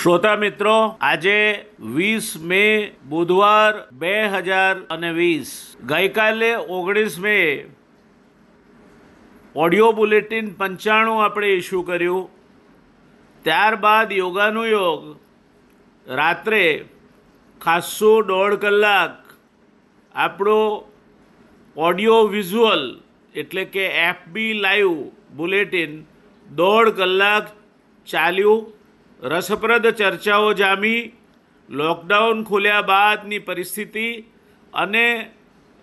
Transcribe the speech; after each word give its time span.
શ્રોતા 0.00 0.36
મિત્રો, 0.36 0.74
આજે 1.06 1.40
વીસ 1.96 2.26
મે 2.50 2.64
બુધવાર 3.08 3.72
બે 4.02 4.12
હજાર 4.34 4.76
અને 4.94 5.10
વીસ. 5.18 5.50
ગઈકાલે 5.90 6.48
ઓગણીસ 6.76 7.18
મે 7.24 7.34
ઓડિયો 9.54 9.90
બુલેટિન 9.98 10.48
પંચાણું 10.62 11.20
આપણે 11.24 11.50
ઇસ્યુ 11.56 11.82
કર્યું. 11.82 12.24
ત્યારબાદ 13.44 14.16
યોગાનું 14.20 14.70
યોગ 14.70 15.04
રાત્રે 16.06 16.64
ખાસ્સું 17.60 18.32
દોઢ 18.32 18.58
કલાક 18.64 19.14
આપણો 20.14 20.58
ઓડિયો 21.76 22.20
વિઝ્યુઅલ, 22.34 22.84
એટલે 23.34 23.64
કે 23.76 23.88
એફબી 24.08 24.52
લાઈવ 24.64 24.98
બુલેટિન 25.36 26.04
દોઢ 26.46 26.96
કલાક 26.98 27.56
ચાલ્યું. 28.08 28.68
રસપ્રદ 29.22 29.90
ચર્ચાઓ 29.90 30.52
જામી 30.52 31.12
લોકડાઉન 31.70 32.44
ખુલ્યા 32.44 32.82
બાદની 32.82 33.38
પરિસ્થિતિ 33.38 34.24
અને 34.74 35.30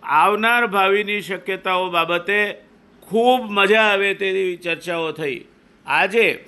આવનાર 0.04 0.68
ભાવિની 0.68 1.22
શક્યતાઓ 1.22 1.90
બાબતે 1.90 2.54
ખૂબ 3.02 3.42
મજા 3.52 3.82
આવે 3.82 4.14
તેવી 4.14 4.56
ચર્ચાઓ 4.56 5.12
થઈ. 5.12 5.46
આજે 5.86 6.46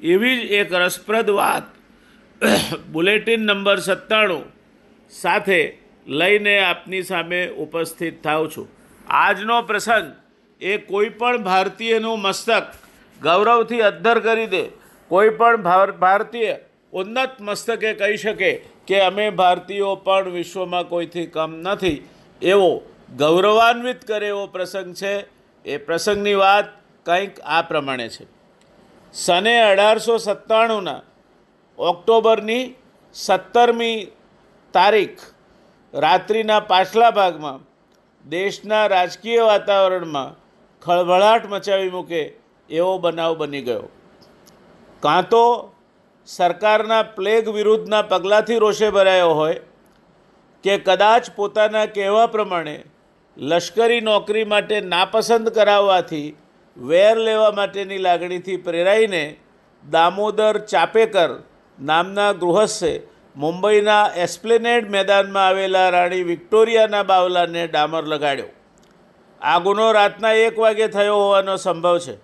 એવી 0.00 0.36
જ 0.36 0.40
એક 0.40 0.72
રસપ્રદ 0.72 1.30
વાત 1.30 1.62
બુલેટિન 2.92 3.40
નંબર 3.40 3.76
સત્તાણું 3.76 4.44
સાથે 5.10 5.78
લઈને 6.06 6.58
આપની 6.58 7.02
સામે 7.02 7.48
ઉપસ્થિત 7.48 8.22
થાઉં 8.22 8.50
છું. 8.56 8.68
આજનો 9.06 9.62
પ્રસંગ 9.62 10.12
એ 10.60 10.76
કોઈ 10.76 11.08
પણ 11.08 11.38
ભારતીયનું 11.38 12.20
મસ્તક 12.20 12.62
ગૌરવથી 13.22 13.80
અદ્ધર 13.80 14.18
કરી 14.20 14.46
દે. 14.46 14.81
કોઈ 15.12 15.28
પણ 15.28 15.62
ભાર- 15.62 15.92
ભારતીય 15.92 16.56
ઉન્નત 16.92 17.30
મસ્તકે 17.40 17.94
કહી 17.94 18.16
શકે 18.16 18.64
કે 18.86 19.00
અમે 19.00 19.30
ભારતીયો 19.30 19.94
પણ 19.94 20.30
વિશ્વમાં 20.30 20.88
કોઈથી 20.88 21.26
કમ 21.26 21.54
નથી. 21.56 22.08
એવો 22.42 22.82
ગૌરવાન્વિત 23.16 24.04
કરે 24.04 24.28
એવો 24.28 24.46
પ્રસંગ 24.46 24.94
છે. 24.94 25.26
એ 25.64 25.76
પ્રસંગની 25.76 26.34
વાત 26.34 26.64
કંઈક 27.06 27.40
આ 27.40 27.62
પ્રમાણે 27.62 28.08
છે. 28.08 28.26
સને 29.12 29.62
અઢારસો 29.62 30.16
સત્તાણુંના 30.16 31.02
ઓક્ટોબરની 31.78 32.74
સત્તરમી 33.14 34.06
તારીખ 34.72 35.20
રાત્રિના 35.94 36.60
પાછલા 36.60 37.10
ભાગમાં 37.10 37.60
દેશના 38.28 38.86
રાજકીય 38.86 39.40
વાતાવરણમાં 39.40 40.34
ખળભળાટ 40.80 41.46
મચાવી 41.46 41.90
મૂકે 41.90 42.32
એવો 42.70 42.98
બનાવ 42.98 43.36
બની 43.36 43.62
ગયો. 43.62 43.88
કાં 45.02 45.28
તો 45.28 45.72
સરકારના 46.26 47.02
પ્લેગ 47.02 47.48
વિરુદ્ધના 47.48 48.02
પગલાંથી 48.02 48.58
રોષે 48.58 48.90
ભરાયો 48.90 49.34
હોય 49.34 49.60
કે 50.64 50.78
કદાચ 50.78 51.30
પોતાના 51.36 51.86
કહેવા 51.86 52.26
પ્રમાણે 52.26 52.84
લશ્કરી 53.36 54.00
નોકરી 54.00 54.44
માટે 54.44 54.80
નાપસંદ 54.80 55.48
કરાવવાથી 55.48 56.36
વેર 56.76 57.16
લેવા 57.16 57.50
માટેની 57.50 57.98
લાગણીથી 57.98 58.56
પ્રેરાઈને 58.56 59.36
દામોદર 59.90 60.58
ચાપેકર 60.58 61.30
નામના 61.80 62.32
ગૃહસ્થે 62.32 62.92
મુંબઈના 63.36 64.06
એસ્પ્લેનેડ 64.16 64.90
મેદાનમાં 64.90 65.46
આવેલા 65.46 65.90
રાણી 65.90 66.22
વિક્ટોરિયાના 66.22 67.02
બાવલાને 67.02 67.66
ડામર 67.66 68.04
લગાડ્યો. 68.04 68.50
આ 69.40 69.58
ગુનો 69.58 69.92
રાતના 69.92 70.32
એક 70.32 70.58
વાગે 70.58 70.86
થયો 70.88 71.16
હોવાનો 71.16 71.56
સંભવ 71.56 71.98
છે. 71.98 72.14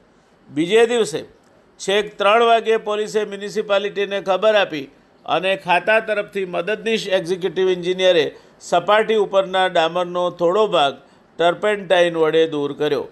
બીજે 0.51 0.87
દિવસે 0.87 1.38
છેક 1.81 2.15
ત્રણ 2.19 2.45
વાગે 2.51 2.77
પોલીસે 2.87 3.21
મ્યુનિસિપાલિટીને 3.25 4.19
ખબર 4.21 4.55
આપી 4.61 4.85
અને 5.27 5.51
ખાતા 5.65 5.99
તરફથી 6.07 6.47
મદદનીશ 6.55 7.07
એક્ઝિક્યુટિવ 7.19 7.69
એન્જિનિયરે 7.75 8.25
સપાટી 8.63 9.19
ઉપરના 9.25 9.67
ડામરનો 9.69 10.25
થોડો 10.41 10.65
ભાગ 10.69 10.95
ટર્પેન્ટાઇન 11.39 12.17
વડે 12.23 12.43
દૂર 12.55 12.71
કર્યો. 12.81 13.05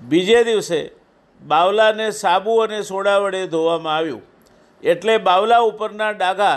બીજે 0.00 0.40
દિવસે 0.44 0.80
બાવલાને 1.42 2.06
સાબુ 2.20 2.54
અને 2.64 2.78
સોડા 2.90 3.18
વડે 3.24 3.42
ધોવામાં 3.48 3.96
આવ્યું. 3.96 4.22
એટલે 4.82 5.14
બાવલા 5.28 5.62
ઉપરના 5.70 6.12
ડાઘા 6.14 6.56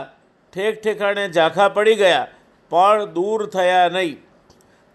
ઠેક 0.54 0.80
ઠેકાણે 0.84 1.26
ઝાંખા 1.30 1.74
પડી 1.76 1.98
ગયા, 2.04 2.28
પણ 2.72 3.12
દૂર 3.16 3.40
થયા 3.56 3.90
નહીં. 3.90 4.16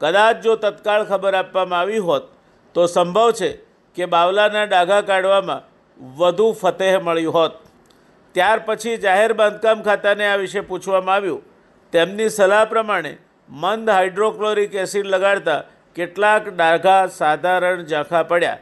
કદાચ 0.01 0.41
જો 0.45 0.57
તત્કાળ 0.57 1.05
ખબર 1.05 1.35
આપવામાં 1.35 1.81
આવી 1.81 2.03
હોત 2.09 2.33
તો 2.75 2.87
સંભવ 2.87 3.37
છે 3.39 3.51
કે 3.97 4.11
બાવલાના 4.15 4.65
ડાઘા 4.67 5.03
કાઢવામાં 5.11 5.63
વધુ 6.01 6.53
ફતેહ 6.53 6.99
મળ્યું 6.99 7.35
હોત. 7.35 7.53
ત્યાર 8.35 8.59
પછી 8.67 8.97
જાહેર 8.97 9.33
બાંધકામ 9.33 9.83
ખાતાને 9.83 10.27
આ 10.27 10.37
વિશે 10.37 10.61
પૂછવામાં 10.61 11.15
આવ્યું. 11.15 11.43
તેમની 11.93 12.29
સલાહ 12.29 12.65
પ્રમાણે 12.65 13.17
મંદ 13.49 13.91
હાઇડ્રોક્લોરિક 13.91 14.75
એસિડ 14.75 15.07
લગાડતા 15.07 15.63
કેટલાક 15.95 16.49
ડાઘા 16.49 17.07
સાધારણ 17.07 17.83
ઝાંખા 17.83 18.23
પડ્યા. 18.23 18.59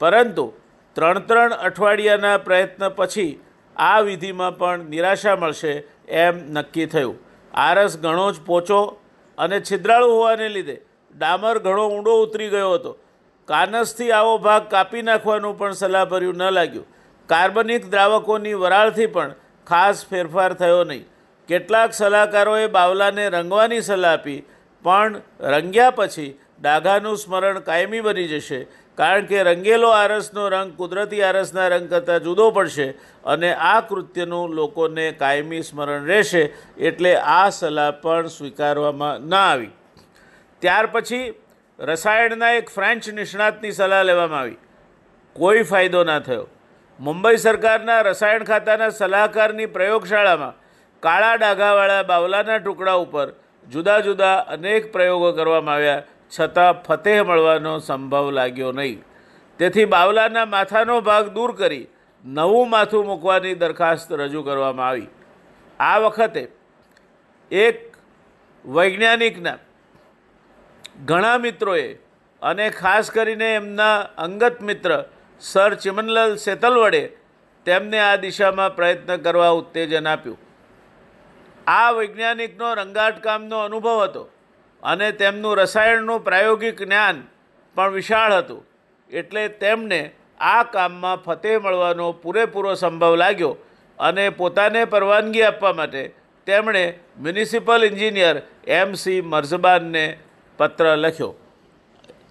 પરંતુ 0.00 0.52
ત્રણ 0.96 1.18
ત્રણ 1.18 1.52
અઠવાડિયાના 1.52 2.36
પ્રયત્ન 2.38 2.88
પછી 2.88 3.40
આ 3.76 4.00
વિધિમાં 4.00 4.58
પણ 4.58 4.78
નિરાશા 4.78 5.36
મળશે 5.36 5.84
એમ 6.08 6.36
નક્કી 6.52 6.86
થયું. 6.86 7.16
આરસ 7.54 7.98
ઘણો 7.98 8.32
જ 8.32 8.40
પોચો 8.46 8.80
અને 9.38 9.60
છિદ્રાળુ 9.60 10.10
હોવાને 10.10 10.48
લીધે 10.48 10.76
ડામર 11.14 11.58
ઘણો 11.58 11.88
ઊંડો 11.88 12.22
ઉતરી 12.22 12.48
ગયો 12.48 12.74
હતો. 12.74 12.92
કાનસથી 13.48 14.10
આવો 14.12 14.34
ભાગ 14.38 14.68
કાપી 14.70 15.04
નાખવાનું 15.04 15.56
પણ 15.56 15.78
સલાહભર્યું 15.80 16.36
ન 16.38 16.54
લાગ્યું. 16.54 16.86
કાર્બનિક 17.28 17.88
દ્રાવકોની 17.92 18.60
વરાળથી 18.62 19.08
પણ 19.08 19.34
ખાસ 19.66 20.04
ફેરફાર 20.06 20.52
થયો 20.54 20.84
નહીં. 20.84 21.08
કેટલાક 21.48 21.90
સલાહકારોએ 21.94 22.68
બાવલાને 22.70 23.24
રંગવાની 23.28 23.82
સલાહ 23.82 24.12
આપી, 24.12 24.38
પણ 24.84 25.18
રંગ્યા 25.52 25.96
પછી 25.98 26.30
ડાઘાનું 26.60 27.18
સ્મરણ 27.18 27.60
કાયમી 27.62 28.02
બની 28.02 28.28
જશે, 28.28 28.60
કારણ 28.98 29.26
કે 29.26 29.42
રંગેલો 29.42 29.90
આરસનો 29.92 30.48
રંગ 30.48 30.72
કુદરતી 30.76 31.22
આરસના 31.24 31.68
રંગ 31.68 31.86
કરતાં 31.92 32.24
જુદો 32.24 32.48
પડશે 32.52 32.88
અને 33.26 33.50
આ 33.68 33.80
કૃત્યનું 33.82 34.56
લોકોને 34.56 35.06
કાયમી 35.20 35.62
સ્મરણ 35.68 36.06
રહેશે 36.06 36.42
એટલે 36.80 37.12
આ 37.34 37.46
સલાહ 37.52 37.90
પણ 38.02 38.34
સ્વીકારવામાં 38.36 39.30
ન 39.30 39.38
આવી. 39.38 39.72
ત્યાર 40.62 40.86
પછી 40.92 41.24
રસાયણના 41.82 42.52
એક 42.56 42.68
ફ્રેન્ચ 42.70 43.06
નિષ્ણાતની 43.14 43.72
સલાહ 43.72 44.02
લેવામાં 44.04 44.40
આવી. 44.40 44.58
કોઈ 45.36 45.62
ફાયદો 45.70 46.02
ના 46.04 46.20
થયો. 46.20 46.44
મુંબઈ 47.00 47.38
સરકારના 47.44 48.02
રસાયણ 48.02 48.44
ખાતાના 48.50 48.90
સલાહકારની 48.98 49.66
પ્રયોગશાળામાં 49.76 50.54
કાળા 51.02 51.36
ડાઘાવાળા 51.36 52.04
બાવલાના 52.10 52.58
ટુકડા 52.58 52.98
ઉપર 53.04 53.28
જુદા 53.66 54.00
જુદા 54.00 54.36
અનેક 54.56 54.92
પ્રયોગો 54.92 55.32
કરવામાં 55.32 55.74
આવ્યા, 55.74 56.04
છતાં 56.34 56.74
ફતેહ 56.86 57.18
મળવાનો 57.24 57.72
સંભવ 57.78 58.30
લાગ્યો 58.38 58.72
નહીં. 58.72 59.00
તેથી 59.60 59.88
બાવલાના 59.96 60.46
માથાનો 60.54 61.00
ભાગ 61.10 61.34
દૂર 61.34 61.56
કરી 61.56 61.86
નવું 62.24 62.70
માથું 62.76 63.06
મૂકવાની 63.06 63.54
દરખાસ્ત 63.54 64.14
રજૂ 64.22 64.44
કરવામાં 64.48 64.88
આવી. 64.88 65.10
આ 65.80 65.98
વખતે 65.98 66.44
એક 67.50 67.78
વૈજ્ઞાનિકના 68.64 69.58
ઘણા 70.96 71.38
મિત્રોએ 71.38 71.98
અને 72.42 72.70
ખાસ 72.70 73.10
કરીને 73.10 73.48
એમના 73.54 73.96
અંગત 74.18 74.60
મિત્ર 74.60 74.92
સર 75.40 75.74
ચિમનલાલ 75.74 76.36
સેતલવડે 76.36 77.02
તેમને 77.66 77.98
આ 77.98 78.16
દિશામાં 78.16 78.76
પ્રયત્ન 78.76 79.16
કરવા 79.16 79.50
ઉત્તેજન 79.50 80.06
આપ્યું. 80.06 80.38
આ 81.66 81.90
વૈજ્ઞાનિકનો 81.92 82.74
રંગાટકામનો 82.74 83.58
અનુભવ 83.58 83.98
હતો 84.04 84.24
અને 84.82 85.08
તેમનું 85.12 85.58
રસાયણનું 85.58 86.24
પ્રાયોગિક 86.24 86.78
જ્ઞાન 86.78 87.22
પણ 87.76 87.92
વિશાળ 87.92 88.32
હતું. 88.38 88.62
એટલે 89.10 89.48
તેમને 89.48 90.00
આ 90.40 90.64
કામમાં 90.64 91.22
ફતેહ 91.26 91.58
મળવાનો 91.60 92.12
પૂરેપૂરો 92.12 92.74
સંભવ 92.74 93.14
લાગ્યો 93.16 93.54
અને 93.98 94.24
પોતાને 94.30 94.82
પરવાનગી 94.84 95.42
આપવા 95.42 95.72
માટે 95.72 96.02
તેમણે 96.46 96.84
મ્યુનિસિપલ 97.18 97.84
એન્જિનિયર 97.84 98.36
એમ 98.66 98.94
સી 98.94 99.20
મર્ઝબાનને 99.22 100.04
પત્ર 100.58 100.86
લખ્યો. 100.96 101.32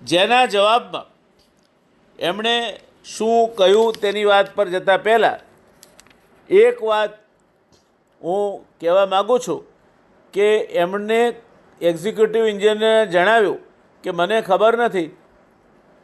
જેના 0.04 0.46
જવાબમાં 0.46 1.08
એમણે 2.20 2.56
શું 3.06 3.56
કહ્યું 3.56 4.00
તેની 4.02 4.28
વાત 4.32 4.54
પર 4.56 4.68
જતાં 4.70 5.04
પહેલાં 5.04 5.40
એક 6.50 6.84
વાત 6.84 7.18
હું 8.22 8.46
કહેવા 8.82 9.06
માગું 9.06 9.40
છું 9.40 9.60
કે 10.34 10.48
એમણે 10.84 11.20
એક્ઝિક્યુટિવ 11.82 12.48
ઇન્જિનિયરને 12.48 13.12
જણાવ્યું 13.12 13.60
કે 14.04 14.12
મને 14.12 14.38
ખબર 14.42 14.74
નથી, 14.78 15.10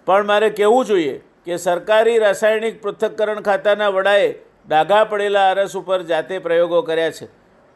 પણ 0.07 0.25
મારે 0.25 0.49
કહેવું 0.49 0.85
જોઈએ 0.85 1.15
કે 1.45 1.57
સરકારી 1.57 2.19
રાસાયણિક 2.19 2.81
પૃથ્થકરણ 2.81 3.41
ખાતાના 3.41 3.89
વડાએ 3.89 4.29
ડાઘા 4.67 5.03
પડેલા 5.11 5.47
આરસ 5.49 5.75
ઉપર 5.75 5.99
જાતે 6.03 6.35
પ્રયોગો 6.39 6.81
કર્યા 6.81 7.11
છે. 7.11 7.27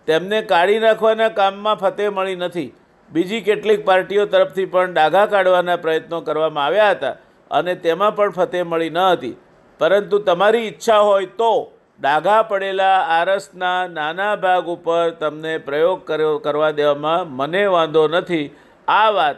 તેમને 0.07 0.37
કાઢી 0.41 0.79
નાખવાના 0.79 1.29
કામમાં 1.39 1.75
ફતે 1.75 2.09
મળી 2.09 2.35
નથી. 2.35 2.69
બીજી 3.11 3.41
કેટલીક 3.41 3.81
પાર્ટીઓ 3.85 4.25
તરફથી 4.33 4.65
પણ 4.73 4.93
ડાઘા 4.93 5.27
કાઢવાના 5.33 5.77
પ્રયત્નો 5.85 6.21
કરવામાં 6.27 6.65
આવ્યા 6.65 6.91
હતા 6.91 7.15
અને 7.51 7.73
તેમાં 7.85 8.15
પણ 8.15 8.35
ફતેહ 8.37 8.63
મળી 8.65 8.89
ન 8.89 8.99
હતી. 9.05 9.35
પરંતુ 9.79 10.19
તમારી 10.27 10.65
ઈચ્છા 10.67 10.99
હોય 10.99 11.31
તો 11.39 11.51
ડાઘા 11.99 12.41
પડેલા 12.43 12.99
આરસના 13.15 13.79
નાના 13.95 14.35
ભાગ 14.43 14.69
ઉપર 14.75 15.09
તમને 15.19 15.53
પ્રયોગ 15.57 16.05
કર્યો, 16.05 16.37
કરવા 16.45 16.71
દેવામાં 16.71 17.33
મને 17.39 17.65
વાંધો 17.75 18.03
નથી. 18.07 18.45
આ 18.87 19.09
વાત 19.17 19.37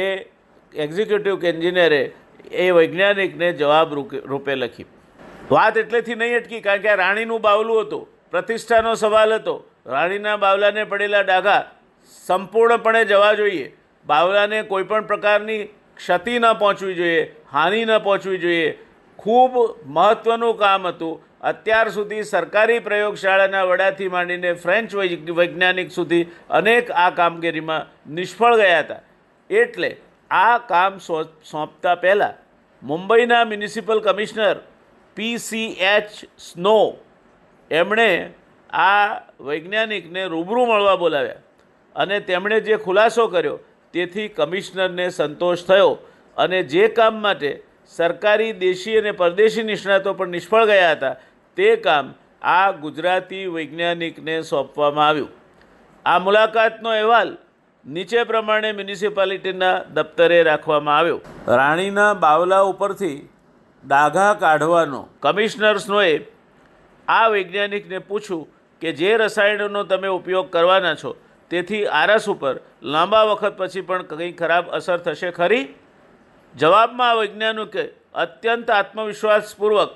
એ 0.00 0.04
એક્ઝિક્યુટિવ 0.74 1.44
એન્જિનિયરે, 1.44 2.02
એ 2.52 2.70
વૈજ્ઞાનિકને 2.70 3.48
જવાબ 3.52 3.96
રૂપે 4.26 4.54
લખી. 4.54 4.86
વાત 5.50 5.76
એટલેથી 5.76 6.14
નહીં 6.14 6.36
અટકી, 6.36 6.60
કારણ 6.60 6.84
કે 6.84 6.90
આ 6.90 7.00
રાણીનું 7.02 7.40
બાવલું 7.40 7.82
હતું. 7.82 8.04
પ્રતિષ્ઠાનો 8.30 8.94
સવાલ 8.94 9.34
હતો. 9.34 9.56
રાણીના 9.86 10.36
બાવલાને 10.36 10.84
પડેલા 10.84 11.22
ડાઘા 11.22 11.62
સંપૂર્ણપણે 12.08 13.04
જવા 13.04 13.34
જોઈએ. 13.34 13.66
બાવલાને 14.06 14.58
કોઈપણ 14.72 15.06
પ્રકારની 15.06 15.62
ક્ષતિ 15.96 16.34
ન 16.38 16.46
પહોંચવી 16.60 16.94
જોઈએ, 16.94 17.22
હાનિ 17.52 17.80
ન 17.84 17.98
પહોંચવી 18.04 18.38
જોઈએ. 18.38 18.68
ખૂબ 19.18 19.52
મહત્ત્વનું 19.96 20.58
કામ 20.58 20.86
હતું. 20.86 21.14
અત્યાર 21.50 21.88
સુધી 21.90 22.22
સરકારી 22.30 22.78
પ્રયોગશાળાના 22.86 23.64
વડાથી 23.70 24.08
માંડીને 24.14 24.52
ફ્રેન્ચ 24.62 24.94
વૈજ્ઞાનિક 25.38 25.90
સુધી 25.96 26.24
અનેક 26.50 26.90
આ 27.04 27.10
કામગીરીમાં 27.18 27.88
નિષ્ફળ 28.14 28.56
ગયા 28.60 28.82
હતા. 28.82 29.02
એટલે 29.50 29.90
આ 30.30 30.58
કામ 30.70 30.98
સોંપતા 31.50 31.96
પહેલાં 32.04 32.34
મુંબઈના 32.82 33.44
municipal 33.44 34.00
commissioner 34.00 34.56
P 35.16 35.36
C 35.38 35.68
H 35.92 36.10
Snow 36.46 36.78
એમણે 37.70 38.08
આ 38.70 39.04
વૈજ્ઞાનિકને 39.46 40.26
રૂબરૂ 40.34 40.66
મળવા 40.66 40.96
બોલાવ્યા. 40.96 41.42
અને 41.98 42.20
તેમણે 42.20 42.60
જે 42.60 42.78
ખુલાસો 42.84 43.26
કર્યો 43.28 43.56
તેથી 43.94 44.28
કમિશનરને 44.36 45.06
સંતોષ 45.10 45.64
થયો 45.64 45.92
અને 46.36 46.60
જે 46.72 46.88
કામ 46.90 47.20
માટે 47.22 47.50
સરકારી 47.92 48.52
દેશી 48.60 48.96
અને 49.00 49.12
પરદેશી 49.12 49.66
નિષ્ણાતો 49.70 50.14
પણ 50.14 50.34
નિષ્ફળ 50.36 50.70
ગયા 50.70 50.94
હતા 50.94 51.14
તે 51.56 51.74
કામ 51.86 52.14
આ 52.52 52.72
ગુજરાતી 52.82 53.44
વૈજ્ઞાનિકને 53.54 54.34
સોંપવામાં 54.42 55.08
આવ્યું. 55.08 55.30
આ 56.06 56.18
મુલાકાતનો 56.18 56.90
અહેવાલ 56.90 57.32
નીચે 57.84 58.24
પ્રમાણે 58.24 58.72
મ્યુનિસિપાલિટીના 58.72 59.74
દફતરે 59.94 60.42
રાખવામાં 60.42 60.98
આવ્યો. 60.98 61.20
રાણીના 61.48 62.12
બાવલા 62.16 62.62
ઉપરથી 62.64 63.16
ડાઘા 63.84 64.34
કાઢવાનો 64.34 65.00
કમિશનર્સનોએ 65.22 66.14
આ 67.08 67.26
વૈજ્ઞાનિકને 67.30 67.98
પૂછ્યું 68.00 68.44
કે 68.82 68.92
જે 68.92 69.16
રસાયણોનો 69.18 69.82
તમે 69.84 70.08
ઉપયોગ 70.08 70.50
કરવાના 70.50 70.94
છો 70.94 71.16
તેથી 71.50 71.86
આરસ 71.86 72.28
ઉપર 72.28 72.60
લાંબા 72.82 73.22
વખત 73.22 73.56
પછી 73.56 73.80
પણ 73.80 74.02
કંઈ 74.02 74.32
ખરાબ 74.32 74.70
અસર 74.70 74.98
થશે 74.98 75.30
ખરી? 75.30 75.74
જવાબમાં 76.54 77.10
આ 77.10 77.14
વૈજ્ઞાનિકે 77.14 77.82
અત્યંત 78.14 78.70
આત્મવિશ્વાસપૂર્વક, 78.70 79.90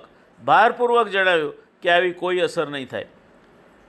ભારપૂર્વક 0.44 1.08
જણાવ્યું 1.08 1.54
કે 1.82 1.90
આવી 1.90 2.12
કોઈ 2.12 2.38
અસર 2.38 2.68
નહીં 2.68 2.88
થાય. 2.88 3.06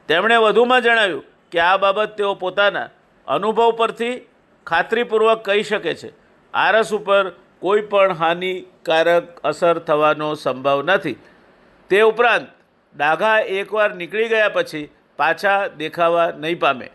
તેમણે 0.08 0.38
વધુમાં 0.38 0.82
જણાવ્યું 0.82 1.24
કે 1.52 1.60
આ 1.60 1.78
બાબત 1.78 2.18
તેઓ 2.18 2.34
પોતાના 2.34 2.90
અનુભવ 3.28 3.72
પરથી 3.72 4.28
ખાતરીપૂર્વક 4.68 5.46
કહી 5.46 5.64
શકે 5.64 5.94
છે. 5.94 6.14
આરસ 6.54 6.94
ઉપર 6.94 7.32
કોઈ 7.60 7.82
પણ 7.82 8.12
હાનિકારક 8.12 9.40
અસર 9.40 9.80
થવાનો 9.80 10.34
સંભવ 10.34 10.84
નથી. 10.84 11.16
તે 11.90 12.02
ઉપરાંત, 12.02 12.48
ડાઘા 12.96 13.40
એકવાર 13.40 13.96
નીકળી 13.96 14.28
ગયા 14.28 14.50
પછી 14.50 14.90
પાછા 15.18 15.68
દેખાવા 15.68 16.32
નહીં 16.32 16.60
પામે. 16.60 16.90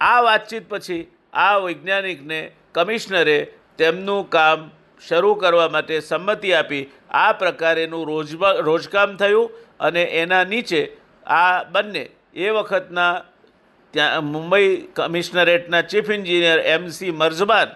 આ 0.00 0.20
વાતચીત 0.20 0.68
પછી 0.68 1.02
આ 1.32 1.58
વૈજ્ઞાનિકને 1.58 2.50
કમિશનરે 2.72 3.38
તેમનું 3.78 4.30
કામ 4.30 4.70
શરૂ 5.08 5.34
કરવા 5.34 5.68
માટે 5.68 6.00
સંમતિ 6.00 6.52
આપી. 6.52 6.90
આ 7.10 7.32
પ્રકારેનું 7.32 8.06
રોજબા, 8.06 8.52
રોજકામ 8.52 9.16
થયું 9.16 9.50
અને 9.80 10.02
એના 10.02 10.44
નીચે 10.44 10.96
આ 11.26 11.62
બંને, 11.64 12.10
એ 12.34 12.50
વખતના 12.50 13.24
ત્યાં 13.94 14.24
Mumbai 14.24 14.76
કમિશનરેટના 14.76 15.82
chief 15.82 16.10
engineer 16.10 16.58
M 16.58 16.88
C 16.88 17.10
Marzban 17.10 17.68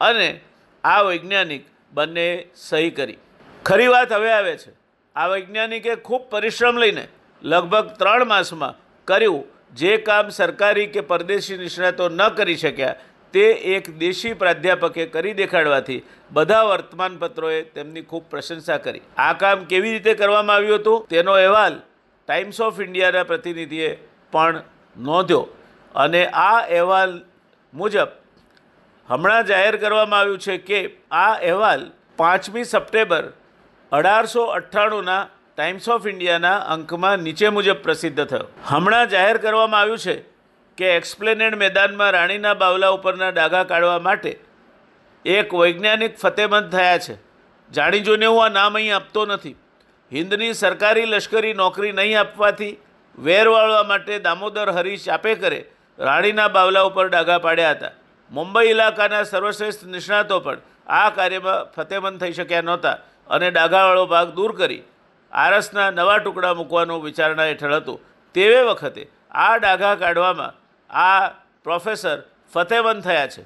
અને 0.00 0.40
આ 0.84 1.02
વૈજ્ઞાનિક 1.02 1.66
બંને 1.92 2.46
સહી 2.54 2.90
કરી. 2.90 3.18
ખરી 3.64 3.86
વાત 3.86 4.12
હવે 4.12 4.32
આવે 4.32 4.56
છે. 4.56 4.72
આ 5.16 5.26
વૈજ્ઞાનિકે 5.26 5.94
ખૂબ 5.94 6.22
પરિશ્રમ 6.30 6.78
લઈને 6.78 7.08
લગભગ 7.42 7.86
ત્રણ 7.98 8.24
માસમાં 8.24 8.74
કર્યું 9.04 9.53
જે 9.74 9.96
કામ 9.96 10.28
સરકારી 10.28 10.86
કે 10.86 11.00
પરદેશી 11.00 11.56
નિષ્ણાતો 11.56 12.08
ન 12.08 12.22
કરી 12.28 12.56
શક્યા, 12.56 12.94
તે 13.34 13.44
એક 13.76 13.90
દેશી 13.98 14.34
પ્રાધ્યાપકે 14.34 15.06
કરી 15.06 15.34
દેખાડવાથી 15.34 16.00
બધા 16.30 16.62
વર્તમાનપત્રોએ 16.62 17.62
તેમની 17.76 18.02
ખૂબ 18.02 18.24
પ્રશંસા 18.30 18.78
કરી. 18.78 19.02
આ 19.18 19.32
કામ 19.32 19.64
કેવી 19.64 19.92
રીતે 19.92 20.14
કરવામાં 20.14 20.56
આવ્યું 20.56 20.80
હતું? 20.80 21.06
તેનો 21.06 21.32
અહેવાલ 21.32 21.78
ટાઈમ્સ 22.28 22.60
ઓફ 22.60 22.80
ઇન્ડિયાના 22.80 23.22
પ્રતિનિધિએ 23.22 23.90
પણ 24.32 24.62
નોંધ્યો. 24.96 25.42
અને 25.94 26.22
આ 26.26 26.58
અહેવાલ 26.58 27.16
મુજબ 27.74 28.08
હમણાં 29.08 29.46
જાહેર 29.46 29.76
કરવામાં 29.76 30.20
આવ્યું 30.20 30.38
છે 30.38 30.58
કે 30.58 30.80
આ 31.10 31.32
અહેવાલ 31.32 31.86
પાંચમી 32.16 32.64
સપ્ટેમ્બર 32.64 33.24
અઢારસો 33.92 34.44
અઠ્ઠાણુંના 34.44 35.22
ટાઈમ્સ 35.58 35.84
ઓફ 35.88 36.06
ઇન્ડિયાના 36.10 36.54
અંકમાં 36.74 37.20
નીચે 37.24 37.48
મુજબ 37.56 37.82
પ્રસિદ્ધ 37.82 38.22
થયો. 38.30 38.46
હમણાં 38.70 39.10
જાહેર 39.10 39.36
કરવામાં 39.38 39.80
આવ્યું 39.80 39.98
છે 40.04 40.14
કે 40.78 40.86
એક્સપ્લેનેડ 40.94 41.56
મેદાનમાં 41.56 42.08
રાણીના 42.14 42.54
બાવલા 42.62 42.94
ઉપરના 42.96 43.28
ડાઘા 43.30 43.60
કાઢવા 43.68 44.00
માટે 44.06 44.32
એક 45.24 45.52
વૈજ્ઞાનિક 45.60 46.16
ફતેમંદ 46.22 46.66
થયા 46.72 46.96
છે. 47.04 47.14
જાણી 47.70 48.00
જોઈને 48.08 48.26
હું 48.26 48.40
આ 48.44 48.48
નામ 48.56 48.78
અહીં 48.80 48.96
આપતો 48.96 49.22
નથી. 49.26 49.52
હિન્દની 50.12 50.48
સરકારી 50.62 51.04
લશ્કરી 51.06 51.52
નોકરી 51.60 51.92
નહીં 51.92 52.18
આપવાથી 52.22 52.72
વેર 53.18 53.46
વાળવા 53.54 53.84
માટે 53.90 54.18
દામોદર 54.24 54.72
હરીશ 54.78 55.04
ચાપેકરે 55.04 55.60
રાણીના 55.98 56.48
બાવલા 56.56 56.82
ઉપર 56.88 57.04
ડાઘા 57.08 57.38
પાડ્યા 57.46 57.76
હતા. 57.76 57.92
મુંબઈ 58.30 58.72
ઇલાકાના 58.72 59.22
સર્વશ્રેષ્ઠ 59.24 59.86
નિષ્ણાતો 59.94 60.40
પણ 60.40 60.66
આ 60.96 61.06
કાર્યમાં 61.10 61.70
ફતેમંદ 61.76 62.18
થઈ 62.24 62.34
શક્યા 62.40 62.66
નહોતા 62.70 62.96
અને 63.28 63.48
ડાઘાવાળો 63.50 64.04
ભાગ 64.14 64.34
દૂર 64.40 64.52
કરી 64.58 64.82
આરસના 65.34 65.90
નવા 65.90 66.18
ટુકડા 66.18 66.54
મૂકવાનું 66.54 67.04
વિચારણા 67.04 67.44
હેઠળ 67.44 67.74
હતું. 67.74 68.00
તેવે 68.34 68.62
વખતે 68.62 69.06
આ 69.30 69.56
ડાઘા 69.56 69.94
કાઢવામાં 69.94 70.52
આ 70.94 71.28
પ્રોફેસર 71.64 72.22
ફતેમંદ 72.54 73.02
થયા 73.02 73.26
છે. 73.26 73.42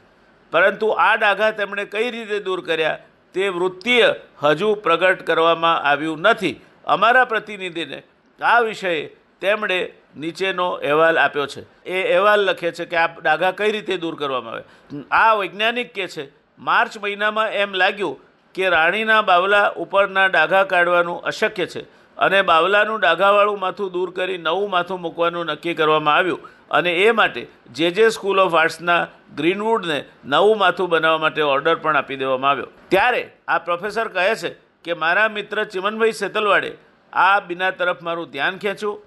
પરંતુ 0.51 0.89
આ 0.89 1.17
ડાઘા 1.17 1.51
તેમણે 1.51 1.85
કઈ 1.85 2.11
રીતે 2.11 2.41
દૂર 2.41 2.61
કર્યા 2.67 2.99
તે 3.35 3.49
વૃત્તિય 3.49 4.15
હજુ 4.43 4.75
પ્રગટ 4.75 5.23
કરવામાં 5.23 5.83
આવ્યું 5.83 6.21
નથી. 6.21 6.61
અમારા 6.85 7.25
પ્રતિનિધિને 7.25 8.03
આ 8.43 8.61
વિષયે 8.61 9.11
તેમણે 9.41 9.93
નીચેનો 10.17 10.71
અહેવાલ 10.71 11.19
આપ્યો 11.19 11.47
છે. 11.47 11.85
એ 11.85 12.03
અહેવાલ 12.09 12.41
લખે 12.41 12.73
છે 12.73 12.85
કે 12.85 12.97
આ 12.97 13.07
ડાઘા 13.21 13.51
કઈ 13.51 13.73
રીતે 13.73 13.97
દૂર 13.97 14.17
કરવામાં 14.17 14.53
આવે 14.53 14.65
આ 15.11 15.35
વૈજ્ઞાનિક 15.35 15.93
કે 15.93 16.09
છે? 16.09 16.31
માર્ચ 16.59 16.99
મહિનામાં 16.99 17.49
એમ 17.49 17.75
લાગ્યું 17.75 18.28
કે 18.59 18.75
રાણીના 18.75 19.23
બાવલા 19.31 19.65
ઉપરના 19.85 20.29
ડાઘા 20.29 20.67
કાઢવાનું 20.75 21.25
અશક્ય 21.33 21.67
છે 21.67 21.83
અને 22.19 22.39
બાવલાનું 22.43 23.01
ડાઘાવાળું 23.01 23.61
માથું 23.65 23.93
દૂર 23.97 24.11
કરી 24.11 24.39
નવું 24.39 24.71
માથું 24.71 25.01
મૂકવાનું 25.01 25.53
નક્કી 25.53 25.75
કરવામાં 25.75 26.17
આવ્યું 26.17 26.47
અને 26.71 26.93
એ 26.93 27.13
માટે 27.19 27.43
જે 27.73 27.91
જે 27.91 28.09
સ્કૂલ 28.11 28.41
ઓફ 28.45 28.57
આર્ટ્સના 28.63 29.01
ગ્રીનવુડને 29.37 29.99
નવું 30.25 30.59
માથું 30.59 30.91
બનાવવા 30.95 31.19
માટે 31.19 31.43
ઓર્ડર 31.43 31.77
પણ 31.77 32.01
આપી 32.01 32.17
દેવામાં 32.17 32.51
આવ્યો. 32.51 32.71
ત્યારે 32.89 33.23
આ 33.49 33.59
પ્રોફેસર 33.59 34.09
કહે 34.09 34.35
છે 34.35 34.51
કે, 34.85 34.95
મારા 34.95 35.29
મિત્ર 35.29 35.65
ચિમનભાઈ 35.65 36.13
સેતલવાડે 36.13 36.73
આ 37.13 37.41
બિના 37.41 37.71
તરફ 37.71 38.03
મારું 38.03 38.33
ધ્યાન 38.33 38.59
ખેંચ્યું 38.59 38.99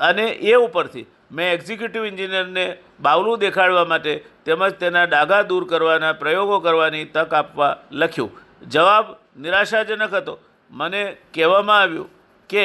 અને 0.00 0.26
એ 0.26 0.54
ઉપરથી 0.66 1.06
મેં 1.32 1.54
એક્ઝિક્યુટિવ 1.54 2.04
એન્જિનિયરને 2.04 2.66
બાવલું 3.00 3.38
દેખાડવા 3.38 3.84
માટે 3.84 4.12
તેમજ 4.44 4.78
તેના 4.84 5.06
ડાઘા 5.06 5.42
દૂર 5.42 5.64
કરવાના 5.64 6.12
પ્રયોગો 6.12 6.60
કરવાની 6.60 7.04
તક 7.04 7.32
આપવા 7.34 7.72
લખ્યું. 7.92 8.49
જવાબ 8.62 9.06
નિરાશાજનક 9.40 10.14
હતો. 10.14 10.38
મને 10.70 11.16
કહેવામાં 11.34 11.80
આવ્યું 11.80 12.08
કે 12.50 12.64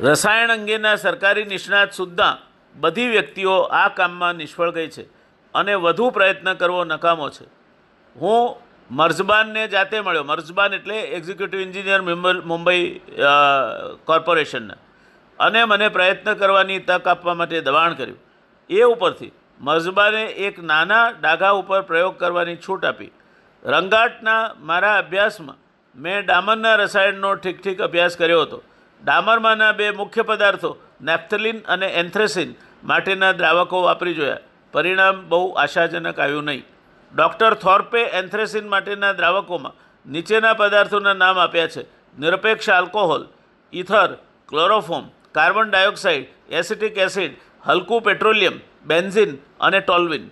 રસાયણ 0.00 0.50
અંગેના 0.50 0.96
સરકારી 0.96 1.44
નિષ્ણાત 1.44 1.92
સુદ્ધા 1.92 2.36
બધી 2.76 3.08
વ્યક્તિઓ 3.08 3.54
આ 3.60 3.88
કામમાં 3.88 4.34
નિષ્ફળ 4.34 4.70
ગઈ 4.70 4.88
છે 4.88 5.04
અને 5.54 5.74
વધુ 5.74 6.10
પ્રયત્ન 6.10 6.54
કરવો 6.54 6.84
નકામો 6.84 7.30
છે. 7.30 7.46
હું 8.16 8.56
મર્ઝબાનને 8.90 9.68
જાતે 9.68 10.00
મળ્યો. 10.00 10.24
મર્ઝબાન 10.24 10.74
એટલે 10.74 11.00
એક્ઝિક્યુટિવ 11.00 11.60
એન્જિનિયર 11.60 12.00
મુંબઈ 12.46 13.00
કોર્પોરેશનના 14.04 14.76
અને 15.38 15.64
મને 15.64 15.88
પ્રયત્ન 15.88 16.34
કરવાની 16.34 16.78
તક 16.78 17.06
આપવા 17.06 17.34
માટે 17.34 17.60
દબાણ 17.60 17.94
કર્યું. 17.94 18.18
એ 18.70 18.82
ઉપરથી 18.82 19.32
મર્ઝબાને 19.60 20.24
એક 20.26 20.62
નાના 20.62 21.10
ડાઘા 21.10 21.50
ઉપર 21.50 21.80
પ્રયોગ 21.82 22.18
કરવાની 22.18 22.56
છૂટ 22.56 22.84
આપી. 22.84 23.10
રંગાટના 23.64 24.54
મારા 24.60 24.98
અભ્યાસમાં 24.98 25.56
મેં 26.00 26.26
ડામરના 26.26 26.74
રસાયણનો 26.74 27.34
ઠીક 27.34 27.62
ઠીક 27.62 27.80
અભ્યાસ 27.80 28.16
કર્યો 28.16 28.42
હતો. 28.42 28.62
ડામરમાંના 29.04 29.72
બે 29.72 29.90
મુખ્ય 29.90 30.22
પદાર્થો, 30.22 30.78
નેપ્થલિન 31.00 31.58
અને 31.58 31.86
એન્થ્રેસિન, 31.86 32.54
માટેના 32.84 33.32
દ્રાવકો 33.32 33.82
વાપરી 33.82 34.14
જોયા. 34.14 34.38
પરિણામ 34.72 35.28
બહુ 35.28 35.52
આશાજનક 35.52 36.18
આવ્યું 36.18 36.44
નહીં. 36.44 36.64
ડૉક્ટર 37.16 37.54
થોર્પે 37.54 38.02
એન્થ્રેસિન 38.02 38.68
માટેના 38.68 39.12
દ્રાવકોમાં 39.12 39.72
નીચેના 40.12 40.54
પદાર્થોના 40.54 41.12
નામ 41.12 41.38
આપ્યા 41.38 41.66
છે. 41.66 41.82
નિરપેક્ષ 42.18 42.70
alcohol, 42.70 43.28
ether 43.72 44.18
chloroform 44.48 45.08
carbon 45.32 45.70
dioxide, 45.70 46.26
acetic 46.50 46.98
acid, 46.98 47.36
હલકું 47.62 48.02
પેટ્રોલિયમ, 48.02 48.60
બેન્ઝિન 48.84 49.38
અને 49.60 49.80
ટોલ્વિન. 49.80 50.30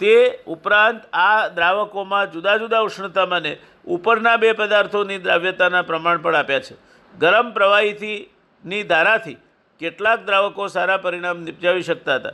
તે 0.00 0.38
ઉપરાંત 0.46 1.00
આ 1.12 1.48
દ્રાવકોમાં 1.48 2.32
જુદા 2.32 2.56
જુદા 2.56 2.80
ઉષ્ણતામાને 2.80 3.56
ઉપરના 3.86 4.36
બે 4.36 4.52
પદાર્થોની 4.52 5.18
દ્રાવ્યતાના 5.18 5.82
પ્રમાણ 5.82 6.18
પણ 6.18 6.36
આપ્યા 6.36 6.60
છે. 6.60 6.74
ગરમ 7.18 7.50
પ્રવાહીથી 7.50 8.30
ની 8.64 8.82
ધારાથી 8.82 9.36
કેટલાક 9.78 10.26
દ્રાવકો 10.26 10.68
સારા 10.68 10.96
પરિણામ 10.96 11.42
નિપજાવી 11.42 11.82
શકતા 11.82 12.14
હતા. 12.14 12.30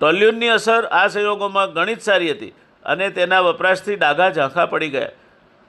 ટોલ્યુનની 0.00 0.48
અસર 0.48 0.84
આ 0.84 1.06
સંયોગોમાં 1.08 1.72
ઘણી 1.72 1.94
જ 1.94 2.00
સારી 2.00 2.30
હતી 2.30 2.52
અને 2.84 3.10
તેના 3.10 3.40
વપરાશથી 3.40 3.96
ડાઘા 3.96 4.30
ઝાંખા 4.30 4.66
પડી 4.66 4.88
ગયા. 4.88 5.08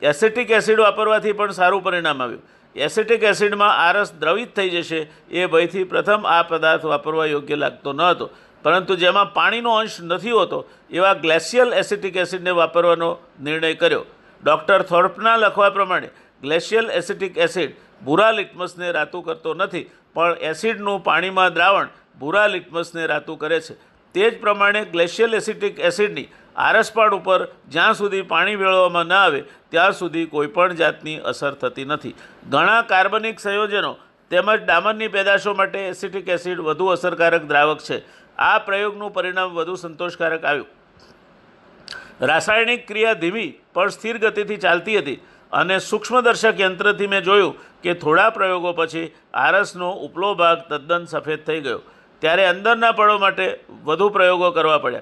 એસિટિક 0.01 0.51
એસિડ 0.51 0.79
વાપરવાથી 0.79 1.31
પણ 1.31 1.51
સારું 1.51 1.83
પરિણામ 1.83 2.21
આવ્યું. 2.21 2.41
એસિટિક 2.75 3.23
એસિડમાં 3.23 3.77
આરસ 3.77 4.13
દ્રવિત 4.13 4.55
થઈ 4.55 4.69
જશે 4.69 5.07
એ 5.31 5.45
ભયથી 5.45 5.83
પ્રથમ 5.83 6.25
આ 6.27 6.43
પદાર્થ 6.43 6.85
વાપરવા 6.85 7.25
યોગ્ય 7.25 7.55
લાગતો 7.55 7.93
ન 7.93 8.01
હતો. 8.01 8.29
પરંતુ 8.65 8.95
જેમાં 8.95 9.33
પાણીનો 9.33 9.71
અંશ 9.75 9.97
નથી 10.01 10.31
હોતો, 10.31 10.65
એવા 10.91 11.13
ગ્લેશિયલ 11.13 11.73
એસિટિક 11.73 12.15
એસિડને 12.15 12.49
વાપરવાનો 12.49 13.17
નિર્ણય 13.43 13.73
કર્યો. 13.73 14.05
ડૉક્ટર 14.43 14.81
થોર્પના 14.81 15.35
લખવા 15.37 15.69
પ્રમાણે, 15.69 16.09
ગ્લેશિયલ 16.41 16.91
એસિટિક 16.91 17.37
એસિડ 17.37 17.75
ભૂરા 18.05 18.31
લિટમસને 18.31 18.91
રાતું 18.91 19.25
કરતો 19.25 19.53
નથી, 19.53 19.89
પણ 20.13 20.37
એસિડનું 20.41 21.03
પાણીમાં 21.03 21.53
દ્રાવણ 21.53 21.87
ભૂરા 22.19 22.47
લિટમસને 22.47 23.05
રાતું 23.05 23.37
કરે 23.39 23.59
છે. 23.59 23.75
તે 24.15 24.31
જ 24.31 24.41
પ્રમાણે 24.41 24.85
ગ્લેશિયલ 24.85 25.33
એસિટિક 25.33 25.79
એસિડની 25.79 26.27
આરસપાડ 26.55 27.13
ઉપર 27.13 27.47
જ્યાં 27.69 27.93
સુધી 27.93 28.21
પાણી 28.21 28.55
વેળવામાં 28.55 29.05
ન 29.05 29.13
આવે, 29.13 29.41
ત્યાં 29.69 29.93
સુધી 29.93 30.25
કોઈપણ 30.25 30.73
જાતની 30.73 31.17
અસર 31.17 31.53
થતી 31.53 31.85
નથી. 31.85 32.15
ઘણા 32.49 32.81
કાર્બનિક 32.81 33.39
સંયોજનો 33.39 33.97
તેમજ 34.29 34.65
ડામરની 34.65 35.07
પેદાશો 35.07 35.53
માટે 35.53 35.79
એસિટિક 35.79 36.27
એસિડ 36.27 36.59
વધુ 36.59 36.85
અસરકારક 36.85 37.43
દ્રાવક 37.43 37.79
છે. 37.79 38.24
આ 38.39 38.57
પ્રયોગનું 38.59 39.13
પરિણામ 39.13 39.55
વધુ 39.55 39.75
સંતોષકારક 39.75 40.43
આવ્યું. 40.45 40.67
રાસાયણિક 42.21 42.87
ક્રિયા 42.87 43.13
ધીમી 43.13 43.49
પણ 43.73 43.89
સ્થિર 43.89 44.17
ગતિથી 44.17 44.57
ચાલતી 44.57 44.97
હતી 44.97 45.19
અને 45.51 45.77
સૂક્ષ્મદર્શક 45.79 46.59
યંત્રથી 46.59 47.07
મેં 47.07 47.23
જોયું 47.23 47.55
કે 47.83 47.93
થોડા 47.93 48.29
પ્રયોગો 48.29 48.73
પછી 48.73 49.05
આરસનો 49.33 49.91
ઉપલો 50.07 50.31
ભાગ 50.35 50.65
તદ્દન 50.69 51.05
સફેદ 51.05 51.45
થઈ 51.45 51.61
ગયો. 51.61 51.81
ત્યારે 52.21 52.45
અંદરના 52.45 52.91
પળો 52.91 53.17
માટે 53.19 53.45
વધુ 53.83 54.09
પ્રયોગો 54.09 54.51
કરવા 54.51 54.77
પડ્યા. 54.77 55.01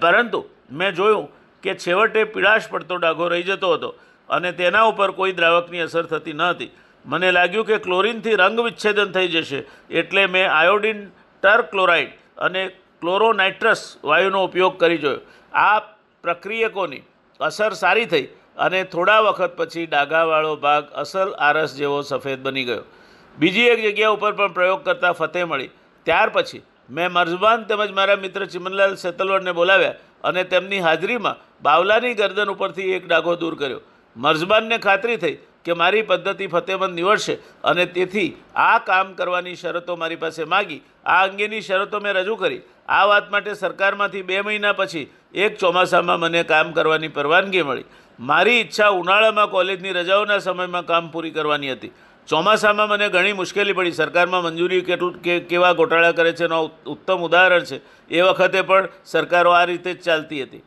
પરંતુ 0.00 0.40
મેં 0.72 0.94
જોયું 0.94 1.28
કે 1.64 1.74
છેવટે 1.74 2.20
પીળાશ 2.36 2.68
પડતો 2.68 2.96
ડાઘો 2.96 3.28
રહી 3.28 3.48
જતો 3.50 3.74
હતો 3.74 3.90
અને 4.28 4.50
તેના 4.52 4.86
ઉપર 4.92 5.10
કોઈ 5.18 5.36
દ્રાવકની 5.40 5.84
અસર 5.88 6.04
થતી 6.06 6.32
ન 6.32 6.42
હતી. 6.42 6.72
મને 7.04 7.28
લાગ્યું 7.32 7.66
કે 7.66 7.76
ક્લોરિનથી 7.78 8.36
રંગ 8.36 8.64
વિચ્છેદન 8.66 9.12
થઈ 9.12 9.28
જશે 9.28 9.60
એટલે 10.00 10.26
મેં 10.26 10.50
આયોડિન 10.50 11.00
ટરક્લોરાઇડ 11.42 12.18
અને 12.38 12.62
ક્લોરોનાઇટ્રસ 13.02 13.82
વાયુનો 14.04 14.44
ઉપયોગ 14.44 14.78
કરી 14.78 14.98
જોયો. 14.98 15.20
આ 15.54 15.78
પ્રક્રિયકોની 16.24 17.02
અસર 17.40 17.72
સારી 17.72 18.06
થઈ 18.06 18.26
અને 18.56 18.80
થોડા 18.84 19.20
વખત 19.20 19.52
પછી 19.56 19.86
ડાઘાવાળો 19.86 20.56
ભાગ 20.56 20.90
અસલ 20.94 21.30
આરસ 21.38 21.76
જેવો 21.76 22.02
સફેદ 22.02 22.42
બની 22.42 22.64
ગયો. 22.64 22.84
બીજી 23.38 23.68
એક 23.68 23.80
જગ્યા 23.86 24.16
ઉપર 24.16 24.32
પણ 24.32 24.52
પ્રયોગ 24.52 24.84
કરતાં 24.84 25.12
ફતેહ 25.12 25.44
મળી. 25.44 25.70
ત્યાર 26.06 26.28
પછી 26.28 26.62
મેં 26.90 27.12
મર્ઝબાન 27.12 27.64
તેમજ 27.64 27.90
મારા 27.90 28.16
મિત્ર 28.16 28.46
ચિમનલાલ 28.46 28.94
સેતલવડને 28.96 29.52
બોલાવ્યા 29.52 29.96
અને 30.24 30.42
તેમની 30.44 30.78
હાજરીમાં 30.78 31.40
બાવલાની 31.62 32.14
ગરદન 32.14 32.52
ઉપરથી 32.54 32.92
એક 32.92 33.06
ડાઘો 33.06 33.34
દૂર 33.36 33.54
કર્યો. 33.54 33.80
મર્ઝબાનને 34.16 34.78
ખાતરી 34.78 35.16
થઈ 35.16 35.36
કે 35.64 35.72
મારી 35.72 36.02
પદ્ધતિ 36.02 36.46
ફતેહમંદ 36.46 36.94
નિવડશે 36.94 37.34
અને 37.64 37.86
તેથી 37.86 38.36
આ 38.54 38.78
કામ 38.78 39.12
કરવાની 39.12 39.54
શરતો 39.54 39.96
મારી 39.96 40.16
પાસે 40.16 40.44
માગી. 40.44 40.80
આ 41.06 41.26
અંગેની 41.26 41.60
શરતો 41.60 42.00
મેં 42.00 42.12
રજૂ 42.12 42.36
કરી. 42.36 42.60
આ 42.88 43.04
વાત 43.04 43.30
માટે 43.30 43.54
સરકારમાંથી 43.54 44.22
બે 44.22 44.40
મહિના 44.40 44.72
પછી 44.72 45.10
એક 45.34 45.58
ચોમાસામાં 45.58 46.20
મને 46.20 46.42
કામ 46.42 46.72
કરવાની 46.72 47.08
પરવાનગી 47.08 47.62
મળી. 47.62 47.84
મારી 48.20 48.52
ઈચ્છા 48.52 48.88
ઉનાળામાં 48.88 49.50
કોલેજની 49.50 49.92
રજાઓના 49.92 50.38
સમયમાં 50.38 50.86
કામ 50.86 51.08
પૂરી 51.08 51.30
કરવાની 51.30 51.72
હતી. 51.72 51.90
ચોમાસામાં 52.28 52.88
મને 52.88 53.08
ઘણી 53.08 53.32
મુશ્કેલી 53.32 53.72
પડી. 53.72 53.92
સરકારમાં 53.92 54.42
મંજૂરી 54.42 54.80
કેટલું 54.80 55.22
કે, 55.22 55.40
કેવા 55.40 55.72
ગોટાળા 55.72 56.12
કરે 56.12 56.32
છે 56.32 56.44
એનો 56.44 56.70
ઉત્તમ 56.86 57.16
ઉદાહરણ 57.16 57.60
છે. 57.60 58.08
એ 58.08 58.20
વખતે 58.20 58.62
પણ 58.62 58.88
સરકારો 59.04 59.50
આ 59.50 59.64
રીતે 59.64 59.94
જ 59.94 60.02
ચાલતી 60.02 60.42
હતી. 60.42 60.62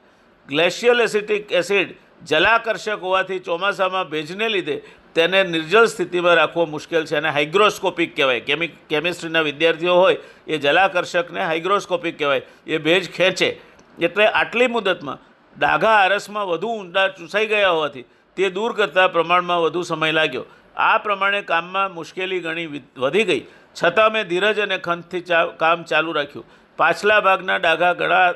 ગ્લેશિયલ 0.48 1.02
એસિટિક 1.02 1.52
એસિડ 1.52 1.96
જલાકર્ષક 2.24 3.00
હોવાથી 3.02 3.40
ચોમાસામાં 3.40 4.10
ભેજને 4.10 4.50
લીધે 4.50 4.82
તેને 5.16 5.44
નિર્જલ 5.44 5.86
સ્થિતિમાં 5.86 6.36
રાખવો 6.36 6.66
મુશ્કેલ 6.66 7.06
છે 7.06 7.16
અને 7.16 7.30
હાઇગ્રોસ્કોપિક 7.30 8.16
કહેવાય. 8.16 8.40
કેમિક 8.40 8.88
કેમિસ્ટ્રીના 8.88 9.42
વિદ્યાર્થીઓ 9.42 9.96
હોય, 9.96 10.18
એ 10.48 10.58
જલાકર્ષકને 10.58 11.46
હાઇગ્રોસ્કોપિક 11.46 12.18
કહેવાય. 12.18 12.42
એ 12.68 12.78
ભેજ 12.78 13.12
ખેંચે. 13.12 13.60
એટલે 14.02 14.28
આટલી 14.28 14.68
મુદતમાં 14.68 15.20
ડાઘા 15.60 15.90
આરસમાં 15.90 16.48
વધુ 16.48 16.68
ઊંડા 16.68 17.08
ચૂસાઈ 17.08 17.48
ગયા 17.48 17.70
હોવાથી 17.70 18.06
તે 18.36 18.50
દૂર 18.50 18.74
કરતાં 18.74 19.12
પ્રમાણમાં 19.12 19.62
વધુ 19.62 19.82
સમય 19.82 20.12
લાગ્યો. 20.12 20.46
આ 20.78 20.98
પ્રમાણે 20.98 21.42
કામમાં 21.42 21.94
મુશ્કેલી 21.94 22.40
ઘણી 22.40 22.82
વધી 22.98 23.24
ગઈ. 23.24 23.46
છતાં 23.84 24.12
મેં 24.12 24.28
ધીરજ 24.28 24.60
અને 24.60 24.78
ખંતથી 24.78 25.22
કામ 25.58 25.84
ચાલુ 25.84 26.12
રાખ્યું. 26.12 26.46
પાછલા 26.78 27.22
ભાગના 27.22 27.58
ડાઘા 27.58 27.94
ઘણા 27.94 28.32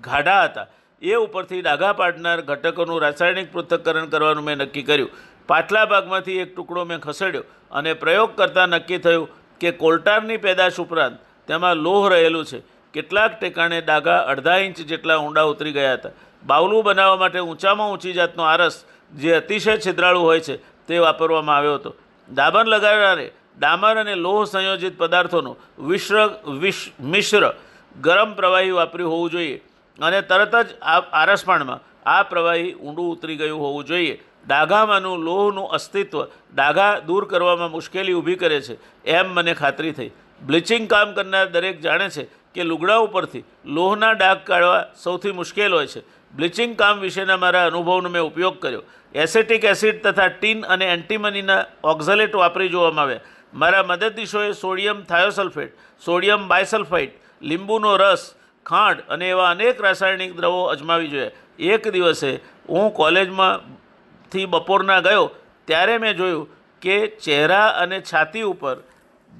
ગાઢા 0.00 0.44
હતા. 0.44 0.66
એ 1.02 1.14
ઉપરથી 1.14 1.62
ડાઘા 1.62 1.92
પાડનાર 1.92 2.40
ઘટકોનું 2.40 3.00
રાસાયણિક 3.00 3.52
પૃથ્થકરણ 3.52 4.06
કરવાનું 4.06 4.44
મેં 4.44 4.58
નક્કી 4.58 4.82
કર્યું. 4.82 5.10
પાછલા 5.46 5.84
ભાગમાંથી 5.84 6.38
એક 6.38 6.56
ટુકડો 6.56 6.84
મેં 6.84 7.00
ખસેડ્યો 7.00 7.44
અને 7.70 7.92
પ્રયોગ 7.92 8.36
કરતાં 8.36 8.68
નક્કી 8.68 8.98
થયું 8.98 9.28
કે 9.60 9.70
કોલ્ટારની 9.70 10.36
પેદાશ 10.36 10.80
ઉપરાંત 10.80 11.16
તેમાં 11.48 11.76
લોહ 11.76 12.02
રહેલું 12.08 12.44
છે. 12.44 12.60
કેટલાક 12.94 13.40
ટેકાણે 13.40 13.80
ડાઘા 13.80 14.18
અડધા 14.32 14.56
ઇંચ 14.56 14.76
જેટલા 14.76 15.16
ઊંડા 15.16 15.42
ઉતરી 15.42 15.72
ગયા 15.72 15.92
હતા. 15.92 16.10
બાવલું 16.42 16.84
બનાવવા 16.84 17.16
માટે 17.16 17.40
ઊંચામાં 17.40 17.90
ઊંચી 17.92 18.12
જાતનો 18.12 18.42
આરસ 18.42 18.84
જે 19.12 19.32
અતિશય 19.32 19.76
છિદ્રાળુ 19.76 20.20
હોય 20.20 20.40
છે 20.40 20.56
તે 20.86 20.98
વાપરવામાં 20.98 21.56
આવ્યો 21.56 21.74
હતો. 21.74 21.94
ડાબર 22.28 22.66
લગાડનારે 22.66 23.26
ડામર 23.58 23.96
અને 23.96 24.14
લોહ 24.14 24.44
સંયોજિત 24.44 24.98
પદાર્થોનું 24.98 25.56
વિશ્ર, 25.88 26.28
વિશ, 26.60 26.92
મિશ્ર 27.00 27.54
ગરમ 28.00 28.34
પ્રવાહી 28.34 28.70
વાપર્યું 28.70 29.12
હોવું 29.12 29.30
જોઈએ. 29.30 29.60
અને 29.98 30.20
તરત 30.20 30.54
જ 30.56 30.68
આ 30.82 30.98
આરસપાણમાં 31.22 31.80
આ 32.06 32.22
પ્રવાહી 32.22 32.72
ઊંડું 32.74 33.12
ઉતરી 33.12 33.36
ગયું 33.36 33.60
હોવું 33.60 33.84
જોઈએ. 33.84 34.20
ડાઘામાંનું 34.46 35.18
લોહનું 35.18 35.70
અસ્તિત્વ 35.70 36.24
ડાઘા 36.54 36.98
દૂર 36.98 37.24
કરવામાં 37.24 37.70
મુશ્કેલી 37.70 38.12
ઊભી 38.12 38.34
કરે 38.34 38.60
છે 38.60 39.04
એમ 39.04 39.26
મને 39.34 39.54
ખાતરી 39.54 39.92
થઈ. 39.92 40.10
બ્લીચિંગ 40.46 40.88
કામ 40.88 41.12
કરનાર 41.14 41.46
દરેક 41.46 41.80
જાણે 41.80 42.08
છે 42.08 42.24
કે 42.54 42.62
લુગડા 42.62 42.96
ઉપરથી 42.96 43.44
લોહના 43.64 44.12
ડાઘ 44.12 44.44
કાઢવા 44.44 44.86
સૌથી 45.02 45.32
મુશ્કેલ 45.32 45.74
હોય 45.74 45.86
છે. 45.86 46.00
બ્લીચિંગ 46.36 46.76
કામ 46.76 47.00
વિશેના 47.00 47.36
મારા 47.36 47.66
અનુભવનો 47.66 48.08
મેં 48.08 48.22
ઉપયોગ 48.22 48.58
કર્યો. 48.62 48.82
એસેટિક 49.14 49.64
એસિડ 49.64 50.02
તથા 50.06 50.28
ટીન 50.28 50.64
અને 50.64 50.84
એન્ટીમનીના 50.84 51.64
ઓક્ઝલેટ 51.84 52.34
વાપરી 52.34 52.68
જોવામાં 52.68 53.04
આવ્યા. 53.04 53.20
મારા 53.54 53.82
મદદનીશોએ 53.82 54.52
સોડિયમ 54.52 55.02
થાયોસલ્ફેટ, 55.02 55.72
સોડિયમ 56.04 56.48
બાયસલ્ફાઇટ, 56.48 57.12
લીંબુનો 57.42 57.96
રસ 57.96 58.34
ખાંડ 58.66 59.04
અને 59.08 59.26
એવા 59.28 59.50
અનેક 59.50 59.82
રાસાયણિક 59.82 60.32
દ્રવો 60.36 60.62
અજમાવી 60.74 61.10
જોઈએ. 61.14 61.30
એક 61.70 61.88
દિવસે 61.94 62.30
હું 62.68 62.92
કોલેજમાંથી 62.92 64.46
બપોરના 64.46 65.00
ગયો, 65.00 65.26
ત્યારે 65.68 65.96
મેં 65.98 66.16
જોયું 66.16 66.46
કે 66.82 66.96
ચહેરા 67.24 67.68
અને 67.82 67.96
છાતી 68.10 68.44
ઉપર 68.52 68.76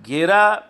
ઘેરા, 0.08 0.62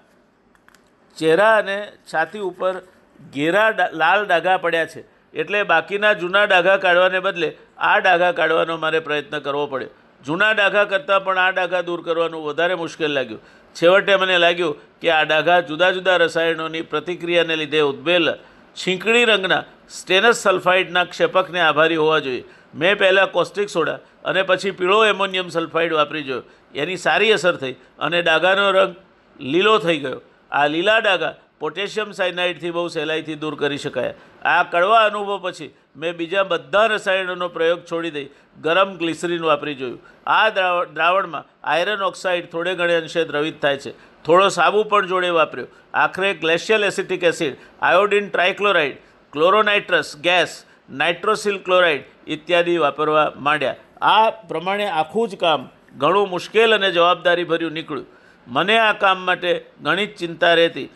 ચહેરા 1.17 1.55
અને 1.63 1.79
છાતી 2.13 2.45
ઉપર 2.51 2.75
ઘેરા 3.21 3.89
લાલ 3.93 4.27
ડાઘા 4.27 4.59
પડ્યા 4.59 4.91
છે. 4.93 5.05
એટલે 5.35 5.63
બાકીના 5.65 6.13
જૂના 6.21 6.45
ડાઘા 6.47 6.77
કાઢવાને 6.85 7.21
બદલે 7.21 7.49
આ 7.79 7.97
ડાઘા 8.01 8.37
કાઢવાનો 8.39 8.77
મારે 8.85 9.01
પ્રયત્ન 9.01 9.39
કરવો 9.39 9.65
પડ્યો. 9.67 9.91
જૂના 10.23 10.53
ડાઘા 10.53 10.87
કરતાં 10.93 11.25
પણ 11.25 11.39
આ 11.39 11.51
ડાઘા 11.51 11.83
દૂર 11.89 12.01
કરવાનું 12.07 12.47
વધારે 12.47 12.75
મુશ્કેલ 12.75 13.13
લાગ્યું. 13.19 13.41
છેવટે 13.75 14.17
મને 14.17 14.39
લાગ્યું 14.39 14.79
કે 15.01 15.11
આ 15.11 15.25
ડાઘા 15.25 15.61
જુદા 15.61 15.91
જુદા 15.91 16.17
રસાયણોની 16.17 16.83
પ્રતિક્રિયાને 16.83 17.57
લીધે 17.57 17.81
ઉદ્ભેલ 17.81 18.33
છીંકણી 18.77 19.25
રંગના 19.25 19.65
સ્ટેનસ 19.91 20.37
સલ્ફાઇડના 20.37 21.05
ક્ષેપકને 21.05 21.61
આભારી 21.61 21.97
હોવા 21.97 22.19
જોઈએ. 22.19 22.45
મેં 22.75 22.99
પહેલાં 22.99 23.31
કોસ્ટિક 23.33 23.69
સોડા 23.69 23.99
અને 24.25 24.43
પછી 24.43 24.71
પીળો 24.71 25.05
એમોનિયમ 25.05 25.49
સલ્ફાઇડ 25.49 25.93
વાપરી 25.93 26.23
જોયો. 26.23 26.43
એની 26.75 26.97
સારી 26.97 27.33
અસર 27.33 27.57
થઈ 27.57 27.73
અને 27.99 28.23
ડાઘાનો 28.23 28.71
રંગ 28.71 28.95
લીલો 29.41 29.79
થઈ 29.79 29.99
ગયો. 29.99 30.21
આ 30.53 30.67
લીલા 30.67 30.99
ડાઘા 30.99 31.35
પોટેશિયમ 31.61 32.11
સાયનાઇડથી 32.11 32.71
બહુ 32.71 32.89
સહેલાઈથી 32.89 33.35
દૂર 33.35 33.55
કરી 33.55 33.79
શકાય. 33.79 34.15
આ 34.45 34.63
કડવા 34.63 35.05
અનુભવ 35.05 35.41
પછી 35.43 35.75
મેં 35.97 36.17
બીજા 36.17 36.43
બધા 36.43 36.87
રસાયણોનો 36.87 37.49
પ્રયોગ 37.49 37.81
છોડી 37.93 38.11
દઈ. 38.11 38.29
ગરમ 38.63 38.97
ગ્લિસરીન 38.97 39.45
વાપરી 39.45 39.75
જોયું. 39.75 40.01
આ 40.27 40.49
દ્રાવણમાં 40.49 41.45
આયરન 41.65 42.03
ઓક્સાઇડ 42.03 42.51
થોડે 42.51 42.75
ઘણે 42.75 42.95
અંશે 42.95 43.25
દ્રવિત 43.25 43.63
થાય 43.63 43.77
છે. 43.77 43.93
થોડો 44.25 44.49
સાબુ 44.49 44.83
પણ 44.85 45.07
જોડે 45.07 45.29
વાપર્યો. 45.29 45.67
આખરે 45.95 46.35
glacial 46.35 46.85
acetic 46.85 47.23
acid, 47.23 47.57
iodine 47.83 48.29
trichloride 48.29 48.97
chloronitrous, 49.33 50.17
gas, 50.17 50.65
nitrosyl 50.91 51.59
chloride 51.59 52.05
ઇત્યાદિ 52.27 52.77
વાપરવા 52.77 53.33
માંડ્યા. 53.37 53.75
આ 54.03 54.31
પ્રમાણે 54.31 54.87
આખું 54.87 55.29
જ 55.29 55.37
કામ 55.37 55.69
ઘણું 55.97 56.29
મુશ્કેલ 56.29 56.75
અને 56.75 56.91
જવાબદારીભર્યું 56.91 57.73
નીકળ્યું. 57.73 58.07
મને 58.47 58.79
આ 58.79 58.93
કામ 58.93 59.19
માટે 59.19 59.65
ઘણી 59.83 60.07
જ 60.07 60.17
ચિંતા 60.17 60.55
રહેતી 60.55 60.87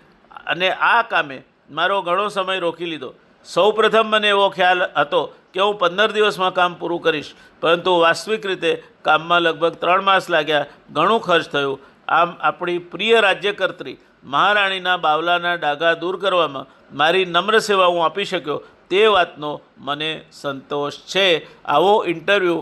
અને 0.47 0.71
આ 0.71 1.03
કામે 1.03 1.43
મારો 1.71 2.03
ઘણો 2.03 2.29
સમય 2.29 2.59
રોકી 2.59 2.85
લીધો. 2.85 3.15
સૌ 3.45 3.73
પ્રથમ 3.73 4.07
મને 4.09 4.29
એવો 4.29 4.47
ખ્યાલ 4.51 4.83
હતો 4.97 5.23
કે 5.53 5.61
હું 5.61 5.75
પંદર 5.81 6.13
દિવસમાં 6.13 6.55
કામ 6.55 6.77
પૂરું 6.77 7.01
કરીશ, 7.01 7.31
પરંતુ 7.63 7.93
વાસ્તવિક 8.03 8.47
રીતે 8.51 8.71
કામમાં 9.03 9.43
લગભગ 9.43 9.77
ત્રણ 9.83 10.05
માસ 10.05 10.29
લાગ્યા, 10.29 10.69
ઘણું 10.91 11.21
ખર્ચ 11.21 11.51
થયું. 11.53 11.79
આમ 12.09 12.31
આપણી 12.41 12.79
પ્રિય 12.93 13.21
રાજ્યકર્ત્રી 13.27 13.97
મહારાણીના 14.25 14.97
બાવલાના 14.99 15.57
ડાઘા 15.59 15.95
દૂર 16.01 16.17
કરવામાં 16.19 16.73
મારી 16.93 17.27
નમ્ર 17.27 17.61
સેવા 17.61 17.91
હું 17.93 18.03
આપી 18.07 18.29
શક્યો, 18.33 18.59
તે 18.91 19.03
વાતનો 19.09 19.53
મને 19.79 20.11
સંતોષ 20.33 21.05
છે. 21.07 21.27
આવો 21.67 21.95
ઇન્ટરવ્યૂ 22.07 22.61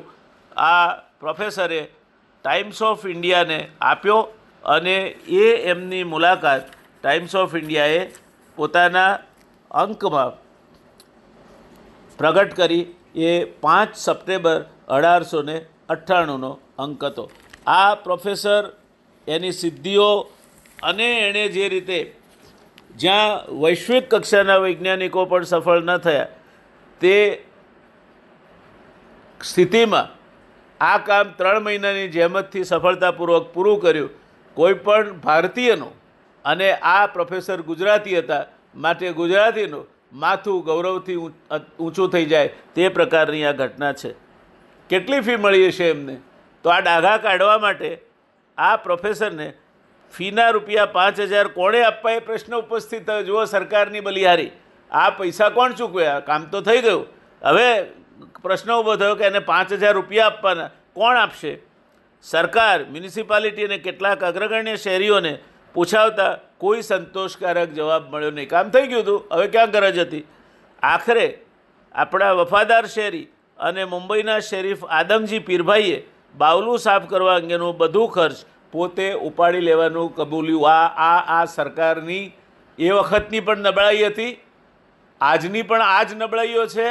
આ 0.56 0.86
પ્રોફેસરે 1.20 1.80
ટાઈમ્સ 2.44 2.82
ઓફ 2.82 3.04
ઇન્ડિયાને 3.06 3.58
આપ્યો 3.82 4.20
અને 4.64 4.96
એ 5.38 5.48
એમની 5.72 6.04
મુલાકાત 6.04 6.64
ટાઈમ્સ 7.00 7.34
ઓફ 7.36 7.54
ઇન્ડિયાએ 7.56 8.00
પોતાના 8.56 9.10
અંકમાં 9.70 10.32
પ્રગટ 12.18 12.52
કરી 12.58 12.84
એ 13.28 13.30
પાંચ 13.64 13.92
સપ્ટેમ્બર 13.96 14.58
અઢારસો 14.88 15.42
ને 15.42 15.56
અઠ્ઠાણુંનો 15.88 16.52
અંક 16.78 17.04
હતો. 17.04 17.24
આ 17.66 17.94
પ્રોફેસર, 18.04 18.62
એની 19.28 19.52
સિદ્ધિઓ 19.52 20.08
અને 20.82 21.08
એણે 21.26 21.44
જે 21.56 21.68
રીતે 21.68 21.98
જ્યાં 22.96 23.60
વૈશ્વિક 23.62 24.04
કક્ષાના 24.10 24.60
વૈજ્ઞાનિકો 24.64 25.26
પણ 25.30 25.50
સફળ 25.52 25.82
ન 25.82 25.92
થયા, 26.06 26.28
તે 27.00 27.16
સ્થિતિમાં 29.40 30.08
આ 30.80 30.98
કામ 31.06 31.32
ત્રણ 31.38 31.64
મહિનાની 31.66 32.08
જહેમતથી 32.16 32.64
સફળતાપૂર્વક 32.64 33.46
પૂરું 33.54 33.80
કર્યું. 33.84 34.10
કોઈ 34.56 34.76
પણ 34.86 35.14
ભારતીયનું 35.20 35.94
અને 36.44 36.68
આ 36.90 37.06
પ્રોફેસર 37.06 37.58
ગુજરાતી 37.62 38.16
હતા, 38.18 38.44
માટે 38.76 39.12
ગુજરાતીનું 39.20 39.84
માથું 40.12 40.64
ગૌરવથી 40.64 41.16
ઊંચું 41.16 42.08
થઈ 42.08 42.24
જાય 42.24 42.48
તે 42.74 42.88
પ્રકારની 42.88 43.44
આ 43.44 43.52
ઘટના 43.52 43.92
છે. 43.92 44.12
કેટલી 44.88 45.20
ફી 45.20 45.36
મળી 45.36 45.68
હશે 45.68 45.90
એમને? 45.90 46.16
તો 46.62 46.70
આ 46.70 46.80
ડાઘા 46.80 47.16
કાઢવા 47.16 47.58
માટે 47.58 47.98
આ 48.58 48.76
પ્રોફેસરને 48.76 49.52
ફીના 50.14 50.50
રૂપિયા 50.50 50.86
પાંચ 50.86 51.20
હજાર 51.20 51.48
કોણે 51.48 51.84
આપવા 51.84 52.12
એ 52.12 52.18
પ્રશ્ન 52.18 52.56
ઉપસ્થિત 52.56 53.06
થયો? 53.06 53.22
જુઓ 53.22 53.44
સરકારની 53.44 54.00
બલિહારી. 54.00 54.50
આ 54.90 55.10
પૈસા 55.10 55.48
કોણ 55.48 55.72
ચૂકવે? 55.72 56.06
આ 56.06 56.20
કામ 56.20 56.44
તો 56.44 56.60
થઈ 56.60 56.80
ગયું. 56.80 57.06
હવે 57.42 57.82
પ્રશ્ન 58.42 58.72
ઊભો 58.72 58.96
થયો 58.96 59.14
કે 59.14 59.24
એને 59.24 59.38
પાંચ 59.38 59.72
હજાર 59.72 59.94
રૂપિયા 59.94 60.26
આપવાના. 60.26 60.70
કોણ 60.92 61.16
આપશે? 61.16 61.58
સરકાર, 62.22 62.84
મ્યુનિસિપાલિટી 62.84 63.64
અને 63.64 63.78
કેટલાક 63.78 64.24
અગ્રગણ્ય 64.24 64.76
શહેરીઓને 64.76 65.38
પૂછાવતા 65.74 66.38
કોઈ 66.62 66.82
સંતોષકારક 66.82 67.76
જવાબ 67.76 68.08
મળ્યો 68.14 68.30
નહીં. 68.30 68.48
કામ 68.48 68.70
થઈ 68.70 68.86
ગયું 68.86 69.02
હતું. 69.02 69.20
હવે 69.32 69.46
ક્યાં 69.46 69.70
ગરજ 69.70 69.98
હતી? 69.98 70.24
આખરે 70.82 71.26
આપણા 71.94 72.32
વફાદાર 72.32 72.86
શેરી 72.86 73.26
અને 73.58 73.84
મુંબઈના 73.84 74.40
શેરીફ 74.50 74.84
આદમજી 74.90 75.38
પીરભાઈએ 75.48 75.98
બાવલું 76.34 76.78
સાફ 76.78 77.08
કરવા 77.10 77.34
અંગેનું 77.34 77.76
બધું 77.78 78.08
ખર્ચ 78.08 78.46
પોતે 78.72 79.08
ઉપાડી 79.28 79.60
લેવાનું 79.60 80.14
કબૂલ્યું. 80.14 80.68
આ 80.70 80.86
આ 81.08 81.40
આ 81.40 81.44
સરકારની 81.44 82.24
એ 82.78 82.90
વખતની 82.90 83.40
પણ 83.40 83.58
નબળાઈ 83.58 84.06
હતી. 84.06 84.32
આજની 85.20 85.62
પણ 85.62 85.82
આ 85.82 86.02
જ 86.02 86.14
નબળાઈઓ 86.14 86.66
છે. 86.66 86.88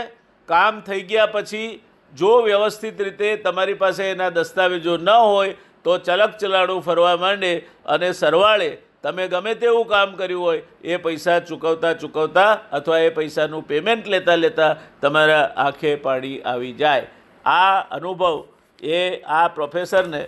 કામ 0.49 0.79
થઈ 0.81 1.01
ગયા 1.09 1.25
પછી 1.25 1.81
જો 2.13 2.37
વ્યવસ્થિત 2.41 3.01
રીતે 3.01 3.35
તમારી 3.35 3.73
પાસે 3.73 4.05
એના 4.11 4.29
દસ્તાવેજો 4.29 4.97
ન 4.97 5.09
હોય 5.09 5.57
તો 5.83 5.97
ચલક 5.97 6.39
ચલાડું 6.41 6.81
ફરવા 6.81 7.17
માંડે 7.17 7.51
અને 7.85 8.09
સરવાળે 8.11 8.71
તમે 9.03 9.27
ગમે 9.27 9.53
તેવું 9.55 9.87
કામ 9.87 10.11
કર્યું 10.15 10.43
હોય, 10.43 10.61
એ 10.83 10.97
પૈસા 10.97 11.39
ચૂકવતા 11.39 11.93
ચૂકવતા 11.93 12.51
અથવા 12.71 12.99
એ 12.99 13.09
પૈસાનું 13.09 13.63
પેમેન્ટ 13.67 14.07
લેતા 14.07 14.35
લેતા 14.35 14.75
તમારા 15.01 15.43
આંખે 15.65 15.95
પાણી 15.95 16.41
આવી 16.41 16.73
જાય. 16.73 17.07
આ 17.45 17.79
અનુભવ 17.97 18.37
એ 18.83 18.99
આ 19.37 19.47
પ્રોફેસરને 19.47 20.21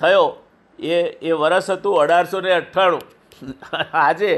થયો. 0.00 0.26
એ 0.78 0.98
એ 1.22 1.32
વરસ 1.32 1.70
હતું 1.70 2.00
અઢારસો 2.02 2.40
ને 2.40 2.52
અઠ્ઠાણું. 2.52 3.04
આજે 3.94 4.32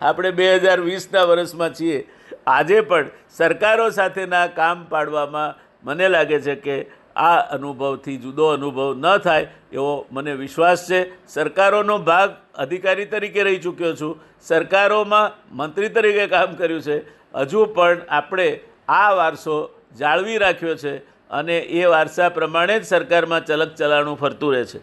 આપણે 0.00 0.30
બે 0.30 0.46
હજાર 0.54 0.80
વીસના 0.80 1.24
વર્ષમાં 1.24 1.74
છીએ. 1.74 1.98
આજે 2.46 2.80
પણ 2.80 3.10
સરકારો 3.30 3.90
સાથેના 3.90 4.46
કામ 4.58 4.84
પાડવામાં 4.84 5.56
મને 5.84 6.08
લાગે 6.08 6.38
છે 6.40 6.54
કે 6.64 6.76
આ 7.16 7.36
અનુભવથી 7.36 8.16
જુદો 8.16 8.46
અનુભવ 8.46 8.94
ન 8.96 9.18
થાય 9.18 9.46
એવો 9.72 10.06
મને 10.12 10.32
વિશ્વાસ 10.32 10.90
છે. 10.90 11.28
સરકારોનો 11.28 11.98
ભાગ 11.98 12.30
અધિકારી 12.54 13.04
તરીકે 13.04 13.42
રહી 13.42 13.58
ચૂક્યો 13.58 13.94
છું. 13.94 14.20
સરકારોમાં 14.40 15.56
મંત્રી 15.56 15.88
તરીકે 15.88 16.26
કામ 16.26 16.54
કર્યું 16.54 16.82
છે. 16.82 16.96
હજુ 17.34 17.64
પણ 17.64 17.98
આપણે 18.08 18.60
આ 18.88 19.10
વારસો 19.10 19.80
જાળવી 19.98 20.38
રાખ્યો 20.38 20.76
છે 20.76 20.96
અને 21.30 21.58
એ 21.58 21.84
વારસા 21.84 22.28
પ્રમાણે 22.28 22.80
જ 22.80 22.84
સરકારમાં 22.84 23.46
ચલક 23.46 23.74
ચલાણું 23.74 24.16
ફરતું 24.16 24.54
રહે 24.54 24.64
છે. 24.64 24.78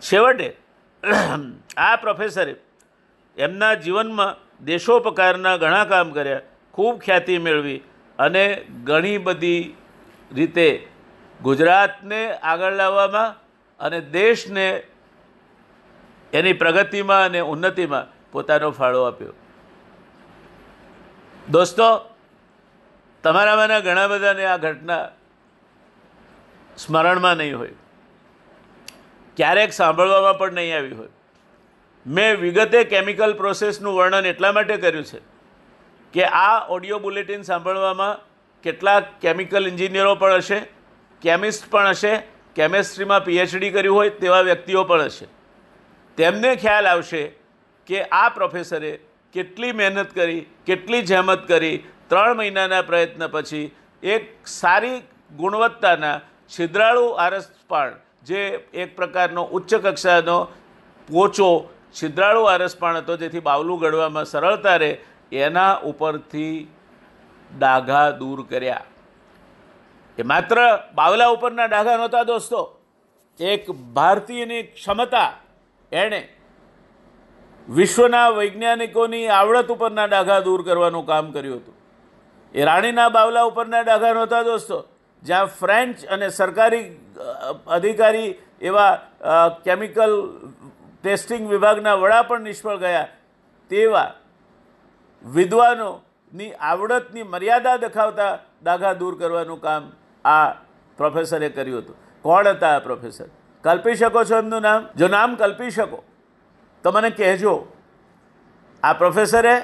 છેવટે, 0.00 0.56
આ 1.76 1.96
પ્રોફેસરે 1.96 2.56
એમના 3.38 3.74
જીવનમાં 3.74 4.64
દેશોપકારના 4.64 5.56
ઘણા 5.56 5.84
કામ 5.84 6.10
કર્યા, 6.10 6.40
ખૂબ 6.72 6.98
ખ્યાતિ 6.98 7.38
મેળવી 7.38 7.80
અને 8.18 8.64
ઘણી 8.84 9.18
બધી 9.18 9.74
રીતે 10.34 10.88
ગુજરાતને 11.42 12.32
આગળ 12.32 12.72
લાવવામાં 12.72 13.34
અને 13.80 14.00
દેશને 14.00 14.82
એની 16.32 16.52
પ્રગતિમાં 16.52 17.24
અને 17.24 17.40
ઉન્નતિમાં 17.40 18.32
પોતાનો 18.32 18.70
ફાળો 18.70 19.02
આપ્યો. 19.02 19.32
દોસ્તો, 21.50 22.14
તમારામાંના 23.22 23.80
ઘણા 23.80 24.06
બધાને 24.06 24.44
આ 24.44 24.56
ઘટના 24.56 25.08
સ્મરણમાં 26.78 27.36
નહીં 27.36 27.58
હોય. 27.58 27.72
ક્યારેક 29.36 29.72
સાંભળવામાં 29.72 30.38
પણ 30.38 30.52
નહીં 30.52 30.76
આવી 30.76 30.92
હોય. 30.92 31.08
મેં 32.06 32.40
વિગતે 32.40 32.84
કેમિકલ 32.84 33.34
પ્રોસેસનું 33.34 33.94
વર્ણન 33.94 34.26
એટલા 34.26 34.52
માટે 34.52 34.76
કર્યું 34.76 35.04
છે 35.04 35.18
કે 36.12 36.24
આ 36.24 36.66
ઓડિયો 36.68 36.98
બુલેટિન 36.98 37.42
સાંભળવામાં 37.42 38.18
કેટલાક 38.62 39.04
કેમિકલ 39.20 39.68
એન્જિનિયરો 39.68 40.14
પણ 40.14 40.32
હશે 40.32 40.75
કેમિસ્ટ 41.26 41.70
પણ 41.70 41.90
હશે, 41.90 42.12
કેમેસ્ટ્રીમાં 42.56 43.24
પીએચડી 43.24 43.70
કર્યું 43.70 43.96
હોય 43.96 44.10
તેવા 44.10 44.42
વ્યક્તિઓ 44.42 44.84
પણ 44.84 45.02
હશે. 45.02 45.26
તેમને 46.18 46.54
ખ્યાલ 46.56 46.86
આવશે 46.86 47.22
કે 47.88 48.02
આ 48.12 48.28
પ્રોફેસરે 48.28 48.92
કેટલી 49.34 49.72
મહેનત 49.72 50.14
કરી, 50.14 50.46
કેટલી 50.66 51.02
જહેમત 51.02 51.42
કરી, 51.48 51.76
ત્રણ 52.08 52.36
મહિનાના 52.36 52.82
પ્રયત્ન 52.82 53.26
પછી 53.26 53.66
એક 54.02 54.32
સારી 54.46 55.02
ગુણવત્તાના 55.36 56.16
છિદ્રાળુ 56.48 57.06
આરસપાણ 57.18 57.92
જે 58.24 58.42
એક 58.74 58.96
પ્રકારનો 58.96 59.48
ઉચ્ચ 59.52 59.74
કક્ષાનો 59.74 60.38
પોચો 61.08 61.50
છિદ્રાળુ 61.92 62.42
આરસપાણ 62.44 62.96
હતો, 62.96 63.16
જેથી 63.16 63.40
બાવલું 63.40 63.80
ગળવામાં 63.80 64.24
સરળતા 64.24 64.76
રહે, 64.76 64.92
એના 65.32 65.72
ઉપરથી 65.84 66.68
ડાઘા 67.58 68.10
દૂર 68.10 68.46
કર્યા. 68.50 68.84
એ 70.18 70.22
માત્ર 70.22 70.58
બાવલા 70.94 71.28
ઉપરના 71.36 71.66
ડાઘા 71.66 71.96
નહોતા 71.96 72.24
દોસ્તો. 72.24 72.60
એક 73.40 73.64
ભારતીયની 73.96 74.62
ક્ષમતા 74.62 75.30
એણે 75.92 76.20
વિશ્વના 77.68 78.28
વૈજ્ઞાનિકોની 78.38 79.26
આવડત 79.38 79.70
ઉપરના 79.74 80.06
ડાઘા 80.06 80.44
દૂર 80.46 80.60
કરવાનું 80.68 81.06
કામ 81.06 81.26
કર્યું 81.32 81.60
હતું. 81.60 81.76
એ 82.54 82.64
રાણીના 82.64 83.08
બાવલા 83.08 83.44
ઉપરના 83.50 83.82
ડાઘા 83.82 84.14
નહોતા 84.18 84.42
દોસ્તો. 84.42 84.78
જ્યાં 85.22 85.52
ફ્રેન્ચ 85.60 85.96
અને 86.14 86.28
સરકારી 86.30 86.86
અધિકારી 87.76 88.30
એવા 88.60 88.92
કેમિકલ 89.64 90.12
ટેસ્ટિંગ 91.02 91.44
વિભાગના 91.52 92.00
વડા 92.02 92.22
પણ 92.22 92.48
નિષ્ફળ 92.48 92.78
ગયા. 92.78 93.06
તેવા 93.70 94.10
વિદ્વાનોની 95.24 96.52
આવડતની 96.70 97.30
મર્યાદા 97.34 97.76
દેખાવતા 97.76 98.32
ડાઘા 98.62 98.98
દૂર 99.00 99.14
કરવાનું 99.20 99.60
કામ 99.60 99.84
આ 100.26 100.50
પ્રોફેસરે 100.98 101.48
કર્યું 101.48 101.78
હતું. 101.78 101.96
કોણ 102.22 102.48
હતા 102.48 102.76
આ 102.76 102.78
પ્રોફેસર? 102.78 103.28
કલ્પી 103.64 103.94
શકો 103.94 104.24
છો 104.24 104.36
એમનું 104.36 104.62
નામ? 104.62 104.86
જો 104.96 105.08
નામ 105.08 105.34
કલ્પી 105.36 105.70
શકો, 105.70 106.02
તો 106.84 106.92
મને 106.92 107.10
કહેજો, 107.10 107.54
આ 108.82 108.92
પ્રોફેસરે 108.92 109.54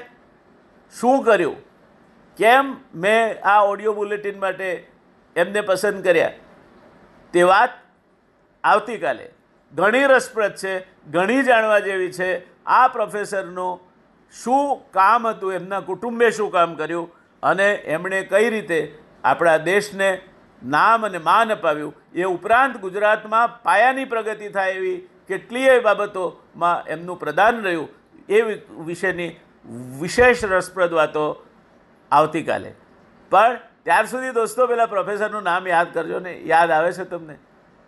શું 0.93 1.23
કર્યું? 1.23 1.55
કેમ 2.37 2.73
મેં 2.95 3.35
આ 3.43 3.61
ઓડિયો 3.61 3.93
બુલેટિન 3.93 4.39
માટે 4.39 4.87
એમને 5.35 5.61
પસંદ 5.61 6.03
કર્યા? 6.03 6.31
તે 7.33 7.43
વાત 7.43 7.69
આવતીકાલે 8.63 9.29
ઘણી 9.73 10.03
રસપ્રદ 10.03 10.55
છે, 10.55 10.73
ઘણી 11.11 11.43
જાણવા 11.43 11.79
જેવી 11.79 12.11
છે. 12.11 12.63
આ 12.65 12.87
પ્રોફેસરનું 12.87 13.79
શું 14.43 14.91
કામ 14.91 15.27
હતું? 15.27 15.53
એમના 15.53 15.79
કુટુંબે 15.79 16.31
શું 16.31 16.51
કામ 16.51 16.75
કર્યું? 16.75 17.09
અને 17.43 17.73
એમણે 17.73 18.21
કઈ 18.23 18.49
રીતે 18.49 18.97
આપણા 19.23 19.57
દેશને 19.57 20.21
નામ 20.65 21.05
અને 21.05 21.17
માન 21.17 21.51
અપાવ્યું. 21.51 21.93
એ 22.13 22.23
ઉપરાંત 22.23 22.77
ગુજરાતમાં 22.77 23.63
પાયાની 23.63 24.05
પ્રગતિ 24.05 24.49
થાય 24.49 24.71
એવી 24.71 25.07
કેટલીય 25.27 25.79
બાબતોમાં 25.79 26.85
એમનું 26.85 27.19
પ્રદાન 27.19 27.63
રહ્યું. 27.63 27.89
એ 28.29 28.41
વિશેની 28.85 29.35
વિશેષ 29.99 30.45
રસપ્રદ 30.45 30.93
વાતો 30.93 31.45
આવતીકાલે. 32.11 32.73
પણ 33.29 33.57
ત્યાર 33.83 34.05
સુધી 34.05 34.31
દોસ્તો, 34.31 34.67
પેલા 34.67 34.85
પ્રોફેસરનું 34.85 35.43
નામ 35.43 35.67
યાદ 35.67 35.93
કરજો 35.93 36.19
ને. 36.19 36.41
યાદ 36.45 36.71
આવે 36.71 36.91
છે 36.91 37.03
તમને? 37.03 37.37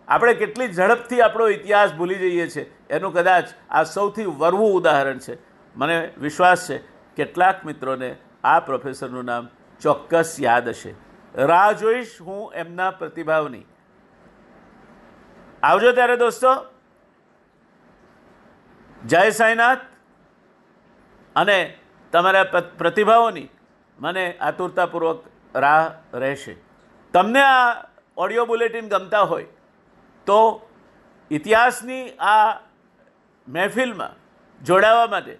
આપણે 0.08 0.34
કેટલી 0.34 0.68
ઝડપથી 0.68 1.20
આપણો 1.20 1.48
ઇતિહાસ 1.48 1.92
ભૂલી 1.94 2.14
જઈએ 2.14 2.48
છીએ 2.48 2.74
એનું 2.90 3.14
કદાચ 3.14 3.44
આ 3.70 3.82
સૌથી 3.84 4.24
વરવું 4.24 4.74
ઉદાહરણ 4.74 5.18
છે. 5.18 5.38
મને 5.76 6.10
વિશ્વાસ 6.18 6.68
છે, 6.68 6.78
કેટલાક 7.16 7.64
મિત્રોને 7.64 8.16
આ 8.44 8.60
પ્રોફેસરનું 8.60 9.24
નામ 9.24 9.48
ચોક્કસ 9.80 10.36
યાદ 10.40 10.68
હશે. 10.68 11.05
રાહ 11.36 11.72
જોઈશ 11.72 12.20
હું 12.20 12.52
એમના 12.54 12.90
પ્રતિભાવની. 12.90 13.64
આવજો 15.62 15.92
ત્યારે 15.92 16.16
દોસ્તો. 16.16 16.48
જય 19.04 19.30
સાંઈનાથ. 19.30 19.78
અને 21.36 21.78
તમારા 22.12 22.44
પ્રતિભાવોની 22.78 23.48
મને 23.98 24.38
આતુરતાપૂર્વક 24.40 25.24
રાહ 25.54 26.16
રહેશે. 26.16 26.56
તમને 27.12 27.42
આ 27.42 27.84
ઓડિયો 28.16 28.44
બુલેટિન 28.44 28.88
ગમતા 28.88 29.20
હોય, 29.20 29.44
તો 30.26 30.68
ઇતિહાસની 31.30 32.10
આ 32.10 32.60
મહેફિલમાં 33.48 34.16
જોડાવા 34.64 35.06
માટે 35.06 35.38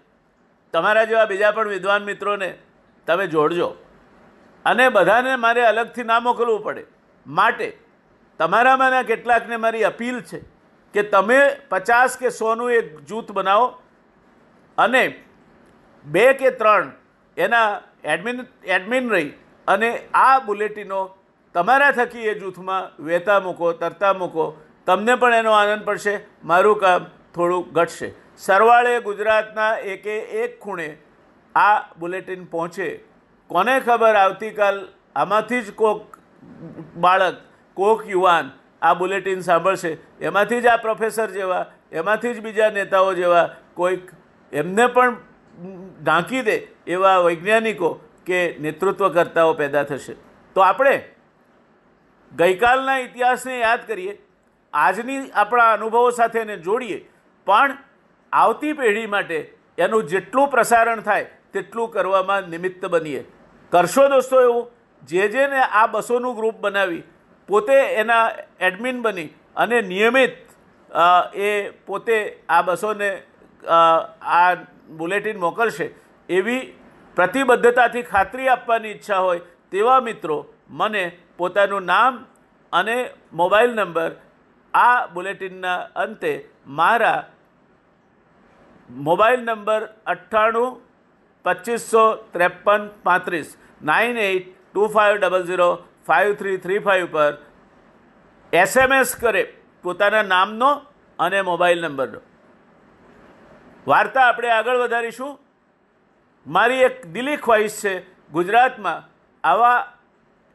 તમારા 0.72 1.04
જેવા 1.04 1.24
બીજા 1.24 1.50
પણ 1.50 1.68
વિદ્વાન 1.68 2.04
મિત્રોને 2.04 2.58
તમે 3.06 3.26
જોડજો. 3.26 3.76
અને 4.66 4.88
બધાને 4.88 5.32
મારે 5.36 5.62
અલગથી 5.62 6.02
ના 6.02 6.20
મોકલવું 6.20 6.62
પડે. 6.62 6.84
માટે 7.26 7.68
તમારામાંના 8.40 9.02
કેટલાકને 9.02 9.56
મારી 9.56 9.84
અપીલ 9.84 10.20
છે 10.20 10.40
કે 10.94 11.02
તમે 11.02 11.38
પચાસ 11.68 12.16
કે 12.20 12.30
સોનું 12.30 12.72
એક 12.72 13.00
જૂથ 13.00 13.32
બનાવો 13.32 13.66
અને 14.78 15.02
બે 16.04 16.32
કે 16.34 16.50
ત્રણ 16.50 16.92
એના 17.36 17.80
એડમિન 18.04 18.44
એડમિન 18.64 19.10
રહી 19.10 19.30
અને 19.68 19.90
આ 20.14 20.38
બુલેટિનો 20.38 21.00
તમારા 21.54 21.90
થકી 21.90 22.28
એ 22.28 22.38
જૂથમાં 22.38 23.04
વહેતા 23.04 23.40
મૂકો, 23.40 23.72
તરતા 23.72 24.12
મૂકો. 24.12 24.44
તમને 24.86 25.14
પણ 25.14 25.34
એનો 25.34 25.52
આનંદ 25.52 25.84
પડશે. 25.84 26.14
મારું 26.44 26.78
કામ 26.80 27.04
થોડું 27.34 27.72
ઘટશે. 27.72 28.08
સરવાળે 28.38 29.00
ગુજરાતના 29.00 29.72
એકે 29.92 30.16
એક 30.42 30.60
ખૂણે 30.60 30.88
આ 31.54 31.76
બુલેટિન 31.98 32.44
પહોંચે 32.44 32.88
કોને 33.50 33.74
ખબર 33.80 34.14
આવતીકાલ? 34.16 34.78
આમાંથી 35.16 35.62
જ 35.62 35.74
કોક 35.74 36.18
બાળક, 36.96 37.36
કોક 37.76 38.06
યુવાન 38.08 38.50
આ 38.82 38.94
બુલેટિન 38.94 39.40
સાંભળશે. 39.42 39.98
એમાંથી 40.20 40.60
જ 40.60 40.66
આ 40.68 40.76
પ્રોફેસર 40.86 41.28
જેવા, 41.38 41.64
એમાંથી 41.92 42.34
જ 42.34 42.42
બીજા 42.46 42.70
નેતાઓ 42.70 43.14
જેવા 43.14 43.46
કોઈક 43.74 44.10
એમને 44.52 44.86
પણ 44.88 45.16
ઢાંકી 46.02 46.42
દે 46.42 46.56
એવા 46.86 47.18
વૈજ્ઞાનિકો 47.26 47.90
કે 48.26 48.40
નેતૃત્વકર્તાઓ 48.60 49.54
પેદા 49.54 49.84
થશે. 49.84 50.16
તો 50.56 50.60
આપણે 50.60 50.94
ગઈકાલના 52.32 52.98
ઇતિહાસને 52.98 53.58
યાદ 53.58 53.86
કરીએ, 53.86 54.14
આજની 54.74 55.20
આપણા 55.32 55.70
અનુભવો 55.72 56.10
સાથે 56.10 56.40
એને 56.40 56.56
જોડીએ, 56.66 56.98
પણ 57.46 57.78
આવતી 58.32 58.72
પેઢી 58.72 59.06
માટે 59.06 59.38
એનું 59.78 60.12
જેટલું 60.12 60.50
પ્રસારણ 60.50 61.00
થાય, 61.00 61.32
તેટલું 61.52 61.92
કરવામાં 61.94 62.50
નિમિત્ત 62.54 62.84
બનીએ. 62.94 63.24
કરશો 63.72 64.08
દોસ્તો 64.08 64.40
એવું? 64.40 64.66
જે 65.02 65.28
જેને 65.28 65.60
આ 65.60 65.86
બસોનું 65.86 66.36
ગ્રુપ 66.36 66.56
બનાવી, 66.60 67.04
પોતે 67.48 67.76
એના 68.00 68.24
એડમિન 68.60 69.02
બની 69.02 69.28
અને 69.56 69.76
નિયમિત 69.82 70.34
એ 71.36 71.50
પોતે 71.86 72.16
આ 72.48 72.62
બસોને 72.62 73.10
આ 73.66 74.54
બુલેટિન 74.98 75.38
મોકલશે, 75.38 75.86
એવી 76.28 76.62
પ્રતિબદ્ધતાથી 77.16 78.02
ખાતરી 78.02 78.48
આપવાની 78.48 78.90
ઈચ્છા 78.90 79.20
હોય 79.20 79.46
તેવા 79.72 80.00
મિત્રો 80.00 80.38
મને 80.70 81.04
પોતાનું 81.38 81.84
નામ 81.84 82.24
અને 82.72 82.96
મોબાઈલ 83.32 83.72
નંબર 83.74 84.12
આ 84.74 85.06
બુલેટિનના 85.06 85.78
અંતે 85.96 86.32
મારા 86.78 87.20
મોબાઈલ 88.90 89.40
નંબર 89.40 89.82
અઠ્ઠાણું 90.06 90.72
પચીસો 91.46 92.04
ત્રેપન 92.34 92.88
પાંત્રીસ. 93.04 93.48
Nine 93.82 94.16
eight 94.18 94.46
two 94.70 94.88
five 94.94 95.14
double 95.16 95.46
zero 95.46 95.70
five 96.06 96.34
three 96.34 96.56
three 96.58 96.78
five 96.78 97.06
પર 97.12 97.32
એસએમએસ 98.52 99.14
કરે 99.16 99.44
પોતાના 99.84 100.22
નામનો 100.24 100.70
અને 101.18 101.42
મોબાઈલ 101.42 101.84
નંબરનો. 101.84 102.20
વાર્તા 103.86 104.26
આપણે 104.28 104.50
આગળ 104.50 104.82
વધારીશું. 104.84 105.32
મારી 106.46 106.82
એક 106.82 106.96
દિલી 107.12 107.36
ખ્વાહિશ 107.36 107.80
છે 107.80 107.94
ગુજરાતમાં 108.32 109.06
આવા 109.44 109.78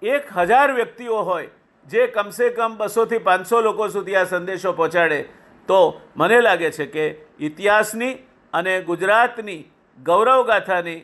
એક 0.01 0.31
હજાર 0.37 0.69
વ્યક્તિઓ 0.73 1.23
હોય 1.23 1.49
જે 1.85 2.07
કમસે 2.07 2.49
કમ 2.49 2.77
બસોથી 2.77 3.19
પાંચસો 3.19 3.61
લોકો 3.61 3.87
સુધી 3.89 4.15
આ 4.15 4.23
સંદેશો 4.25 4.73
પહોંચાડે 4.73 5.19
તો 5.69 5.79
મને 6.15 6.39
લાગે 6.41 6.69
છે 6.71 6.85
કે 6.85 7.05
ઇતિહાસની 7.39 8.13
અને 8.53 8.73
ગુજરાતની 8.81 9.61
ગૌરવગાથાની 10.03 11.01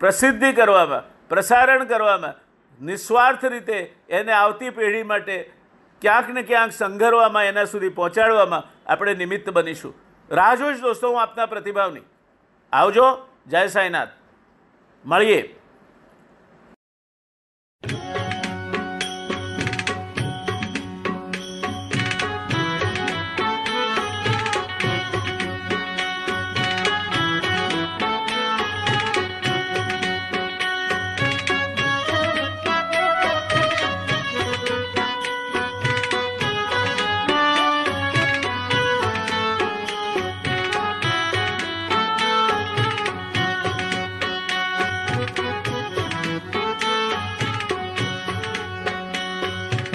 પ્રસિદ્ધિ 0.00 0.52
કરવામાં, 0.52 1.28
પ્રસારણ 1.28 1.84
કરવામાં, 1.84 2.34
નિસ્વાર્થ 2.84 3.44
રીતે 3.44 3.94
એને 4.08 4.32
આવતી 4.32 4.70
પેઢી 4.70 5.02
માટે 5.02 5.52
ક્યાંક 6.00 6.30
ને 6.30 6.42
ક્યાંક 6.42 6.72
સંઘરવામાં, 6.72 7.44
એના 7.44 7.64
સુધી 7.64 7.88
પહોંચાડવામાં 7.88 8.92
આપણે 8.92 9.14
નિમિત્ત 9.14 9.50
બનીશું. 9.50 9.94
રાહ 10.30 10.54
જોઈશ 10.54 10.80
દોસ્તો 10.80 11.10
હું 11.10 11.22
આપના 11.22 11.46
પ્રતિભાવની. 11.46 12.00
આવજો, 12.72 13.28
જય 13.46 13.66
સાંઈનાથ. 13.66 14.08
મળીએ. 15.04 15.59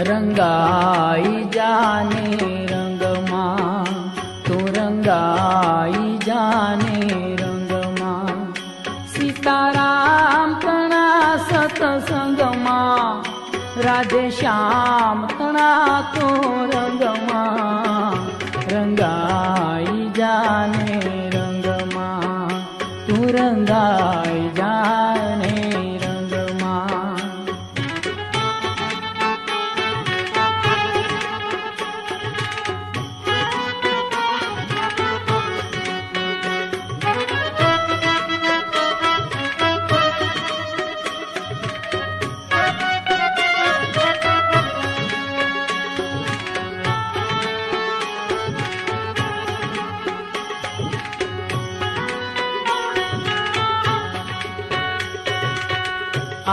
र 0.07 0.15
जाने 1.55 2.25
रङ्गमां 2.71 3.85
तो 4.47 4.57
र 4.75 4.77
जाने 6.27 6.99
रङ्गमा 7.41 8.11
सीता 9.13 9.57
सत्सङ्गेश्याो 11.49 12.25
रमा 12.41 12.79
रा 13.85 13.97
जाने 20.17 20.99
रङ्गमांग 21.35 22.55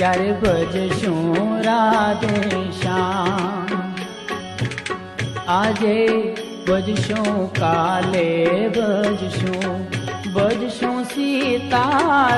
ત્યારે 0.00 0.30
ભજશું 0.40 1.52
રાધે 1.66 2.40
શ્યામ 2.78 3.68
આજે 5.58 6.00
ભજશું 6.66 7.30
કાલે 7.60 8.26
ભજશું 8.78 9.78
ભજશું 10.34 10.98
સીતારામ, 11.12 12.34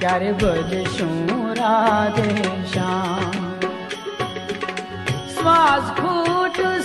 ત્યારે 0.00 0.32
ભજશું 0.42 1.14
રાધે 1.60 2.28
શ્યામ 2.74 3.38
શ્વાસ 5.36 5.86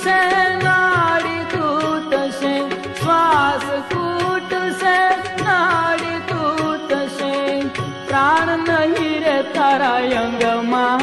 से 0.04 0.18
नाड़ी 0.64 1.38
नाड 1.54 2.12
से 2.40 2.54
श्वास 3.00 3.66
कूट 3.94 4.52
से 4.82 4.98
नाड़ी 5.44 6.16
कूट 6.32 6.90
से 7.18 7.32
प्राण 8.08 8.46
नहीं 8.70 9.14
रे 9.26 9.38
तारा 9.56 9.94
अंग 10.22 10.42
अङ्गमाङ्गाय 10.50 10.98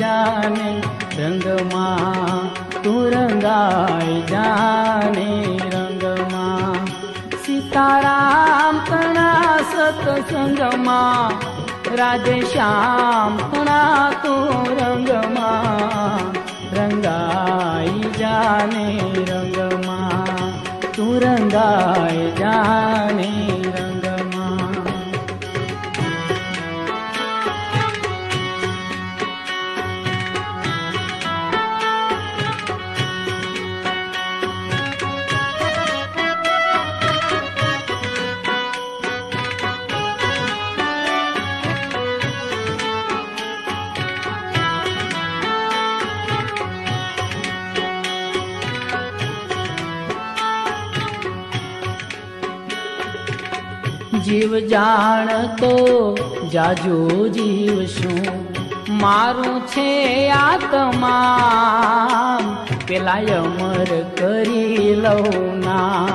जाने 0.00 0.70
रंग 1.18 1.44
माँ 1.72 2.38
तू 2.84 2.92
रंगाई 3.14 4.14
जाने 4.30 5.28
रंग 5.74 6.02
रङ्गमा 6.04 6.46
सीताराम 7.44 8.74
तना 8.88 9.28
सतसंग 9.72 10.58
सत्सङ्गमा 10.58 11.00
राजे 11.94 12.36
रङ्गमा 14.78 15.50
रङ्गाय 16.78 17.90
जाने 18.18 18.86
रङ्गमा 19.30 19.98
तु 20.96 21.06
रङ्गाय 21.24 22.18
जाने 22.40 23.30
रङ्ग 23.76 23.85
જીવ 54.26 54.58
જાણતો 54.58 56.14
જાજો 56.52 57.28
જીવ 57.28 57.86
શું? 57.86 58.46
મારું 58.98 59.60
છે 59.60 60.28
આત્મા 60.28 61.20
પેલા 62.88 63.12
અમર 63.12 63.86
કરી 64.18 64.94
લઉં 64.94 65.60
ના. 65.60 66.08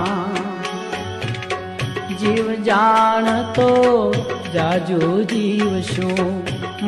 જીવ 2.20 2.64
જાણતો 2.64 4.14
જાજો 4.54 5.24
જીવ 5.24 5.82
શું? 5.82 6.44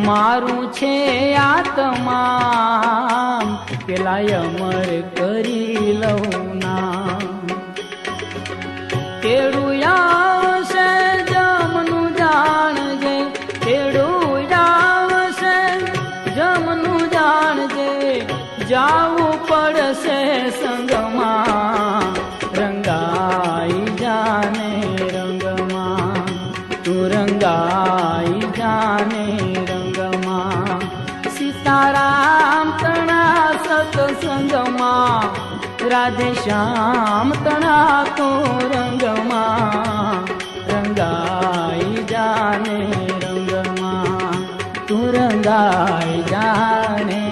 મારું 0.06 0.72
છે 0.72 1.36
આત્મા 1.36 2.42
પેલા 3.86 4.16
અમર 4.16 5.02
કરી 5.18 5.98
લઉં 6.00 6.58
ના. 6.58 6.94
તેડું 9.22 9.74
જાવું 18.73 19.35
પડશે 19.49 20.19
સંગમાં 20.59 22.19
રંગાઈ 22.59 23.83
જાને 24.01 24.71
રંગમાં 25.15 26.33
તું 26.85 27.01
રંગાઈ 27.13 28.51
જાને 28.59 29.25
રંગમાં 29.71 30.87
સીતારામ 31.37 32.73
તણા 32.83 33.49
સતસંગમાં 33.65 35.29
રાધે 35.91 36.31
શ્યામ 36.37 37.33
તણા 37.45 37.99
તો 38.19 38.29
રંગમાં 38.73 40.33
રંગાઈ 40.71 42.07
જાને 42.13 42.79
રંગમાં 43.23 44.39
તું 44.89 45.07
રંગાઈ 45.17 46.21
જાને 46.31 47.23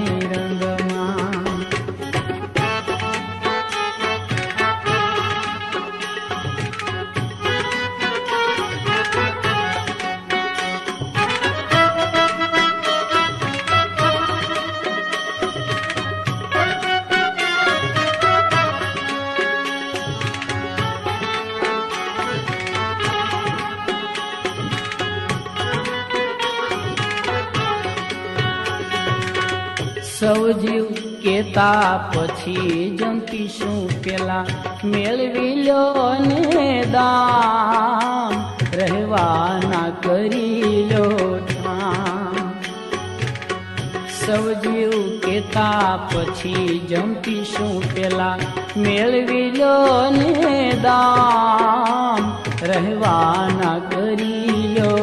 સૌ 30.22 30.42
જીવ 30.62 30.88
કેતા 31.22 31.92
પછી 32.14 32.98
જંપીશું 32.98 33.78
પેલા. 34.04 34.42
મેળવી 34.84 35.56
લો 35.68 35.86
ને 36.26 36.66
દામ, 36.92 38.36
રહેવાના 38.80 39.90
કરી 40.04 40.84
લો 40.92 41.08
સૌ 44.20 44.46
જીવ 44.64 44.94
કેતા 45.26 45.90
પછી 46.14 46.80
જંપીશું 46.92 47.76
પેલા. 47.96 48.38
મેળવી 48.78 49.52
લો 49.60 49.76
ને 50.20 50.56
દામ, 50.86 52.32
રહેવાના 52.64 53.78
કરી 53.92 54.76
લો 54.78 54.94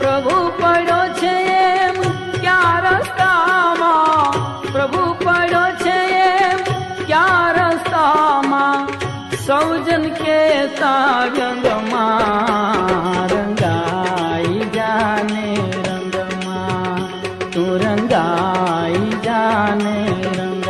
પ્રભુ 0.00 0.36
પડ્યો 0.60 1.06
છે 1.20 1.47
سوجن 9.48 10.02
کي 10.16 10.38
ٿا 10.78 10.94
مان 11.90 13.30
رنگائي 13.30 14.66
جاني 14.74 15.54
رنگ 15.86 16.16
تون 17.54 17.84
تون 17.86 19.06
جاني 19.26 19.96
رنگ 20.36 20.68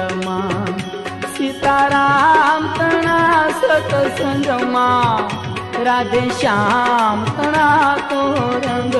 سيتارام 1.37 2.69
تنا 2.79 3.19
ستسنگ 3.63 4.49
مان. 4.75 5.37
راڌي 5.87 6.25
شيام 6.41 7.25
تنا 7.37 7.67
تو 8.11 8.21
رنگ 8.67 8.97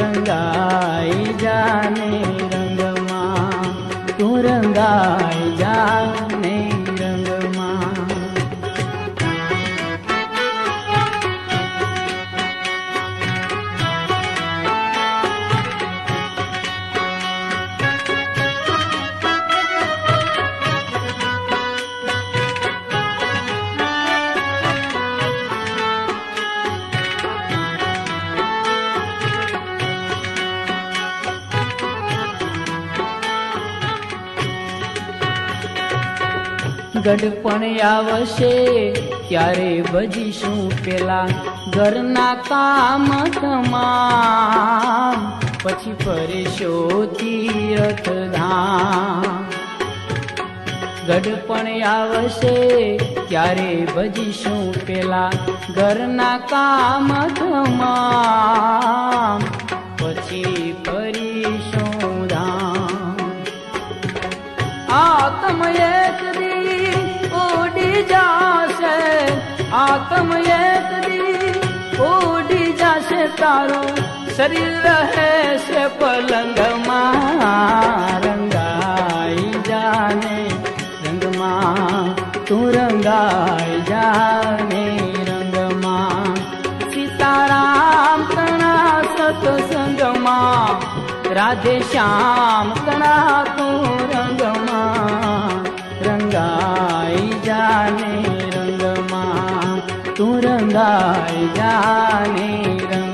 رنگائي 0.00 1.34
جاني 1.42 2.22
رنگ 2.54 2.80
ماءُ 3.10 4.18
تون 4.18 4.40
رنگ 4.46 4.80
جاني 5.60 6.75
ગઢપણ 37.06 37.78
આવશે, 37.78 38.92
ત્યારે 39.28 39.84
ભજીશું 39.92 40.84
પેલા 40.84 41.26
ઘરના 41.74 42.34
કામ 42.34 43.24
તમામ. 43.40 45.40
પછી 45.62 45.96
ફરેશો 46.04 47.04
તીર્થ 47.04 48.08
ધામ 48.08 49.44
ગઢપણ 51.06 51.82
આવશે, 51.82 52.96
ત્યારે 53.28 53.86
ભજીશું 53.96 54.86
પેલા 54.86 55.30
ઘરના 55.74 56.38
કામ 56.38 57.28
તમામ. 57.28 59.42
પછી 59.98 60.76
ફરીશું 60.86 62.28
ધામ. 62.28 63.16
આ 64.92 65.28
દી 65.28 66.35
જાશે 67.95 68.97
આત્મ 69.73 70.31
એક 70.53 70.87
દી 71.05 71.51
ઉડી 72.07 72.69
જાશે 72.75 73.21
તારું 73.39 73.95
શરીર 74.35 74.73
રહેશે 74.85 75.83
પલંગમાં 75.99 77.41
રંગાઈ 78.25 79.49
જાને 79.69 80.37
રંગમાં 81.05 82.07
તું 82.47 82.65
રંગાઈ 82.75 83.79
જાને 83.89 84.83
રંગમાં 85.29 86.35
સીતારામ 86.91 88.19
તણા 88.31 88.97
સતસંગમાં 89.11 90.75
રાધે 91.33 91.75
શ્યામ 91.91 92.67
તણા 92.81 93.39
તું 93.57 93.85
રંગમાં 94.13 95.61
રંગાઈ 96.05 97.04
रङ्ग 102.90 103.05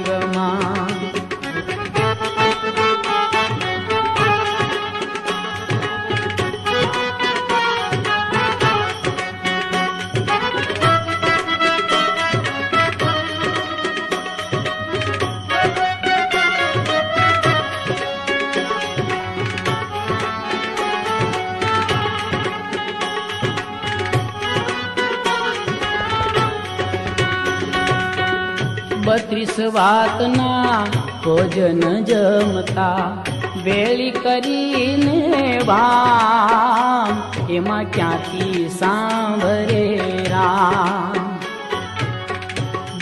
વાતના 29.44 30.85
ભોજન 31.24 32.05
જમતા 32.05 33.16
વેળી 33.64 34.11
કરીને 34.11 35.61
વામ. 35.66 37.33
એમાં 37.52 37.85
ક્યાંથી 37.85 38.68
સાંભરે 38.78 40.00
રામ? 40.31 41.38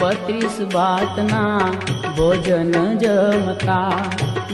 બત્રીસ 0.01 0.75
વાતના 0.75 1.59
ભોજન 2.17 2.99
જમતા 2.99 3.93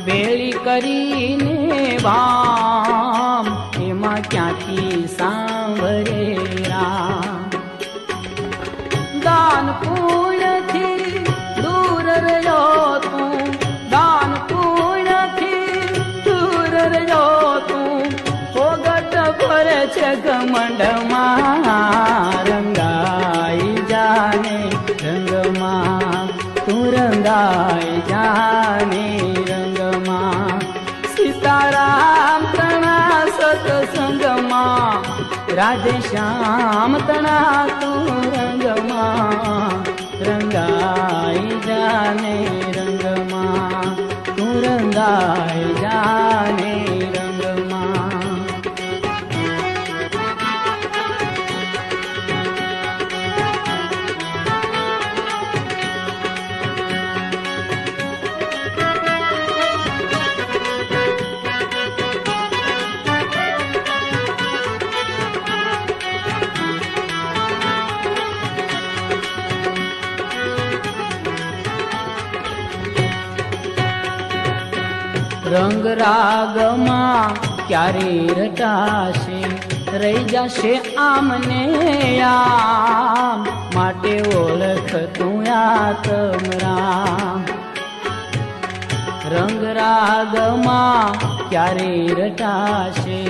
વેળી 0.06 0.52
કરીને 0.64 1.98
વામ. 2.02 3.80
એમાં 3.82 4.16
ક્યાંથી 4.16 5.08
સાંભરે 5.18 6.38
રામ? 6.68 7.50
દાન 9.20 9.95
ण्डमाङ्गाय 20.54 22.06
जाने 23.90 24.58
रङ्गमारन्दा 25.02 26.20
जाने 28.10 29.06
रङ्गमा 29.50 30.20
सीताराम 31.14 32.42
सीताना 32.52 32.96
सत्सङ्गमा 33.38 34.62
राध्याम 35.60 36.92
तना 37.08 37.38
तू 37.80 37.90
रङ्गमाङ्गाय 38.34 38.98
जाने 41.68 42.36
रङ्गमारन्दाय 42.78 43.64
जाने 45.82 46.75
રંગ 75.46 75.86
રાગમાં 75.86 77.34
ક્યારે 77.68 78.28
રટાશે? 78.38 79.44
રહી 79.98 80.24
જશે 80.24 80.80
આમને 80.98 82.20
આમ. 82.20 83.46
માટે 83.74 84.22
ઓળખ 84.22 84.96
તું 84.96 85.44
આતમ 85.54 86.50
રામ. 86.50 87.44
રંગ 89.30 89.64
રાગમાં 89.64 91.12
ક્યારે 91.50 92.06
રટાશે? 92.06 93.28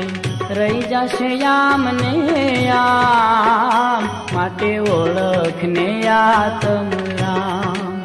રહી 0.51 0.83
જશે 0.83 1.45
આમને 1.45 2.69
આમ. 2.71 4.09
માટે 4.35 4.79
ઓળખને 4.79 6.09
આતમ 6.09 6.91
રામ. 7.21 8.03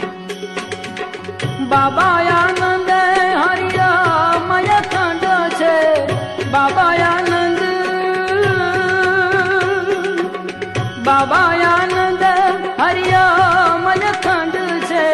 બાબા 1.67 2.04
આનંદ 2.41 2.81
બાબા 6.54 6.94
આનંદ 7.04 7.62
બાબા 11.06 11.52
આનંદ 11.68 12.24
હરિયામય 12.80 14.12
ખંડ 14.18 14.58
છે 14.90 15.06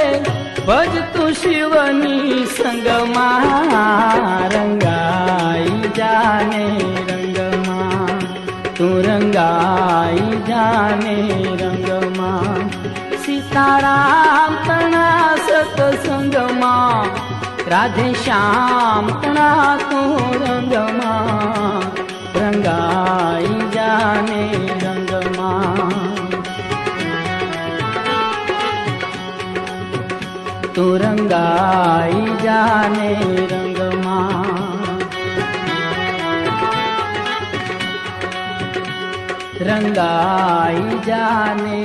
ભજ 0.67 0.95
તું 1.13 1.31
શિવની 1.41 2.39
સંગમાં 2.55 3.75
રંગાઈ 4.55 5.91
જાને 5.99 6.63
રંગમાં 7.09 8.25
તું 8.73 8.97
રંગાઈ 9.07 10.41
જાને 10.49 11.15
રંગમાં 11.61 12.67
સીતારામ 13.23 14.59
તણા 14.65 15.31
સતસંગમાં 15.45 17.16
राधे 17.71 18.07
श्याम 18.23 19.05
तङ्गमा 19.23 19.23
र 19.23 19.25
जा 23.75 23.89
रङ्गमाङ्गा 30.77 31.45
जाने 32.45 33.11
रङ्गमाङ्गा 33.51 34.11
जाने 41.07 41.79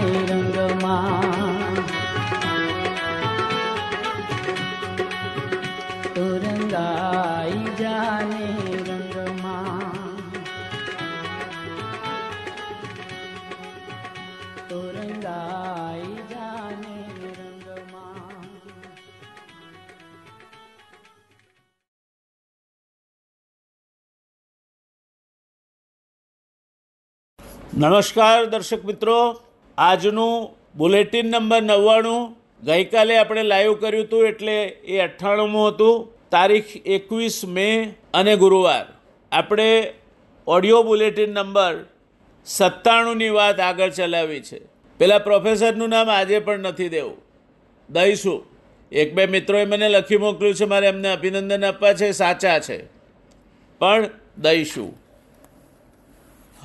નમસ્કાર, 27.82 28.44
દર્શક 28.44 28.84
મિત્રો. 28.84 29.42
આજનું 29.78 30.56
બુલેટિન 30.76 31.26
નંબર 31.26 31.62
નવ્વાણું. 31.62 32.36
ગઈકાલે 32.62 33.16
આપણે 33.16 33.42
લાઈવ 33.42 33.74
કર્યું 33.74 34.04
હતું 34.04 34.26
એટલે 34.26 34.64
એ 34.64 34.98
અઠ્ઠાણુંમું 34.98 35.68
હતું. 35.68 36.12
તારીખ 36.30 36.86
એકવીસ 36.86 37.44
મે 37.44 37.94
અને 38.14 38.36
ગુરુવાર. 38.36 38.86
આપણે 39.32 39.94
ઓડિયો 40.46 40.82
બુલેટિન 40.82 41.30
નંબર 41.30 41.76
સત્તાણુંની 42.44 43.28
વાત 43.28 43.60
આગળ 43.60 43.90
ચલાવી 43.90 44.40
છે. 44.40 44.60
પેલા 44.98 45.18
પ્રોફેસરનું 45.18 45.88
નામ 45.88 46.10
આજે 46.10 46.38
પણ 46.38 46.58
નથી 46.58 46.88
દેવું. 46.88 47.16
દઈશું 47.90 48.44
એક 48.92 49.14
બે 49.14 49.26
મિત્રોએ 49.26 49.64
મને 49.64 49.88
લખી 49.88 50.16
મોકલ્યું 50.16 50.54
છે, 50.54 50.64
મારે 50.64 50.86
એમને 50.86 51.12
અભિનંદન 51.12 51.64
આપવા 51.64 51.92
છે, 51.92 52.12
સાચા 52.12 52.58
છે. 52.58 52.84
પણ 53.78 54.10
દઈશું 54.38 55.01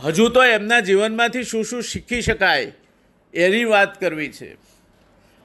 હજુ 0.04 0.30
તો 0.30 0.44
એમના 0.44 0.80
જીવનમાંથી 0.80 1.44
શું 1.44 1.64
શું 1.64 1.84
શીખી 1.84 2.22
શકાય 2.22 2.72
એની 3.34 3.64
વાત 3.64 4.00
કરવી 4.00 4.32
છે. 4.32 4.54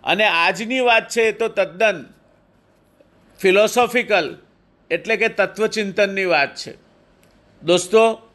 અને 0.05 0.25
આજની 0.25 0.81
વાત 0.81 1.09
છે 1.09 1.23
એ 1.23 1.33
તો 1.33 1.49
તદ્દન 1.49 2.05
ફિલોસોફિકલ 3.41 4.39
એટલે 4.91 5.17
કે 5.17 5.29
તત્વચિંતનની 5.29 6.25
વાત 6.25 6.55
છે. 6.55 6.75
દોસ્તો, 7.63 8.31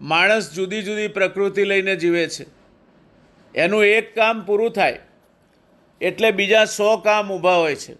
માણસ 0.00 0.52
જુદી 0.52 0.82
જુદી 0.82 1.08
પ્રકૃતિ 1.08 1.64
લઈને 1.64 1.96
જીવે 1.96 2.28
છે. 2.28 2.46
એનું 3.54 3.84
એક 3.84 4.14
કામ 4.14 4.44
પૂરું 4.44 4.70
થાય 4.70 4.98
એટલે 6.00 6.30
બીજા 6.30 6.64
સો 6.64 6.96
કામ 6.96 7.32
ઊભા 7.32 7.54
હોય 7.54 7.74
છે. 7.74 7.96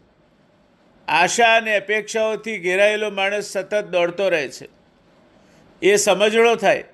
આશા 1.09 1.57
અને 1.57 1.77
અપેક્ષાઓથી 1.77 2.59
ઘેરાયેલો 2.59 3.11
માણસ 3.11 3.45
સતત 3.45 3.85
દોડતો 3.85 4.29
રહે 4.29 4.49
છે. 4.49 4.69
એ 5.83 5.97
સમજણો 5.97 6.55
થાય 6.55 6.85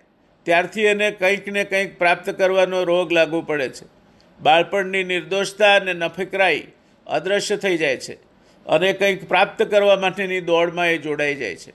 ત્યારથી 0.45 0.83
એને 0.83 1.11
કંઈક 1.11 1.49
ને 1.49 1.65
કંઈક 1.65 1.99
પ્રાપ્ત 1.99 2.31
કરવાનો 2.31 2.85
રોગ 2.85 3.13
લાગુ 3.13 3.43
પડે 3.43 3.69
છે. 3.69 3.87
બાળપણની 4.41 5.05
નિર્દોષતા 5.05 5.75
અને 5.75 5.93
નફકરાઈ 5.93 6.67
અદૃશ્ય 7.07 7.57
થઈ 7.57 7.77
જાય 7.79 7.97
છે 7.97 8.15
અને 8.67 8.93
કંઈક 8.93 9.29
પ્રાપ્ત 9.29 9.63
કરવા 9.63 9.97
માટેની 9.97 10.41
દોડમાં 10.41 10.89
એ 10.89 10.99
જોડાઈ 10.99 11.35
જાય 11.35 11.57
છે. 11.57 11.73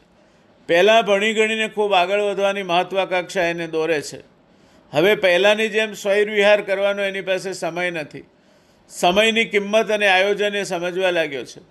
પહેલાં 0.68 1.06
ભણી 1.06 1.34
ગણીને 1.34 1.68
ખૂબ 1.68 1.94
આગળ 1.94 2.22
વધવાની 2.22 2.64
મહત્વાકાંક્ષા 2.64 3.44
એને 3.44 3.68
દોરે 3.68 4.02
છે. 4.02 4.20
હવે 4.92 5.16
પહેલાંની 5.16 5.68
જેમ 5.68 5.94
વિહાર 6.06 6.62
કરવાનો 6.62 7.04
એની 7.04 7.22
પાસે 7.22 7.54
સમય 7.54 7.92
નથી. 7.92 8.24
સમયની 8.90 9.46
કિંમત 9.46 9.92
અને 9.92 10.08
આયોજન 10.08 10.56
એ 10.56 10.64
સમજવા 10.64 11.10
લાગ્યો 11.10 11.46
છે. 11.46 11.62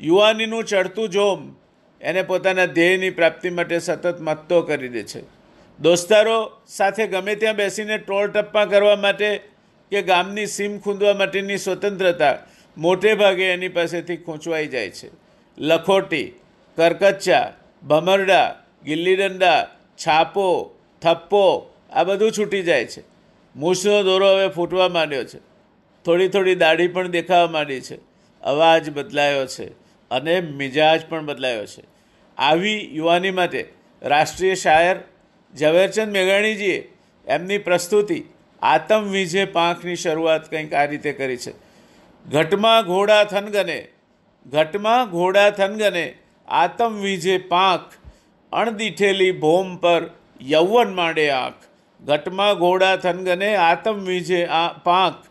યુવાનીનું 0.00 0.64
ચડતું 0.64 1.08
જોમ 1.08 1.56
એને 2.00 2.22
પોતાના 2.22 2.66
ધ્યેયની 2.66 3.10
પ્રાપ્તિ 3.10 3.50
માટે 3.50 3.78
સતત 3.78 4.20
મત્તો 4.20 4.62
કરી 4.62 4.88
દે 4.88 5.02
છે. 5.02 5.37
દોસ્તારો 5.80 6.52
સાથે 6.66 7.06
ગમે 7.06 7.34
ત્યાં 7.34 7.56
બેસીને 7.56 7.98
ટોળ 7.98 8.30
ટપ્પા 8.30 8.64
કરવા 8.64 8.96
માટે 8.96 9.40
કે 9.90 10.02
ગામની 10.02 10.46
સીમ 10.46 10.78
ખૂંદવા 10.78 11.14
માટેની 11.14 11.58
સ્વતંત્રતા 11.58 12.38
મોટે 12.76 13.14
ભાગે 13.14 13.44
એની 13.44 13.68
પાસેથી 13.68 14.16
ખૂંચવાઈ 14.16 14.66
જાય 14.66 14.90
છે. 14.90 15.10
લખોટી 15.58 16.32
કરકચ્ચા 16.76 17.52
ભમરડા 17.88 18.56
ગિલ્લીડંડા 18.84 19.68
છાપો, 19.96 20.78
થપ્પો 21.02 21.74
આ 21.92 22.04
બધું 22.04 22.32
છૂટી 22.32 22.62
જાય 22.62 22.84
છે. 22.84 23.02
મૂછનો 23.56 24.02
દોરો 24.02 24.28
હવે 24.28 24.48
ફૂટવા 24.48 24.88
માંડ્યો 24.88 25.24
છે. 25.24 25.38
થોડી 26.04 26.28
થોડી 26.28 26.54
દાઢી 26.54 26.88
પણ 26.88 27.08
દેખાવા 27.08 27.50
માંડી 27.50 27.80
છે. 27.80 27.98
અવાજ 28.42 28.90
બદલાયો 28.90 29.46
છે 29.46 29.64
અને 30.10 30.40
મિજાજ 30.40 31.06
પણ 31.08 31.26
બદલાયો 31.26 31.66
છે. 31.66 31.82
આવી 32.38 32.88
યુવાની 32.92 33.30
માટે 33.30 33.68
રાષ્ટ્રીય 34.02 34.54
શાયર 34.54 34.96
ઝવેરચંદ 35.54 36.12
મેઘાણીજીએ 36.12 36.78
એમની 37.26 37.58
પ્રસ્તુતિ 37.58 38.18
આતમ 38.62 39.08
વિજે 39.10 39.44
પાંખની 39.44 39.96
શરૂઆત 39.96 40.50
કંઈક 40.50 40.74
આ 40.74 40.84
રીતે 40.84 41.12
કરી 41.12 41.36
છે. 41.36 41.52
ઘટમાં 42.26 42.80
ઘોડા 42.84 43.24
થનગને, 43.24 43.78
ઘટમાં 44.46 45.10
ઘોડા 45.10 45.50
થનગને 45.50 46.04
આતમ 46.48 47.00
વિજે 47.00 47.38
પાંખ 47.38 47.96
અણદીઠેલી 48.52 49.32
ભોમ 49.40 49.76
પર 49.76 50.02
યૌવન 50.40 50.94
માંડે 50.94 51.26
આંખ. 51.30 51.62
ઘટમાં 52.02 52.54
ઘોડા 52.54 52.96
થનગને 52.96 53.50
આતમ 53.56 54.04
વિજે 54.04 54.44
આ 54.44 54.68
પાંખ 54.84 55.24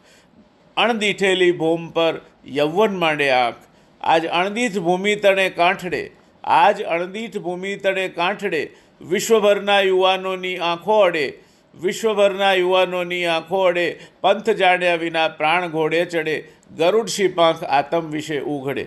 અણદીઠેલી 0.78 1.52
ભૂમ 1.52 1.88
પર 1.90 2.14
યૌવન 2.58 2.98
માંડે 2.98 3.30
આંખ. 3.30 3.62
આજ 4.02 4.26
અણદીઠ 4.40 4.80
ભૂમિ 4.80 5.16
તણે 5.16 5.48
કાંઠડે, 5.50 6.04
આજ 6.44 6.84
અણદીઠ 6.96 7.38
ભૂમિ 7.38 7.76
તણે 7.78 8.08
કાંઠડે 8.10 8.62
વિશ્વભરના 9.02 9.82
યુવાનોની 9.82 10.58
આંખો 10.58 11.00
અડે. 11.00 11.34
વિશ્વભરના 11.82 12.54
યુવાનોની 12.54 13.26
આંખો 13.26 13.64
અડે. 13.64 14.00
પંથ 14.22 14.50
જાણ્યા 14.50 14.96
વિના 14.96 15.28
પ્રાણ 15.28 15.68
ઘોડે 15.68 16.06
ચડે. 16.06 16.48
ગરુડ 16.78 17.08
પાંખ 17.36 17.64
આતમ 17.64 18.10
વિશે 18.10 18.40
ઉઘડે. 18.40 18.86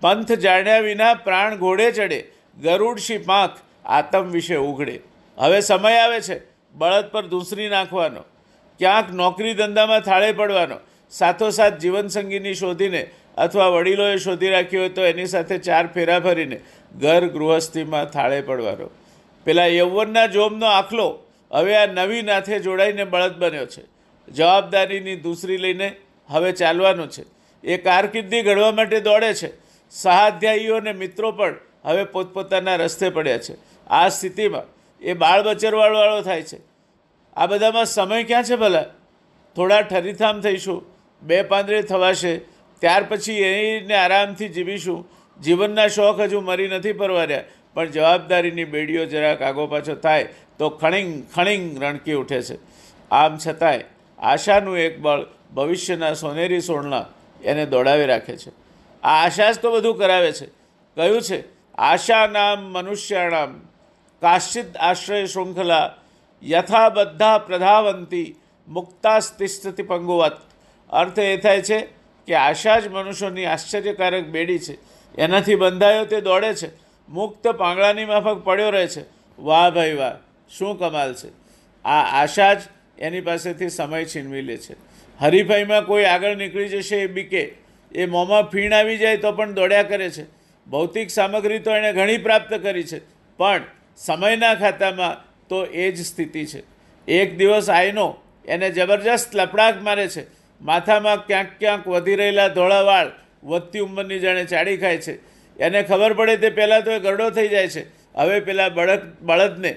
પંથ 0.00 0.32
જાણ્યા 0.32 0.78
વિના 0.78 1.14
પ્રાણ 1.14 1.56
ઘોડે 1.56 1.92
ચડે. 1.92 2.24
ગરુડ 2.62 2.98
પાંખ 3.26 3.58
આતમ 3.84 4.30
વિશે 4.30 4.56
ઉઘડે. 4.56 5.00
હવે 5.38 5.60
સમય 5.60 5.96
આવે 5.96 6.20
છે. 6.20 6.40
બળદ 6.72 7.10
પર 7.10 7.26
ધૂસરી 7.26 7.68
નાખવાનો. 7.68 8.20
ક્યાંક 8.78 9.10
નોકરી 9.10 9.54
ધંધામાં 9.54 10.00
થાળે 10.00 10.32
પડવાનો. 10.32 10.76
સાથોસાથ 11.10 11.78
જીવનસંગીની 11.78 12.54
શોધીને 12.54 13.10
અથવા 13.36 13.66
વડીલોએ 13.66 14.16
શોધી 14.16 14.50
રાખ્યો 14.50 14.80
હોય 14.80 14.88
તો 14.88 15.04
એની 15.04 15.26
સાથે 15.26 15.58
ચાર 15.58 15.86
ફેરા 15.86 16.20
ફરીને 16.20 16.60
ઘર 17.00 17.26
ગૃહસ્થીમાં 17.26 18.04
થાળે 18.04 18.40
પડવાનો. 18.40 18.90
પેલા 19.44 19.66
યૌવનના 19.66 20.26
જોમનો 20.26 20.66
આખલો 20.66 21.18
હવે 21.52 21.76
આ 21.76 21.86
નવી 21.86 22.22
નાથે 22.22 22.58
જોડાઈને 22.58 23.04
બળદ 23.04 23.36
બન્યો 23.36 23.66
છે. 23.66 23.92
જવાબદારીની 24.28 25.16
દૂસરી 25.16 25.56
લઈને 25.56 25.96
હવે 26.28 26.52
ચાલવાનું 26.52 27.10
છે. 27.10 27.24
એ 27.64 27.76
કારકિર્દી 27.76 28.42
ઘડવા 28.42 28.72
માટે 28.72 29.00
દોડે 29.00 29.34
છે. 29.34 29.50
સહાધ્યાયીઓ 29.90 30.76
અને 30.76 30.92
મિત્રો 30.92 31.32
પણ 31.32 31.54
હવે 31.84 32.04
પોતપોતાના 32.04 32.76
રસ્તે 32.76 33.08
પડ્યા 33.08 33.38
છે. 33.38 33.86
આ 33.86 34.08
સ્થિતિમાં 34.08 34.62
એ 35.00 35.12
બાળ 35.12 35.42
બચરવાળવાળો 35.42 36.20
થાય 36.20 36.42
છે. 36.42 36.58
આ 37.36 37.46
બધામાં 37.46 37.84
સમય 37.84 38.22
ક્યાં 38.22 38.44
છે 38.44 38.56
ભલા? 38.56 38.84
થોડા 39.56 39.80
ઠરીથામ 39.80 40.40
થઈશું. 40.40 40.84
બે 41.22 41.42
પાંદડે 41.42 41.82
થવાશે. 41.82 42.36
ત્યાર 42.80 43.04
પછી 43.08 43.32
એને 43.32 43.94
આરામથી 43.94 44.48
જીવીશું. 44.48 45.08
જીવનના 45.42 45.88
શોખ 45.88 46.20
હજુ 46.20 46.40
મરી 46.40 46.68
નથી 46.68 46.92
પરવાર્યા. 46.92 47.44
પણ 47.74 47.90
જવાબદારીની 47.90 48.64
બેડીઓ 48.64 49.04
જરાક 49.04 49.42
આગો 49.42 49.66
પાછો 49.66 49.94
થાય 49.94 50.24
તો 50.58 50.68
ખણીંગ 50.68 51.24
ખણીંગ 51.34 51.82
રણકી 51.82 52.12
ઉઠે 52.12 52.42
છે. 52.42 52.58
આમ 53.10 53.38
છતાંય 53.46 53.80
આશાનું 54.18 54.78
એક 54.78 55.00
બળ 55.00 55.26
ભવિષ્યના 55.54 56.14
સોનેરી 56.14 56.60
સોળના 56.60 57.06
એને 57.44 57.66
દોડાવી 57.66 58.06
રાખે 58.06 58.36
છે. 58.36 58.50
આ 59.02 59.26
આશા 59.26 59.52
જ 59.52 59.58
તો 59.58 59.72
બધું 59.72 59.98
કરાવે 59.98 60.32
છે. 60.32 60.46
કયું 60.96 61.22
છે 61.22 61.44
આશા 61.74 62.26
નામ 62.26 62.58
મનુષ્યાણામ 62.58 63.60
કાશ્ચિત 64.20 64.76
આશ્રય 64.76 65.26
શૃંખલા 65.26 65.94
યથા 66.44 66.88
બધા 66.88 67.38
પ્રધાવંતી 67.38 68.36
મુક્તાસ્તિષ્ઠતિ 68.68 69.82
પંગુવત. 69.82 70.36
અર્થ 70.90 71.18
એ 71.18 71.36
થાય 71.36 71.62
છે 71.62 71.80
કે 72.26 72.34
આશા 72.34 72.78
જ 72.78 72.88
મનુષ્યોની 72.88 73.44
આશ્ચર્યકારક 73.44 74.24
બેડી 74.24 74.58
છે. 74.58 74.78
એનાથી 75.18 75.54
બંધાયો 75.54 76.04
તે 76.04 76.20
દોડે 76.20 76.54
છે. 76.54 76.81
મુક્ત 77.12 77.48
પાંગળાની 77.54 78.04
માફક 78.04 78.44
પડ્યો 78.44 78.70
રહે 78.70 78.86
છે. 78.86 79.02
વાહ 79.38 79.70
ભાઈ 79.70 79.94
વાહ, 79.94 80.14
શું 80.50 80.78
કમાલ 80.78 81.14
છે. 81.14 81.30
આ 81.84 82.04
આશા 82.20 82.54
જ 82.54 82.60
એની 82.98 83.20
પાસેથી 83.20 83.68
સમય 83.70 84.04
છીનવી 84.04 84.42
લે 84.42 84.56
છે. 84.56 84.74
હરીફાઈમાં 85.20 85.84
કોઈ 85.84 86.04
આગળ 86.04 86.36
નીકળી 86.36 86.68
જશે 86.68 86.96
એ 86.96 87.06
બીકે. 87.06 87.42
એ 87.92 88.06
મોંમાં 88.06 88.48
ફીણ 88.50 88.72
આવી 88.72 88.98
જાય 88.98 89.16
તો 89.16 89.32
પણ 89.32 89.54
દોડ્યા 89.54 89.82
કરે 89.82 90.08
છે. 90.10 90.24
ભૌતિક 90.66 91.10
સામગ્રી 91.10 91.58
તો 91.58 91.70
એણે 91.70 91.92
ઘણી 91.92 92.18
પ્રાપ્ત 92.18 92.52
કરી 92.54 92.84
છે, 92.84 92.98
પણ 93.38 93.62
સમયના 93.96 94.54
ખાતામાં 94.54 95.16
તો 95.48 95.58
એ 95.64 95.90
જ 95.92 96.04
સ્થિતિ 96.04 96.44
છે. 96.46 96.60
એક 97.08 97.36
દિવસ 97.36 97.68
આઈનો 97.70 98.06
એને 98.48 98.70
જબરજસ્ત 98.70 99.34
લપડાક 99.34 99.82
મારે 99.82 100.06
છે. 100.08 100.22
માથામાં 100.60 101.26
ક્યાંક 101.26 101.50
ક્યાંક 101.58 101.84
વધી 101.88 102.16
રહેલા 102.16 102.48
ધોળા 102.48 102.80
વાળ 102.82 103.10
વધતી 103.44 103.80
ઉંમરની 103.80 104.18
જાણે 104.18 104.44
ચાડી 104.44 104.76
ખાય 104.76 104.98
છે. 104.98 105.14
એને 105.58 105.82
ખબર 105.82 106.12
પડે 106.12 106.36
તે 106.36 106.50
પહેલાં 106.50 106.84
તો 106.84 106.90
એ 106.90 106.98
ગરડો 106.98 107.30
થઈ 107.30 107.48
જાય 107.48 107.68
છે. 107.68 107.82
હવે 108.14 108.40
પેલા 108.40 108.68
બળદ, 108.68 109.00
બળદને 109.20 109.76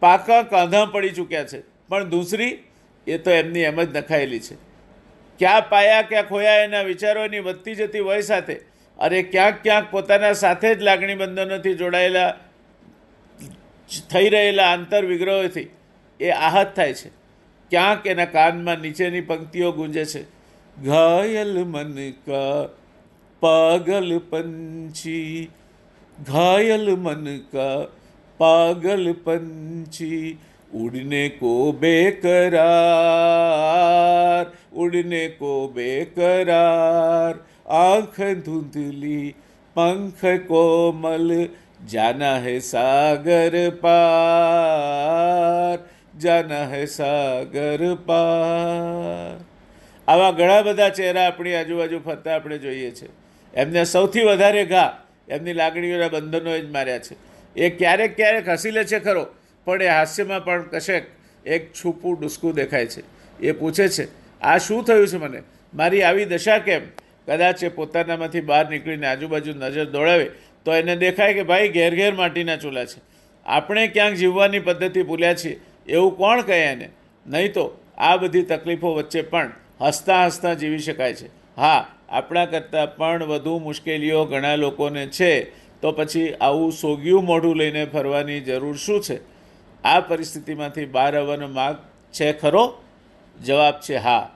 પાકા 0.00 0.42
કાંધા 0.42 0.84
પડી 0.84 1.10
ચૂક્યા 1.10 1.44
છે. 1.44 1.62
પણ 1.88 2.08
દૂસરી, 2.08 2.58
એ 3.06 3.18
તો 3.18 3.30
એમની 3.30 3.60
એમ 3.60 3.82
જ 3.82 3.96
નખાયેલી 3.96 4.40
છે. 4.40 4.54
ક્યાં 5.38 5.68
પાયા, 5.68 6.02
ક્યાં 6.02 6.22
ખોયા 6.22 6.54
એના 6.54 6.82
વિચારોની 6.82 7.38
વધતી 7.38 7.74
જતી 7.74 8.00
વય 8.00 8.20
સાથે. 8.20 8.54
અરે 8.98 9.22
ક્યાંક 9.22 9.54
ક્યાંક 9.62 9.90
પોતાના 9.90 10.32
સાથે 10.32 10.74
જ 10.74 10.82
લાગણી 10.82 11.14
બંધનોથી 11.14 11.74
જોડાયેલા, 11.74 12.36
થઈ 14.12 14.28
રહેલા 14.28 14.64
આંતર 14.64 15.04
વિગ્રહોથી 15.04 15.68
એ 16.20 16.30
આહત 16.30 16.74
થાય 16.76 16.94
છે. 16.94 17.08
ક્યાંક 17.70 18.06
એના 18.06 18.24
કાનમાં 18.24 18.78
નીચેની 18.78 19.20
પંક્તિઓ 19.20 19.72
ગુંજે 19.72 20.04
છે. 20.04 20.22
ઘાયલ 20.86 21.64
મન 21.64 22.10
કા 22.10 22.81
પાગલ 23.41 24.19
પંછી 24.29 25.49
घायल 26.17 26.89
मन 26.97 27.25
का 27.49 27.69
पागल 28.39 29.11
पंछी 29.25 30.37
उड़ने 30.75 31.27
को 31.31 31.51
बेकरार 31.73 32.41
उड़ने 34.75 35.27
को 35.33 35.51
बेकरार 35.75 37.39
आंख 37.75 38.19
धुंधली 38.45 39.21
पंख 39.75 40.23
कोमल 40.47 41.33
जाना 41.85 42.31
है 42.37 42.55
सागर 42.61 43.57
पार 43.81 45.77
जाना 46.15 46.61
है 46.65 46.81
સાગર 46.89 47.95
પાર 48.07 49.37
આવા 50.07 50.31
ઘણા 50.31 50.57
બધા 50.63 50.89
ચહેરા 50.91 51.23
આપણી 51.23 51.55
આજુબાજુ 51.55 51.97
ફરતા 52.01 52.33
આપણે 52.33 52.57
જોઈએ 52.57 52.91
છે 52.91 53.07
એમને 53.54 53.84
સૌથી 53.84 54.22
વધારે 54.22 54.64
ઘા. 54.64 54.90
એમની 55.28 55.52
લાગણીઓના 55.52 56.08
બંધનો 56.08 56.58
જ 56.58 56.70
માર્યા 56.70 56.98
છે. 56.98 57.14
એ 57.56 57.70
ક્યારેક 57.70 58.16
ક્યારેક 58.16 58.48
હસી 58.48 58.70
લે 58.70 58.84
છે 58.84 58.98
ખરો, 58.98 59.26
પણ 59.66 59.82
એ 59.82 59.88
હાસ્યમાં 59.88 60.44
પણ 60.44 60.62
કશેક 60.62 61.04
એક 61.46 61.72
છૂપું 61.72 62.20
ડુસકું 62.20 62.54
દેખાય 62.54 62.86
છે. 62.86 63.02
એ 63.40 63.52
પૂછે 63.52 63.88
છે, 63.88 64.08
આ 64.40 64.58
શું 64.58 64.84
થયું 64.84 65.08
છે 65.08 65.16
મને? 65.16 65.42
મારી 65.74 66.02
આવી 66.02 66.24
દશા 66.24 66.58
કેમ? 66.58 66.82
કદાચ 67.26 67.64
એ 67.64 67.68
પોતાનામાંથી 67.68 68.40
બહાર 68.40 68.68
નીકળીને 68.68 69.06
આજુબાજુ 69.06 69.52
નજર 69.52 69.84
દોડાવે, 69.84 70.26
તો 70.64 70.74
એને 70.74 70.96
દેખાય 70.96 71.34
કે 71.34 71.42
ભાઈ 71.42 71.68
ઘેર 71.68 71.94
ઘેર 71.94 72.14
માટીના 72.14 72.56
ચૂલા 72.56 72.84
છે. 72.84 73.00
આપણે 73.46 73.86
ક્યાંક 73.86 74.14
જીવવાની 74.14 74.58
પદ્ધતિ 74.58 75.02
ભૂલ્યા 75.02 75.34
છીએ, 75.34 75.60
એવું 75.88 76.16
કોણ 76.16 76.42
કહે 76.42 76.58
એને? 76.62 76.88
નહીં 77.26 77.52
તો 77.52 77.64
આ 77.98 78.16
બધી 78.16 78.42
તકલીફો 78.42 78.94
વચ્ચે 78.94 79.22
પણ 79.22 79.50
હસતા 79.80 80.26
હસતા 80.26 80.54
જીવી 80.54 80.78
શકાય 80.78 81.14
છે. 81.14 81.26
હા 81.56 81.88
આપણા 82.12 82.44
કરતાં 82.46 82.96
પણ 82.96 83.24
વધુ 83.24 83.58
મુશ્કેલીઓ 83.58 84.24
ઘણા 84.24 84.54
લોકોને 84.54 85.06
છે, 85.06 85.50
તો 85.80 85.92
પછી 85.92 86.34
આવું 86.34 86.72
સોગ્યું 86.72 87.24
મોઢું 87.24 87.56
લઈને 87.56 87.84
ફરવાની 87.84 88.40
જરૂર 88.40 88.76
શું 88.76 89.00
છે? 89.00 89.20
આ 89.84 90.00
પરિસ્થિતિમાંથી 90.00 90.84
બહાર 90.84 91.16
આવવાનો 91.16 91.48
માર્ગ 91.48 91.76
છે 92.12 92.32
ખરો? 92.32 92.82
જવાબ 93.44 93.74
છે 93.80 93.96
હા. 93.96 94.30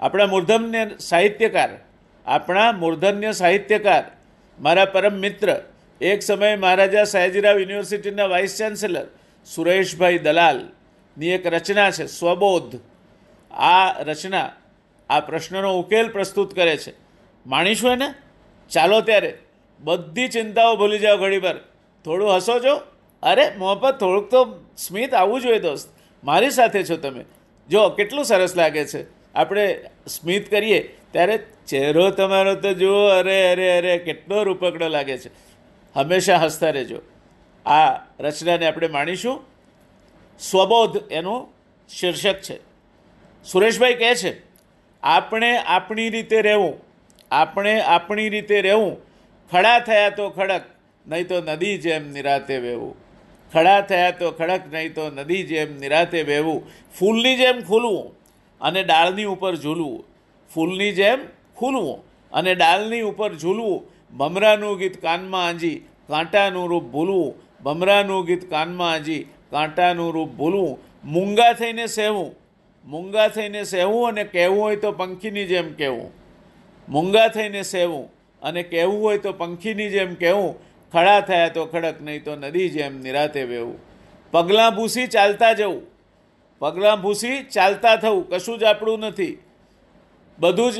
આપણા 0.00 0.26
મૂર્ધન્ય 0.26 0.90
સાહિત્યકાર, 0.98 1.70
આપણા 2.26 2.72
મૂર્ધન્ય 2.72 3.32
સાહિત્યકાર, 3.32 4.04
મારા 4.60 4.84
પરમ 4.84 5.12
મિત્ર, 5.12 5.56
એક 6.00 6.22
સમયે 6.22 6.56
મહારાજા 6.56 7.04
સયાજીરાવ 7.04 7.58
યુનિવર્સિટીના 7.58 8.24
વાઇસ 8.24 8.58
ચાન્સેલર, 8.58 9.06
સુરેશભાઈ 9.46 10.18
દલાલની 10.18 11.28
એક 11.28 11.46
રચના 11.46 11.90
છે, 11.90 12.06
સ્વબોધ. 12.06 12.76
આ 13.50 14.02
રચના 14.02 14.52
આ 15.10 15.20
પ્રશ્નનો 15.20 15.78
ઉકેલ 15.78 16.08
પ્રસ્તુત 16.08 16.54
કરે 16.54 16.76
છે. 16.76 16.92
માણીશું 17.46 17.92
એને, 17.92 18.14
ચાલો 18.70 19.00
ત્યારે, 19.00 19.38
બધી 19.80 20.28
ચિંતાઓ 20.28 20.76
ભૂલી 20.76 20.98
જાઓ 20.98 21.16
ઘડીભર. 21.16 21.56
થોડું 22.04 22.36
હસો 22.36 22.58
છો 22.58 22.80
અરે 23.22 23.54
મોં 23.56 23.80
પર 23.80 23.92
થોડુંક 23.92 24.30
તો 24.30 24.64
સ્મિત 24.76 25.14
આવવું 25.14 25.40
જોઈએ 25.40 25.58
દોસ્ત. 25.58 25.88
મારી 26.24 26.50
સાથે 26.50 26.84
છો 26.84 26.96
તમે. 26.96 27.24
જો, 27.68 27.88
કેટલું 27.88 28.24
સરસ 28.24 28.56
લાગે 28.56 28.84
છે. 28.84 29.06
આપણે 29.34 29.84
સ્મિત 30.06 30.50
કરીએ, 30.50 30.96
ત્યારે 31.10 31.38
ચહેરો 31.68 32.10
તમારો 32.10 32.54
તો 32.54 32.74
જુઓ, 32.74 33.06
અરે 33.06 33.52
અરે 33.52 33.78
અરે, 33.78 33.98
કેટલો 33.98 34.42
રૂપકડો 34.42 34.88
લાગે 34.88 35.18
છે. 35.18 35.28
હંમેશા 35.94 36.36
હસતા 36.36 36.70
રહેજો. 36.70 37.00
આ 37.66 37.94
રચનાને 38.20 38.66
આપણે 38.66 38.88
માણીશું. 38.88 39.44
સ્વબોધ 40.40 41.12
એનું 41.12 41.48
શીર્ષક 41.88 42.40
છે. 42.40 42.60
સુરેશભાઈ 43.44 43.94
કહે 43.94 44.14
છે 44.14 44.49
આપણે 45.02 45.50
આપણી 45.56 46.10
રીતે 46.10 46.40
રહેવું, 46.42 46.74
આપણે 47.30 47.80
આપણી 47.80 48.28
રીતે 48.28 48.60
રહેવું. 48.60 48.96
ખડા 49.50 49.78
થયા 49.78 50.10
તો 50.10 50.30
ખડક, 50.30 50.64
નહીં 51.06 51.28
તો 51.28 51.40
નદી 51.40 51.78
જેમ 51.78 52.10
નિરાતે 52.12 52.58
વહેવું. 52.58 52.94
ખડા 53.52 53.80
થયા 53.80 54.10
તો 54.10 54.30
ખડક, 54.30 54.62
નહીં 54.72 54.94
તો 54.94 55.10
નદી 55.10 55.42
જેમ 55.42 55.78
નિરાતે 55.78 56.22
વહેવું. 56.22 56.60
ફૂલની 56.98 57.36
જેમ 57.36 57.62
ખુલવું 57.62 58.12
અને 58.60 58.82
ડાળની 58.82 59.24
ઉપર 59.24 59.54
ઝૂલવું. 59.56 60.04
ફૂલની 60.50 60.92
જેમ 60.92 61.20
ખુલવું 61.56 62.02
અને 62.32 62.54
ડાળની 62.54 63.00
ઉપર 63.02 63.30
ઝૂલવું. 63.34 63.80
ભમરાનું 64.16 64.78
ગીત 64.78 65.02
કાનમાં 65.02 65.46
આંજી, 65.46 65.78
કાંટાનું 66.08 66.68
રૂપ 66.68 66.84
ભૂલવું. 66.84 67.34
ભમરાનું 67.64 68.26
ગીત 68.26 68.50
કાનમાં 68.50 68.92
આંજી, 68.92 69.22
કાંટાનું 69.50 70.12
રૂપ 70.12 70.30
ભૂલવું. 70.30 70.78
મૂંગા 71.04 71.52
થઈને 71.52 71.86
સહેવું. 71.86 72.30
મૂંગા 72.84 73.28
થઈને 73.28 73.64
સહેવું 73.64 74.08
અને 74.08 74.24
કહેવું 74.24 74.60
હોય 74.60 74.76
તો 74.76 74.92
પંખીની 74.92 75.46
જેમ 75.46 75.72
કહેવું. 75.72 76.12
મૂંગા 76.88 77.28
થઈને 77.28 77.62
સહેવું 77.62 78.10
અને 78.42 78.62
કહેવું 78.62 79.02
હોય 79.02 79.18
તો 79.18 79.32
પંખીની 79.32 79.90
જેમ 79.90 80.14
કહેવું. 80.14 80.54
ખડા 80.92 81.20
થયા 81.20 81.48
તો 81.48 81.66
ખડક, 81.66 82.02
નહીં 82.02 82.24
તો 82.24 82.36
નદી 82.36 82.68
જેમ 82.68 83.00
નિરાતે 83.00 83.44
વહેવું. 83.44 83.78
પગલાં 84.30 84.76
ભૂસી 84.76 85.06
ચાલતા 85.06 85.52
જવું. 85.52 85.82
પગલાં 86.58 87.02
ભૂસી 87.02 87.42
ચાલતા 87.42 87.96
થવું. 87.96 88.30
કશું 88.30 88.58
જ 88.58 88.64
આપણું 88.64 88.98
નથી. 88.98 89.38
બધું 90.38 90.72
જ 90.72 90.76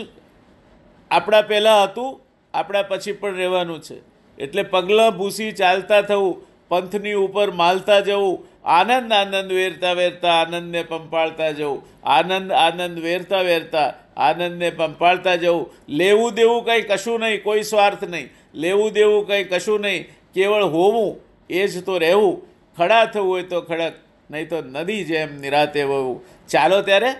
આપણા 1.10 1.42
પહેલાં 1.42 1.84
હતું, 1.84 2.20
આપણા 2.54 2.82
પછી 2.82 3.12
પણ 3.12 3.36
રહેવાનું 3.36 3.80
છે. 3.80 3.94
એટલે 4.38 4.62
પગલાં 4.62 5.10
ભૂસી 5.10 5.52
ચાલતા 5.52 6.02
થવું 6.02 6.49
પંથની 6.70 7.12
ઉપર 7.12 7.50
માલતા 7.50 8.00
જવું, 8.00 8.46
આનંદ 8.64 9.12
આનંદ 9.12 9.52
વેરતા 9.52 9.92
વેરતા 9.92 10.32
આનંદને 10.32 10.82
પંપાળતા 10.82 11.50
જવું, 11.50 11.82
આનંદ 12.04 12.52
આનંદ 12.52 12.98
વેરતા 12.98 13.40
વેરતા 13.40 13.94
આનંદને 14.16 14.70
પંપાળતા 14.70 15.36
જવું. 15.36 15.74
લેવું 15.88 16.34
દેવું 16.34 16.64
કંઈ 16.64 16.82
કશું 16.82 17.20
નહીં, 17.20 17.42
કોઈ 17.42 17.62
સ્વાર્થ 17.62 18.04
નહીં. 18.04 18.30
લેવું 18.54 18.92
દેવું 18.92 19.26
કંઈ 19.26 19.44
કશું 19.44 19.80
નહીં, 19.80 20.08
કેવળ 20.34 20.62
હોવું, 20.62 21.20
એ 21.50 21.66
જ 21.66 21.84
તો 21.84 21.98
રહેવું. 21.98 22.34
ખડા 22.76 23.04
થવું 23.04 23.28
હોય 23.28 23.42
તો 23.42 23.60
ખડક, 23.60 23.94
નહીં 24.30 24.48
તો 24.48 24.60
નદી 24.60 25.04
જેમ 25.04 25.36
નિરાતે 25.40 25.82
વહવું 25.82 26.24
ચાલો 26.48 26.82
ત્યારે 26.82 27.14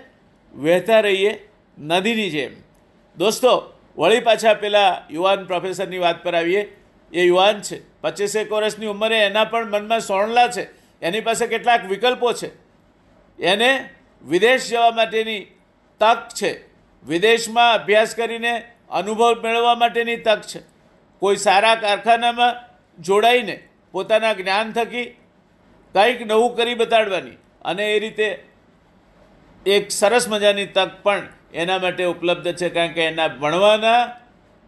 વહેતા 0.55 1.01
રહીએ 1.01 1.33
નદીની 1.79 2.31
જેમ. 2.31 2.53
દોસ્તો, 3.19 3.73
વળી 3.99 4.21
પાછા 4.21 4.55
પેલા 4.55 5.03
યુવાન 5.11 5.45
પ્રોફેસરની 5.45 5.99
વાત 5.99 6.25
પર 6.25 6.35
આવીએ. 6.35 6.63
એ 7.13 7.23
યુવાન 7.25 7.61
છે. 7.61 7.90
પચીસેક 8.01 8.53
વર્ષની 8.53 8.87
ઉંમરે 8.87 9.19
એના 9.19 9.45
પણ 9.45 9.71
મનમાં 9.71 10.01
સોણલા 10.01 10.49
છે. 10.49 10.69
એની 11.03 11.21
પાસે 11.21 11.47
કેટલાક 11.47 11.85
વિકલ્પો 11.85 12.33
છે. 12.33 12.51
એને 13.43 13.89
વિદેશ 14.25 14.71
જવા 14.71 14.91
માટેની 14.91 15.41
તક 16.01 16.29
છે. 16.35 16.65
વિદેશમાં 17.07 17.75
અભ્યાસ 17.75 18.15
કરીને 18.15 18.65
અનુભવ 18.91 19.41
મેળવવા 19.43 19.75
માટેની 19.75 20.17
તક 20.17 20.41
છે. 20.41 20.61
કોઈ 21.19 21.37
સારા 21.37 21.75
કારખાનામાં 21.75 22.55
જોડાઈને 23.03 23.69
પોતાના 23.93 24.33
જ્ઞાન 24.33 24.73
થકી 24.73 25.05
કંઈક 25.95 26.27
નવું 26.27 26.57
કરી 26.57 26.75
બતાડવાની 26.75 27.31
અને 27.65 27.97
એ 27.97 27.99
રીતે 27.99 28.45
એક 29.67 29.91
સરસ 29.91 30.29
મજાની 30.29 30.67
તક 30.67 30.91
પણ 31.03 31.23
એના 31.55 31.79
માટે 31.79 32.05
ઉપલબ્ધ 32.05 32.57
છે. 32.57 32.69
કારણ 32.69 32.93
કે 32.93 33.05
એના 33.05 33.29
ભણવાના 33.29 34.17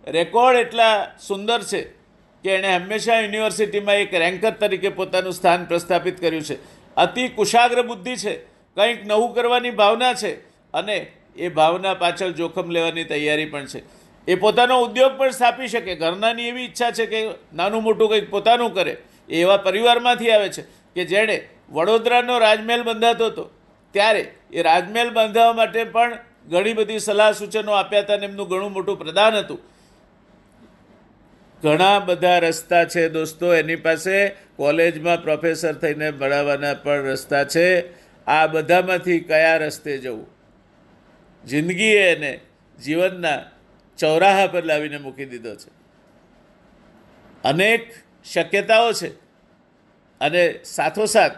રેકોર્ડ 0.07 0.59
એટલા 0.59 1.07
સુંદર 1.27 1.63
છે 1.63 2.02
કે 2.43 2.51
એણે 2.51 2.77
હંમેશા 2.77 3.21
યુનિવર્સિટીમાં 3.21 3.95
એક 3.95 4.15
રેન્કર 4.15 4.51
તરીકે 4.51 4.89
પોતાનું 4.89 5.33
સ્થાન 5.33 5.65
પ્રસ્થાપિત 5.65 6.21
કર્યું 6.21 6.43
છે. 6.43 6.57
અતિ 6.97 7.29
કુશાગ્ર 7.29 7.83
બુદ્ધિ 7.83 8.17
છે. 8.17 8.37
કંઈક 8.77 9.07
નવું 9.07 9.35
કરવાની 9.35 9.71
ભાવના 9.71 10.15
છે 10.15 10.35
અને 10.73 11.13
એ 11.37 11.49
ભાવના 11.49 11.95
પાછળ 11.95 12.31
જોખમ 12.31 12.71
લેવાની 12.71 13.05
તૈયારી 13.05 13.45
પણ 13.45 13.67
છે. 13.67 13.83
એ 14.29 14.35
પોતાનો 14.35 14.81
ઉદ્યોગ 14.81 15.19
પણ 15.19 15.31
સ્થાપી 15.31 15.69
શકે. 15.69 15.95
ઘરનાની 15.95 16.43
એવી 16.43 16.65
ઈચ્છા 16.65 16.91
છે 16.91 17.07
કે 17.07 17.29
નાનું 17.55 17.83
મોટું 17.83 18.09
કંઈક 18.09 18.31
પોતાનું 18.31 18.75
કરે. 18.75 18.97
એવા 19.29 19.57
પરિવારમાંથી 19.57 20.31
આવે 20.31 20.49
છે 20.49 20.63
કે 20.95 21.05
જેણે 21.05 21.49
વડોદરાનો 21.71 22.39
રાજમહેલ 22.39 22.83
બંધાતો 22.83 23.27
હતો. 23.27 23.51
ત્યારે 23.93 24.35
એ 24.53 24.63
રાજમહેલ 24.63 25.11
બાંધવા 25.11 25.53
માટે 25.53 25.85
પણ 25.85 26.19
ઘણી 26.49 26.73
બધી 26.73 26.99
સલાહ 26.99 27.33
સૂચનો 27.33 27.73
આપ્યા 27.73 28.01
હતા 28.01 28.15
અને 28.15 28.27
એમનું 28.27 28.49
ઘણું 28.49 28.73
મોટું 28.73 28.99
પ્રદાન 28.99 29.35
હતું. 29.35 29.72
ઘણા 31.63 31.99
બધા 31.99 32.39
રસ્તા 32.39 32.85
છે 32.85 33.09
દોસ્તો. 33.09 33.55
એની 33.55 33.77
પાસે 33.77 34.29
કોલેજમાં 34.29 35.23
પ્રોફેસર 35.23 35.73
થઈને 35.73 36.11
ભણાવવાના 36.11 36.75
પણ 36.75 36.93
રસ્તા 36.93 37.45
છે. 37.45 37.85
આ 38.25 38.47
બધામાંથી 38.47 39.21
કયા 39.21 39.57
રસ્તે 39.57 39.99
જવું? 39.99 40.27
જિંદગીએ 41.45 42.13
એને 42.13 42.41
જીવનના 42.85 43.43
ચોરાહા 43.99 44.47
પર 44.47 44.65
લાવીને 44.65 44.99
મૂકી 44.99 45.25
દીધો 45.25 45.55
છે. 45.55 45.71
અનેક 47.45 47.93
શક્યતાઓ 48.33 48.93
છે 48.93 49.09
અને 50.21 50.61
સાથોસાથ 50.65 51.33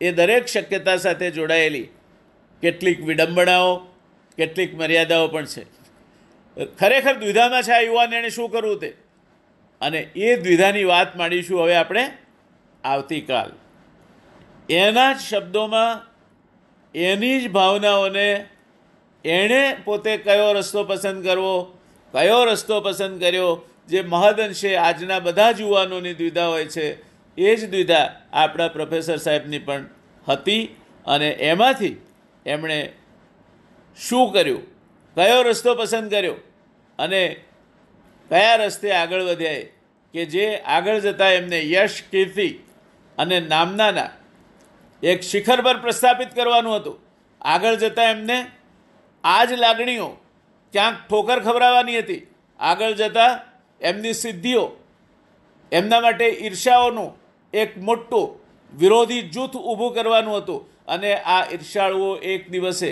એ 0.00 0.12
દરેક 0.12 0.46
શક્યતા 0.46 0.96
સાથે 0.96 1.30
જોડાયેલી 1.30 1.88
કેટલીક 2.62 3.04
વિડંબણાઓ, 3.04 3.76
કેટલીક 4.36 4.74
મર્યાદાઓ 4.74 5.28
પણ 5.28 5.44
છે. 5.44 5.64
ખરેખર 6.64 7.14
દ્વિધામાં 7.14 7.62
છે 7.62 7.72
આ 7.72 7.80
યુવાન 7.80 8.14
એણે 8.14 8.30
શું 8.30 8.50
કરવું 8.50 8.80
તે? 8.80 9.05
અને 9.80 10.00
એ 10.16 10.36
દ્વિધાની 10.36 10.84
વાત 10.84 11.16
માંડીશું 11.16 11.62
હવે 11.62 11.76
આપણે 11.76 12.10
આવતીકાલ. 12.84 13.50
એના 14.70 15.12
જ 15.12 15.16
શબ્દોમાં 15.18 16.16
એની 16.94 17.40
જ 17.40 17.50
ભાવનાઓને 17.50 18.46
એણે 19.24 19.76
પોતે 19.84 20.16
કયો 20.16 20.52
રસ્તો 20.52 20.84
પસંદ 20.84 21.24
કરવો, 21.24 21.78
કયો 22.12 22.44
રસ્તો 22.44 22.80
પસંદ 22.80 23.20
કર્યો, 23.20 23.68
જે 23.88 24.02
મહદઅંશે 24.02 24.76
આજના 24.76 25.18
બધા 25.18 25.52
જ 25.52 25.60
યુવાનોની 25.60 26.14
દ્વિધા 26.14 26.46
હોય 26.46 26.64
છે, 26.64 26.86
એ 27.38 27.56
જ 27.56 27.70
દ્વિધા 27.70 28.20
આપણા 28.32 28.68
પ્રોફેસર 28.68 29.16
સાહેબની 29.16 29.58
પણ 29.58 29.84
હતી 30.28 30.76
અને 31.06 31.28
એમાંથી 31.30 31.96
એમણે 32.46 32.92
શું 33.96 34.32
કર્યું, 34.32 34.62
કયો 35.14 35.42
રસ્તો 35.42 35.74
પસંદ 35.74 36.10
કર્યો 36.10 36.34
અને 36.98 37.36
કયા 38.30 38.56
રસ્તે 38.56 38.88
આગળ 38.92 39.22
વધ્યા 39.22 39.66
કે 40.14 40.24
જે 40.24 40.44
આગળ 40.56 40.98
જતાં 40.98 41.32
એમને 41.32 41.58
યશ 41.70 42.02
કીર્તિ 42.10 42.48
અને 43.18 43.40
નામનાના 43.40 44.10
એક 45.02 45.20
શિખર 45.20 45.58
પર 45.62 45.76
પ્રસ્થાપિત 45.76 46.30
કરવાનું 46.34 46.76
હતું. 46.76 46.96
આગળ 47.42 47.74
જતાં 47.74 48.04
એમને 48.04 48.38
આ 49.24 49.44
જ 49.44 49.52
લાગણીઓ 49.52 50.08
ક્યાંક 50.72 50.96
ઠોકર 51.10 51.38
ખવડાવવાની 51.40 51.98
હતી. 51.98 52.22
આગળ 52.60 52.92
જતાં 52.92 53.32
એમની 53.80 54.12
સિદ્ધિઓ, 54.12 54.64
એમના 55.72 56.00
માટે 56.00 56.26
ઈર્ષાઓનું 56.26 57.10
એક 57.54 57.78
મોટું 57.78 58.26
વિરોધી 58.78 59.22
જૂથ 59.22 59.56
ઊભું 59.56 59.94
કરવાનું 59.94 60.36
હતું. 60.36 60.60
અને 60.88 61.14
આ 61.14 61.42
ઈર્ષાળુઓ 61.52 62.16
એક 62.16 62.50
દિવસે 62.50 62.90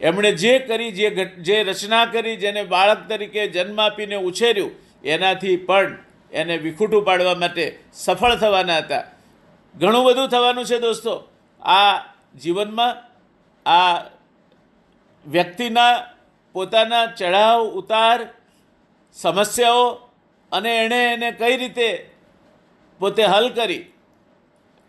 એમણે 0.00 0.32
જે 0.32 0.58
કરી, 0.58 0.92
જે 0.92 1.24
જે 1.24 1.62
રચના 1.62 2.04
કરી, 2.04 2.36
જેને 2.36 2.62
બાળક 2.64 3.08
તરીકે 3.08 3.48
જન્મ 3.48 3.80
આપીને 3.80 4.16
ઉછેર્યું, 4.16 4.70
એનાથી 5.04 5.56
પણ 5.56 5.98
એને 6.32 6.56
વિખૂટું 6.56 7.04
પાડવા 7.04 7.34
માટે 7.34 7.78
સફળ 7.92 8.36
થવાના 8.36 8.76
હતા. 8.76 9.04
ઘણું 9.78 10.04
બધું 10.04 10.28
થવાનું 10.28 10.64
છે 10.64 10.78
દોસ્તો. 10.78 11.28
આ 11.62 11.98
જીવનમાં 12.38 12.96
આ 13.70 13.98
વ્યક્તિના 15.26 16.06
પોતાના 16.52 17.06
ચઢાવ, 17.06 17.60
ઉતાર, 17.60 18.28
સમસ્યાઓ 19.12 19.90
અને 20.52 20.76
એણે 20.76 21.04
એને 21.04 21.30
કઈ 21.30 21.56
રીતે 21.56 22.10
પોતે 22.98 23.24
હલ 23.24 23.48
કરી? 23.48 23.84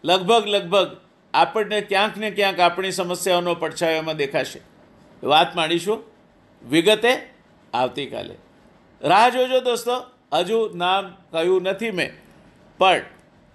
લગભગ 0.03 0.47
લગભગ 0.47 0.97
આપણને 1.34 1.82
ક્યાંક 1.82 2.18
ને 2.18 2.32
ક્યાંક 2.32 2.59
આપણી 2.59 2.91
સમસ્યાઓનો 2.91 3.55
પડછાયો 3.55 3.97
એમાં 3.97 4.16
દેખાશે. 4.16 4.70
વાત 5.24 5.55
માંડીશું 5.55 6.03
વિગતે 6.69 7.22
આવતીકાલે. 7.74 8.36
રાહ 9.01 9.30
જોજો 9.30 9.59
દોસ્તો. 9.59 10.05
હજુ 10.34 10.69
નામ 10.76 11.15
કહ્યું 11.32 11.61
નથી 11.61 11.91
મેં. 11.91 12.11
પણ 12.78 13.01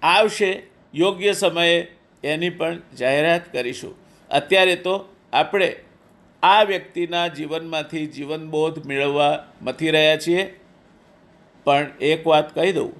આવશે 0.03 0.63
યોગ્ય 0.93 1.33
સમયે 1.33 1.87
એની 2.23 2.49
પણ 2.49 2.81
જાહેરાત 2.99 3.53
કરીશું. 3.53 3.95
અત્યારે 4.29 4.75
તો 4.75 5.13
આપણે 5.33 5.75
આ 6.43 6.63
વ્યક્તિના 6.63 7.27
જીવનમાંથી 7.27 8.07
જીવનબોધ 8.07 8.85
મેળવવા 8.85 9.43
મથી 9.61 9.91
રહ્યા 9.91 10.17
છીએ. 10.17 10.59
પણ 11.63 11.91
એક 12.01 12.27
વાત 12.27 12.55
કહી 12.55 12.71
દઉં 12.71 12.93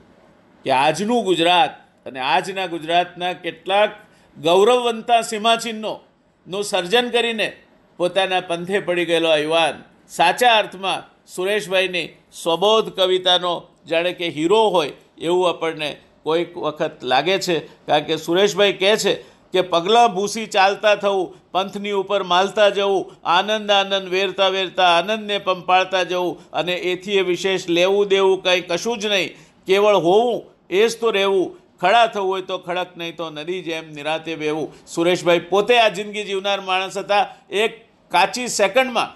કે 0.64 0.72
આજનું 0.72 1.24
ગુજરાત 1.24 1.70
અને 2.06 2.20
આજના 2.20 2.66
ગુજરાતના 2.66 3.34
કેટલાક 3.34 3.96
ગૌરવવંતા 4.42 5.22
સીમાચિહ્નોનું 5.22 6.64
સર્જન 6.64 7.10
કરીને 7.10 7.58
પોતાના 8.00 8.42
પંથે 8.50 8.80
પડી 8.88 9.06
ગયેલો 9.06 9.30
આ 9.30 9.38
યુવાન. 9.38 9.76
સાચા 10.10 10.58
અર્થમાં 10.58 11.08
સુરેશભાઈની 11.36 12.08
સ્વબોધ 12.42 12.90
કવિતાનો 12.98 13.54
જાણે 13.90 14.14
કે 14.20 14.28
હીરો 14.36 14.62
હોય 14.70 14.94
એવું 15.22 15.50
આપણને 15.50 15.90
કોઈક 16.24 16.54
વખત 16.58 17.04
લાગે 17.04 17.38
છે. 17.40 17.58
કારણ 17.88 18.08
કે 18.08 18.18
સુરેશભાઈ 18.18 18.78
કહે 18.82 18.94
છે 18.98 19.14
કે 19.54 19.62
પગલાં 19.62 20.14
ભૂસી 20.16 20.48
ચાલતા 20.48 20.96
થવું, 20.96 21.28
પંથની 21.54 21.96
ઉપર 22.02 22.24
માલતા 22.24 22.70
જવું, 22.70 23.06
આનંદ 23.24 23.72
આનંદ 23.72 24.10
વેરતા 24.12 24.50
વેરતા 24.50 24.90
આનંદને 24.98 25.38
પંપાળતા 25.40 26.04
જવું 26.04 26.38
અને 26.54 26.76
એથી 26.92 27.18
એ 27.22 27.24
વિશેષ 27.24 27.70
લેવું 27.70 28.10
દેવું 28.10 28.44
કંઈ 28.44 28.68
કશું 28.70 29.00
જ 29.00 29.06
નહીં. 29.06 29.32
કેવળ 29.68 29.98
હોવું 30.08 30.44
એ 30.70 30.88
જ 30.88 31.00
તો 31.00 31.12
રહેવું. 31.12 31.48
ખડા 31.82 32.08
થવું 32.08 32.28
હોય 32.28 32.42
તો 32.42 32.58
ખડક, 32.60 32.92
નહીં 32.98 33.16
તો 33.16 33.30
નદી 33.30 33.62
જેમ 33.64 33.86
નિરાતે 33.96 34.34
બેવું 34.36 34.72
સુરેશભાઈ 34.88 35.48
પોતે 35.50 35.76
આ 35.80 35.90
જિંદગી 35.90 36.26
જીવનાર 36.30 36.62
માણસ 36.62 36.98
હતા. 36.98 37.26
એક 37.50 37.87
કાચી 38.12 38.50
સેકન્ડમાં 38.50 39.10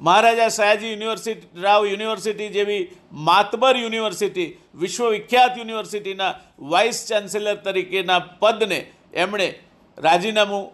મહારાજા 0.00 0.50
સયાજી 0.50 0.90
યુનિવર્સિટી, 0.90 1.48
રાવ 1.62 1.82
યુનિવર્સિટી 1.84 2.50
જેવી 2.50 2.82
માતબર 3.28 3.76
યુનિવર્સિટી, 3.76 4.48
વિશ્વવિખ્યાત 4.80 5.56
યુનિવર્સિટીના 5.56 6.32
વાઇસ 6.72 6.98
ચાન્સેલર 7.08 7.56
તરીકેના 7.58 8.20
પદને 8.40 8.78
એમણે 9.14 9.48
રાજીનામું 9.98 10.64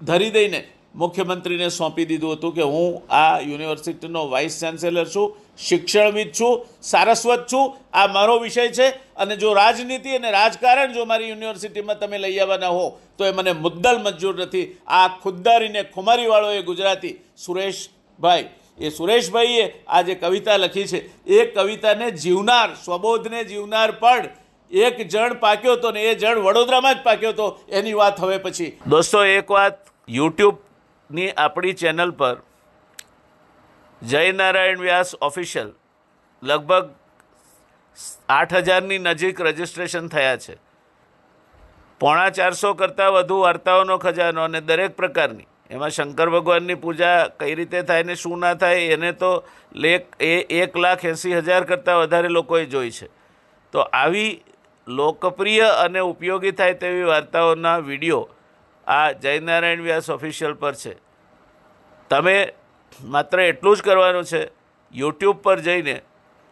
ધરી 0.00 0.32
દઈને 0.32 0.60
મુખ્યમંત્રીને 0.94 1.68
સોંપી 1.70 2.08
દીધું 2.08 2.36
હતું 2.36 2.54
કે 2.54 2.64
હું 2.64 3.02
આ 3.10 3.40
યુનિવર્સિટીનો 3.42 4.22
વાઇસ 4.30 4.60
ચાન્સેલર 4.60 5.06
છું. 5.06 5.28
શિક્ષણવિદ 5.58 6.30
છું, 6.32 6.66
સારસ્વત 6.82 7.46
છું. 7.52 7.76
આ 7.92 8.06
મારો 8.06 8.38
વિષય 8.38 8.68
છે 8.68 8.88
અને 9.16 9.36
જો 9.36 9.54
રાજનીતિ 9.54 10.16
અને 10.16 10.30
રાજકારણ 10.30 10.92
જો 10.92 11.04
મારી 11.04 11.28
યુનિવર્સિટીમાં 11.28 11.98
તમે 11.98 12.18
લઈ 12.18 12.38
આવવાના 12.38 12.68
હો, 12.68 12.98
તો 13.18 13.24
એ 13.24 13.32
મને 13.32 13.52
મુદ્દલ 13.52 13.98
મંજૂર 13.98 14.34
નથી. 14.36 14.66
આ 14.88 15.08
ખુદ્દારીને 15.22 15.82
ખુમારીવાળો 15.94 16.50
એ 16.52 16.62
ગુજરાતી 16.62 17.14
સુરેશભાઈ. 17.36 18.48
એ 18.80 18.90
સુરેશભાઈએ 18.90 19.64
આ 19.88 20.02
જે 20.02 20.14
કવિતા 20.14 20.56
લખી 20.56 20.84
છે, 20.84 21.00
એ 21.26 21.46
કવિતાને 21.46 22.10
જીવનાર, 22.10 22.68
સ્વબોધને 22.84 23.44
જીવનાર 23.44 23.90
પણ 23.92 24.28
એક 24.70 24.96
જણ 25.08 25.34
પાક્યો 25.34 25.72
હતો 25.72 25.90
ને 25.90 26.02
એ 26.02 26.14
જણ 26.14 26.38
વડોદરામાં 26.38 26.94
જ 26.94 27.02
પાક્યો 27.02 27.32
હતો 27.32 27.46
એની 27.68 27.92
વાત 27.92 28.20
હવે 28.20 28.38
પછી. 28.38 28.72
દોસ્તો, 28.88 29.24
એક 29.24 29.50
વાત 29.50 29.78
યુટ્યુબની 30.08 31.30
આપણી 31.30 31.72
ચેનલ 31.72 32.10
પર 32.10 32.36
જયનારાયણ 34.02 34.78
વ્યાસ 34.78 35.14
ઓફિશિયલ 35.20 35.72
લગભગ 36.42 36.90
આઠ 38.28 38.54
હજારની 38.54 38.98
નજીક 38.98 39.40
રજિસ્ટ્રેશન 39.40 40.08
થયા 40.08 40.36
છે. 40.36 40.56
પોણા 42.00 42.30
ચારસો 42.30 42.74
કરતાં 42.74 43.12
વધુ 43.12 43.38
વાર્તાઓનો 43.40 43.98
ખજાનો 43.98 44.42
અને 44.42 44.60
દરેક 44.60 44.96
પ્રકારની. 44.96 45.46
એમાં 45.70 45.90
શંકર 45.90 46.30
ભગવાનની 46.30 46.74
પૂજા 46.74 47.28
કઈ 47.28 47.54
રીતે 47.54 47.82
થાય 47.82 48.02
ને 48.02 48.14
શું 48.14 48.38
ના 48.38 48.54
થાય 48.54 48.74
એને 48.74 49.12
તો 49.12 49.44
લેખ 49.74 50.06
એ 50.20 50.46
એક 50.50 50.76
લાખ 50.76 51.04
એંસી 51.04 51.34
હજાર 51.34 51.64
કરતાં 51.64 51.98
વધારે 51.98 52.28
લોકોએ 52.28 52.64
જોઈ 52.64 52.90
છે. 52.90 53.08
તો 53.72 53.78
આવી 53.80 54.44
લોકપ્રિય 54.88 55.60
અને 55.60 55.98
ઉપયોગી 55.98 56.50
થાય 56.50 56.74
તેવી 56.74 57.02
વાર્તાઓના 57.02 57.78
વીડિયો 57.78 58.28
આ 58.86 59.12
જયનારાયણ 59.12 59.82
વ્યાસ 59.82 60.10
ઓફિશિયલ 60.10 60.54
પર 60.54 60.74
છે. 60.74 60.96
તમે 62.10 62.52
માત્ર 63.04 63.40
એટલું 63.40 63.76
જ 63.76 63.82
કરવાનું 63.82 64.24
છે 64.24 64.40
યુટ્યુબ 64.94 65.42
પર 65.42 65.58
જઈને 65.60 66.00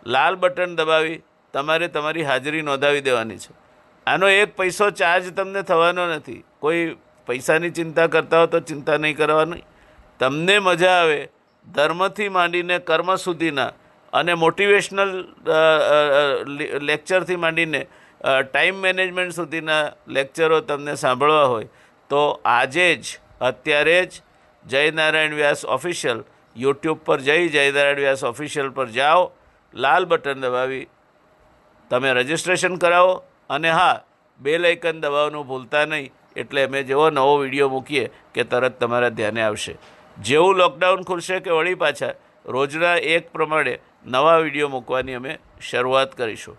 લાલ 0.07 0.37
બટન 0.37 0.77
દબાવી 0.77 1.23
તમારે 1.55 1.89
તમારી 1.89 2.23
હાજરી 2.23 2.63
નોંધાવી 2.63 3.01
દેવાની 3.01 3.39
છે. 3.39 3.53
આનો 4.07 4.29
એક 4.29 4.57
પૈસો 4.57 4.91
ચાર્જ 4.91 5.33
તમને 5.35 5.63
થવાનો 5.63 6.07
નથી. 6.15 6.45
કોઈ 6.61 6.97
પૈસાની 7.29 7.71
ચિંતા 7.71 8.07
કરતા 8.07 8.41
હો 8.41 8.47
તો 8.47 8.61
ચિંતા 8.61 8.99
નહીં 8.99 9.17
કરવાની. 9.17 9.65
તમને 10.21 10.59
મજા 10.61 10.95
આવે, 11.01 11.29
ધર્મથી 11.67 12.29
માંડીને 12.29 12.79
કર્મ 12.79 13.17
સુધીના 13.17 13.73
અને 14.13 14.35
મોટિવેશનલ 14.35 15.13
લેક્ચરથી 16.81 17.37
માંડીને 17.37 17.81
ટાઈમ 18.45 18.77
મેનેજમેન્ટ 18.77 19.35
સુધીના 19.35 19.83
લેક્ચરો 20.09 20.61
તમને 20.61 20.95
સાંભળવા 20.97 21.47
હોય 21.47 21.69
તો 22.11 22.41
આજે 22.45 22.89
જ, 22.97 23.19
અત્યારે 23.41 23.99
જ 24.07 24.23
જયનારાયણ 24.65 25.35
વ્યાસ 25.35 25.65
ઓફિશિયલ 25.65 26.25
યુટ્યુબ 26.57 26.99
પર 27.05 27.21
જઈ 27.21 27.49
જયનારાયણ 27.49 27.97
વ્યાસ 27.97 28.25
ઓફિશિયલ 28.25 28.71
પર 28.71 28.87
જાઓ, 28.87 29.33
લાલ 29.75 30.07
બટન 30.07 30.41
દબાવી, 30.41 30.89
તમે 31.91 32.15
રજિસ્ટ્રેશન 32.15 32.77
કરાવો, 32.77 33.25
અને 33.51 33.71
હા 33.71 34.01
બે 34.41 34.59
લાઇકન 34.59 35.01
દબાવવાનું 35.01 35.47
ભૂલતા 35.47 35.85
નહીં, 35.87 36.13
એટલે 36.37 36.65
અમે 36.65 36.83
જેવો 36.83 37.11
નવો 37.11 37.35
વીડિયો 37.39 37.69
મૂકીએ 37.69 38.11
કે 38.35 38.45
તરત 38.45 38.79
તમારા 38.79 39.11
ધ્યાને 39.11 39.43
આવશે. 39.43 39.77
જેવું 40.21 40.57
લોકડાઉન 40.57 41.05
ખુલશે 41.05 41.41
કે 41.41 41.51
વળી 41.51 41.75
પાછા, 41.75 42.15
રોજના 42.45 42.97
એક 42.97 43.33
પ્રમાણે 43.33 43.75
નવા 44.07 44.39
વીડિયો 44.39 44.69
મૂકવાની 44.69 45.15
અમે 45.15 45.39
શરૂઆત 45.61 46.15
કરીશું. 46.15 46.57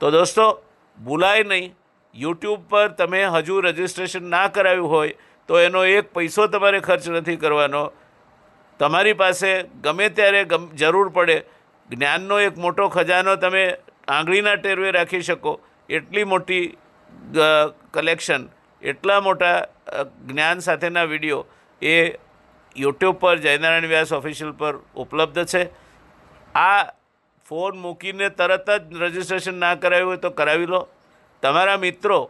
તો 0.00 0.10
દોસ્તો, 0.10 0.62
ભૂલાય 0.98 1.44
નહીં 1.44 1.74
યુટ્યુબ 2.14 2.68
પર 2.68 2.88
તમે 2.88 3.24
હજુ 3.26 3.60
રજિસ્ટ્રેશન 3.60 4.24
ના 4.24 4.48
કરાવ્યું 4.48 4.88
હોય, 4.88 5.12
તો 5.48 5.58
એનો 5.58 5.84
એક 5.84 6.12
પૈસો 6.12 6.46
તમારે 6.46 6.80
ખર્ચ 6.80 7.08
નથી 7.08 7.36
કરવાનો. 7.36 7.92
તમારી 8.80 9.16
પાસે 9.22 9.50
ગમે 9.82 10.08
ત્યારે 10.08 10.44
જરૂર 10.74 11.08
પડે, 11.08 11.36
જ્ઞાનનો 11.88 12.36
એક 12.40 12.58
મોટો 12.58 12.88
ખજાનો 12.88 13.36
તમે 13.36 13.64
આંગળીના 14.08 14.54
ટેરવે 14.54 14.90
રાખી 14.90 15.22
શકો. 15.22 15.52
એટલી 15.88 16.24
મોટી 16.24 16.64
કલેક્શન 17.94 18.48
એટલા 18.82 19.20
મોટા 19.20 19.56
જ્ઞાન 20.26 20.58
સાથેના 20.58 21.04
વીડિયો 21.04 21.40
એ 21.82 21.94
યુટ્યુબ 22.76 23.16
પર 23.16 23.36
જયનારાયણ 23.38 23.86
વ્યાસ 23.86 24.12
ઓફિશિયલ 24.12 24.52
પર 24.52 24.74
ઉપલબ્ધ 24.96 25.46
છે. 25.46 25.62
આ 26.54 26.82
ફોન 27.48 27.78
મૂકીને 27.78 28.28
તરત 28.28 28.70
જ 28.70 29.02
રજિસ્ટ્રેશન 29.02 29.56
ના 29.60 29.74
કરાવ્યું 29.74 30.08
હોય 30.08 30.22
તો 30.24 30.30
કરાવી 30.30 30.66
લો. 30.66 30.80
તમારા 31.42 31.76
મિત્રો, 31.76 32.20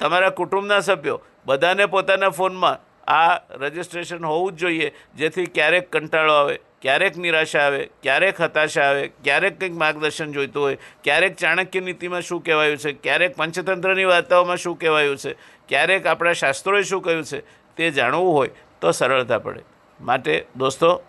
તમારા 0.00 0.30
કુટુંબના 0.30 0.80
સભ્યો 0.80 1.18
બધાને 1.46 1.86
પોતાના 1.86 2.30
ફોનમાં 2.30 2.78
આ 3.10 3.36
રજિસ્ટ્રેશન 3.54 4.24
હોવું 4.24 4.52
જ 4.52 4.56
જોઈએ. 4.56 4.90
જેથી 5.16 5.46
ક્યારેક 5.46 5.92
કંટાળો 5.92 6.32
આવે, 6.32 6.58
ક્યારેક 6.82 7.16
નિરાશા 7.16 7.60
આવે, 7.60 7.90
ક્યારેક 8.02 8.40
હતાશા 8.40 8.82
આવે, 8.82 9.08
ક્યારેક 9.08 9.60
કંઈક 9.60 9.72
માર્ગદર્શન 9.72 10.32
જોઈતું 10.32 10.62
હોય, 10.62 10.78
ક્યારેક 11.04 11.36
ચાણક્ય 11.36 11.80
નીતિમાં 11.80 12.22
શું 12.22 12.40
કહેવાયું 12.44 12.76
છે, 12.76 12.92
ક્યારેક 12.92 13.36
પંચતંત્રની 13.36 14.04
વાર્તાઓમાં 14.04 14.56
શું 14.56 14.78
કહેવાયું 14.78 15.16
છે, 15.16 15.32
ક્યારેક 15.68 16.06
આપણા 16.06 16.32
શાસ્ત્રોએ 16.32 16.82
શું 16.82 17.02
કહ્યું 17.02 17.24
છે, 17.24 17.40
તે 17.76 17.90
જાણવું 17.90 18.32
હોય 18.34 18.48
તો 18.80 18.90
સરળતા 18.90 19.38
પડે. 19.38 19.62
માટે 20.00 20.46
દોસ્તો, 20.56 21.02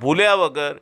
ભૂલ્યા 0.00 0.34
વગર 0.34 0.80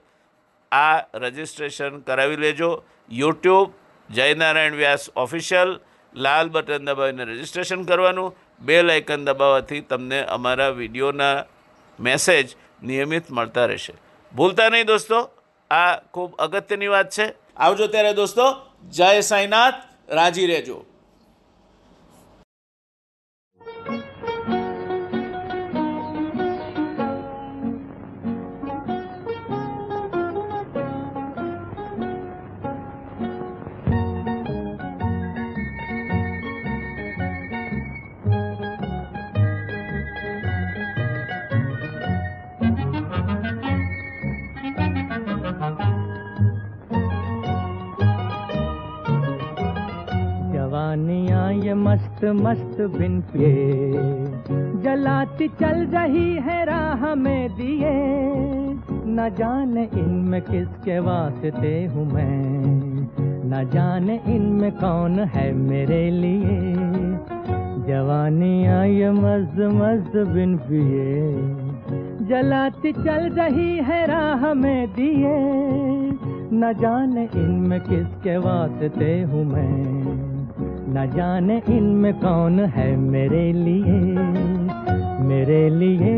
આ 0.72 0.98
રજિસ્ટ્રેશન 1.14 2.00
કરાવી 2.00 2.36
લેજો. 2.36 2.84
યુટ્યુબ 3.10 3.72
જયનારાયણ 4.10 4.74
વ્યાસ 4.74 5.10
ઓફિશિયલ, 5.16 5.80
લાલ 6.14 6.48
બટન 6.48 6.84
દબાવીને 6.84 7.24
રજિસ્ટ્રેશન 7.24 7.82
કરવાનું. 7.82 8.34
બે 8.64 8.82
લાયકન 8.82 9.24
દબાવવાથી 9.24 9.80
તમને 9.80 10.18
અમારા 10.24 10.68
વિડીયોના 10.68 11.44
મેસેજ 12.00 12.56
નિયમિત 12.82 13.30
મળતા 13.30 13.66
રહેશે. 13.66 13.94
ભૂલતા 14.32 14.68
નહીં 14.68 14.86
દોસ્તો, 14.86 15.18
આ 15.70 15.96
ખૂબ 16.14 16.30
અગત્યની 16.38 16.86
વાત 16.86 17.10
છે. 17.10 17.26
આવજો 17.56 17.86
ત્યારે 17.86 18.12
દોસ્તો, 18.12 18.44
જય 18.90 19.20
સાંઈનાથ, 19.20 19.74
રાજી 20.08 20.46
રહેજો. 20.46 20.78
जवानियाँ 50.94 51.52
ये 51.52 51.74
मस्त 51.74 52.24
मस्त 52.24 52.76
बिन 52.94 53.20
पिए 53.20 53.52
जलाती 54.82 55.48
चल 55.48 55.78
रही 55.86 56.34
है 56.34 56.64
राह 56.64 57.14
में 57.14 57.48
दिए। 57.48 57.90
न 59.06 59.28
जाने 59.38 59.88
इनमें 59.94 60.40
किसके 60.42 60.98
वास्ते 60.98 61.74
हूँ 61.86 62.04
मैं। 62.12 62.46
न 63.50 63.70
जाने 63.74 64.20
इनमें 64.26 64.70
कौन 64.72 65.18
है 65.18 65.52
मेरे 65.52 66.10
लिए। 66.10 66.58
जवानियाँ 67.88 68.86
ये 68.86 69.10
मस्त 69.10 69.58
मस्त 69.74 70.16
बिन 70.28 70.56
पिए। 70.56 71.32
जलाती 72.28 72.92
चल 72.92 73.28
रही 73.40 73.76
है 73.76 74.06
राह 74.06 74.54
में 74.54 74.86
दिए। 74.88 75.36
न 76.56 76.72
जाने 76.80 77.28
इनमें 77.34 77.80
किसके 77.80 78.36
वास्ते 78.36 79.20
हूँ 79.22 79.44
मैं। 79.44 80.03
न 80.94 81.04
जाने 81.10 81.56
इनमें 81.68 82.12
कौन 82.14 82.58
है 82.74 82.84
मेरे 82.96 83.46
लिए 83.52 83.96
मेरे 85.28 85.62
लिए 85.70 86.12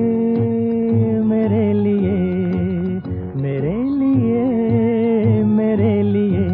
मेरे 1.25 1.63
लिए 1.73 2.17
मेरे 3.43 3.77
लिए 4.01 5.45
मेरे 5.53 5.95
लिए। 6.03 6.45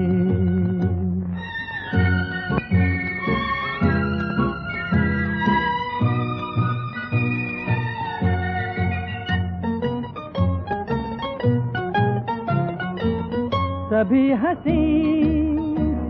सभी 13.91 14.25
हँसी, 14.45 14.81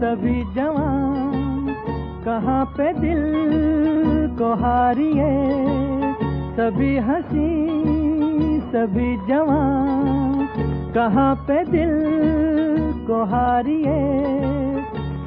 सभी 0.02 0.36
जवान 0.54 1.11
कहाँ 2.24 2.64
पे 2.76 2.92
दिल 2.92 3.22
को 4.38 4.52
हारिए? 4.54 5.30
सभी 6.56 6.98
हँसी, 6.98 7.48
सभी 8.66 9.16
जवान 9.28 10.46
कहाँ 10.94 11.34
पे 11.48 11.64
दिल 11.64 11.90
को 13.06 13.24
हारिए? 13.24 13.98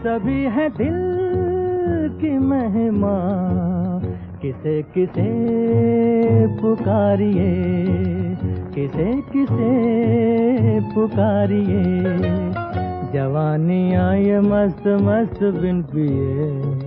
सभी 0.04 0.44
है 0.56 0.70
दिल 0.70 0.98
की 2.22 2.38
महिमा, 2.38 3.16
किसे 4.42 4.82
किसे 4.94 5.30
पुकारिए? 6.62 7.52
किसे 8.76 9.12
किसे 9.34 9.72
पुकारिए? 10.96 12.16
जवानी 13.14 13.84
ये 14.26 14.40
मस्त 14.40 14.88
मस्त 15.04 15.44
बिन 15.62 15.82
पिए। 15.84 16.85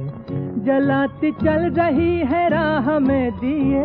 जलाती 0.64 1.32
चल 1.32 1.70
रही 1.70 2.18
है 2.18 2.48
राह 2.48 2.98
में 2.98 3.30
दिए। 3.30 3.84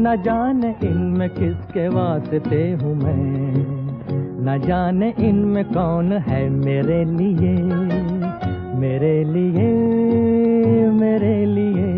न 0.00 0.22
जाने 0.24 0.74
इनमें 0.84 1.30
किसके 1.30 1.88
वास्ते 1.88 2.72
हूँ 2.72 2.94
मैं। 2.94 3.78
न 4.44 4.60
जाने 4.66 5.14
इनमें 5.18 5.64
कौन 5.64 6.12
है 6.12 6.50
मेरे 6.50 7.04
लिए। 7.04 7.52
मेरे 8.78 9.24
लिए 9.24 9.72
मेरे 10.90 11.46
लिए। 11.46 11.97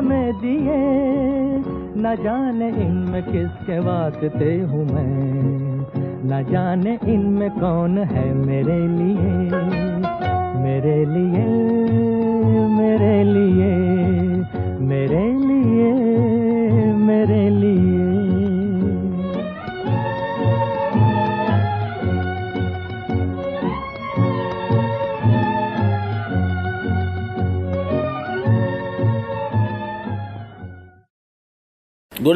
में 0.00 0.32
दिए 0.40 0.76
न 2.00 2.16
जाने 2.24 2.68
इनमें 2.68 3.22
किसके 3.22 3.78
वास्ते 3.78 4.54
हूँ 4.60 4.84
मैं 4.84 5.36
न 6.24 6.44
जाने 6.52 6.98
इनमें 7.08 7.50
कौन 7.50 7.98
है 7.98 8.34
मेरे 8.34 8.88
लिए 8.88 9.89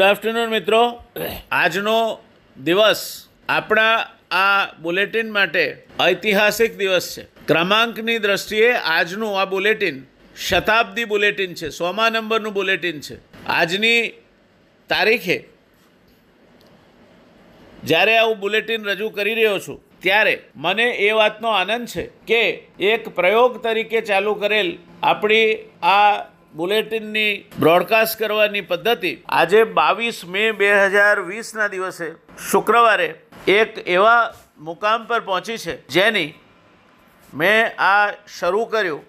આફ્ટરનૂન 0.05 0.49
મિત્રો. 0.49 0.81
આજનો 1.51 1.97
દિવસ 2.57 3.01
આપણા 3.49 3.95
આ 4.39 4.65
બુલેટિન 4.81 5.31
માટે 5.37 5.63
ઐતિહાસિક 6.07 6.77
દિવસ 6.81 7.07
છે. 7.15 7.23
ક્રમાંકની 7.47 8.19
દ્રષ્ટિએ 8.19 8.69
આજનું 8.95 9.39
આ 9.41 9.45
બુલેટિન 9.45 9.97
શતાબ્દી 10.47 11.07
બુલેટિન 11.13 11.51
છે. 11.53 11.67
સોમા 11.69 12.09
નંબરનું 12.09 12.53
બુલેટિન 12.53 12.99
છે. 12.99 13.17
આજની 13.49 14.01
તારીખે 14.89 15.37
જ્યારે 17.83 18.15
આવું 18.17 18.37
બુલેટિન 18.39 18.87
રજૂ 18.89 19.09
કરી 19.09 19.35
રહ્યો 19.35 19.59
છું, 19.59 19.79
ત્યારે 20.03 20.35
મને 20.55 20.87
એ 21.07 21.09
વાતનો 21.11 21.49
આનંદ 21.53 21.87
છે 21.87 22.03
કે 22.27 22.41
એક 22.91 23.03
પ્રયોગ 23.17 23.53
તરીકે 23.63 23.99
ચાલુ 24.01 24.33
કરેલ 24.35 24.69
આપણી 25.03 25.49
આ 25.83 26.13
બુલેટિનની 26.55 27.45
બ્રોડકાસ્ટ 27.59 28.19
કરવાની 28.19 28.61
પદ્ધતિ 28.61 29.23
આજે 29.29 29.63
બાવીસ 29.63 30.25
મે 30.25 30.51
બે 30.51 30.73
હજાર 30.73 31.21
વીસના 31.21 31.67
દિવસે 31.67 32.11
શુક્રવારે 32.51 33.15
એક 33.47 33.87
એવા 33.87 34.33
મુકામ 34.57 35.05
પર 35.05 35.19
પહોંચી 35.19 35.57
છે 35.57 35.87
જેની 35.87 36.33
મેં 37.33 37.71
આ 37.77 38.11
શરૂ 38.39 38.65
કર્યું 38.65 39.03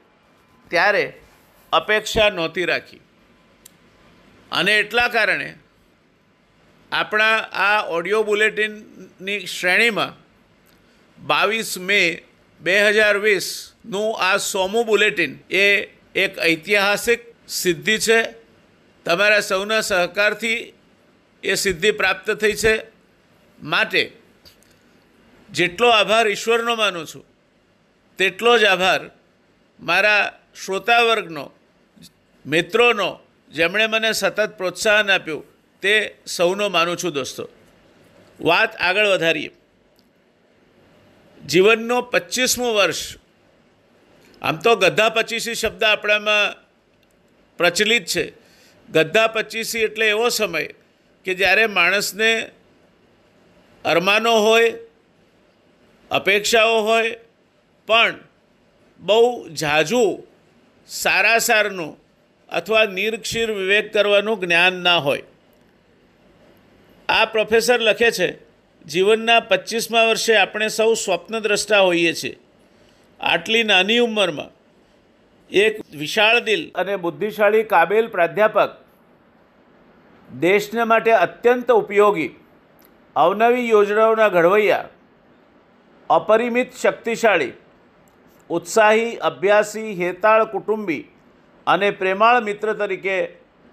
ત્યારે 0.71 1.13
અપેક્ષા 1.73 2.31
નહોતી 2.31 2.65
રાખી. 2.65 3.01
અને 4.53 4.79
એટલા 4.79 5.09
કારણે 5.09 5.55
આપણા 6.93 7.37
આ 7.37 7.83
ઓડિયો 7.83 8.23
બુલેટિનની 8.23 9.47
શ્રેણીમાં 9.47 10.13
બાવીસ 11.27 11.79
મે 11.79 12.23
બે 12.61 12.91
હજાર 12.91 13.19
વીસનું 13.19 14.19
આ 14.21 14.37
સોમું 14.37 14.87
બુલેટિન 14.87 15.39
એ 15.51 15.83
એક 16.15 16.39
ઐતિહાસિક 16.39 17.36
સિદ્ધિ 17.49 17.99
છે. 17.99 18.47
તમારા 19.05 19.41
સૌના 19.41 19.81
સહકારથી 19.81 20.73
એ 21.43 21.55
સિદ્ધિ 21.55 21.91
પ્રાપ્ત 21.91 22.31
થઈ 22.31 22.53
છે. 22.53 22.83
માટે 23.63 24.13
જેટલો 25.51 25.89
આભાર 25.89 26.29
ઈશ્વરનો 26.29 26.75
માનું 26.75 27.07
છું, 27.07 27.25
તેટલો 28.19 28.59
જ 28.59 28.65
આભાર 28.65 29.11
મારા 29.81 30.41
શ્રોતાવર્ગનો, 30.65 31.53
મિત્રોનો, 32.47 33.21
જેમણે 33.51 33.87
મને 33.87 34.13
સતત 34.13 34.57
પ્રોત્સાહન 34.57 35.11
આપ્યું, 35.11 35.45
તે 35.81 36.17
સૌનો 36.27 36.69
માનું 36.69 36.97
છું 36.97 37.13
દોસ્તો. 37.13 37.49
વાત 38.41 38.77
આગળ 38.77 39.07
વધારીએ. 39.07 39.51
જીવનનો 41.47 42.03
પચીસમું 42.03 42.75
વર્ષ, 42.75 43.17
આમ 44.43 44.57
તો 44.57 44.77
ગધા 44.77 45.09
પચીસી 45.09 45.55
શબ્દ 45.55 45.85
આપણામાં 45.85 46.66
પ્રચલિત 47.59 48.05
છે. 48.05 48.33
ગદ્દા 48.89 49.27
પચીસી 49.27 49.79
એટલે 49.79 50.09
એવો 50.09 50.29
સમય 50.29 50.67
કે 51.25 51.35
જ્યારે 51.35 51.67
માણસને 51.67 52.51
અરમાનો 53.85 54.39
હોય, 54.39 54.75
અપેક્ષાઓ 56.11 56.81
હોય, 56.81 57.17
પણ 57.87 58.15
બહુ 58.99 59.49
ઝાઝું 59.49 60.27
સારા 60.89 61.39
સારનું 61.39 62.01
અથવા 62.49 62.85
નિરક્ષીર 62.85 63.53
વિવેક 63.53 63.93
કરવાનું 63.93 64.41
જ્ઞાન 64.41 64.73
ના 64.73 64.97
હોય. 64.97 65.23
આ 67.09 67.25
પ્રોફેસર 67.25 67.81
લખે 67.81 68.11
છે, 68.11 68.39
જીવનના 68.85 69.41
પચીસમા 69.41 70.05
વર્ષે 70.05 70.37
આપણે 70.37 70.69
સૌ 70.69 70.95
સ્વપ્નદ્રષ્ટા 70.95 71.81
હોઈએ 71.81 72.13
છીએ. 72.13 72.37
આટલી 73.21 73.63
નાની 73.63 73.99
ઉંમરમાં 73.99 74.56
એક 75.51 75.79
વિશાળ 75.93 76.41
દિલ 76.41 76.63
અને 76.75 76.97
બુદ્ધિશાળી 76.97 77.67
કાબેલ 77.67 78.09
પ્રાધ્યાપક 78.09 78.73
દેશને 80.31 80.85
માટે 80.85 81.13
અત્યંત 81.13 81.71
ઉપયોગી 81.73 82.31
અવનવી 83.17 83.69
યોજનાઓના 83.69 84.29
ઘડવૈયા, 84.29 84.89
અપરિમિત 86.11 86.73
શક્તિશાળી, 86.73 87.55
ઉત્સાહી, 88.51 89.19
અભ્યાસી, 89.21 89.95
હેતાળ 89.95 90.45
કુટુંબી 90.47 91.03
અને 91.67 91.89
પ્રેમાળ 91.93 92.43
મિત્ર 92.43 92.75
તરીકે 92.75 93.17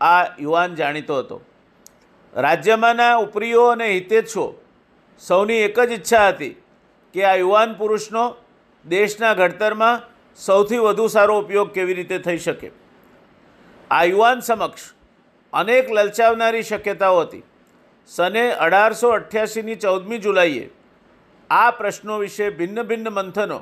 આ 0.02 0.22
યુવાન 0.40 0.76
જાણીતો 0.76 1.18
હતો. 1.18 1.42
રાજ્યમાંના 2.34 3.18
ઉપરીઓ 3.18 3.68
અને 3.72 3.88
હિતેચ્છો 3.88 4.46
સૌની 5.22 5.62
એક 5.64 5.78
જ 5.82 5.92
ઈચ્છા 5.92 6.28
હતી 6.30 6.56
કે 7.16 7.26
આ 7.26 7.36
યુવાન 7.36 7.76
પુરુષનો 7.76 8.24
દેશના 8.86 9.34
ઘડતરમાં 9.34 10.13
સૌથી 10.38 10.78
વધુ 10.78 11.08
સારો 11.08 11.40
ઉપયોગ 11.40 11.72
કેવી 11.72 11.94
રીતે 11.94 12.20
થઈ 12.20 12.38
શકે? 12.38 12.72
આ 13.92 14.04
યુવાન 14.04 14.40
સમક્ષ 14.40 14.94
અનેક 15.54 15.92
લલચાવનારી 15.92 16.64
શક્યતાઓ 16.64 17.22
હતી. 17.22 17.44
સને 18.08 18.46
અઢારસો 18.52 19.10
અઠ્યાસીની 19.10 19.76
ચૌદમી 19.76 20.18
જુલાઈએ 20.18 20.70
આ 21.50 21.72
પ્રશ્નો 21.72 22.18
વિશે 22.18 22.50
ભિન્ન 22.50 22.84
ભિન્ન 22.84 23.10
મંથનો 23.10 23.60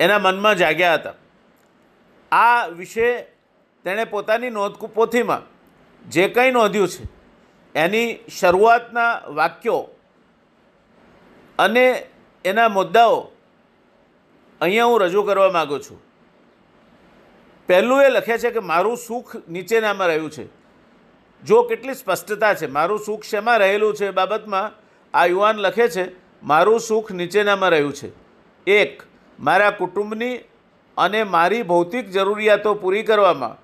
એના 0.00 0.18
મનમાં 0.18 0.56
જાગ્યા 0.56 0.94
હતા. 0.94 1.14
આ 2.32 2.66
વિશે 2.66 3.08
તેણે 3.84 4.04
પોતાની 4.04 4.50
નોંધ 4.50 4.76
પોથીમાં 4.94 5.42
જે 6.10 6.28
કંઈ 6.28 6.50
નોંધ્યું 6.50 6.88
છે, 6.88 7.04
એની 7.74 8.18
શરૂઆતના 8.40 9.12
વાક્યો 9.28 9.82
અને 11.58 11.84
એના 12.44 12.68
મુદ્દાઓ 12.68 13.18
અહીંયા 14.60 14.84
હું 14.84 15.00
રજૂ 15.00 15.22
કરવા 15.22 15.50
માગું 15.50 15.82
છું. 15.82 16.02
પહેલું 17.66 18.02
એ 18.02 18.08
લખે 18.08 18.38
છે 18.38 18.50
કે 18.50 18.58
મારું 18.58 18.96
સુખ 18.96 19.36
નીચેનામાં 19.48 20.08
રહ્યું 20.08 20.30
છે. 20.30 20.46
જો 21.44 21.62
કેટલી 21.62 21.94
સ્પષ્ટતા 21.94 22.54
છે, 22.54 22.66
મારું 22.66 22.98
સુખ 22.98 23.22
શેમાં 23.22 23.58
રહેલું 23.58 23.94
છે 23.94 24.06
એ 24.06 24.10
બાબતમાં 24.10 24.72
આ 25.14 25.26
યુવાન 25.26 25.56
લખે 25.56 25.88
છે, 25.88 26.12
મારું 26.42 26.80
સુખ 26.80 27.12
નીચેનામાં 27.12 27.70
રહ્યું 27.70 27.94
છે. 27.94 28.12
એક, 28.70 29.02
મારા 29.40 29.70
કુટુંબની 29.70 30.38
અને 30.96 31.24
મારી 31.24 31.62
ભૌતિક 31.62 32.10
જરૂરિયાતો 32.10 32.74
પૂરી 32.74 33.02
કરવામાં. 33.02 33.56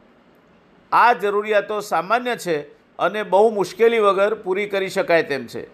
આ 0.93 1.13
જરૂરિયાતો 1.13 1.81
સામાન્ય 1.81 2.37
છે 2.37 2.63
અને 2.99 3.23
બહુ 3.23 3.51
મુશ્કેલી 3.51 3.99
વગર 3.99 4.35
પૂરી 4.35 4.67
કરી 4.67 4.89
શકાય 4.89 5.23
તેમ 5.23 5.47
છે. 5.47 5.74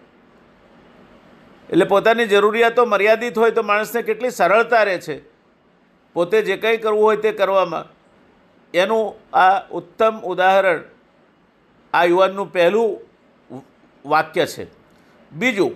એટલે 1.71 1.85
પોતાની 1.85 2.25
જરૂરિયાતો 2.25 2.85
મર્યાદિત 2.85 3.37
હોય 3.37 3.51
તો 3.51 3.63
માણસને 3.63 4.01
કેટલી 4.01 4.29
સરળતા 4.29 4.83
રહે 4.83 4.97
છે. 4.97 5.21
પોતે 6.13 6.41
જે 6.41 6.57
કંઈ 6.57 6.77
કરવું 6.77 7.03
હોય 7.03 7.17
તે 7.17 7.31
કરવામાં. 7.31 7.85
એનું 8.73 9.15
આ 9.37 9.59
ઉત્તમ 9.71 10.19
ઉદાહરણ 10.19 10.83
આ 11.93 12.03
યુવાનનું 12.03 12.51
પહેલું 12.53 13.01
વાક્ય 14.05 14.45
છે. 14.45 14.67
બીજું, 15.31 15.71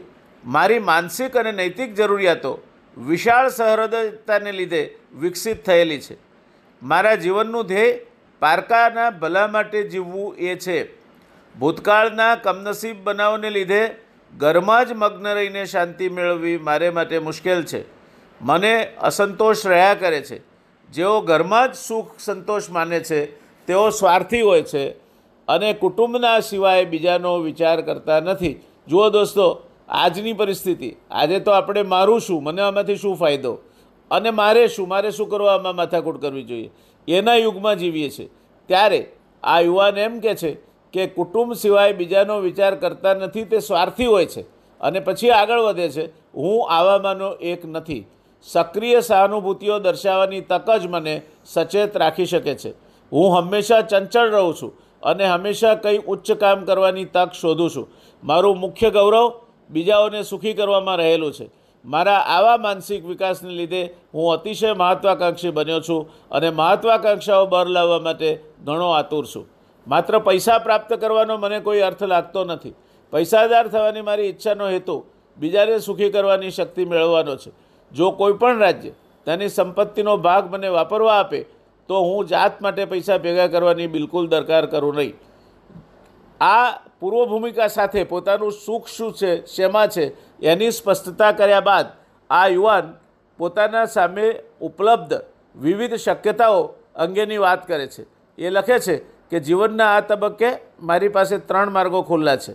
મારી 0.46 0.80
માનસિક 0.80 1.38
અને 1.38 1.52
નૈતિક 1.52 1.94
જરૂરિયાતો 1.94 2.60
વિશાળ 2.98 3.50
સહૃદયતાને 3.50 4.52
લીધે 4.52 4.98
વિકસિત 5.14 5.66
થયેલી 5.66 6.00
છે. 6.00 6.18
મારા 6.84 7.16
જીવનનું 7.16 7.66
ધ્યેય 7.66 8.00
પારકાના 8.40 9.10
ભલા 9.10 9.48
માટે 9.48 9.84
જીવવું 9.84 10.36
એ 10.38 10.56
છે. 10.56 10.94
ભૂતકાળના 11.60 12.36
કમનસીબ 12.36 13.04
બનાવને 13.04 13.50
લીધે 13.50 14.05
ઘરમાં 14.38 14.86
જ 14.86 14.92
મગ્ન 14.92 15.34
રહીને 15.34 15.66
શાંતિ 15.66 16.10
મેળવવી 16.10 16.58
મારે 16.58 16.90
માટે 16.90 17.20
મુશ્કેલ 17.20 17.64
છે. 17.64 17.86
મને 18.42 18.86
અસંતોષ 19.02 19.68
રહ્યા 19.68 19.94
કરે 19.94 20.22
છે. 20.22 20.42
જેઓ 20.90 21.22
ઘરમાં 21.22 21.72
જ 21.72 21.76
સુખ 21.76 22.12
સંતોષ 22.20 22.70
માને 22.70 23.00
છે, 23.00 23.26
તેઓ 23.66 23.90
સ્વાર્થી 23.90 24.42
હોય 24.42 24.62
છે 24.62 24.90
અને 25.48 25.74
કુટુંબના 25.74 26.40
સિવાય 26.40 26.86
બીજાનો 26.86 27.38
વિચાર 27.38 27.82
કરતા 27.82 28.20
નથી. 28.20 28.62
જુઓ 28.88 29.10
દોસ્તો, 29.10 29.64
આજની 29.90 30.34
પરિસ્થિતિ. 30.34 30.96
આજે 31.12 31.40
તો 31.40 31.52
આપણે 31.52 31.82
મારું 31.82 32.22
શું, 32.22 32.44
મને 32.44 32.62
આમાંથી 32.62 32.96
શું 32.96 33.16
ફાયદો? 33.16 33.58
અને 34.12 34.32
મારે 34.32 34.68
શું 34.68 34.88
મારે 34.88 35.12
શું 35.12 35.30
કરવા, 35.30 35.56
આમાં 35.56 35.76
માથાકૂટ 35.76 36.22
કરવી 36.22 36.44
જોઈએ? 36.44 36.70
એના 37.08 37.36
યુગમાં 37.36 37.78
જીવીએ 37.78 38.10
છીએ. 38.10 38.30
ત્યારે 38.68 39.12
આ 39.44 39.60
યુવાન 39.60 39.98
એમ 39.98 40.20
કે 40.20 40.36
છે 40.36 40.75
કે 40.96 41.08
કુટુંબ 41.08 41.54
સિવાય 41.54 41.94
બીજાનો 41.94 42.40
વિચાર 42.40 42.76
કરતા 42.76 43.14
નથી, 43.14 43.44
તે 43.44 43.60
સ્વાર્થી 43.60 44.06
હોય 44.06 44.26
છે. 44.26 44.42
અને 44.82 45.00
પછી 45.00 45.30
આગળ 45.30 45.60
વધે 45.60 45.90
છે, 45.90 46.06
હું 46.36 46.72
આવામાંનો 46.72 47.34
એક 47.34 47.66
નથી. 47.66 48.06
સક્રિય 48.44 49.02
સહાનુભૂતિઓ 49.02 49.80
દર્શાવવાની 49.80 50.42
તક 50.42 50.78
જ 50.78 50.88
મને 50.88 51.22
સચેત 51.46 51.98
રાખી 51.98 52.26
શકે 52.26 52.56
છે. 52.56 52.70
હું 53.14 53.38
હંમેશા 53.38 53.82
ચંચળ 53.82 54.30
રહું 54.30 54.56
છું 54.62 54.74
અને 55.04 55.26
હંમેશા 55.26 55.76
કંઈ 55.76 55.98
ઉચ્ચ 55.98 56.32
કામ 56.32 56.66
કરવાની 56.66 57.06
તક 57.06 57.32
શોધું 57.42 57.70
છું. 57.76 57.88
મારું 58.24 58.60
મુખ્ય 58.60 58.90
ગૌરવ 58.90 59.32
બીજાઓને 59.70 60.24
સુખી 60.24 60.54
કરવામાં 60.54 60.96
રહેલું 60.96 61.34
છે. 61.34 61.50
મારા 61.86 62.18
આવા 62.18 62.58
માનસિક 62.58 63.06
વિકાસને 63.06 63.50
લીધે 63.50 63.96
હું 64.14 64.34
અતિશય 64.34 64.74
મહત્વાકાંક્ષી 64.74 65.50
બન્યો 65.50 65.80
છું 65.80 66.10
અને 66.32 66.50
મહત્વાકાંક્ષાઓ 66.50 67.46
બહાર 67.46 67.66
લાવવા 67.66 68.00
માટે 68.00 68.40
ઘણો 68.64 68.90
આતુર 68.90 69.26
છું. 69.26 69.55
માત્ર 69.88 70.20
પૈસા 70.20 70.60
પ્રાપ્ત 70.60 70.94
કરવાનો 70.94 71.38
મને 71.38 71.60
કોઈ 71.60 71.82
અર્થ 71.82 72.04
લાગતો 72.04 72.44
નથી. 72.44 72.74
પૈસાદાર 73.14 73.68
થવાની 73.68 74.02
મારી 74.02 74.30
ઈચ્છાનો 74.30 74.68
હેતુ 74.68 75.06
બીજાને 75.38 75.80
સુખી 75.80 76.10
કરવાની 76.10 76.52
શક્તિ 76.52 76.86
મેળવવાનો 76.86 77.36
છે. 77.36 77.52
જો 77.92 78.12
કોઈ 78.12 78.34
પણ 78.34 78.60
રાજ્ય 78.60 78.90
તેની 79.26 79.50
સંપત્તિનો 79.50 80.18
ભાગ 80.18 80.54
મને 80.54 80.68
વાપરવા 80.68 81.20
આપે, 81.20 81.46
તો 81.90 81.96
હું 82.02 82.28
જાત 82.28 82.62
માટે 82.62 82.86
પૈસા 82.86 83.18
ભેગા 83.18 83.48
કરવાની 83.48 83.88
બિલકુલ 83.88 84.28
દરકાર 84.28 84.66
કરું 84.66 84.96
નહીં. 84.96 85.16
આ 86.42 86.72
પૂર્વ 87.00 87.26
ભૂમિકા 87.30 87.68
સાથે 87.68 88.04
પોતાનું 88.04 88.52
સુખ 88.52 88.88
શું 88.88 89.14
છે, 89.14 89.46
શેમાં 89.46 89.88
છે, 89.88 90.06
એની 90.42 90.72
સ્પષ્ટતા 90.72 91.32
કર્યા 91.32 91.60
બાદ 91.62 91.86
આ 92.30 92.48
યુવાન 92.48 92.94
પોતાના 93.38 93.86
સામે 93.86 94.26
ઉપલબ્ધ 94.62 95.14
વિવિધ 95.56 95.96
શક્યતાઓ 95.96 96.62
અંગેની 96.96 97.38
વાત 97.38 97.68
કરે 97.68 97.88
છે. 97.88 98.04
એ 98.38 98.50
લખે 98.50 98.80
છે 98.80 99.15
કે 99.30 99.40
જીવનના 99.40 99.88
આ 99.88 100.00
તબક્કે 100.00 100.50
મારી 100.82 101.08
પાસે 101.08 101.38
ત્રણ 101.38 101.70
માર્ગો 101.70 102.02
ખુલ્લા 102.02 102.36
છે. 102.36 102.54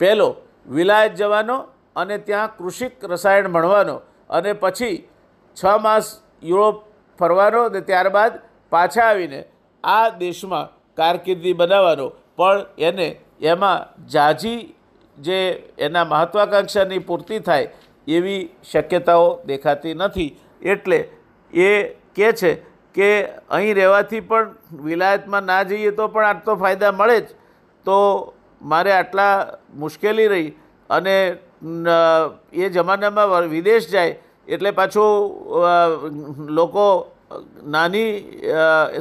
પહેલો, 0.00 0.36
વિલાયત 0.68 1.14
જવાનો 1.14 1.56
અને 1.96 2.18
ત્યાં 2.18 2.56
કૃષિક 2.56 3.04
રસાયણ 3.04 3.48
ભણવાનો 3.48 4.00
અને 4.30 4.52
પછી 4.52 5.08
છ 5.56 5.64
માસ 5.82 6.20
યુરોપ 6.42 6.82
ફરવાનો 7.18 7.62
અને 7.62 7.80
ત્યારબાદ 7.80 8.40
પાછા 8.70 9.02
આવીને 9.02 9.44
આ 9.84 10.08
દેશમાં 10.08 10.94
કારકિર્દી 10.94 11.52
બનાવવાનો. 11.52 12.12
પણ 12.36 12.64
એને 12.78 13.20
એમાં 13.42 14.06
જાજી 14.06 14.74
જે 15.18 15.38
એના 15.78 16.04
મહત્વાકાંક્ષાની 16.04 16.98
પૂર્તિ 16.98 17.38
થાય 17.38 17.68
એવી 18.08 18.50
શક્યતાઓ 18.72 19.40
દેખાતી 19.46 19.94
નથી. 19.94 20.36
એટલે 20.62 21.08
એ 21.52 21.88
કહે 22.16 22.32
છે 22.32 22.69
કે 22.94 23.10
અહીં 23.56 23.74
રહેવાથી 23.80 24.22
પણ 24.30 24.48
વિલાયતમાં 24.86 25.44
ના 25.50 25.62
જઈએ 25.70 25.92
તો 26.00 26.08
પણ 26.08 26.30
આટલો 26.30 26.56
ફાયદા 26.62 26.92
મળે 26.92 27.20
જ. 27.20 27.28
તો 27.86 27.96
મારે 28.72 28.90
આટલા 28.94 29.34
મુશ્કેલી 29.84 30.28
રહી 30.32 30.50
અને 30.90 31.14
એ 32.64 32.70
જમાનામાં 32.76 33.48
વિદેશ 33.54 33.88
જાય 33.94 34.14
એટલે 34.48 34.70
પાછું 34.78 35.08
લોકો 36.58 36.84
નાની 37.74 38.08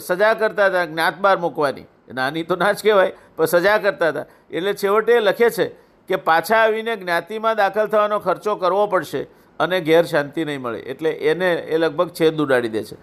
સજા 0.07 0.33
કરતા 0.41 0.67
હતા 0.69 0.85
જ્ઞાત 0.91 1.21
બહાર 1.21 1.37
મૂકવાની. 1.45 1.87
નાની 2.17 2.43
તો 2.49 2.55
ના 2.55 2.73
જ 2.73 2.81
કહેવાય, 2.83 3.13
પણ 3.37 3.45
સજા 3.53 3.77
કરતા 3.83 4.09
હતા. 4.11 4.25
એટલે 4.51 4.73
છેવટે 4.81 5.11
એ 5.17 5.21
લખે 5.21 5.49
છે 5.57 5.65
કે 6.09 6.17
પાછા 6.29 6.61
આવીને 6.63 6.93
જ્ઞાતિમાં 7.01 7.57
દાખલ 7.57 7.87
થવાનો 7.93 8.19
ખર્ચો 8.19 8.55
કરવો 8.63 8.85
પડશે 8.93 9.21
અને 9.59 9.77
ઘેર 9.87 10.03
શાંતિ 10.11 10.45
નહીં 10.45 10.61
મળે. 10.61 10.79
એટલે 10.91 11.11
એને 11.31 11.49
એ 11.73 11.77
લગભગ 11.77 12.09
છેદ 12.19 12.41
ઉડાડી 12.45 12.73
દે 12.75 12.83
છે. 12.83 12.97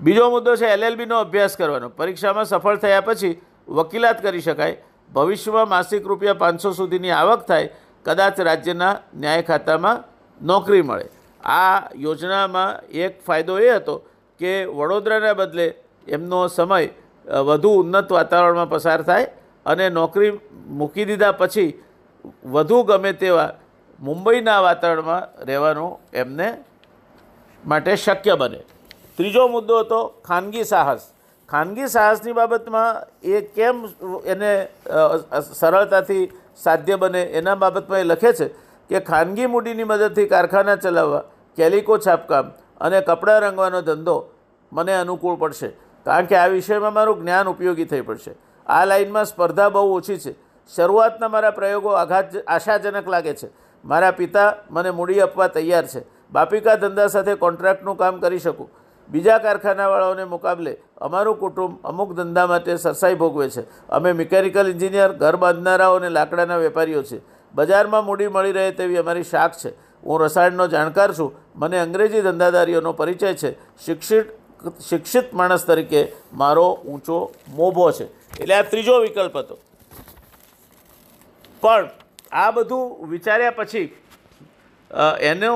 બીજો 0.00 0.30
મુદ્દો 0.30 0.56
છે 0.56 0.66
એલએલબીનો 0.66 1.16
અભ્યાસ 1.18 1.56
કરવાનો. 1.56 1.88
પરીક્ષામાં 1.90 2.46
સફળ 2.46 2.78
થયા 2.78 3.02
પછી 3.02 3.34
વકીલાત 3.68 4.22
કરી 4.22 4.40
શકાય. 4.40 4.76
ભવિષ્યમાં 5.10 5.68
માસિક 5.68 6.06
રૂપિયા 6.06 6.34
પાંચસો 6.34 6.72
સુધીની 6.72 7.10
આવક 7.10 7.42
થાય. 7.46 7.68
કદાચ 8.06 8.38
રાજ્યના 8.40 8.94
ન્યાય 9.14 9.42
ખાતામાં 9.42 10.04
નોકરી 10.40 10.82
મળે. 10.82 11.06
આ 11.44 11.88
યોજનામાં 11.96 12.70
એક 12.92 13.22
ફાયદો 13.26 13.58
એ 13.58 13.74
હતો 13.76 13.96
કે 14.40 14.52
વડોદરાના 14.78 15.34
બદલે 15.34 15.66
એમનો 16.08 16.48
સમય 16.48 16.88
વધુ 17.48 17.70
ઉન્નત 17.80 18.10
વાતાવરણમાં 18.10 18.70
પસાર 18.70 19.02
થાય 19.02 19.26
અને 19.66 19.90
નોકરી 19.90 20.32
મૂકી 20.78 21.06
દીધા 21.10 21.32
પછી 21.32 21.70
વધુ 22.46 22.82
ગમે 22.84 23.12
તેવા 23.12 23.50
મુંબઈના 23.98 24.60
વાતાવરણમાં 24.62 25.28
રહેવાનું 25.44 25.92
એમને 26.14 26.48
માટે 27.64 27.96
શક્ય 27.96 28.36
બને. 28.36 28.60
ત્રીજો 29.18 29.48
મુદ્દો 29.48 29.80
હતો 29.80 30.00
ખાનગી 30.24 30.64
સાહસ. 30.64 31.02
ખાનગી 31.48 31.88
સાહસની 31.88 32.34
બાબતમાં 32.38 32.96
એ 33.22 33.40
કેમ 33.56 33.76
એને 34.24 34.52
સરળતાથી 35.60 36.24
સાધ્ય 36.64 36.96
બને 37.02 37.22
એના 37.40 37.56
બાબતમાં 37.56 38.00
એ 38.00 38.08
લખે 38.12 38.32
છે 38.38 38.46
કે 38.90 39.00
ખાનગી 39.10 39.48
મૂડીની 39.52 39.90
મદદથી 39.90 40.28
કારખાના 40.34 40.76
ચલાવવા, 40.84 41.24
કેલિકો 41.58 41.98
છાપકામ 41.98 42.52
અને 42.80 42.98
કપડાં 43.08 43.40
રંગવાનો 43.42 43.80
ધંધો 43.88 44.16
મને 44.72 44.94
અનુકૂળ 45.02 45.38
પડશે. 45.42 45.70
કારણ 46.06 46.26
કે 46.26 46.36
આ 46.38 46.48
વિષયમાં 46.48 46.94
મારું 46.98 47.20
જ્ઞાન 47.22 47.48
ઉપયોગી 47.54 47.88
થઈ 47.92 48.04
પડશે. 48.08 48.32
આ 48.66 48.84
લાઇનમાં 48.84 49.26
સ્પર્ધા 49.26 49.70
બહુ 49.70 49.94
ઓછી 49.96 50.18
છે. 50.24 50.32
શરૂઆતના 50.72 51.28
મારા 51.28 51.56
પ્રયોગો 51.58 51.90
આઘાત, 51.96 52.36
આશાજનક 52.46 53.08
લાગે 53.08 53.34
છે. 53.34 53.48
મારા 53.84 54.12
પિતા 54.12 54.50
મને 54.70 54.90
મૂડી 54.90 55.20
આપવા 55.20 55.48
તૈયાર 55.48 55.86
છે. 55.92 56.00
બાપિકા 56.32 56.76
ધંધા 56.76 57.08
સાથે 57.08 57.34
કોન્ટ્રાક્ટનું 57.44 57.96
કામ 57.96 58.20
કરી 58.20 58.44
શકું. 58.46 58.68
બીજા 59.08 59.38
કારખાનાવાળાઓને 59.38 60.24
મુકાબલે 60.34 60.72
અમારું 60.98 61.36
કુટુંબ 61.40 61.74
અમુક 61.84 62.10
ધંધા 62.12 62.46
માટે 62.46 62.76
સરસાઈ 62.76 63.14
ભોગવે 63.14 63.48
છે. 63.50 63.62
અમે 63.88 64.12
મિકેનિકલ 64.12 64.66
એન્જિનિયર, 64.68 65.10
ઘર 65.12 65.36
બાંધનારાઓ 65.36 65.94
અને 65.96 66.08
લાકડાના 66.08 66.56
વેપારીઓ 66.56 67.02
છે 67.02 67.18
બજારમાં 67.54 68.04
મૂડી 68.04 68.28
મળી 68.28 68.52
રહે 68.52 68.72
તેવી 68.72 68.98
અમારી 68.98 69.24
શાખ 69.24 69.54
છે. 69.56 69.70
હું 70.02 70.20
રસાયણનો 70.20 70.66
જાણકાર 70.68 71.10
છું. 71.18 71.30
મને 71.56 71.78
અંગ્રેજી 71.80 72.20
ધંધાદારીઓનો 72.20 72.92
પરિચય 72.92 73.34
છે. 73.34 73.50
શિક્ષિત 73.84 74.26
શિક્ષિત 74.88 75.34
માણસ 75.34 75.64
તરીકે 75.66 76.00
મારો 76.32 76.66
ઊંચો 76.86 77.16
મોભો 77.48 77.90
છે. 77.92 78.06
એટલે 78.40 78.54
આ 78.54 78.62
ત્રીજો 78.62 79.00
વિકલ્પ 79.00 79.36
હતો. 79.36 79.58
પણ 81.62 81.88
આ 82.32 82.50
બધું 82.50 83.10
વિચાર્યા 83.10 83.50
પછી 83.50 83.86
એનો 85.30 85.52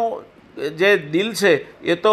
જે 0.79 0.91
દિલ 1.13 1.35
છે 1.35 1.53
એ 1.83 1.95
તો 1.95 2.13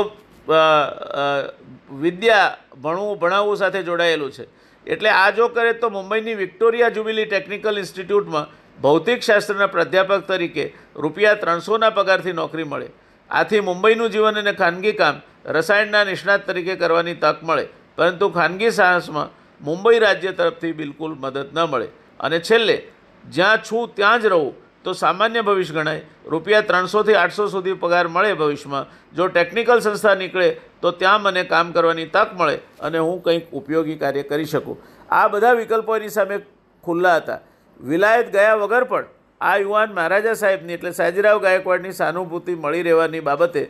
વિદ્યા 1.91 2.57
ભણવું, 2.81 3.19
ભણાવવું 3.19 3.57
સાથે 3.57 3.83
જોડાયેલું 3.83 4.31
છે. 4.31 4.47
એટલે 4.87 5.09
આ 5.09 5.29
જો 5.29 5.47
કરે 5.47 5.73
તો 5.73 5.89
મુંબઈની 5.89 6.33
વિક્ટોરિયા 6.33 6.89
જુબિલી 6.89 7.25
ટેકનિકલ 7.25 7.77
ઇન્સ્ટિટ્યૂટમાં 7.77 8.47
ભૌતિકશાસ્ત્રના 8.81 9.67
પ્રાધ્યાપક 9.67 10.27
તરીકે 10.27 10.73
રૂપિયા 10.95 11.33
ત્રણસોના 11.33 11.89
પગારથી 11.89 12.31
નોકરી 12.31 12.63
મળે. 12.63 12.89
આથી 13.29 13.59
મુંબઈનું 13.59 14.09
જીવન 14.09 14.39
અને 14.39 14.53
ખાનગી 14.53 14.91
કામ 14.91 15.21
રસાયણના 15.45 16.03
નિષ્ણાત 16.03 16.47
તરીકે 16.47 16.75
કરવાની 16.75 17.13
તક 17.13 17.43
મળે. 17.43 17.67
પરંતુ 17.95 18.29
ખાનગી 18.29 18.71
સાહસમાં 18.71 19.29
મુંબઈ 19.65 19.99
રાજ્ય 19.99 20.31
તરફથી 20.31 20.71
બિલકુલ 20.71 21.15
મદદ 21.19 21.53
ન 21.53 21.59
મળે. 21.59 21.87
અને 22.19 22.39
છેલ્લે, 22.39 22.87
જ્યાં 23.29 23.57
છું 23.57 23.95
ત્યાં 23.95 24.21
જ 24.21 24.25
રહું. 24.25 24.53
તો 24.85 24.93
સામાન્ય 24.93 25.43
ભવિષ્ય 25.43 25.73
ગણાય. 25.73 26.03
રૂપિયા 26.25 26.67
ત્રણસોથી 26.69 27.15
આઠસો 27.15 27.47
સુધી 27.47 27.75
પગાર 27.75 28.07
મળે 28.07 28.35
ભવિષ્યમાં. 28.35 28.85
જો 29.13 29.27
ટેકનિકલ 29.27 29.79
સંસ્થા 29.79 30.15
નીકળે, 30.15 30.49
તો 30.81 30.91
ત્યાં 30.91 31.21
મને 31.21 31.43
કામ 31.45 31.73
કરવાની 31.73 32.09
તક 32.15 32.39
મળે 32.39 32.55
અને 32.79 32.97
હું 32.97 33.21
કંઈક 33.21 33.53
ઉપયોગી 33.53 33.97
કાર્ય 33.97 34.23
કરી 34.23 34.45
શકું. 34.45 34.77
આ 35.11 35.27
બધા 35.29 35.53
વિકલ્પો 35.53 35.95
એની 35.95 36.09
સામે 36.09 36.35
ખુલ્લા 36.83 37.15
હતા. 37.19 37.39
વિલાયત 37.79 38.31
ગયા 38.31 38.57
વગર 38.57 38.85
પણ 38.85 39.07
આ 39.41 39.55
યુવાન 39.57 39.93
મહારાજા 39.93 40.35
સાહેબની, 40.35 40.73
એટલે 40.73 40.93
સાજીરાવ 40.93 41.41
ગાયકવાડની 41.41 41.93
સહાનુભૂતિ 41.93 42.55
મળી 42.55 42.83
રહેવાની 42.83 43.21
બાબતે 43.21 43.63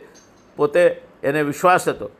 પોતે 0.56 0.84
એને 1.22 1.42
વિશ્વાસ 1.42 1.88
હતો. 1.88 2.10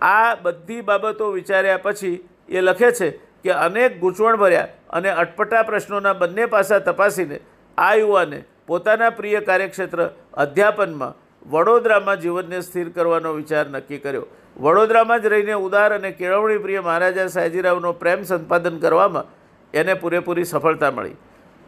આ 0.00 0.36
બધી 0.36 0.82
બાબતો 0.82 1.32
વિચાર્યા 1.32 1.84
પછી 1.84 2.16
એ 2.48 2.60
લખે 2.60 2.90
છે 2.92 3.08
કે 3.44 3.52
અનેક 3.58 4.00
ગૂંચવણભર્યા 4.00 4.68
અને 4.90 5.10
અટપટા 5.22 5.62
પ્રશ્નોના 5.62 6.14
બંને 6.14 6.46
પાસા 6.46 6.80
તપાસીને 6.88 7.38
આ 7.78 7.94
યુવાને 7.94 8.38
પોતાના 8.66 9.10
પ્રિય 9.10 9.40
કાર્યક્ષેત્ર 9.40 10.00
અધ્યાપનમાં 10.34 11.14
વડોદરામાં 11.46 12.20
જીવનને 12.20 12.60
સ્થિર 12.60 12.88
કરવાનો 12.88 13.32
વિચાર 13.32 13.66
નક્કી 13.68 13.98
કર્યો. 13.98 14.26
વડોદરામાં 14.56 15.22
જ 15.22 15.26
રહીને 15.26 15.54
ઉદાર 15.66 15.90
અને 15.92 16.10
કેળવણી 16.12 16.58
પ્રિય 16.58 16.80
મહારાજા 16.80 17.26
સાયજીરાવનો 17.28 17.92
પ્રેમ 17.92 18.22
સંપાદન 18.24 18.78
કરવામાં 18.78 19.32
એને 19.74 19.94
પૂરેપૂરી 19.94 20.44
સફળતા 20.44 20.90
મળી. 20.90 21.16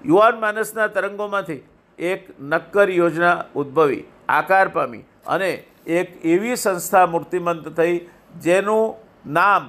યુવાન 0.04 0.40
માનસના 0.40 0.88
તરંગોમાંથી 0.88 1.62
એક 1.98 2.22
નક્કર 2.40 2.88
યોજના 2.90 3.36
ઉદ્ભવી, 3.54 4.04
આકાર 4.28 4.68
પામી 4.68 5.04
અને 5.26 5.50
એક 5.98 6.08
એવી 6.24 6.56
સંસ્થા 6.56 7.06
મૂર્તિમંત 7.06 7.68
થઈ 7.78 7.96
જેનું 8.40 8.94
નામ 9.32 9.68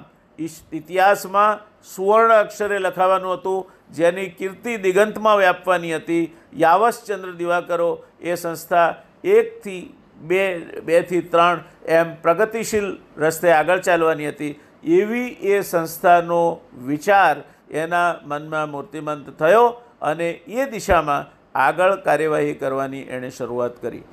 ઇતિહાસમાં 0.72 1.62
સુવર્ણ 1.96 2.34
અક્ષરે 2.36 2.80
લખાવાનું 2.80 3.34
હતું 3.34 3.60
જેની 3.92 4.30
કીર્તિ 4.30 4.78
દિગંતમાં 4.78 5.38
વ્યાપવાની 5.38 5.96
હતી. 5.96 6.38
યાવશચંદ્ર 6.54 7.32
દિવાકરો 7.32 8.04
એ 8.22 8.36
સંસ્થા 8.36 8.96
એકથી 9.24 9.94
બે, 10.16 10.58
બેથી 10.60 11.22
ત્રણ 11.22 11.64
એમ 11.86 12.16
પ્રગતિશીલ 12.16 12.98
રસ્તે 13.18 13.52
આગળ 13.52 13.80
ચાલવાની 13.80 14.28
હતી. 14.28 14.60
એવી 14.84 15.28
એ 15.28 15.62
સંસ્થાનો 15.62 16.60
વિચાર 16.86 17.38
એના 17.72 18.16
મનમાં 18.24 18.70
મૂર્તિમંત 18.70 19.30
થયો 19.30 19.82
અને 20.02 20.32
એ 20.32 20.66
દિશામાં 20.66 21.40
આગળ 21.56 21.96
કાર્યવાહી 21.96 22.54
કરવાની 22.54 23.00
એણે 23.00 23.30
શરૂઆત 23.30 23.82
કરી. 23.82 24.04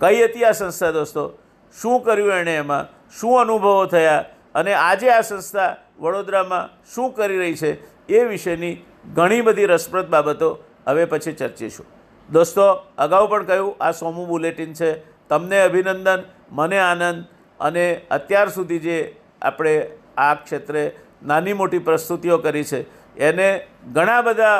કઈ 0.00 0.24
હતી 0.24 0.44
આ 0.44 0.50
સંસ્થા 0.50 0.90
દોસ્તો? 0.90 1.38
શું 1.82 2.02
કર્યું 2.02 2.32
એણે 2.32 2.56
એમાં? 2.56 3.10
શું 3.20 3.40
અનુભવો 3.40 3.86
થયા? 3.86 4.24
અને 4.54 4.74
આજે 4.74 5.10
આ 5.10 5.20
સંસ્થા 5.20 5.76
વડોદરામાં 5.98 6.84
શું 6.94 7.14
કરી 7.14 7.38
રહી 7.38 7.54
છે? 7.54 8.00
એ 8.06 8.24
વિશેની 8.24 8.84
ઘણી 9.04 9.40
બધી 9.40 9.66
રસપ્રદ 9.66 10.08
બાબતો 10.08 10.48
હવે 10.86 11.04
પછી 11.04 11.32
ચર્ચીશું. 11.32 11.86
દોસ્તો, 12.28 12.64
અગાઉ 12.98 13.28
પણ 13.28 13.44
કહ્યું, 13.44 13.76
આ 13.80 13.92
સોમું 13.92 14.28
બુલેટિન 14.28 14.72
છે. 14.72 14.90
તમને 15.28 15.60
અભિનંદન, 15.60 16.22
મને 16.52 16.78
આનંદ 16.78 17.24
અને 17.60 17.84
અત્યાર 18.10 18.48
સુધી 18.48 18.78
જે 18.78 18.98
આપણે 19.42 19.74
આ 20.16 20.34
ક્ષેત્રે 20.34 20.82
નાની 21.22 21.52
મોટી 21.52 21.78
પ્રસ્તુતિઓ 21.78 22.38
કરી 22.38 22.64
છે, 22.64 22.80
એને 23.18 23.48
ઘણા 23.92 24.22
બધા 24.22 24.58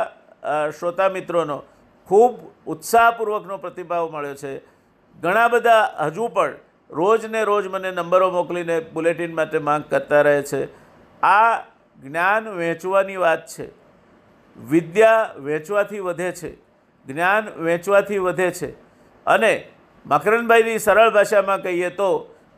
શ્રોતા 0.79 1.09
મિત્રોનો 1.09 1.59
ખૂબ 2.09 2.35
ઉત્સાહપૂર્વકનો 2.67 3.57
પ્રતિભાવ 3.59 4.11
મળ્યો 4.13 4.35
છે. 4.35 4.53
ઘણા 5.23 5.49
બધા 5.49 5.83
હજુ 6.07 6.29
પણ 6.29 6.55
રોજને 6.91 7.45
રોજ 7.45 7.67
મને 7.67 7.91
નંબરો 7.91 8.31
મોકલીને 8.31 8.81
બુલેટિન 8.95 9.35
માટે 9.35 9.59
માંગ 9.59 9.85
કરતા 9.91 10.23
રહે 10.23 10.43
છે. 10.43 10.69
આ 11.23 11.59
જ્ઞાન 11.99 12.49
વહેંચવાની 12.49 13.17
વાત 13.17 13.47
છે. 13.47 13.67
વિદ્યા 14.57 15.35
વેચવાથી 15.39 16.01
વધે 16.01 16.33
છે, 16.33 16.51
જ્ઞાન 17.07 17.45
વેચવાથી 17.59 18.19
વધે 18.19 18.51
છે. 18.53 18.75
અને 19.27 19.53
મકરનભાઈની 20.07 20.79
સરળ 20.79 21.11
ભાષામાં 21.11 21.63
કહીએ 21.63 21.91
તો, 21.91 22.11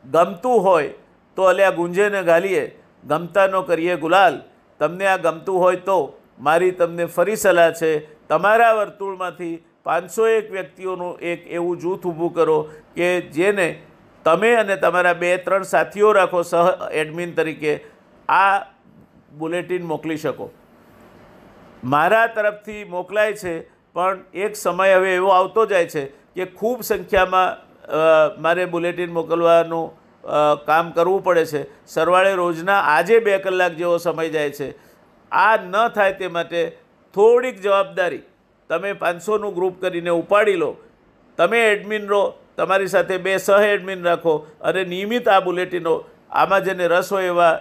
ગમતું 0.05 0.61
હોય 0.61 0.93
તો 1.37 1.47
અલ્યા 1.47 1.71
ગુંજેને 1.71 2.23
ગાલીએ 2.23 2.63
ગમતાનો 3.03 3.63
કરીએ 3.63 3.97
ગુલાલ. 3.97 4.41
તમને 4.79 5.07
આ 5.07 5.17
ગમતું 5.19 5.57
હોય 5.57 5.77
તો 5.79 5.99
મારી 6.39 6.71
તમને 6.71 7.07
ફરી 7.07 7.37
સલાહ 7.37 7.71
છે, 7.73 7.91
તમારા 8.29 8.73
વર્તુળમાંથી 8.75 9.55
પાંચસો 9.83 10.27
એક 10.27 10.51
વ્યક્તિઓનું 10.51 11.17
એક 11.21 11.47
એવું 11.49 11.79
જૂથ 11.79 12.05
ઊભું 12.05 12.33
કરો 12.33 12.57
કે 12.95 13.09
જેને 13.31 13.67
તમે 14.25 14.51
અને 14.55 14.77
તમારા 14.77 15.13
બે 15.13 15.37
ત્રણ 15.37 15.63
સાથીઓ 15.63 16.13
રાખો 16.13 16.43
સહ, 16.43 16.89
એડમિન 16.91 17.33
તરીકે, 17.35 17.73
આ 18.29 18.65
બુલેટિન 19.37 19.85
મોકલી 19.85 20.17
શકો. 20.17 20.51
મારા 21.83 22.27
તરફથી 22.27 22.83
મોકલાય 22.85 23.33
છે, 23.33 23.53
પણ 23.95 24.19
એક 24.33 24.55
સમય 24.55 24.97
હવે 24.97 25.15
એવો 25.15 25.31
આવતો 25.31 25.65
જાય 25.65 25.87
છે 25.87 26.03
કે 26.35 26.45
ખૂબ 26.59 26.83
સંખ્યામાં 26.83 28.41
મારે 28.43 28.65
બુલેટિન 28.67 29.11
મોકલવાનું 29.11 29.89
કામ 30.67 30.91
કરવું 30.93 31.23
પડે 31.23 31.45
છે. 31.45 31.61
સરવાળે 31.87 32.35
રોજના 32.35 32.79
આજે 32.91 33.19
બે 33.25 33.39
કલાક 33.39 33.75
જેવો 33.75 33.97
સમય 33.97 34.29
જાય 34.35 34.51
છે. 34.51 34.69
આ 35.31 35.57
ન 35.57 35.75
થાય 35.95 36.13
તે 36.21 36.29
માટે 36.37 36.61
થોડીક 37.15 37.59
જવાબદારી 37.65 38.23
તમે 38.69 38.93
પાંચસોનું 39.01 39.53
ગ્રુપ 39.53 39.81
કરીને 39.81 40.11
ઉપાડી 40.11 40.61
લો. 40.61 40.71
તમે 41.37 41.59
એડમિન 41.73 42.07
રહો, 42.07 42.23
તમારી 42.57 42.93
સાથે 42.95 43.17
બે 43.25 43.35
સહ 43.37 43.67
એડમિન 43.73 44.07
રાખો 44.07 44.33
અને 44.61 44.81
નિયમિત 44.85 45.27
આ 45.27 45.41
બુલેટિનો, 45.41 45.95
આમાં 46.31 46.63
જેને 46.63 46.87
રસ 46.87 47.11
હોય 47.11 47.35
એવા 47.35 47.53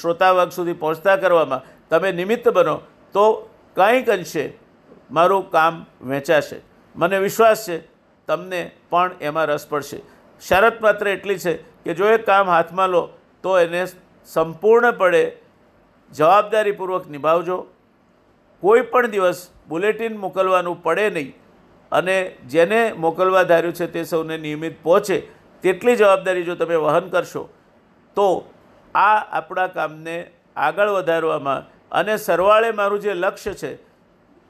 શ્રોતાવર્ગ 0.00 0.54
સુધી 0.58 0.78
પહોંચતા 0.84 1.16
કરવામાં 1.16 1.66
તમે 1.90 2.12
નિમિત્ત 2.12 2.48
બનો. 2.54 2.76
તો 3.14 3.24
કંઈક 3.76 4.08
અંશે 4.10 4.44
મારું 5.10 5.50
કામ 5.50 5.86
વેચાશે. 6.02 6.58
મને 6.94 7.18
વિશ્વાસ 7.20 7.64
છે, 7.66 7.76
તમને 8.28 8.60
પણ 8.90 9.10
એમાં 9.22 9.48
રસ 9.48 9.64
પડશે. 9.66 9.98
શરત 10.42 10.80
માત્ર 10.80 11.06
એટલી 11.08 11.38
છે 11.38 11.54
કે 11.84 11.94
જો 11.94 12.06
એ 12.08 12.18
કામ 12.20 12.46
હાથમાં 12.48 12.90
લો, 12.90 13.02
તો 13.44 13.58
એને 13.58 13.82
સંપૂર્ણપણે 14.28 15.22
જવાબદારીપૂર્વક 16.12 17.06
નિભાવજો. 17.08 17.58
કોઈ 18.62 18.84
પણ 18.92 19.10
દિવસ 19.12 19.40
બુલેટિન 19.68 20.14
મોકલવાનું 20.18 20.78
પડે 20.84 21.10
નહીં 21.10 21.34
અને 21.92 22.16
જેને 22.52 22.80
મોકલવા 22.96 23.44
ધાર્યું 23.50 23.76
છે 23.78 23.86
તે 23.88 24.04
સૌને 24.04 24.36
નિયમિત 24.38 24.78
પહોંચે 24.82 25.16
તેટલી 25.64 25.96
જવાબદારી 25.96 26.46
જો 26.48 26.56
તમે 26.56 26.76
વહન 26.76 27.10
કરશો, 27.10 27.42
તો 28.16 28.26
આ 28.94 29.18
આપણા 29.32 29.68
કામને 29.76 30.16
આગળ 30.58 30.90
વધારવામાં 30.96 31.66
અને 31.92 32.16
સરવાળે 32.16 32.70
મારું 32.72 33.00
જે 33.00 33.14
લક્ષ્ય 33.14 33.54
છે 33.54 33.70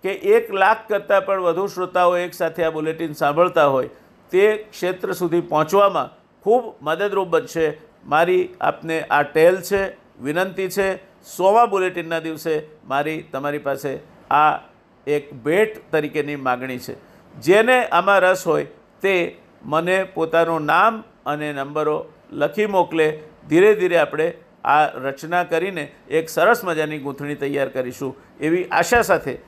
કે 0.05 0.13
એક 0.35 0.55
લાખ 0.55 0.89
કરતાં 0.89 1.27
પણ 1.27 1.41
વધુ 1.41 1.67
શ્રોતાઓ 1.67 2.17
એકસાથે 2.17 2.65
આ 2.65 2.71
બુલેટિન 2.71 3.13
સાંભળતા 3.13 3.67
હોય, 3.67 3.89
તે 4.33 4.45
ક્ષેત્ર 4.71 5.13
સુધી 5.13 5.41
પહોંચવામાં 5.41 6.09
ખૂબ 6.43 6.65
મદદરૂપ 6.83 7.29
બનશે. 7.29 7.67
મારી 8.05 8.49
આપને 8.61 8.97
આ 9.11 9.23
ટેલ 9.23 9.61
છે, 9.61 9.83
વિનંતી 10.23 10.69
છે, 10.69 10.89
સોમા 11.37 11.67
બુલેટિનના 11.67 12.21
દિવસે 12.21 12.55
મારી, 12.85 13.23
તમારી 13.33 13.59
પાસે 13.59 13.93
આ 14.31 14.61
એક 15.07 15.33
ભેટ 15.45 15.93
તરીકેની 15.93 16.37
માગણી 16.37 16.79
છે. 16.79 16.95
જેને 17.35 17.87
આમાં 17.87 18.21
રસ 18.21 18.47
હોય 18.47 18.67
તે 19.03 19.15
મને 19.63 19.97
પોતાનું 20.15 20.63
નામ 20.65 21.03
અને 21.27 21.53
નંબરો 21.53 21.97
લખી 22.33 22.67
મોકલે. 22.67 23.09
ધીરે 23.49 23.75
ધીરે 23.75 23.99
આપણે 23.99 24.27
આ 24.65 24.87
રચના 24.87 25.45
કરીને 25.45 25.93
એક 26.09 26.29
સરસ 26.29 26.65
મજાની 26.65 26.99
ગૂંથણી 26.99 27.35
તૈયાર 27.35 27.69
કરીશું 27.69 28.17
એવી 28.41 28.65
આશા 28.65 29.03
સાથે 29.03 29.39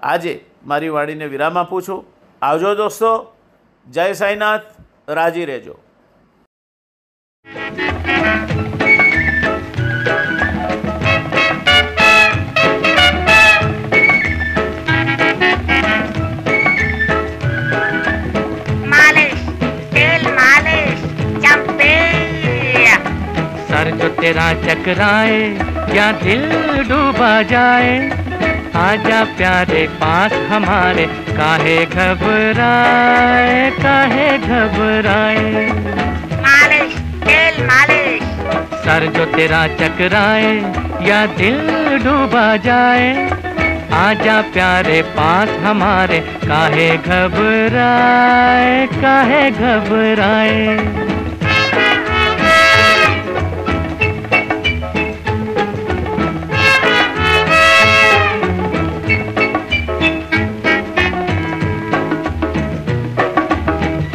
આજે 0.00 0.44
મારી 0.66 0.88
વાણીને 0.88 1.26
વિરામ 1.26 1.58
આપું 1.58 1.82
છું. 1.82 2.04
આવજો 2.42 2.74
દોસ્તો. 2.74 3.36
જય 3.90 4.12
સાંઈનાથ. 4.12 4.62
રાજી 5.08 5.44
રહેજો. 5.44 5.78
जो 24.06 24.12
तेरा 24.12 24.52
चकराए 24.54 25.38
या 25.94 26.10
दिल 26.12 26.42
डूबा 26.88 27.30
जाए। 27.42 27.94
आजा 28.76 29.22
प्यारे 29.36 29.82
पास 29.94 30.32
हमारे 30.50 31.06
काहे 31.30 31.76
घबराए 31.86 33.70
काहे 33.78 34.28
घबराए। 34.38 35.66
मालिश। 36.44 36.94
सर 38.84 39.06
जो 39.16 39.24
तेरा 39.26 39.66
चकराए 39.74 40.54
या 41.02 41.24
दिल 41.34 41.58
डूबा 42.04 42.46
जाए। 42.56 43.10
आजा 43.96 44.40
प्यारे 44.54 45.02
पास 45.16 45.58
हमारे 45.64 46.20
काहे 46.46 46.88
घबराए 46.96 48.86
काहे 49.02 49.44
घबराए। 49.50 50.64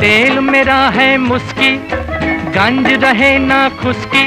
तेल 0.01 0.39
मेरा 0.39 0.77
है 0.89 1.17
मुस्की, 1.17 1.71
गंज 2.53 2.87
रहे 3.03 3.37
ना 3.39 3.57
खुशकी 3.81 4.23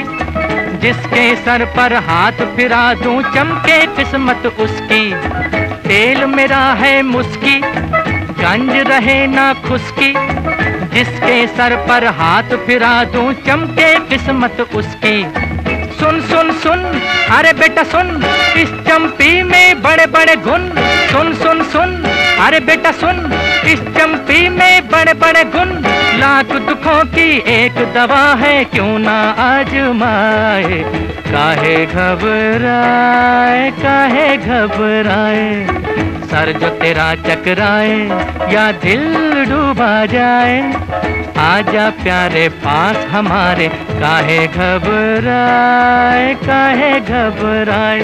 जिसके 0.79 1.23
सर 1.35 1.65
पर 1.75 1.93
हाथ 2.03 2.45
फिरा 2.55 2.83
दूँ 2.93 3.21
चमके 3.33 3.79
किस्मत 3.95 4.45
उसकी। 4.59 5.03
तेल 5.87 6.25
मेरा 6.25 6.61
है 6.73 7.01
मुस्की, 7.01 7.59
गंज 8.39 8.71
रहे 8.87 9.17
ना 9.27 9.51
खुशकी 9.67 10.13
जिसके 10.95 11.35
सर 11.47 11.75
पर 11.87 12.07
हाथ 12.19 12.57
फिरा 12.67 12.93
दूँ 13.13 13.31
चमके 13.47 13.93
किस्मत 14.09 14.61
उसकी। 14.75 15.21
सुन 15.99 16.21
सुन 16.21 16.51
सुन, 16.59 16.85
अरे 17.31 17.53
बेटा 17.53 17.83
सुन, 17.83 18.23
इस 18.57 18.71
चंपी 18.87 19.41
में 19.43 19.81
बड़े 19.81 20.05
बड़े 20.07 20.35
गुण। 20.47 20.69
सुन 21.11 21.33
सुन 21.33 21.63
सुन 21.65 22.01
अरे 22.39 22.59
बेटा 22.59 22.91
सुन, 22.91 23.33
इस 23.65 23.79
चंपी 23.79 24.49
में 24.49 24.87
बड़े 24.87 25.13
बड़े 25.13 25.43
गुण। 25.43 25.69
लाख 26.19 26.45
दुखों 26.45 27.05
की 27.05 27.37
एक 27.37 27.73
दवा 27.93 28.33
है, 28.33 28.63
क्यों 28.65 28.99
ना 28.99 29.31
आजमाए? 29.31 30.83
काहे 31.31 31.85
घबराए 31.85 33.71
काहे 33.71 34.37
घबराए? 34.37 35.67
सर 36.25 36.51
जो 36.51 36.69
तेरा 36.69 37.15
चकराए, 37.15 37.97
या 38.53 38.71
दिल 38.71 39.13
डूबा 39.45 40.05
जाए? 40.05 40.73
आजा 41.37 41.89
प्यारे 41.89 42.49
पास 42.49 42.97
हमारे, 43.11 43.67
काहे 43.69 44.47
घबराए 44.47 46.33
काहे 46.33 46.99
घबराए? 46.99 48.01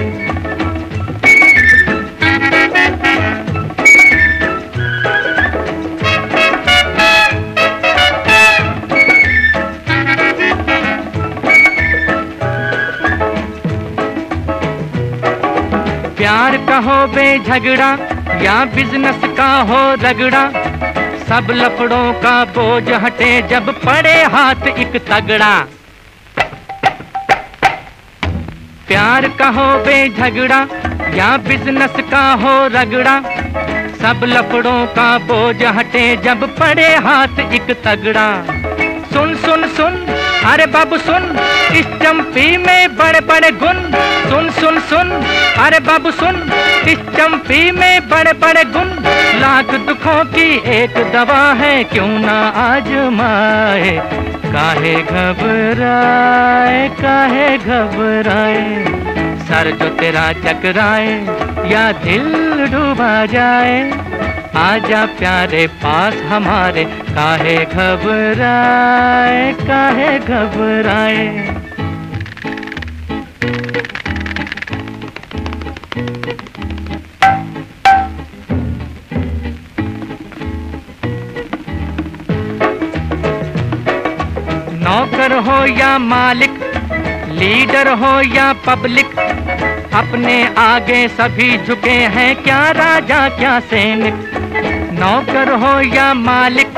प्यार 16.41 16.57
का 16.67 16.77
हो 16.77 16.95
बे 17.07 17.23
झगड़ा 17.39 17.87
या 18.41 18.53
बिज़नेस 18.65 19.23
का 19.37 19.49
हो 19.61 19.79
रगड़ा, 20.01 20.41
सब 21.25 21.51
लफड़ों 21.51 22.13
का 22.21 22.33
बोझ 22.55 22.89
हटे 23.03 23.29
जब 23.49 23.69
पड़े 23.83 24.13
हाथ 24.33 24.67
एक 24.69 24.95
तगड़ा। 25.09 25.51
प्यार 28.87 29.27
का 29.39 29.49
हो 29.49 29.67
बे 29.85 29.97
झगड़ा 30.09 30.59
या 31.15 31.29
बिज़नेस 31.47 32.01
का 32.11 32.23
हो 32.43 32.55
रगड़ा, 32.73 33.15
सब 34.01 34.25
लफड़ों 34.25 34.85
का 34.95 35.09
बोझ 35.27 35.61
हटे 35.77 36.05
जब 36.23 36.47
पड़े 36.57 36.87
हाथ 37.05 37.39
एक 37.41 37.71
तगड़ा। 37.85 38.29
सुन 39.13 39.35
सुन 39.37 39.67
सुन 39.75 40.00
अरे 40.45 40.65
बाबू 40.65 40.97
सुन, 40.97 41.23
इस 41.75 41.85
चंपी 41.85 42.57
में 42.57 42.95
बड़े 42.95 43.19
बड़े 43.19 43.51
गुण। 43.51 43.73
सुन 44.29 44.49
सुन 44.49 44.79
सुन, 44.79 45.11
अरे 45.57 45.79
बाबू 45.79 46.11
सुन, 46.11 46.35
इस 46.87 46.97
चंपी 47.17 47.71
में 47.71 48.09
बड़े 48.09 48.33
बड़े 48.33 48.63
गुण। 48.63 48.87
लाख 49.39 49.73
दुखों 49.87 50.25
की 50.25 50.47
एक 50.75 50.93
दवा 51.13 51.53
है, 51.53 51.83
क्यों 51.83 52.07
ना 52.07 52.39
आजमाए? 52.49 53.91
काहे 54.45 54.95
घबराए 54.95 56.89
काहे 56.89 57.57
घबराए? 57.57 58.85
सर 59.47 59.71
जो 59.71 59.89
तेरा 59.89 60.31
चकराए, 60.33 61.13
या 61.71 61.91
दिल 61.91 62.25
डूबा 62.71 63.25
जाए? 63.25 63.91
आजा 64.57 65.05
प्यारे 65.17 65.65
पास 65.81 66.13
हमारे, 66.29 66.83
काहे 67.09 67.55
घबराए 67.65 69.53
काहे 69.59 70.17
घबराए। 70.19 71.27
नौकर 84.81 85.37
हो 85.39 85.65
या 85.77 85.97
मालिक, 85.99 86.59
लीडर 87.31 87.87
हो 87.95 88.13
या 88.35 88.51
पब्लिक, 88.67 89.17
अपने 89.95 90.43
आगे 90.57 91.07
सभी 91.07 91.57
झुके 91.57 91.97
हैं, 92.13 92.35
क्या 92.43 92.61
राजा, 92.73 93.27
क्या 93.29 93.59
सैनिक। 93.59 94.40
नौकर 95.01 95.49
हो 95.51 95.69
या 95.81 96.13
मालिक, 96.13 96.77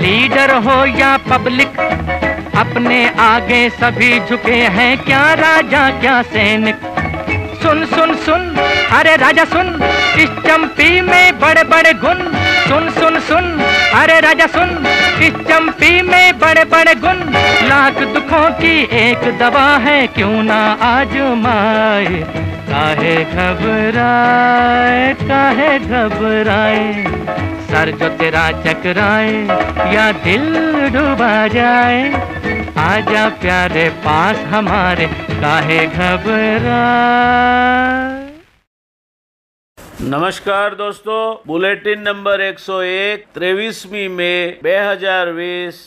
लीडर 0.00 0.50
हो 0.56 0.74
या 0.98 1.16
पब्लिक, 1.30 1.78
अपने 2.56 2.98
आगे 3.20 3.58
सभी 3.70 4.18
झुके 4.20 4.60
हैं 4.74 4.92
क्या 4.98 5.22
राजा, 5.34 5.88
क्या 6.00 6.20
सैनिक। 6.22 6.76
सुन 7.62 7.84
सुन 7.86 8.14
सुन, 8.16 8.46
अरे 8.92 9.16
राजा, 9.16 9.44
सुन, 9.44 9.74
इस 10.18 10.30
चंपी 10.46 11.00
में 11.00 11.40
बड़े 11.40 11.64
बड़े 11.64 11.92
गुण। 11.94 12.22
सुन 12.68 12.90
सुन 12.90 13.18
सुन, 13.20 13.50
अरे 13.94 14.20
राजा, 14.20 14.46
सुन, 14.46 14.70
इस 15.22 15.34
चंपी 15.48 15.90
में 16.02 16.38
बड़े 16.38 16.64
बड़े 16.64 16.94
गुण। 16.94 17.24
लाख 17.68 17.98
दुखों 18.14 18.50
की 18.50 18.78
एक 19.00 19.28
दवा 19.38 19.68
है, 19.78 20.06
क्यों 20.06 20.42
ना 20.42 20.60
आजमाए? 20.90 22.24
काहे 22.69 23.15
घबराए 23.35 25.13
काहे 25.21 25.69
घबराए 25.81 26.83
सर 27.67 27.91
जो 27.99 28.09
तेरा 28.17 28.45
चकराए 28.63 29.31
या 29.93 30.11
दिल 30.23 30.45
डूबा 30.93 31.31
जाए 31.49 32.01
आजा 32.83 33.27
प्यारे 33.41 33.87
पास 34.03 34.43
हमारे 34.53 35.07
काहे 35.35 35.79
घबराए 35.87 37.45
નમસ્કાર 40.05 40.75
દોસ્તો 40.77 41.13
બુલેટિન 41.45 42.01
નંબર 42.03 42.41
એકસો 42.45 42.75
એક 42.85 43.21
ત્રેવીસમી 43.33 44.09
મે 44.11 44.33
બે 44.63 44.73
હજાર 44.95 45.31
વીસ 45.33 45.77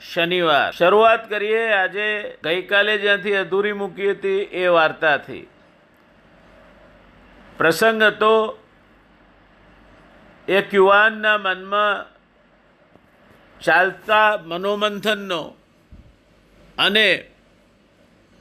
શનિવાર 0.00 0.70
શરૂઆત 0.74 1.26
કરીએ 1.28 1.64
આજે 1.74 2.06
ગઈકાલે 2.42 2.94
જ્યાંથી 3.02 3.34
અધૂરી 3.40 3.74
મૂકી 3.80 4.08
હતી 4.10 4.40
એ 4.60 4.72
વાર્તાથી 4.76 5.42
પ્રસંગ 7.57 8.03
હતો 8.03 8.59
એક 10.47 10.73
યુવાનના 10.73 11.37
મનમાં 11.37 12.17
ચાલતા 13.59 14.37
મનોમંથનનો 14.45 15.55
અને 16.77 17.25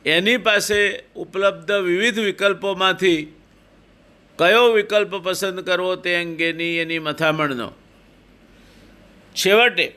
એની 0.04 0.36
પાસે 0.36 1.04
ઉપલબ્ધ 1.16 1.70
વિવિધ 1.70 2.18
વિકલ્પોમાંથી 2.18 3.40
કયો 4.38 4.68
વિકલ્પ 4.68 5.14
પસંદ 5.14 5.60
કરવો 5.60 5.96
તે 5.96 6.16
અંગેની 6.16 6.76
એની 6.76 6.98
મથામણનો. 6.98 7.72
છેવટે, 9.34 9.96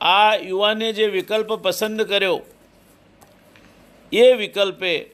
આ 0.00 0.34
યુવાને 0.34 0.92
જે 0.92 1.06
વિકલ્પ 1.06 1.52
પસંદ 1.52 2.02
કર્યો, 2.02 2.46
એ 4.12 4.32
વિકલ્પે 4.32 5.10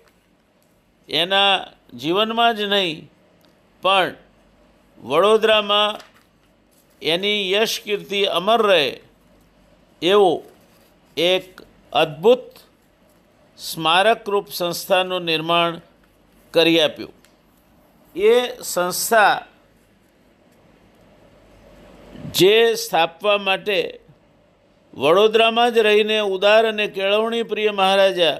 એના 1.08 1.66
જીવનમાં 1.92 2.56
જ 2.56 2.60
નહીં, 2.60 3.10
પણ 3.82 4.14
વડોદરામાં 5.02 6.00
એની 7.02 7.50
યશ 7.52 7.80
કીર્તિ 7.80 8.24
અમર 8.24 8.62
રહે 8.62 9.00
એવો 10.02 10.42
એક 11.16 11.62
અદ્ભુત 11.92 12.46
સ્મારકરૂપ 13.58 14.48
સંસ્થાનું 14.48 15.22
નિર્માણ 15.22 15.80
કરી 16.50 16.80
આપ્યું. 16.80 17.14
એ 18.16 18.62
સંસ્થા 18.62 19.46
જે 22.34 22.74
સ્થાપવા 22.74 23.38
માટે 23.38 24.00
વડોદરામાં 24.94 25.74
જ 25.74 25.78
રહીને 25.78 26.18
ઉદાર 26.20 26.64
અને 26.68 26.86
કેળવણી 26.86 27.42
પ્રિય 27.42 27.70
મહારાજા 27.70 28.38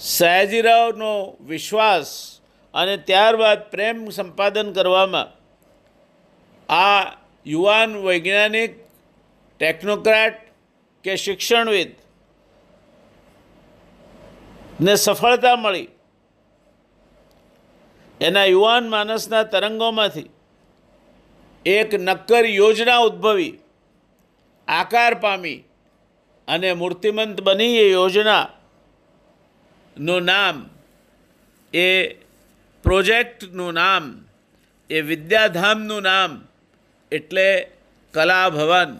સયાજીરાવનો 0.00 1.36
વિશ્વાસ 1.40 2.40
અને 2.74 2.96
ત્યારબાદ 2.96 3.70
પ્રેમ 3.70 3.98
સંપાદન 4.10 4.72
કરવામાં 4.72 5.30
આ 6.68 7.00
યુવાન 7.46 7.90
વૈજ્ઞાનિક, 8.02 8.72
ટેકનોક્રેટ 9.60 10.38
કે 11.04 11.16
શિક્ષણવિદ 11.16 11.92
ને 14.80 14.94
સફળતા 14.96 15.56
મળી 15.56 15.88
એના 18.20 18.44
યુવાન 18.44 18.88
માનસના 18.88 19.42
તરંગોમાંથી 19.42 20.30
એક 21.66 21.90
નક્કર 21.94 22.44
યોજના 22.44 23.00
ઉદ્ભવી, 23.00 23.60
આકાર 24.68 25.14
પામી 25.14 25.58
અને 26.48 26.72
મૂર્તિમંત 26.72 27.38
બની 27.40 27.76
એ 27.76 27.86
યોજના 27.90 28.59
નું 30.00 30.24
નામ, 30.24 30.70
એ 31.72 32.08
પ્રોજેક્ટનું 32.84 33.74
નામ, 33.74 34.24
એ 34.90 35.00
વિદ્યાધામનું 35.00 36.02
નામ, 36.02 36.46
એટલે 37.12 37.68
કલાભવન. 38.14 38.98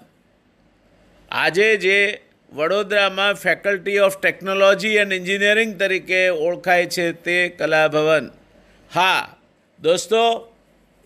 આજે 1.31 1.77
જે 1.77 2.21
વડોદરામાં 2.53 3.35
faculty 3.35 3.99
of 3.99 4.21
technology 4.21 4.89
and 4.89 5.13
engineering 5.13 5.79
તરીકે 5.79 6.29
ઓળખાય 6.29 6.87
છે 6.87 7.13
તે 7.13 7.49
કલાભવન. 7.49 8.31
હા, 8.95 9.37
દોસ્તો, 9.81 10.53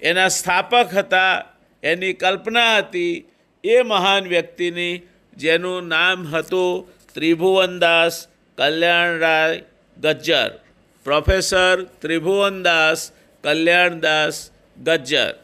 એના 0.02 0.28
સ્થાપક 0.28 0.94
હતા, 0.94 1.44
એની 1.82 2.12
કલ્પના 2.12 2.78
હતી, 2.78 3.24
એ 3.64 3.82
મહાન 3.82 4.24
વ્યક્તિની, 4.24 5.02
જેનું 5.36 5.88
નામ 5.88 6.26
હતું 6.26 6.88
ત્રિભુવનદાસ 7.14 8.26
કલ્યાણરાય 8.58 9.62
ગજ્જર. 10.00 10.58
પ્રોફેસર 11.04 11.84
ત્રિભુવનદાસ 11.84 13.12
કલ્યાણદાસ 13.42 14.50
ગજ્જર. 14.82 15.34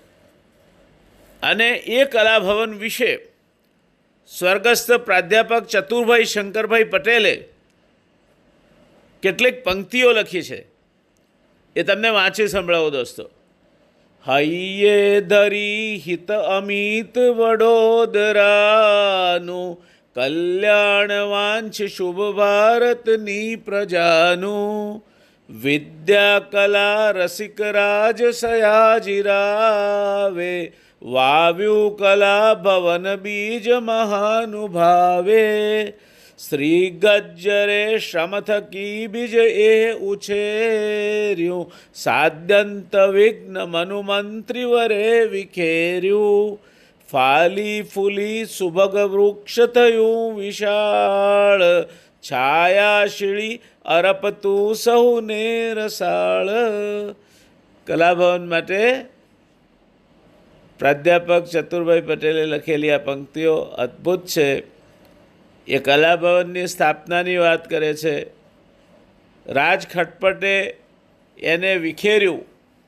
અને 1.42 1.70
એ 1.70 2.04
કલાભવન 2.04 2.74
વિશે 2.74 3.28
સ્વર્ગસ્થ 4.38 4.92
પ્રાધ્યાપક 4.92 5.66
ચતુરભાઈ 5.66 6.24
શંકરભાઈ 6.24 6.84
પટેલે 6.84 7.48
કેટલીક 9.22 9.64
પંક્તિઓ 9.64 10.12
લખી 10.12 10.42
છે. 10.42 10.66
એ 11.76 11.82
તમને 11.82 12.08
વાંચી 12.08 12.48
સંભળાવો 12.48 12.90
દોસ્તો. 12.90 13.30
હૈયે 14.28 15.20
ધરી 15.20 16.02
હિત 16.06 16.32
અમિત 16.32 17.18
વડોદરાનું 17.18 19.89
કલ્યાણ 20.16 21.08
વાંછ 21.08 21.86
શુભ 21.86 22.36
ભારતની 22.36 23.56
પ્રજાનું 23.56 25.04
વિદ્યા 25.50 26.50
કલા 26.50 27.10
રસિક 27.10 27.60
રાજ 27.60 28.24
સયાજીરાવે, 28.24 30.72
વાવ્યું 31.02 31.96
કલા 31.96 32.54
ભવન 32.54 33.16
બીજ 33.16 33.70
મહાનુભાવે 33.70 35.92
શ્રી 36.38 36.90
ગજ્જરે 36.90 37.98
શમથ 37.98 38.50
કી 38.50 39.06
બીજ 39.06 39.34
એ 39.34 39.92
ઉછેર્યું 39.92 41.72
સાદ્યંત 41.94 42.96
વિઘ્ન 42.96 43.64
મનુમંત્રી 43.64 44.64
વરે 44.64 45.24
વિખેર્યું 45.24 46.70
ફાલી 47.10 47.82
ફૂલી 47.82 48.44
સુભગ 48.44 48.96
વૃક્ષ 48.96 49.60
થયું 49.60 50.36
વિશાળ 50.36 51.84
છાયાશીળી 52.22 53.60
અરપતું 53.84 54.74
સૌને 54.74 55.72
રસાળ 55.74 56.48
કલાભવન 57.86 58.48
માટે 58.48 59.04
પ્રાધ્યાપક 60.78 61.44
ચતુરભાઈ 61.44 62.00
પટેલે 62.00 62.44
લખેલી 62.44 62.90
આ 62.90 62.98
પંક્તિઓ 62.98 63.56
અદ્ભુત 63.56 64.26
છે. 64.26 64.62
એ 65.66 65.78
કલાભવનની 65.78 66.66
સ્થાપનાની 66.66 67.36
વાત 67.36 67.70
કરે 67.70 67.94
છે. 67.94 68.22
રાજ 69.46 69.86
ખટપટે 69.94 70.76
એને 71.38 71.76
વિખેર્યું 71.76 72.44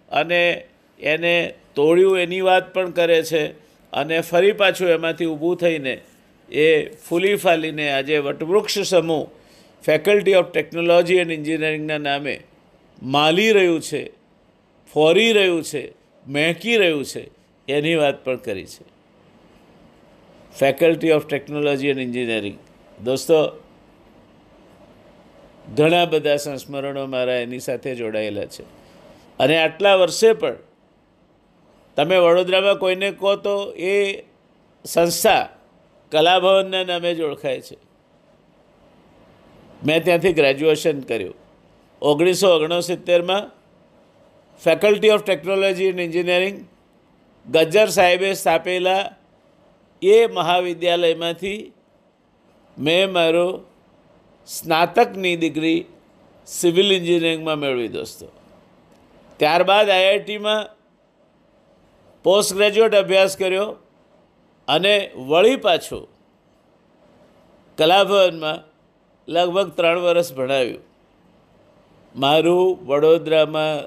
અને 0.09 0.69
એને 1.01 1.55
તોડ્યું 1.75 2.19
એની 2.19 2.41
વાત 2.41 2.75
પણ 2.75 2.91
કરે 2.91 3.23
છે. 3.23 3.62
અને 3.93 4.21
ફરી 4.21 4.53
પાછું 4.53 4.89
એમાંથી 4.89 5.25
ઊભું 5.25 5.57
થઈને 5.57 6.01
એ 6.51 6.89
ફૂલી 6.89 7.37
ફાલીને 7.37 7.91
આજે 7.91 8.19
વટવૃક્ષ 8.19 8.79
સમૂહ 8.79 9.27
ફેકલ્ટી 9.85 10.35
ઓફ 10.35 10.53
ટેકનોલોજી 10.53 11.15
એન્ડ 11.15 11.33
એન્જિનિયરિંગના 11.33 11.99
નામે 11.99 12.41
માલી 13.03 13.53
રહ્યું 13.53 13.81
છે, 13.81 14.13
ફોરી 14.93 15.33
રહ્યું 15.33 15.63
છે, 15.63 15.93
મહેકી 16.27 16.77
રહ્યું 16.77 17.05
છે, 17.05 17.31
એની 17.69 17.95
વાત 17.95 18.25
પણ 18.25 18.37
કરી 18.37 18.67
છે. 18.67 18.85
Faculty 20.59 21.11
of 21.11 21.27
technology 21.27 21.89
and 21.89 22.01
engineering. 22.01 22.59
દોસ્તો, 23.05 23.63
ઘણા 25.77 26.05
બધા 26.05 26.37
સંસ્મરણો 26.37 27.07
મારા 27.07 27.35
એની 27.35 27.59
સાથે 27.59 27.95
જોડાયેલા 27.95 28.45
છે. 28.45 28.63
અને 29.39 29.63
આટલા 29.63 29.95
વર્ષે 29.95 30.33
પણ 30.33 30.55
તમે 31.97 32.17
વડોદરામાં 32.19 32.79
કોઈને 32.79 33.11
કહો 33.11 33.37
તો 33.37 33.73
એ 33.77 34.25
સંસ્થા, 34.85 35.49
કલાભવનના 36.13 36.85
નામે 36.85 37.15
જ 37.15 37.21
ઓળખાય 37.21 37.61
છે. 37.61 37.77
મેં 39.87 40.05
ત્યાંથી 40.05 40.33
ગ્રેજ્યુએશન 40.33 41.01
કર્યું. 41.01 41.35
ઓગણીસો 42.03 42.49
ઓગણસિત્તેરમાં 42.57 43.51
faculty 44.63 45.11
of 45.11 45.25
technology 45.25 45.85
and 45.85 46.01
engineering 46.01 46.59
Gajjar 47.47 47.87
સાહેબે 47.87 48.35
સ્થાપેલા 48.35 49.15
એ 50.03 50.27
મહાવિદ્યાલયમાંથી 50.27 51.73
મેં 52.79 53.13
મારો 53.13 53.65
સ્નાતકની 54.47 55.37
ડિગ્રી 55.37 55.85
સિવિલ 56.47 56.93
એન્જિનિયરિંગમાં 56.93 57.59
મેળવી 57.59 57.89
દોસ્તો. 57.89 58.27
ત્યારબાદ 59.37 59.91
આઈઆઈટીમાં 59.91 60.82
પોસ્ટ 62.23 62.55
ગ્રેજ્યુએટ 62.55 62.95
અભ્યાસ 62.95 63.37
કર્યો 63.37 63.77
અને 64.69 65.11
વળી 65.17 65.57
પાછો 65.57 66.09
કલાભવનમાં 67.79 68.59
લગભગ 69.29 69.71
ત્રણ 69.71 69.99
વર્ષ 69.99 70.35
ભણાવ્યું. 70.35 70.81
મારું 72.17 72.87
વડોદરામાં 72.87 73.81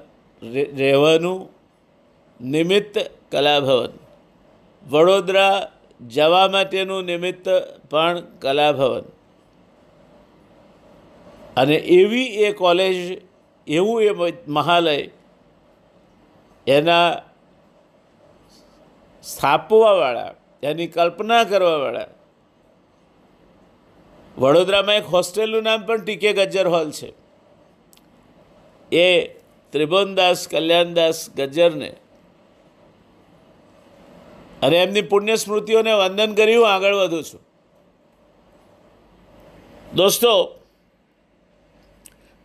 રહેવાનું 0.78 1.50
નિમિત્ત 2.46 3.12
કલાભવન. 3.32 3.90
વડોદરા 4.90 5.72
જવા 6.08 6.48
માટેનું 6.48 7.04
નિમિત્ત 7.04 7.50
પણ 7.90 8.20
કલાભવન. 8.20 9.04
અને 11.58 11.76
એવી 11.76 12.26
એ 12.26 12.52
કોલેજ, 12.52 13.22
એવું 13.68 14.04
એ 14.04 14.34
મહાલય, 14.48 15.10
એના 16.68 17.22
સ્થાપવાવાળા, 19.26 20.34
એની 20.64 20.88
કલ્પના 20.88 21.44
કરવાવાળા. 21.44 22.08
વડોદરામાં 24.38 24.96
એક 24.96 25.06
હોસ્ટેલનું 25.06 25.64
નામ 25.64 25.86
પણ 25.86 26.04
ટીકે 26.06 26.34
ગજ્જર 26.34 26.68
હોલ 26.68 26.92
છે. 26.92 27.14
એ 28.92 29.28
ત્રિભુવનદાસ 29.74 30.48
કલ્યાણદાસ 30.48 31.30
ગજ્જરને 31.36 31.90
અને 34.62 34.78
એમની 34.78 35.02
પુણ્ય 35.02 35.36
સ્મૃતિઓને 35.36 35.94
વંદન 35.94 36.34
કરી 36.34 36.56
હું 36.56 36.70
આગળ 36.74 36.94
વધું 36.94 37.24
છું. 37.24 37.42
દોસ્તો, 39.96 40.32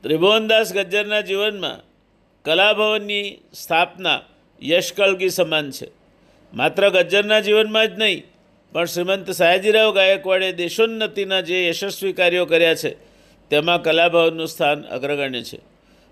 ત્રિભુવનદાસ 0.05 0.73
ગજ્જરના 0.73 1.21
જીવનમાં 1.21 1.79
કલાભવનની 2.43 3.39
સ્થાપના 3.55 4.21
યશકળગી 4.63 5.29
સમાન 5.29 5.71
છે. 5.71 6.00
માત્ર 6.55 6.91
ગજ્જરના 6.91 7.41
જીવનમાં 7.41 7.89
જ 7.89 7.99
નહીં, 7.99 8.25
પણ 8.73 8.85
શ્રીમંત 8.85 9.31
સયાજીરાવ 9.31 9.95
ગાયકવાડે 9.95 10.53
દેશોન્નતિના 10.53 11.41
જે 11.41 11.69
યશસ્વી 11.69 12.13
કાર્યો 12.13 12.47
કર્યા 12.47 12.75
છે, 12.75 12.97
તેમાં 13.51 13.83
કલાભવનનું 13.83 14.49
સ્થાન 14.49 14.83
અગ્રગણ્ય 14.83 15.43
છે. 15.43 15.59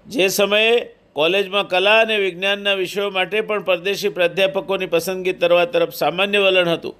જે 0.07 0.29
સમયે 0.29 0.95
કોલેજમાં 1.13 1.69
કલા 1.69 2.01
અને 2.01 2.17
વિજ્ઞાનના 2.19 2.75
વિષયો 2.75 3.11
માટે 3.11 3.43
પણ 3.43 3.65
પરદેશી 3.65 4.09
પ્રાધ્યાપકોની 4.09 4.87
પસંદગી 4.87 5.33
કરવા 5.33 5.65
તરફ 5.65 5.95
સામાન્ય 5.95 6.41
વલણ 6.41 6.69
હતું. 6.69 6.95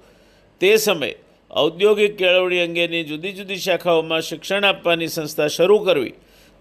તે 0.61 0.77
સમયે 0.77 1.15
ઔદ્યોગિક 1.51 2.17
કેળવણી 2.17 2.59
અંગેની 2.59 3.03
જુદી 3.03 3.33
જુદી 3.33 3.57
શાખાઓમાં 3.57 4.21
શિક્ષણ 4.21 4.63
આપવાની 4.63 5.07
સંસ્થા 5.07 5.47
શરૂ 5.47 5.79
કરવી 5.79 6.13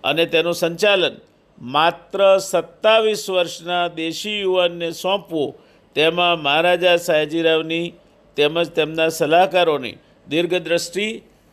અને 0.04 0.26
તેનું 0.26 0.54
સંચાલન 0.54 1.16
માત્ર 1.58 2.20
સત્તાવીસ 2.38 3.30
વર્ષના 3.30 3.88
દેશી 3.88 4.40
યુવાનને 4.40 4.90
સોંપવું 4.92 5.67
તેમાં 5.98 6.42
મહારાજા 6.42 6.96
સયાજીરાવની 6.98 7.86
તેમજ 8.36 8.68
તેમના 8.78 9.10
સલાહકારોની 9.10 9.96
દીર્ઘદ્રષ્ટિ 10.26 11.06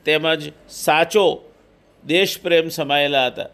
તેમજ 0.05 0.41
સાચો 0.69 1.25
દેશપ્રેમ 2.03 2.67
સમાયેલા 2.69 3.27
હતા. 3.29 3.49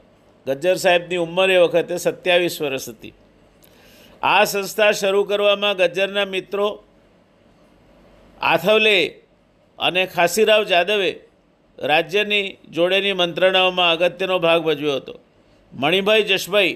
ગજ્જર 0.45 0.77
સાહેબની 0.77 1.23
ઉંમર 1.25 1.49
એ 1.49 1.59
વખતે 1.63 1.95
સત્યાવીસ 1.97 2.55
વર્ષ 2.61 2.87
હતી. 2.89 3.13
આ 4.23 4.43
સંસ્થા 4.45 4.91
શરૂ 4.91 5.25
કરવામાં 5.25 5.75
ગજ્જરના 5.77 6.25
મિત્રો 6.25 6.67
આથવલે 8.41 8.97
અને 9.79 10.03
ખાસીરાવ 10.05 10.63
જાદવે 10.63 11.11
રાજ્યની 11.79 12.47
જોડેની 12.71 13.13
મંત્રણાઓમાં 13.13 13.91
અગત્યનો 13.95 14.37
ભાગ 14.39 14.61
ભજવ્યો 14.63 14.95
હતો. 14.95 15.15
મણિભાઈ 15.73 16.23
જશભાઈ 16.23 16.75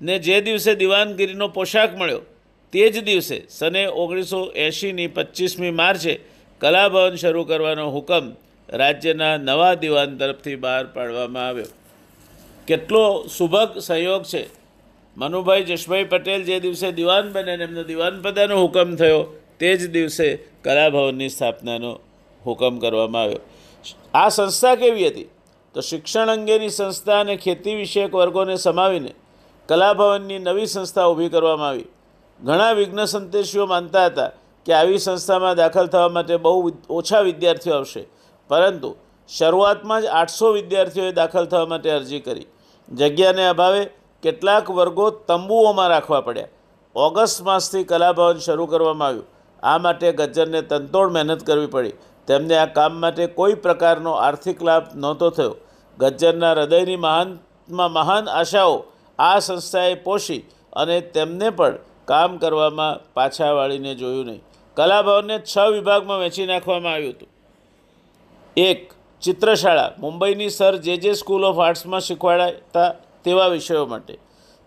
ને 0.00 0.14
જે 0.18 0.36
દિવસે 0.40 0.72
દિવાનગીરીનો 0.74 1.48
પોશાક 1.48 1.90
મળ્યો 1.96 2.22
તે 2.72 2.90
જ 2.90 3.00
દિવસે 3.00 3.46
સને 3.48 3.86
ઓગણીસો 3.86 4.52
એંશીની 4.54 5.06
પચીસમી 5.06 5.70
માર્ચે 5.70 6.20
કલાભવન 6.60 7.14
શરૂ 7.14 7.44
કરવાનો 7.44 7.90
હુકમ 7.90 8.32
રાજ્યના 8.68 9.36
નવા 9.36 9.74
દિવાન 9.74 10.18
તરફથી 10.18 10.56
બહાર 10.56 10.84
પાડવામાં 10.86 11.46
આવ્યો. 11.46 11.66
કેટલો 12.66 13.26
સુભગ 13.28 13.78
સહયોગ 13.78 14.22
છે? 14.22 14.48
મનુભાઈ 15.16 15.62
જશભાઈ 15.62 16.04
પટેલ 16.04 16.44
જે 16.44 16.60
દિવસે 16.60 16.92
દિવાન 16.92 17.32
બને 17.32 17.52
એમનો 17.52 17.82
દિવાન 17.82 18.22
પદાનો 18.22 18.56
હુકમ 18.56 18.96
થયો, 18.96 19.26
તે 19.58 19.76
જ 19.76 19.88
દિવસે 19.88 20.38
કલાભવનની 20.64 21.28
સ્થાપનાનો 21.28 22.00
હુકમ 22.46 22.78
કરવામાં 22.78 23.22
આવ્યો. 23.22 23.40
આ 24.14 24.28
સંસ્થા 24.28 24.74
કેવી 24.74 25.08
હતી? 25.08 25.28
તો 25.74 25.80
શિક્ષણ 25.80 26.28
અંગેની 26.28 26.68
સંસ્થા 26.68 27.20
અને 27.20 27.36
ખેતી 27.36 27.74
વિષયક 27.74 28.12
વર્ગોને 28.14 28.56
સમાવીને 28.56 29.12
કલાભવનની 29.68 30.38
નવી 30.38 30.66
સંસ્થા 30.66 31.08
ઊભી 31.08 31.28
કરવામાં 31.28 31.68
આવી. 31.68 31.88
ઘણા 32.44 32.72
વિઘ્ન 32.72 33.04
સંતેશીઓ 33.04 33.66
માનતા 33.66 34.06
હતા 34.06 34.30
કે 34.66 34.72
આવી 34.72 34.98
સંસ્થામાં 34.98 35.56
દાખલ 35.56 35.86
થવા 35.86 36.08
માટે 36.08 36.36
બહુ 36.36 36.72
ઓછા 36.90 37.20
વિદ્યાર્થીઓ 37.20 37.74
આવશે. 37.74 38.06
પરંતુ 38.48 38.96
શરૂઆતમાં 39.28 40.02
જ 40.02 40.06
આઠસો 40.06 40.52
વિદ્યાર્થીઓએ 40.52 41.12
દાખલ 41.12 41.46
થવા 41.46 41.66
માટે 41.66 41.90
અરજી 41.90 42.20
કરી. 42.20 42.46
જગ્યાને 42.92 43.48
અભાવે 43.48 43.82
કેટલાક 44.22 44.70
વર્ગો 44.70 45.10
તંબુઓમાં 45.10 45.88
રાખવા 45.88 46.20
પડ્યા. 46.20 46.48
ઓગસ્ટ 46.96 47.42
માસથી 47.42 47.84
કલાભવન 47.84 48.38
શરૂ 48.38 48.66
કરવામાં 48.66 49.08
આવ્યું. 49.08 49.26
આ 49.62 49.78
માટે 49.78 50.12
ગજ્જરને 50.12 50.62
તનતોડ 50.62 51.12
મહેનત 51.12 51.46
કરવી 51.46 51.66
પડી. 51.66 51.92
તેમને 52.26 52.56
આ 52.56 52.66
કામ 52.66 53.00
માટે 53.00 53.26
કોઈ 53.26 53.54
પ્રકારનો 53.54 54.12
આર્થિક 54.12 54.62
લાભ 54.62 54.96
નહોતો 54.96 55.30
થયો. 55.30 55.56
ગજ્જરના 55.98 56.52
હૃદયની 56.52 56.96
મહાનમાં 56.96 57.92
મહાન 57.92 58.28
આશાઓ 58.28 58.84
આ 59.18 59.38
સંસ્થાએ 59.38 59.94
પોષી 59.94 60.42
અને 60.72 61.00
તેમને 61.00 61.50
પણ 61.50 61.78
કામ 62.10 62.36
કરવામાં 62.36 63.14
પાછા 63.14 63.52
વાળીને 63.52 63.94
જોયું 63.94 64.26
નહીં. 64.26 64.42
કલાભવનને 64.74 65.38
છ 65.38 65.58
વિભાગમાં 65.58 66.18
વહેંચી 66.18 66.46
નાખવામાં 66.46 66.92
આવ્યું 66.92 67.12
હતું. 67.12 67.28
એક, 68.56 68.92
ચિત્રશાળા. 69.22 69.92
મુંબઈની 69.98 70.50
સર 70.50 70.76
જે 70.76 70.96
જે 70.96 71.12
સ્કૂલ 71.12 71.44
ઓફ 71.44 71.58
આર્ટ્સમાં 71.58 72.00
શીખવાડાતા 72.00 72.94
તેવા 73.24 73.46
વિષયો 73.46 73.86
માટે. 73.86 74.18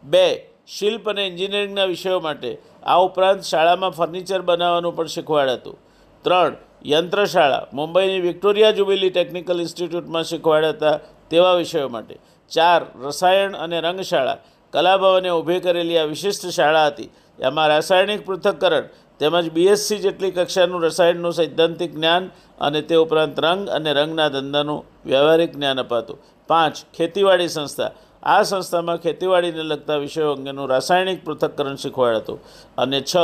બે, 0.03 0.49
શિલ્પ 0.67 1.09
અને 1.09 1.27
એન્જિનિયરિંગના 1.27 1.85
વિષયો 1.85 2.19
માટે. 2.19 2.57
આ 2.83 2.97
ઉપરાંત 2.97 3.41
શાળામાં 3.41 3.89
ફર્નિચર 3.89 4.41
બનાવવાનું 4.41 4.95
પણ 4.95 5.05
શીખવાડાતું. 5.05 5.79
ત્રણ, 6.21 6.55
યંત્રશાળા. 6.85 7.67
મુંબઈની 7.73 8.19
વિક્ટોરિયા 8.19 8.71
જુબિલી 8.71 9.09
ટેકનિકલ 9.09 9.59
ઇન્સ્ટિટ્યૂટમાં 9.59 10.23
શીખવાડાતા 10.23 10.99
તેવા 11.29 11.53
વિષયો 11.53 11.89
માટે. 11.89 12.17
ચાર, 12.49 12.85
રસાયણ 13.01 13.53
અને 13.53 13.81
રંગશાળા. 13.81 14.37
કલાભવને 14.71 15.29
ઊભી 15.29 15.59
કરેલી 15.59 15.97
આ 15.97 16.03
વિશિષ્ટ 16.03 16.49
શાળા 16.49 16.87
હતી. 16.87 17.09
એમાં 17.39 17.67
રાસાયણિક 17.67 18.25
પૃથ્થકરણ 18.25 18.83
તેમજ 19.19 19.51
બીએસસી 19.51 19.97
જેટલી 19.97 20.31
કક્ષાનું 20.31 20.83
રસાયણનું 20.83 21.33
સૈદ્ધાંતિક 21.33 21.95
જ્ઞાન 21.95 22.29
અને 22.61 22.81
તે 22.81 22.95
ઉપરાંત 22.95 23.39
રંગ 23.39 23.69
અને 23.69 23.93
રંગના 23.93 24.29
ધંધાનું 24.29 24.85
વ્યવહારિક 25.05 25.51
જ્ઞાન 25.51 25.79
અપાતું. 25.79 26.19
પાંચ, 26.47 26.75
ખેતીવાડી 26.97 27.47
સંસ્થા. 27.47 27.91
આ 28.23 28.43
સંસ્થામાં 28.43 28.97
ખેતીવાડીને 28.97 29.63
લગતા 29.63 29.95
વિષયો 29.95 30.31
અંગેનું 30.31 30.69
રાસાયણિક 30.69 31.25
પૃથ્થકરણ 31.25 31.75
શીખવાડાતું. 31.75 32.39
અને 32.77 33.01
છ, 33.01 33.15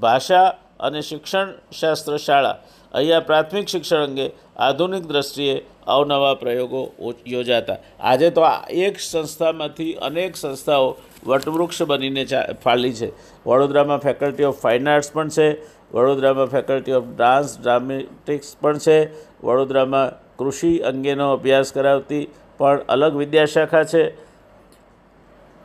ભાષા 0.00 0.54
અને 0.80 1.00
શિક્ષણ 1.00 1.52
શાસ્ત્ર 1.80 2.16
શાળા. 2.16 2.56
અહીંયા 2.92 3.20
પ્રાથમિક 3.20 3.68
શિક્ષણ 3.68 4.04
અંગે 4.04 4.30
આધુનિક 4.56 5.06
દ્રષ્ટિએ 5.06 5.66
અવનવા 5.86 6.34
પ્રયોગો 6.34 7.14
યોજાતા. 7.26 7.76
આજે 8.00 8.30
તો 8.30 8.40
આ 8.40 8.68
એક 8.68 9.00
સંસ્થામાંથી 9.00 9.94
અનેક 9.94 10.36
સંસ્થાઓ 10.36 10.96
વટવૃક્ષ 11.26 11.82
બનીને 11.82 12.26
ફાલી 12.64 12.92
છે. 12.92 13.12
વડોદરામાં 13.46 13.98
ફેકલ્ટી 13.98 14.44
ઓફ 14.44 14.60
ફાઇન 14.60 14.88
આર્ટ્સ 14.88 15.12
પણ 15.12 15.28
છે, 15.28 15.62
વડોદરામાં 15.94 16.46
ફેકલ્ટી 16.46 16.92
ઓફ 16.92 17.04
ડાન્સ 17.16 17.60
ડ્રામેટિક્સ 17.60 18.56
પણ 18.60 18.78
છે, 18.78 19.12
વડોદરામાં 19.44 20.36
કૃષિ 20.36 20.78
અંગેનો 20.78 21.32
અભ્યાસ 21.32 21.72
કરાવતી 21.72 22.28
પણ 22.58 22.80
અલગ 22.88 23.16
વિદ્યાશાખા 23.16 23.84
છે. 23.84 24.14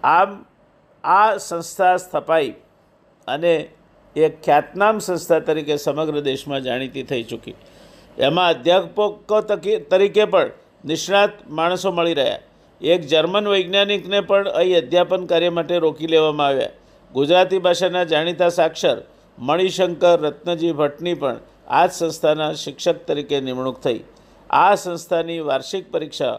આમ, 0.04 0.46
આ 1.04 1.38
સંસ્થા 1.38 1.98
સ્થપાઈ 1.98 2.54
અને 3.28 3.70
એક 4.16 4.42
ખ્યાતનામ 4.42 5.00
સંસ્થા 5.00 5.40
તરીકે 5.40 5.78
સમગ્ર 5.78 6.20
દેશમાં 6.20 6.64
જાણીતી 6.64 7.04
થઈ 7.04 7.24
ચૂકી. 7.24 7.56
એમાં 8.18 8.50
અધ્યાપકો 8.50 9.42
તરીકે 9.90 10.26
પણ 10.26 10.52
નિષ્ણાત 10.86 11.30
માણસો 11.50 11.92
મળી 11.92 12.14
રહ્યા. 12.14 12.40
એક 12.84 13.04
જર્મન 13.08 13.46
વૈજ્ઞાનિકને 13.48 14.20
પણ 14.30 14.48
અહીં 14.52 14.78
અધ્યાપન 14.78 15.22
કાર્ય 15.28 15.52
માટે 15.58 15.76
રોકી 15.80 16.08
લેવામાં 16.08 16.48
આવ્યા. 16.48 16.74
ગુજરાતી 17.12 17.60
ભાષાના 17.60 18.06
જાણીતા 18.06 18.50
સાક્ષર 18.58 18.98
મણિશંકર 19.38 20.18
રત્નજી 20.24 20.74
ભટ્ટની 20.74 21.14
પણ 21.22 21.40
આ 21.70 21.86
જ 21.88 21.94
સંસ્થાના 22.00 22.50
શિક્ષક 22.64 23.00
તરીકે 23.08 23.38
નિમણૂક 23.42 23.80
થઈ. 23.86 24.02
આ 24.50 24.74
સંસ્થાની 24.76 25.40
વાર્ષિક 25.50 25.88
પરીક્ષા 25.92 26.36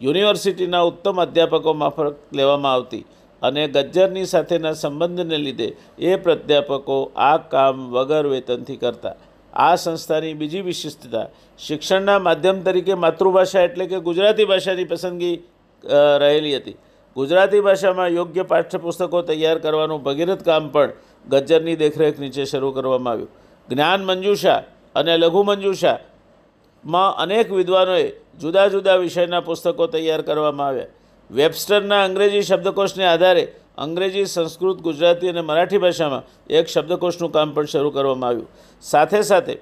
યુનિવર્સિટીના 0.00 0.84
ઉત્તમ 0.90 1.24
અધ્યાપકો 1.26 1.76
મારફત 1.82 2.22
લેવામાં 2.32 2.74
આવતી 2.74 3.04
અને 3.42 3.66
ગજ્જરની 3.68 4.26
સાથેના 4.26 4.74
સંબંધને 4.84 5.42
લીધે 5.46 5.68
એ 5.98 6.16
પ્રાધ્યાપકો 6.24 7.02
આ 7.26 7.36
કામ 7.52 7.84
વગર 7.90 8.24
વેતનથી 8.34 8.80
કરતા. 8.84 9.16
આ 9.52 9.74
સંસ્થાની 9.76 10.34
બીજી 10.34 10.66
વિશિષ્ટતા 10.70 11.28
શિક્ષણના 11.58 12.18
માધ્યમ 12.22 12.66
તરીકે 12.66 12.94
માતૃભાષા 13.04 13.68
એટલે 13.68 13.92
કે 13.92 14.04
ગુજરાતી 14.08 14.50
ભાષાની 14.50 14.90
પસંદગી 14.90 15.36
રહેલી 15.84 16.56
હતી. 16.56 16.76
ગુજરાતી 17.16 17.60
ભાષામાં 17.60 18.10
યોગ્ય 18.14 18.44
પાઠ્યપુસ્તકો 18.44 19.22
તૈયાર 19.22 19.58
કરવાનું 19.58 20.02
ભગીરથ 20.02 20.42
કામ 20.44 20.70
પણ 20.70 20.92
ગજ્જરની 21.26 21.76
દેખરેખ 21.76 22.18
નીચે 22.18 22.44
શરૂ 22.46 22.72
કરવામાં 22.72 23.12
આવ્યું. 23.12 23.30
જ્ઞાન 23.68 24.00
મંજુષા 24.04 24.62
અને 24.94 25.14
લઘુ 25.18 25.44
મંજુષામાં 25.44 27.16
અનેક 27.22 27.48
વિદ્વાનોએ 27.52 28.06
જુદા 28.40 28.68
જુદા 28.68 28.96
વિષયના 28.96 29.40
પુસ્તકો 29.40 29.86
તૈયાર 29.86 30.22
કરવામાં 30.22 30.68
આવ્યા. 30.68 30.92
વેબસ્ટરના 31.30 32.02
અંગ્રેજી 32.04 32.42
શબ્દકોશને 32.42 33.04
આધારે 33.04 33.44
અંગ્રેજી, 33.78 34.26
સંસ્કૃત, 34.26 34.78
ગુજરાતી 34.82 35.28
અને 35.28 35.40
મરાઠી 35.40 35.78
ભાષામાં 35.78 36.24
એક 36.50 36.66
શબ્દકોશનું 36.66 37.30
કામ 37.32 37.54
પણ 37.54 37.66
શરૂ 37.66 37.90
કરવામાં 37.90 38.28
આવ્યું. 38.30 38.48
સાથે 38.82 39.20
સાથે 39.22 39.54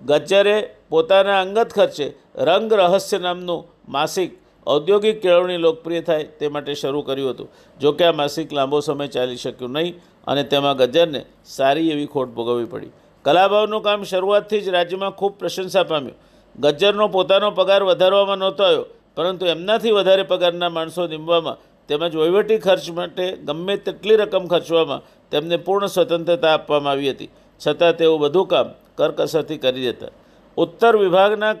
ગજ્જરે 0.00 0.56
પોતાના 0.88 1.40
અંગત 1.40 1.70
ખર્ચે 1.72 2.06
રંગ 2.38 2.72
રહસ્ય 2.72 3.18
નામનું 3.18 3.60
માસિક 3.88 4.30
ઔદ્યોગિક 4.66 5.20
કેળવણી 5.22 5.58
લોકપ્રિય 5.58 6.02
થાય 6.02 6.24
તે 6.38 6.48
માટે 6.48 6.74
શરૂ 6.74 7.02
કર્યું 7.02 7.32
હતું. 7.34 7.48
જોકે 7.80 8.04
આ 8.04 8.12
માસિક 8.12 8.52
લાંબો 8.52 8.80
સમય 8.80 9.08
ચાલી 9.08 9.36
શક્યું 9.36 9.72
નહીં 9.72 9.94
અને 10.26 10.42
તેમાં 10.44 10.76
ગજ્જરને 10.76 11.20
સારી 11.46 11.90
એવી 11.90 12.08
ખોટ 12.08 12.30
ભોગવવી 12.36 12.70
પડી. 12.72 12.92
કલાભાવનું 13.24 13.82
કામ 13.82 14.00
શરૂઆતથી 14.04 14.62
જ 14.64 14.68
રાજ્યમાં 14.70 15.12
ખૂબ 15.12 15.32
પ્રશંસા 15.40 15.84
પામ્યું. 15.84 16.16
ગજ્જરનો 16.54 17.06
પોતાનો 17.08 17.48
પગાર 17.52 17.82
વધારવામાં 17.82 18.38
નહોતો 18.38 18.62
આવ્યો, 18.64 18.86
પરંતુ 19.16 19.44
એમનાથી 19.46 19.94
વધારે 19.98 20.24
પગારના 20.32 20.70
માણસો 20.70 21.06
નીમવામાં 21.06 21.60
તેમજ 21.88 22.14
વહીવટી 22.16 22.58
ખર્ચ 22.58 22.86
માટે 22.98 23.24
ગમે 23.48 23.74
તેટલી 23.86 24.16
રકમ 24.16 24.44
ખર્ચવામાં 24.52 25.02
તેમને 25.32 25.56
પૂર્ણ 25.66 25.88
સ્વતંત્રતા 25.88 26.52
આપવામાં 26.56 26.92
આવી 26.92 27.12
હતી. 27.14 27.30
છતાં 27.60 27.94
તેઓ 27.98 28.16
બધું 28.18 28.46
કામ 28.48 28.68
કરકસરથી 28.98 29.58
કરી 29.58 29.84
દેતા. 29.88 30.12
ઉત્તર 30.58 30.94
વિભાગના 30.96 31.54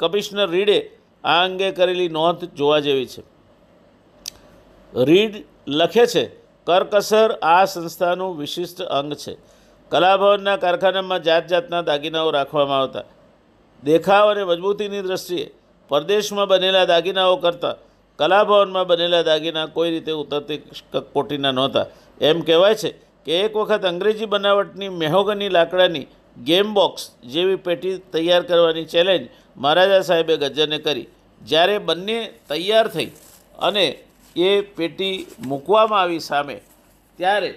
કમિશનર 0.00 0.48
રીડે 0.50 0.78
આ 1.24 1.44
અંગે 1.44 1.70
કરેલી 1.70 2.08
નોંધ 2.08 2.44
જોવા 2.44 2.80
જેવી 2.80 3.06
છે. 3.06 3.22
રીડ 5.04 5.34
લખે 5.68 6.06
છે, 6.06 6.24
કરકસર 6.66 7.38
આ 7.42 7.64
સંસ્થાનું 7.64 8.38
વિશિષ્ટ 8.38 8.82
અંગ 8.82 9.14
છે. 9.14 9.34
કલાભવનના 9.88 10.56
કારખાનામાં 10.56 11.22
જાત 11.22 11.46
જાતના 11.46 11.82
દાગીનાઓ 11.82 12.30
રાખવામાં 12.30 12.80
આવતા. 12.80 13.04
દેખાવ 13.84 14.30
અને 14.30 14.44
મજબૂતીની 14.44 15.02
દૃષ્ટિએ 15.02 15.50
પરદેશમાં 15.88 16.48
બનેલા 16.48 16.84
દાગીનાઓ 16.84 17.36
કરતાં 17.36 17.76
કલાભવનમાં 18.16 18.86
બનેલા 18.86 19.22
દાગીના 19.22 19.66
કોઈ 19.66 19.90
રીતે 19.90 20.12
ઉતરતી 20.12 20.58
કોટીના 21.12 21.52
નહોતા. 21.52 21.86
એમ 22.20 22.40
કહેવાય 22.40 22.74
છે 22.74 22.90
કે 23.24 23.40
એક 23.40 23.56
વખત 23.56 23.84
અંગ્રેજી 23.84 24.26
બનાવટની 24.26 24.88
મેહોગની 24.88 25.48
લાકડાની 25.48 26.06
ગેમ 26.36 26.74
બોક્સ 26.74 27.02
જેવી 27.34 27.60
પેટી 27.66 27.94
તૈયાર 28.12 28.42
કરવાની 28.42 28.86
ચેલેન્જ 28.86 29.28
મહારાજા 29.56 30.02
સાહેબે 30.10 30.34
ગજ્જરને 30.36 30.78
કરી. 30.78 31.06
જ્યારે 31.40 31.78
બંને 31.88 32.18
તૈયાર 32.48 32.86
થઈ 32.88 33.10
અને 33.58 33.86
એ 34.36 34.50
પેટી 34.76 35.16
મૂકવામાં 35.46 36.00
આવી 36.00 36.20
સામે, 36.20 36.56
ત્યારે 37.18 37.50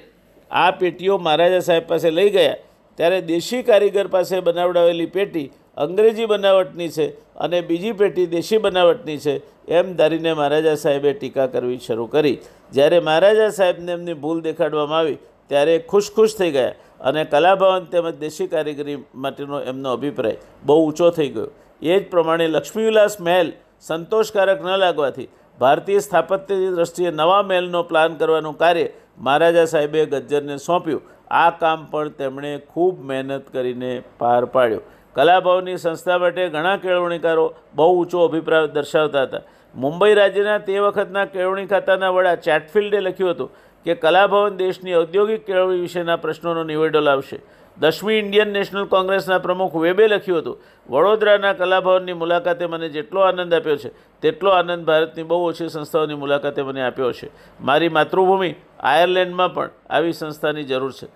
આ 0.52 0.72
પેટીઓ 0.72 1.18
મહારાજા 1.20 1.64
સાહેબ 1.70 1.88
પાસે 1.88 2.10
લઈ 2.12 2.30
ગયા. 2.30 2.58
ત્યારે 3.00 3.22
દેશી 3.28 3.64
કારીગર 3.64 4.08
પાસે 4.08 4.36
બનાવડાવેલી 4.42 5.14
પેટી 5.18 5.48
અંગ્રેજી 5.78 6.26
બનાવટની 6.26 6.90
છે 6.90 7.08
અને 7.38 7.62
બીજી 7.62 7.96
પેટી 8.02 8.28
દેશી 8.28 8.60
બનાવટની 8.60 9.18
છે 9.18 9.36
એમ 9.70 9.88
ધારીને 9.96 10.32
મહારાજા 10.34 10.76
સાહેબે 10.84 11.14
ટીકા 11.14 11.48
કરવી 11.48 11.80
શરૂ 11.88 12.08
કરી. 12.08 12.38
જ્યારે 12.72 13.00
મહારાજા 13.00 13.50
સાહેબને 13.60 13.92
એમની 13.92 14.22
ભૂલ 14.24 14.40
દેખાડવામાં 14.42 15.00
આવી, 15.00 15.18
ત્યારે 15.50 15.76
ખુશ 15.92 16.10
ખુશ 16.16 16.36
થઈ 16.36 16.52
ગયા. 16.52 16.76
અને 17.02 17.24
કલાભવન 17.24 17.86
તેમજ 17.86 18.12
દેશી 18.20 18.48
કારીગરી 18.48 18.98
માટેનો 19.16 19.62
એમનો 19.62 19.94
અભિપ્રાય 19.94 20.38
બહુ 20.66 20.78
ઊંચો 20.86 21.10
થઈ 21.10 21.30
ગયો. 21.30 21.50
એ 21.82 22.00
જ 22.00 22.04
પ્રમાણે 22.10 22.48
લક્ષ્મીવિલાસ 22.48 23.18
મહેલ 23.22 23.52
સંતોષકારક 23.82 24.62
ન 24.62 24.70
લાગવાથી 24.78 25.30
ભારતીય 25.60 26.00
સ્થાપત્યની 26.00 26.72
દ્રષ્ટિએ 26.76 27.12
નવા 27.12 27.44
મહેલનો 27.44 27.84
પ્લાન 27.84 28.16
કરવાનું 28.16 28.58
કાર્ય 28.58 28.88
મહારાજા 29.18 29.66
સાહેબે 29.66 30.06
ગજ્જરને 30.06 30.58
સોંપ્યું. 30.58 31.02
આ 31.32 31.50
કામ 31.62 31.86
પણ 31.92 32.10
તેમણે 32.10 32.52
ખૂબ 32.68 33.04
મહેનત 33.04 33.52
કરીને 33.54 33.92
પાર 34.20 34.46
પાડ્યો. 34.46 34.82
કલાભવનની 35.16 35.78
સંસ્થા 35.78 36.18
માટે 36.18 36.50
ઘણા 36.50 36.78
કેળવણીકારો 36.78 37.46
બહુ 37.76 37.88
ઊંચો 38.00 38.26
અભિપ્રાય 38.26 38.68
દર્શાવતા 38.68 39.24
હતા. 39.24 39.46
મુંબઈ 39.76 40.14
રાજ્યના 40.14 40.58
તે 40.58 40.80
વખતના 40.80 41.26
કેળવણી 41.26 41.66
ખાતાના 41.66 42.12
વડા 42.12 42.36
ચેટફિલ્ડે 42.36 43.00
લખ્યું 43.00 43.32
હતું 43.32 43.50
કે 43.88 43.96
કલાભવન 43.96 44.58
દેશની 44.58 44.96
ઔદ્યોગિક 44.96 45.46
કેળવણી 45.46 45.80
વિશેના 45.80 46.16
પ્રશ્નોનો 46.16 46.64
નિવેડો 46.64 47.00
લાવશે. 47.00 47.38
દસમી 47.78 48.18
ઇન્ડિયન 48.18 48.50
નેશનલ 48.50 48.86
કોંગ્રેસના 48.86 49.38
પ્રમુખ 49.38 49.76
વેબે 49.76 50.08
લખ્યું 50.08 50.40
હતું, 50.40 50.58
વડોદરાના 50.90 51.54
કલાભવનની 51.54 52.14
મુલાકાતે 52.14 52.66
મને 52.66 52.90
જેટલો 52.90 53.22
આનંદ 53.22 53.54
આપ્યો 53.54 53.76
છે, 53.76 53.92
તેટલો 54.22 54.50
આનંદ 54.50 54.86
ભારતની 54.86 55.24
બહુ 55.24 55.46
ઓછી 55.46 55.70
સંસ્થાઓની 55.70 56.16
મુલાકાતે 56.16 56.62
મને 56.62 56.82
આપ્યો 56.82 57.12
છે. 57.12 57.30
મારી 57.62 57.90
માતૃભૂમિ 57.90 58.56
આયર્લેન્ડમાં 58.80 59.54
પણ 59.54 59.70
આવી 59.90 60.14
સંસ્થાની 60.14 60.64
જરૂર 60.64 60.92
છે. 60.92 61.08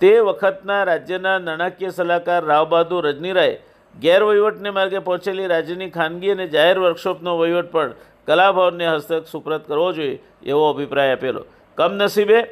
તે 0.00 0.20
વખતના 0.20 0.84
રાજ્યના 0.84 1.38
નાણાકીય 1.38 1.90
સલાહકાર 1.90 2.44
રાવ 2.44 2.68
બહાદુર 2.68 3.06
રજનીરાએ 3.06 3.58
ગેરવહીવટને 4.00 4.70
માર્ગે 4.70 4.98
પહોંચેલી 4.98 5.46
રાજ્યની 5.46 5.90
ખાનગી 5.90 6.30
અને 6.30 6.46
જાહેર 6.46 6.78
વર્કશોપનો 6.78 7.38
વહીવટ 7.38 7.70
પણ 7.70 7.92
કલાભવનને 8.26 8.88
હસ્તક 8.88 9.26
સુપ્રત 9.32 9.68
કરવો 9.68 9.92
જોઈએ 9.92 10.18
એવો 10.42 10.70
અભિપ્રાય 10.70 11.12
આપેલો. 11.12 11.44
કમનસીબે 11.76 12.42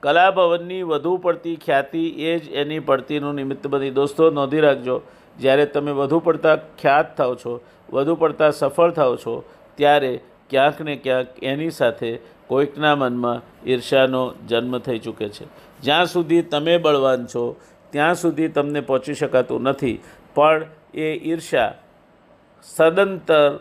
કલાભવનની 0.00 0.82
વધુ 0.82 1.16
પડતી 1.16 1.56
ખ્યાતિ 1.56 2.08
એ 2.08 2.38
જ 2.38 2.48
એની 2.48 2.78
પડતીનું 2.78 3.34
નિમિત્ત 3.34 3.66
બની. 3.66 3.90
દોસ્તો, 3.90 4.30
નોંધી 4.30 4.60
રાખજો, 4.60 5.02
જ્યારે 5.38 5.66
તમે 5.66 5.92
વધુ 5.92 6.18
પડતા 6.18 6.56
ખ્યાત 6.56 7.16
થાઓ 7.16 7.34
છો, 7.34 7.60
વધુ 7.92 8.14
પડતા 8.14 8.50
સફળ 8.50 8.90
થાઓ 8.90 9.16
છો, 9.16 9.44
ત્યારે 9.74 10.20
ક્યાંક 10.50 10.80
ને 10.80 10.96
ક્યાંક 10.96 11.42
એની 11.42 11.70
સાથે 11.70 12.18
કોઈકના 12.46 12.96
મનમાં 12.96 13.68
ઈર્ષાનો 13.70 14.34
જન્મ 14.48 14.78
થઈ 14.78 14.98
ચૂકે 14.98 15.28
છે. 15.28 15.46
જ્યાં 15.80 16.06
સુધી 16.06 16.42
તમે 16.42 16.78
બળવાન 16.78 17.26
છો, 17.26 17.56
ત્યાં 17.90 18.14
સુધી 18.14 18.48
તમને 18.48 18.80
પહોંચી 18.80 19.14
શકાતું 19.14 19.62
નથી. 19.62 20.00
પણ 20.34 20.66
એ 20.94 21.30
ઈર્ષા 21.30 21.74
સદંતર 22.62 23.58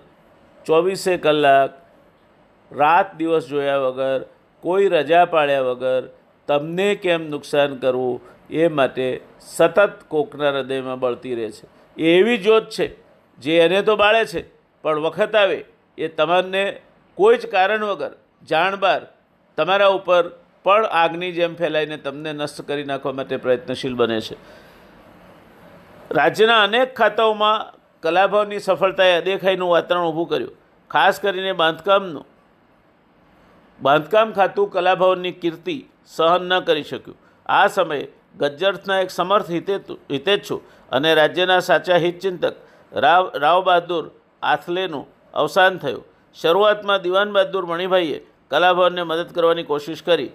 ચોવીસે 0.65 1.17
કલાક 1.17 1.69
રાત 2.71 3.15
દિવસ 3.15 3.47
જોયા 3.47 3.77
વગર 3.77 4.25
કોઈ 4.63 4.87
રજા 4.87 5.25
પાડ્યા 5.25 5.61
વગર 5.61 6.03
તમને 6.47 6.95
કેમ 6.95 7.29
નુકસાન 7.29 7.75
કરવું 7.75 8.21
એ 8.49 8.67
માટે 8.67 9.21
સતત 9.41 9.89
કોકના 10.07 10.49
હૃદયમાં 10.49 10.99
બળતી 10.99 11.35
રહે 11.35 11.49
છે. 11.51 11.65
એ 11.97 12.19
એવી 12.19 12.37
જ્યોત 12.37 12.69
છે, 12.69 12.87
જે 13.39 13.59
એને 13.59 13.81
તો 13.81 13.95
બાળે 13.95 14.25
છે, 14.25 14.41
પણ 14.83 14.99
વખત 14.99 15.35
આવે 15.35 15.65
એ 15.97 16.07
તમને 16.07 16.81
કોઈ 17.17 17.37
જ 17.37 17.47
કારણ 17.47 17.85
વગર 17.85 18.13
જાણબાર 18.49 19.01
તમારા 19.57 19.87
ઉપર 19.87 20.23
પણ 20.63 20.85
આગની 20.85 21.31
જેમ 21.31 21.55
ફેલાઈને 21.55 21.97
તમને 21.97 22.33
નષ્ટ 22.33 22.67
કરી 22.67 22.83
નાખવા 22.83 23.11
માટે 23.11 23.37
પ્રયત્નશીલ 23.37 23.95
બને 23.95 24.21
છે. 24.21 24.35
રાજ્યના 26.11 26.63
અનેક 26.63 26.95
ખાતાઓમાં 26.95 27.73
કલાભાવની 28.03 28.59
સફળતાએ 28.59 29.17
અદેખાઈનું 29.17 29.69
વાતાવરણ 29.69 30.09
ઊભું 30.09 30.27
કર્યું. 30.29 30.53
ખાસ 30.91 31.19
કરીને 31.19 31.53
બાંધકામનું 31.53 32.25
બાંધકામ 33.81 34.33
ખાતું 34.33 34.71
કલાભવનની 34.71 35.39
કીર્તિ 35.41 35.77
સહન 36.05 36.47
ન 36.49 36.53
કરી 36.67 36.83
શક્યું. 36.83 37.17
આ 37.49 37.67
સમયે 37.67 38.05
ગજ્જર્થના 38.41 39.01
એક 39.03 39.11
સમર્થ 39.11 39.49
હિતે 39.49 39.75
હિતેચ્છુ 40.13 40.57
અને 40.91 41.09
રાજ્યના 41.19 41.61
સાચા 41.69 41.99
હિતચિંતક 42.05 42.55
રાવ 42.91 43.29
રાવ 43.43 43.59
બહાદુર 43.67 44.03
આથલેનું 44.43 45.05
અવસાન 45.33 45.79
થયું. 45.79 46.03
શરૂઆતમાં 46.35 47.03
દિવાન 47.05 47.29
બહાદુર 47.37 47.63
મણિભાઈએ 47.71 48.19
કલાભવનને 48.51 49.03
મદદ 49.03 49.29
કરવાની 49.35 49.69
કોશિશ 49.71 50.03
કરી, 50.03 50.31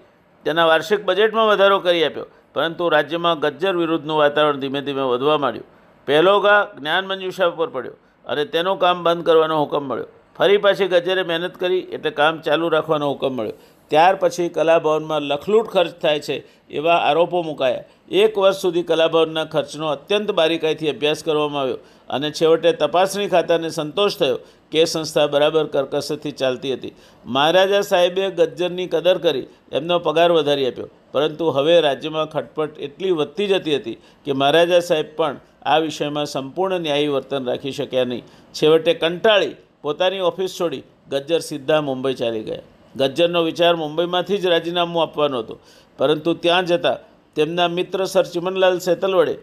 તેના 0.47 0.67
વાર્ષિક 0.67 1.05
બજેટમાં 1.09 1.49
વધારો 1.51 1.79
કરી 1.81 2.05
આપ્યો, 2.05 2.27
પરંતુ 2.55 2.91
રાજ્યમાં 2.95 3.43
ગજ્જર 3.45 3.75
વિરુદ્ધનું 3.83 4.17
વાતાવરણ 4.23 4.61
ધીમે 4.63 4.81
ધીમે 4.87 5.05
વધવા 5.13 5.39
માંડ્યું. 5.45 5.69
પહેલો 6.09 6.35
ઘા 6.41 6.61
જ્ઞાન 6.79 7.05
મંજુષા 7.11 7.53
ઉપર 7.53 7.69
પડ્યો 7.75 7.97
અને 8.25 8.43
તેનું 8.47 8.79
કામ 8.79 9.05
બંધ 9.05 9.25
કરવાનો 9.27 9.57
હુકમ 9.63 9.85
મળ્યો. 9.91 10.11
ફરી 10.39 10.63
પાછી 10.65 10.89
ગજેરે 10.89 11.23
મહેનત 11.25 11.57
કરી 11.57 11.85
એટલે 11.97 12.11
કામ 12.19 12.41
ચાલુ 12.41 12.73
રાખવાનો 12.75 13.09
હુકમ 13.13 13.33
મળ્યો. 13.37 13.57
ત્યાર 13.91 14.15
પછી 14.21 14.49
કલાભવનમાં 14.49 15.25
લખલૂટ 15.31 15.67
ખર્ચ 15.67 15.97
થાય 16.03 16.21
છે 16.27 16.37
એવા 16.71 16.99
આરોપો 17.09 17.43
મુકાયા. 17.43 17.85
એક 18.21 18.39
વર્ષ 18.39 18.63
સુધી 18.65 18.87
કલાભવનના 18.91 19.45
ખર્ચનો 19.45 19.91
અત્યંત 19.97 20.31
બારીકાઈથી 20.39 20.91
અભ્યાસ 20.95 21.25
કરવામાં 21.27 21.63
આવ્યો 21.63 21.79
અને 22.11 22.29
છેવટે 22.39 22.73
તપાસણી 22.83 23.31
ખાતાને 23.35 23.71
સંતોષ 23.71 24.17
થયો 24.21 24.39
કે 24.73 24.85
સંસ્થા 24.87 25.27
બરાબર 25.35 25.65
કરકસરથી 25.75 26.33
ચાલતી 26.41 26.73
હતી. 26.77 26.95
મહારાજા 27.27 27.83
સાહેબે 27.91 28.31
ગજ્જરની 28.39 28.89
કદર 28.95 29.19
કરી 29.25 29.47
એમનો 29.73 29.99
પગાર 30.07 30.31
વધારી 30.33 30.69
આપ્યો. 30.71 30.89
પરંતુ 31.13 31.51
હવે 31.57 31.75
રાજ્યમાં 31.87 32.33
ખટપટ 32.35 32.81
એટલી 32.87 33.13
વધતી 33.21 33.49
જતી 33.53 33.77
હતી 33.77 33.99
કે 34.27 34.33
મહારાજા 34.35 34.81
સાહેબ 34.89 35.13
પણ 35.19 35.37
આ 35.67 35.79
વિષયમાં 35.85 36.33
સંપૂર્ણ 36.35 36.81
ન્યાયી 36.81 37.13
વર્તન 37.17 37.51
રાખી 37.51 37.75
શક્યા 37.81 38.09
નહીં. 38.13 38.25
છેવટે 38.55 38.95
કંટાળી 38.95 39.55
પોતાની 39.85 40.21
ઓફિસ 40.21 40.53
છોડી 40.59 40.85
ગજ્જર 41.11 41.41
સીધા 41.41 41.81
મુંબઈ 41.81 42.15
ચાલી 42.15 42.45
ગયા. 42.45 42.67
ગજ્જરનો 42.95 43.41
વિચાર 43.43 43.75
મુંબઈમાંથી 43.77 44.39
જ 44.39 44.47
રાજીનામું 44.47 45.03
આપવાનો 45.03 45.39
હતો. 45.39 45.55
પરંતુ 45.99 46.31
ત્યાં 46.35 46.67
જતાં 46.67 46.99
તેમના 47.37 47.69
મિત્ર 47.69 48.01
સર 48.05 48.27
ચિમનલાલ 48.33 48.79
સેતલ 48.79 49.15
વડે 49.15 49.35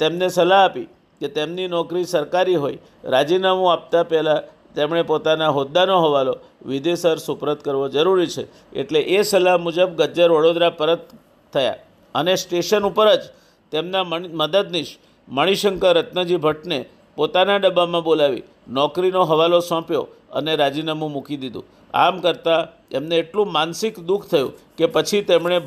તેમને 0.00 0.26
સલાહ 0.28 0.62
આપી 0.64 0.86
કે 1.20 1.28
તેમની 1.28 1.68
નોકરી 1.68 2.06
સરકારી 2.06 2.58
હોય, 2.62 2.78
રાજીનામું 3.04 3.72
આપતા 3.72 4.04
પહેલાં 4.04 4.42
તેમણે 4.74 5.02
પોતાના 5.02 5.50
હોદ્દાનો 5.50 5.96
હવાલો 6.04 6.34
વિદેસર 6.66 7.18
સુપરત 7.18 7.60
કરવો 7.62 7.86
જરૂરી 7.88 8.26
છે. 8.26 8.44
એટલે 8.80 9.00
એ 9.16 9.22
સલાહ 9.22 9.56
મુજબ 9.58 9.90
ગજ્જર, 10.00 10.30
વડોદરા, 10.30 10.70
પરત 10.70 11.02
થયા 11.52 11.78
અને 12.14 12.32
સ્ટેશન 12.36 12.82
ઉપર 12.90 13.08
જ 13.16 13.22
તેમના 13.72 14.04
મદદનીશ 14.40 14.92
મણિશંકર 15.28 15.94
રત્નજી 15.98 16.36
ભટ્ટને 16.36 16.78
પોતાના 17.16 17.56
ડબ્બામાં 17.56 18.04
બોલાવી 18.04 18.44
નોકરીનો 18.68 19.22
હવાલો 19.22 19.60
સોંપ્યો 19.60 20.06
અને 20.32 20.56
રાજીનામું 20.56 21.12
મૂકી 21.12 21.36
દીધું. 21.36 21.64
આમ 21.94 22.20
કરતાં 22.20 22.88
એમને 22.90 23.16
એટલું 23.16 23.52
માનસિક 23.52 24.00
દુઃખ 24.00 24.26
થયું 24.26 24.52
કે 24.78 24.86
પછી 24.86 25.20
તેમણે 25.22 25.60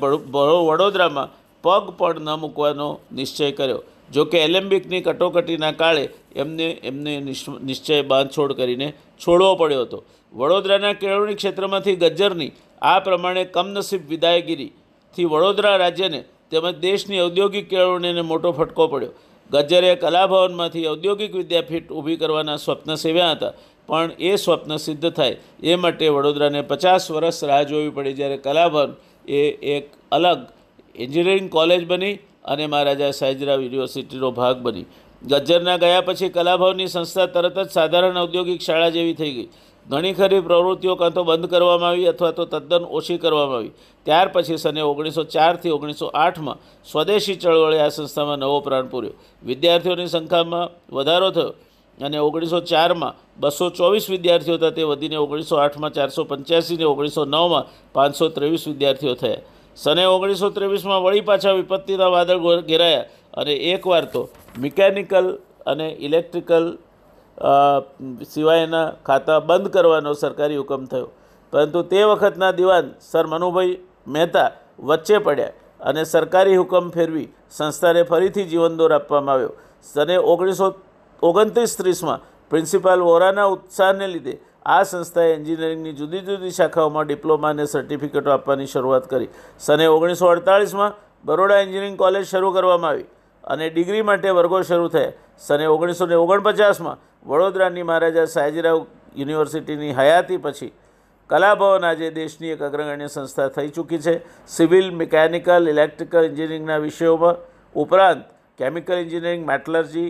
વડોદરામાં 0.65 1.29
પગ 1.61 1.89
પણ 1.89 2.21
ન 2.21 2.29
મૂકવાનો 2.29 2.99
નિશ્ચય 3.13 3.51
કર્યો. 3.51 3.83
જો 4.13 4.25
કે 4.25 4.39
એલેમ્બિકની 4.39 5.01
કટોકટીના 5.01 5.71
કાળે 5.71 6.09
એમને 6.35 6.71
એમને 6.71 7.19
નિશ- 7.19 7.63
નિશ્ચય 7.63 8.01
બાંધછોડ 8.01 8.53
કરીને 8.53 8.93
છોડવો 9.27 9.55
પડ્યો 9.55 9.81
હતો. 9.81 10.03
વડોદરાના 10.33 10.93
કેળવણી 10.93 11.35
ક્ષેત્રમાંથી 11.35 11.95
ગજ્જરની 11.95 12.51
આ 12.81 12.99
પ્રમાણે 12.99 13.43
કમનસીબ 13.43 14.09
વિદાયગીરીથી 14.09 15.25
વડોદરા 15.25 15.75
રાજ્યને 15.75 16.23
તેમજ 16.51 16.75
દેશની 16.75 17.21
ઔદ્યોગિક 17.21 17.69
કેળવણીને 17.69 18.21
મોટો 18.21 18.51
ફટકો 18.51 18.87
પડ્યો. 18.87 19.09
ગજ્જરે 19.51 19.95
કલાભવનમાંથી 19.95 20.87
ઔદ્યોગિક 20.87 21.35
વિદ્યાપીઠ 21.35 21.91
ઊભી 21.91 22.15
કરવાના 22.15 22.55
સ્વપ્ન 22.55 22.95
સેવ્યા 22.95 23.31
હતા. 23.31 23.53
પણ 23.87 24.11
એ 24.19 24.35
સ્વપ્ન 24.35 24.77
સિદ્ધ 24.77 25.09
થાય. 25.09 25.37
એ 25.63 25.75
માટે 25.75 26.07
વડોદરાને 26.07 26.61
પચાસ 26.61 27.11
વર્ષ 27.11 27.43
રાહ 27.43 27.63
જોવી 27.63 27.89
પડી 27.89 28.13
જ્યારે 28.13 28.37
કલાભવન 28.37 28.93
એ 29.27 29.41
એક 29.51 29.89
અલગ 30.11 30.47
એન્જિનિયરિંગ 30.95 31.49
કોલેજ 31.49 31.87
બની 31.87 32.13
અને 32.45 32.67
મહારાજા 32.67 33.11
સાયજરાવ 33.11 33.61
યુનિવર્સિટીનો 33.61 34.31
ભાગ 34.31 34.57
બની. 34.57 34.85
ગજ્જરના 35.25 35.77
ગયા 35.77 36.01
પછી 36.01 36.29
કલાભવનની 36.29 36.87
સંસ્થા 36.87 37.25
તરત 37.25 37.59
જ 37.59 37.69
સાધારણ 37.69 38.17
ઔદ્યોગિક 38.17 38.61
શાળા 38.61 38.89
જેવી 38.89 39.13
થઈ 39.13 39.31
ગઈ. 39.31 39.47
ઘણી 39.91 40.13
ખરી 40.13 40.41
પ્રવૃત્તિઓ 40.41 40.93
કાં 40.95 41.13
તો 41.13 41.21
બંધ 41.23 41.49
કરવામાં 41.51 41.89
આવી 41.89 42.07
અથવા 42.07 42.31
તો 42.31 42.43
તદ્દન 42.45 42.83
ઓછી 42.89 43.17
કરવામાં 43.17 43.55
આવી. 43.55 43.73
ત્યાર 44.05 44.27
પછી 44.33 44.57
સને 44.57 44.81
ઓગણીસો 44.83 45.23
ચારથી 45.25 45.71
ઓગણીસો 45.71 46.07
આઠમાં 46.15 46.59
સ્વદેશી 46.87 47.35
ચળવળે 47.35 47.79
આ 47.81 47.89
સંસ્થામાં 47.89 48.39
નવો 48.39 48.59
પ્રાણ 48.61 48.87
પૂર્યો. 48.87 49.15
વિદ્યાર્થીઓની 49.43 50.07
સંખ્યામાં 50.07 50.67
વધારો 50.91 51.29
થયો 51.31 51.51
અને 51.97 52.17
ઓગણીસો 52.19 52.59
ચારમાં 52.63 53.17
બસો 53.37 53.65
ચોવીસ 53.71 54.05
વિદ્યાર્થીઓ 54.09 54.55
હતા 54.57 54.71
તે 54.71 54.85
વધીને 54.85 55.17
ઓગણીસો 55.17 55.55
આઠમાં 55.59 55.93
ચારસો 55.97 56.25
પંચ્યાસીને 56.25 56.85
ઓગણીસો 56.85 57.25
નવમાં 57.25 57.65
પાંચસો 57.95 58.29
ત્રેવીસ 58.29 58.63
વિદ્યાર્થીઓ 58.67 59.15
થયા. 59.15 59.41
સને 59.77 60.03
ઓગણીસો 60.07 60.47
ત્રેવીસમાં 60.49 61.03
વળી 61.05 61.25
પાછા 61.29 61.53
વિપત્તિના 61.53 62.11
વાદળ 62.15 62.63
ઘેરાયા 62.69 63.05
અને 63.33 63.53
એકવાર 63.73 64.05
તો 64.13 64.21
મિકેનિકલ 64.59 65.27
અને 65.65 65.87
ઇલેક્ટ્રિકલ 65.99 66.65
સિવાયના 68.33 68.85
ખાતા 69.05 69.39
બંધ 69.41 69.71
કરવાનો 69.75 70.13
સરકારી 70.13 70.59
હુકમ 70.61 70.85
થયો. 70.85 71.09
પરંતુ 71.53 71.83
તે 71.91 72.03
વખતના 72.05 72.51
દિવાન 72.51 72.93
સર 73.01 73.25
મનુભાઈ 73.27 73.79
મહેતા 74.07 74.49
વચ્ચે 74.89 75.19
પડ્યા 75.19 75.53
અને 75.81 76.03
સરકારી 76.05 76.57
હુકમ 76.61 76.91
ફેરવી 76.91 77.27
સંસ્થાને 77.51 78.03
ફરીથી 78.03 78.47
જીવનદોર 78.51 78.93
આપવામાં 78.93 79.35
આવ્યો. 79.35 79.53
સને 79.83 80.17
ઓગણીસો 80.33 80.67
ઓગણત્રીસ 81.23 81.75
ત્રીસમાં 81.77 82.21
પ્રિન્સિપાલ 82.51 83.01
વોરાના 83.01 83.47
ઉત્સાહને 83.47 84.07
લીધે 84.13 84.35
આ 84.65 84.83
સંસ્થાએ 84.83 85.33
એન્જિનિયરિંગની 85.35 85.93
જુદી 85.93 86.21
જુદી 86.21 86.51
શાખાઓમાં 86.51 87.07
ડિપ્લોમા 87.07 87.53
અને 87.55 87.65
સર્ટિફિકેટો 87.67 88.31
આપવાની 88.31 88.67
શરૂઆત 88.67 89.07
કરી. 89.07 89.29
સને 89.59 89.87
ઓગણીસો 89.87 90.29
અડતાળીસમાં 90.29 90.93
બરોડા 91.25 91.61
એન્જિનિયરિંગ 91.65 91.97
કોલેજ 91.97 92.25
શરૂ 92.25 92.51
કરવામાં 92.53 92.91
આવી 92.91 93.07
અને 93.43 93.69
ડિગ્રી 93.69 94.03
માટે 94.09 94.29
વર્ગો 94.29 94.61
શરૂ 94.63 94.89
થયા. 94.89 95.13
સને 95.39 95.65
ઓગણીસો 95.67 96.05
ને 96.05 96.15
ઓગણપચાસમાં 96.15 96.97
વડોદરાની 97.25 97.83
મહારાજા 97.83 98.25
સાયજીરાવ 98.25 98.79
યુનિવર્સિટીની 99.15 99.93
હયાતી 99.93 100.37
પછી 100.37 100.71
કલાભવન 101.29 101.83
આજે 101.83 102.09
દેશની 102.11 102.53
એક 102.53 102.61
અગ્રગણ્ય 102.61 103.07
સંસ્થા 103.07 103.49
થઈ 103.49 103.69
ચૂકી 103.69 103.99
છે. 103.99 104.13
સિવિલ, 104.47 104.87
મિકેનિકલ, 104.91 105.67
ઇલેક્ટ્રિકલ 105.67 106.23
એન્જિનિયરિંગના 106.23 106.79
વિષયોમાં 106.79 107.35
ઉપરાંત 107.75 108.23
કેમિકલ 108.59 108.93
એન્જિનિયરિંગ, 108.93 109.45
મેટલર્જી, 109.45 110.09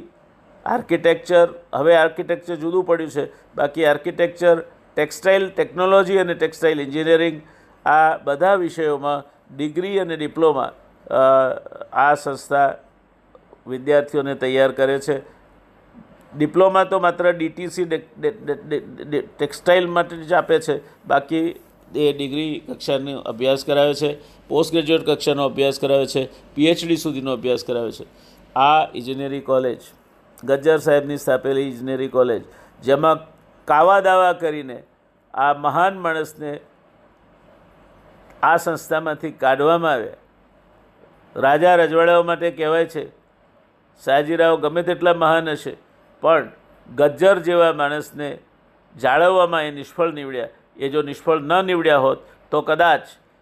આર્કિટેક્ચર, 0.66 1.48
હવે 1.74 1.98
આર્કિટેક્ચર 1.98 2.56
જુદું 2.56 2.86
પડ્યું 2.86 3.12
છે. 3.12 3.26
બાકી 3.56 3.86
આર્કિટેક્ચર, 3.86 4.64
ટેક્સટાઇલ 4.98 5.50
ટેકનોલોજી 5.50 6.20
અને 6.20 6.36
ટેક્સટાઇલ 6.36 6.80
એન્જિનિયરિંગ 6.80 7.42
આ 7.86 8.18
બધા 8.24 8.56
વિષયોમાં 8.56 9.28
ડિગ્રી 9.58 10.00
અને 10.00 10.16
ડિપ્લોમા 10.16 10.72
આ 11.94 12.16
સંસ્થા 12.16 12.70
વિદ્યાર્થીઓને 13.68 14.36
તૈયાર 14.36 14.72
કરે 14.72 15.00
છે. 15.00 15.22
ડિપ્લોમા 16.38 16.84
તો 16.84 17.00
માત્ર 17.00 17.32
ડીટીસી 17.32 17.86
ટેક્સટાઇલ 17.86 19.90
માટે 19.90 20.18
જ 20.18 20.34
આપે 20.34 20.60
છે. 20.60 21.08
બાકી 21.08 21.60
એ 21.96 22.14
ડિગ્રી 22.14 22.64
કક્ષાનો 22.68 23.20
અભ્યાસ 23.32 23.66
કરાવે 23.66 23.94
છે. 23.94 24.18
પોસ્ટ 24.48 24.72
ગ્રેજ્યુએટ 24.72 25.06
કક્ષાનો 25.06 25.46
અભ્યાસ 25.46 25.80
કરાવે 25.80 26.06
છે. 26.06 26.30
પીએચડી 26.56 26.98
સુધીનો 26.98 27.34
અભ્યાસ 27.34 27.64
કરાવે 27.64 27.92
છે. 27.92 28.06
આ 28.56 28.88
ઇજનેરી 28.96 29.42
કોલેજ, 29.42 29.82
ગજ્જર 30.44 30.78
સાહેબની 30.78 31.18
સ્થાપેલી 31.18 31.64
ઇજનેરી 31.64 32.08
કોલેજ, 32.08 32.44
જેમાં 32.84 33.20
કાવા 33.68 34.00
દાવા 34.00 34.34
કરીને 34.34 34.84
આ 35.34 35.54
મહાન 35.54 36.00
માણસને 36.00 36.60
આ 38.44 38.58
સંસ્થામાંથી 38.58 39.34
કાઢવામાં 39.34 39.92
આવ્યા 39.92 40.14
રાજા 41.36 41.76
રજવાડાઓ 41.76 42.24
માટે 42.24 42.52
કહેવાય 42.52 42.86
છે. 42.86 43.08
સયાજીરાવ 44.04 44.60
ગમે 44.60 44.84
તેટલા 44.84 45.14
મહાન 45.14 45.50
હશે. 45.50 45.91
પણ 46.22 46.50
ગજ્જર 46.96 47.40
જેવા 47.40 47.74
માણસને 47.74 48.38
જાળવવામાં 49.02 49.64
એ 49.64 49.72
નિષ્ફળ 49.72 50.14
નીવડ્યા. 50.14 50.48
એ 50.78 50.90
જો 50.90 51.02
નિષ્ફળ 51.02 51.40
ન 51.40 51.66
નીવડ્યા 51.66 51.98
હોત, 51.98 52.18
તો 52.52 52.62
કદાચ 52.62 53.02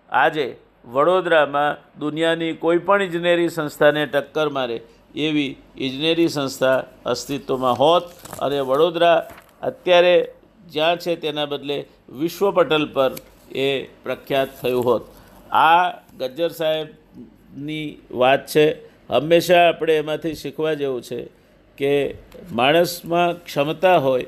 આજે 0.09 0.57
વડોદરામાં 0.85 1.99
દુનિયાની 1.99 2.53
કોઈપણ 2.53 3.01
ઇજનેરી 3.01 3.49
સંસ્થાને 3.49 4.05
ટક્કર 4.05 4.49
મારે 4.49 4.81
એવી 5.15 5.55
ઇજનેરી 5.77 6.27
સંસ્થા 6.27 6.83
અસ્તિત્વમાં 7.05 7.73
હોત. 7.73 8.03
અને 8.39 8.59
વડોદરા 8.59 9.29
અત્યારે 9.61 10.33
જ્યાં 10.67 10.97
છે 10.97 11.15
તેના 11.15 11.45
બદલે 11.45 11.85
વિશ્વ 12.09 12.51
પટલ 12.51 12.93
પર 12.93 13.11
એ 13.51 13.83
પ્રખ્યાત 14.03 14.61
થયું 14.61 14.85
હોત. 14.85 15.07
આ 15.51 15.89
ગજ્જર 16.17 16.49
સાહેબની 16.49 17.97
વાત 18.11 18.47
છે. 18.47 18.89
હંમેશા 19.09 19.69
આપણે 19.69 19.97
એમાંથી 19.97 20.33
શીખવા 20.33 20.73
જેવું 20.73 21.01
છે 21.01 21.38
કે 21.79 22.15
માણસમાં 22.51 23.43
ક્ષમતા 23.43 23.97
હોય 23.97 24.25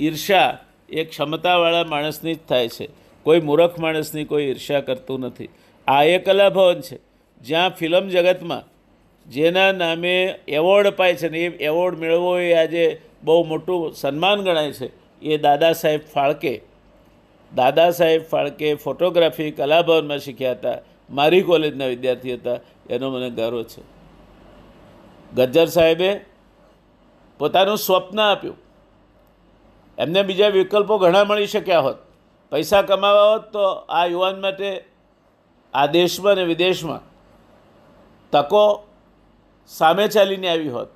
ઈર્ષા 0.00 0.58
એ 0.88 1.04
ક્ષમતાવાળા 1.04 1.84
માણસની 1.84 2.34
જ 2.34 2.38
થાય 2.48 2.68
છે. 2.68 2.88
કોઈ 3.22 3.40
મૂર્ખ 3.40 3.78
માણસની 3.78 4.24
કોઈ 4.24 4.44
ઈર્ષા 4.44 4.80
કરતું 4.80 5.20
નથી. 5.20 5.48
આ 5.86 6.02
એ 6.04 6.18
કલાભવન 6.18 6.80
છે. 6.80 6.98
જ્યાં 7.40 7.70
ફિલ્મ 7.70 8.08
જગતમાં 8.08 8.62
જેના 9.30 9.72
નામે 9.72 10.34
એવોર્ડ 10.48 10.86
અપાય 10.86 11.14
છે 11.14 11.28
ને 11.28 11.38
એ 11.38 11.64
એવોર્ડ 11.64 11.98
મેળવવો 11.98 12.38
એ 12.38 12.52
આજે 12.54 13.00
બહુ 13.22 13.44
મોટું 13.44 13.92
સન્માન 13.92 14.40
ગણાય 14.40 14.72
છે. 14.72 14.90
એ 15.22 15.38
દાદા 15.38 15.72
સાહેબ 15.72 16.00
ફાળકે, 16.14 16.60
દાદા 17.54 17.90
સાહેબ 17.90 18.22
ફાળકે 18.22 18.74
ફોટોગ્રાફી 18.74 19.50
કલાભવનમાં 19.50 20.18
શીખ્યા 20.18 20.50
હતા. 20.50 20.78
મારી 21.10 21.42
કોલેજના 21.42 21.86
વિદ્યાર્થી 21.86 22.34
હતા. 22.34 22.58
એનો 22.90 23.10
મને 23.10 23.30
ગર્વ 23.30 23.62
છે. 23.62 23.82
ગજ્જર 25.34 25.66
સાહેબે 25.66 26.31
પોતાનું 27.42 27.78
સ્વપ્ન 27.78 28.20
આપ્યું. 28.20 28.56
એમને 29.98 30.22
બીજા 30.22 30.48
વિકલ્પો 30.48 30.98
ઘણા 30.98 31.24
મળી 31.24 31.46
શક્યા 31.46 31.80
હોત. 31.80 31.98
પૈસા 32.52 32.82
કમાવા 32.82 33.28
હોત 33.32 33.52
તો 33.52 33.64
આ 33.68 34.06
યુવાન 34.06 34.40
માટે 34.40 34.84
આ 35.74 35.86
દેશમાં 35.86 36.32
અને 36.32 36.44
વિદેશમાં 36.44 37.02
તકો 38.32 38.62
સામે 39.70 40.06
ચાલીને 40.08 40.48
આવી 40.48 40.68
હોત. 40.68 40.88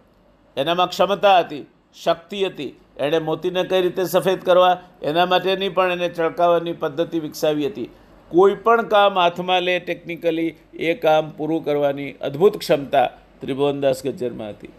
એનામાં 0.56 0.88
ક્ષમતા 0.88 1.38
હતી, 1.38 1.66
શક્તિ 2.04 2.46
હતી. 2.46 2.72
એણે 2.98 3.18
મોતીને 3.18 3.62
કઈ 3.62 3.82
રીતે 3.82 4.04
સફેદ 4.04 4.40
કરવા 4.42 4.78
એના 5.02 5.26
માટેની 5.26 5.68
પણ 5.68 5.92
એને 5.92 6.08
ચળકાવવાની 6.08 6.72
પદ્ધતિ 6.72 7.18
વિકસાવી 7.20 7.66
હતી. 7.66 7.88
કોઈ 8.30 8.54
પણ 8.54 8.82
કામ 8.82 9.18
હાથમાં 9.18 9.62
લે 9.62 9.78
ટેકનિકલી 9.80 10.50
એ 10.74 10.94
કામ 10.94 11.30
પૂરું 11.30 11.64
કરવાની 11.64 12.12
અદ્ભુત 12.12 12.58
ક્ષમતા 12.58 13.06
ત્રિભુવનદાસ 13.40 14.04
ગજ્જરમાં 14.04 14.48
હતી. 14.48 14.72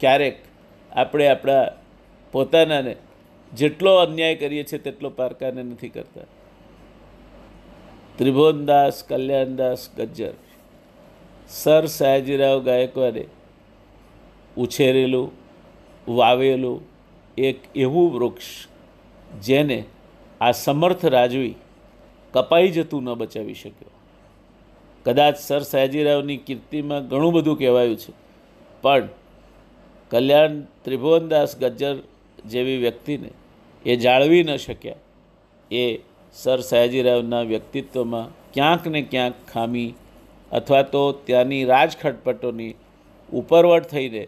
ક્યારેક 0.00 0.47
આપણે 0.92 1.28
આપણા 1.28 1.66
પોતાનાને 2.34 2.96
જેટલો 3.52 3.92
અન્યાય 3.98 4.34
કરીએ 4.34 4.64
છીએ 4.64 4.78
તેટલો 4.78 5.10
પારકાને 5.10 5.62
નથી 5.62 5.88
કરતા. 5.88 6.28
ત્રિભુવનદાસ, 8.18 9.04
કલ્યાણદાસ, 9.08 9.90
ગજ્જર, 9.96 10.34
સર 11.48 11.86
સયાજીરાવ 11.86 12.62
ગાયકવાડે 12.62 13.24
ઉછેરેલું, 14.56 15.28
વાવેલું 16.08 16.80
એક 17.38 17.58
એવું 17.74 18.08
વૃક્ષ 18.14 18.68
જેને 19.42 19.84
આ 20.40 20.52
સમર્થ 20.52 21.04
રાજવી 21.04 21.54
કપાઈ 22.34 22.68
જતું 22.68 23.02
ન 23.02 23.14
બચાવી 23.14 23.54
શક્યો. 23.54 23.92
કદાચ 25.06 25.36
સર 25.36 25.62
સયાજીરાવની 25.62 26.36
કીર્તિમાં 26.36 27.08
ઘણું 27.08 27.32
બધું 27.32 27.58
કહેવાયું 27.58 27.96
છે, 27.96 28.12
પણ 28.82 29.08
કલ્યાણ 30.10 30.60
ત્રિભુવનદાસ 30.84 31.56
ગજ્જર 31.58 31.96
જેવી 32.46 32.76
વ્યક્તિને 32.76 33.30
એ 33.86 33.96
જાળવી 33.96 34.42
ન 34.42 34.56
શક્યા. 34.56 34.94
એ 35.70 35.98
સર 36.34 36.60
સયાજીરાવના 36.60 37.42
વ્યક્તિત્વમાં 37.42 38.28
ક્યાંક 38.52 38.86
ને 38.86 39.02
ક્યાંક 39.02 39.34
ખામી 39.52 39.94
અથવા 40.52 40.82
તો 40.82 41.12
ત્યાંની 41.12 41.64
રાજખટપટોની 41.64 42.74
ઉપરવટ 43.32 43.84
થઈને 43.84 44.24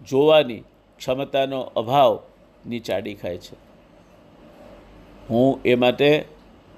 જોવાની 0.00 0.62
ક્ષમતાનો 0.98 1.60
અભાવ 1.76 2.18
નીચાડી 2.66 3.14
ખાય 3.14 3.38
છે. 3.38 3.56
હું 5.30 5.60
એ 5.64 5.74
માટે 5.74 6.24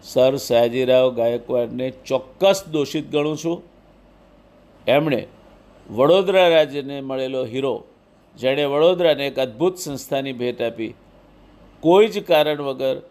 સર 0.03 0.37
સયાજીરાવ 0.37 1.15
ગાયકવાડને 1.15 1.91
ચોક્કસ 1.91 2.65
દોષિત 2.73 3.11
ગણું 3.13 3.37
છું. 3.45 3.63
એમણે 4.87 5.27
વડોદરા 5.91 6.49
રાજ્યને 6.49 7.01
મળેલો 7.01 7.45
હીરો 7.45 7.75
જેણે 8.37 8.65
વડોદરાને 8.65 9.27
એક 9.27 9.39
અદ્ભુત 9.39 9.77
સંસ્થાની 9.77 10.33
ભેટ 10.33 10.63
આપી. 10.63 10.95
કોઈ 11.81 12.07
જ 12.07 12.25
કારણ 12.25 12.63
વગર 12.63 13.03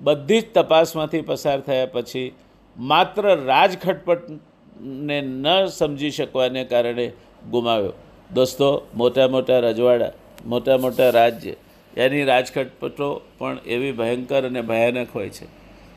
બધી 0.00 0.40
જ 0.40 0.52
તપાસમાંથી 0.54 1.20
પસાર 1.20 1.60
થયા 1.60 1.86
પછી 1.86 2.32
માત્ર 2.76 3.36
રાજખટપટને 3.36 5.20
ન 5.20 5.66
સમજી 5.66 6.10
શકવાને 6.10 6.64
કારણે 6.64 7.12
ગુમાવ્યો. 7.50 7.92
દોસ્તો, 8.34 8.86
મોટા 8.94 9.28
મોટા 9.28 9.58
રજવાડા, 9.58 10.12
મોટા 10.46 10.76
મોટા 10.76 11.10
રાજ્ય, 11.10 11.54
એની 11.96 12.24
રાજખટપટો 12.24 13.20
પણ 13.38 13.58
એવી 13.66 13.92
ભયંકર 13.92 14.46
અને 14.46 14.60
ભયાનક 14.60 15.08
હોય 15.14 15.28
છે. 15.28 15.46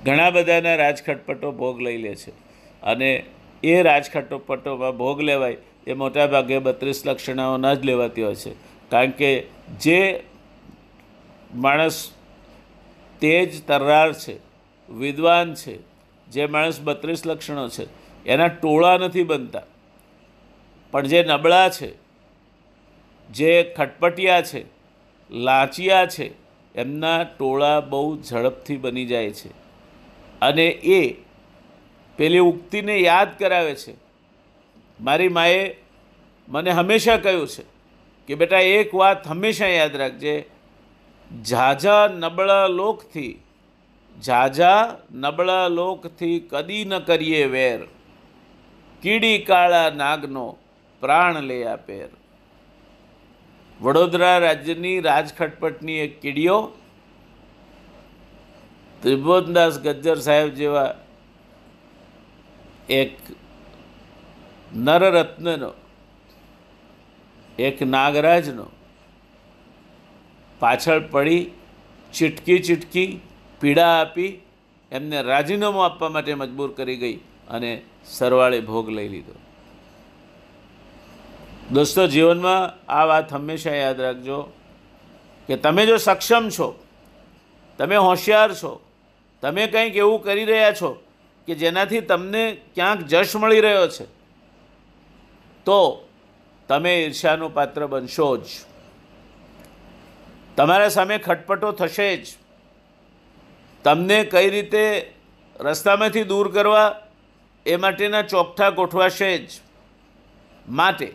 ઘણા 0.05 0.29
બધાના 0.29 0.75
રાજખટપટો 0.75 1.51
ભોગ 1.51 1.81
લઈ 1.81 1.97
લે 1.97 2.15
છે. 2.15 2.31
અને 2.83 3.23
એ 3.63 3.81
રાજખટપટોમાં 3.81 4.97
ભોગ 4.97 5.21
લેવાય 5.21 5.57
એ 5.87 5.93
મોટાભાગે 5.93 6.59
બત્રીસ 6.59 7.03
લક્ષણાઓના 7.05 7.73
જ 7.73 7.85
લેવાતી 7.85 8.23
હોય 8.23 8.35
છે. 8.35 8.53
કારણ 8.89 9.11
કે 9.11 9.47
જે 9.79 10.23
માણસ 11.55 12.11
તેજ 13.19 13.67
તર્રાર 13.67 14.13
છે, 14.13 14.37
વિદ્વાન 14.89 15.53
છે, 15.53 15.79
જે 16.27 16.45
માણસ 16.45 16.81
બત્રીસ 16.81 17.27
લક્ષણો 17.27 17.69
છે, 17.69 17.87
એના 18.25 18.47
ટોળા 18.47 18.97
નથી 18.97 19.23
બનતા. 19.23 19.61
પણ 20.91 21.07
જે 21.07 21.23
નબળા 21.23 21.69
છે, 21.69 21.93
જે 23.29 23.73
ખટપટિયા 23.77 24.41
છે, 24.41 24.65
લાંચિયા 25.31 26.05
છે, 26.05 26.33
એમના 26.75 27.23
ટોળા 27.23 27.79
બહુ 27.79 28.21
ઝડપથી 28.21 28.77
બની 28.77 29.05
જાય 29.05 29.29
છે. 29.29 29.49
અને 30.41 30.67
એ 30.67 31.13
પેલી 32.17 32.39
ઉક્તિને 32.39 32.97
યાદ 32.97 33.39
કરાવે 33.39 33.75
છે 33.75 34.10
મારી 35.01 35.27
માએ 35.27 35.75
મને 36.47 36.71
હંમેશા 36.71 37.17
કહ્યું 37.17 37.47
છે 37.47 37.63
કે 38.27 38.35
બેટા, 38.35 38.59
એક 38.59 38.95
વાત 38.95 39.27
હંમેશા 39.27 39.67
યાદ 39.67 39.95
રાખજે. 39.95 40.45
ઝાઝા 41.45 42.07
નબળા 42.07 42.67
લોકથી, 42.67 43.41
ઝાઝા 44.23 44.97
નબળા 45.11 45.67
લોકથી 45.67 46.39
કદી 46.39 46.85
ન 46.85 46.99
કરીએ 46.99 47.45
વેર. 47.45 47.79
કીડી 49.01 49.37
કાળા 49.37 49.89
નાગનો 49.89 50.57
પ્રાણ 50.99 51.41
લે 51.41 51.65
પેર. 51.85 52.09
વડોદરા 53.81 54.37
રાજ્યની 54.37 54.99
રાજખટપટની 54.99 55.93
એક 55.93 56.21
કીડીઓ, 56.21 56.57
ત્રિભુવનદાસ 59.01 59.79
ગજ્જર 59.79 60.19
સાહેબ 60.19 60.49
જેવા 60.53 60.95
એક 62.89 63.15
નરરત્નનો, 64.75 65.73
એક 67.59 67.83
નાગરાજનો. 67.83 68.65
પાછળ 70.59 70.99
પડી, 70.99 71.51
ચીટકી 72.13 72.59
ચીટકી, 72.59 73.21
પીડા 73.59 74.01
આપી, 74.01 74.41
એમને 74.91 75.21
રાજીનામું 75.21 75.85
આપવા 75.85 76.09
માટે 76.09 76.33
મજબૂર 76.33 76.71
કરી 76.71 76.97
ગઈ 76.97 77.15
અને 77.49 77.81
સરવાળે 78.05 78.59
ભોગ 78.59 78.89
લઈ 78.89 79.07
લીધો. 79.07 79.31
દોસ્તો, 81.71 82.07
જીવનમાં 82.07 82.91
આ 82.91 83.05
વાત 83.05 83.33
હંમેશા 83.33 83.75
યાદ 83.75 84.01
રાખજો 84.01 84.41
કે 85.47 85.57
તમે 85.57 85.85
જો 85.85 85.97
સક્ષમ 85.97 86.49
છો, 86.49 86.83
તમે 87.77 87.95
હોશિયાર 87.95 88.53
છો, 88.53 88.81
તમે 89.41 89.67
કંઈક 89.67 89.95
એવું 89.95 90.23
કરી 90.23 90.45
રહ્યા 90.45 90.71
છો 90.71 91.03
કે 91.47 91.55
જેનાથી 91.55 92.01
તમને 92.01 92.57
ક્યાંક 92.75 92.99
જશ 92.99 93.35
મળી 93.35 93.61
રહ્યો 93.61 93.87
છે. 93.87 94.20
તો 95.65 96.07
તમે 96.67 97.05
ઈર્ષ્યાનું 97.05 97.53
પાત્ર 97.53 97.87
બનશો 97.87 98.37
જ. 98.37 98.45
તમારા 100.57 100.89
સામે 100.89 101.17
ખટપટો 101.17 101.71
થશે 101.71 102.17
જ. 102.17 102.27
તમને 103.83 104.23
કઈ 104.23 104.49
રીતે 104.49 105.13
રસ્તામાંથી 105.59 106.23
દૂર 106.23 106.51
કરવા 106.51 107.01
એ 107.65 107.75
માટેના 107.75 108.21
ચોકઠા 108.21 108.69
ગોઠવાશે 108.69 109.37
જ. 109.37 109.49
માટે, 110.69 111.13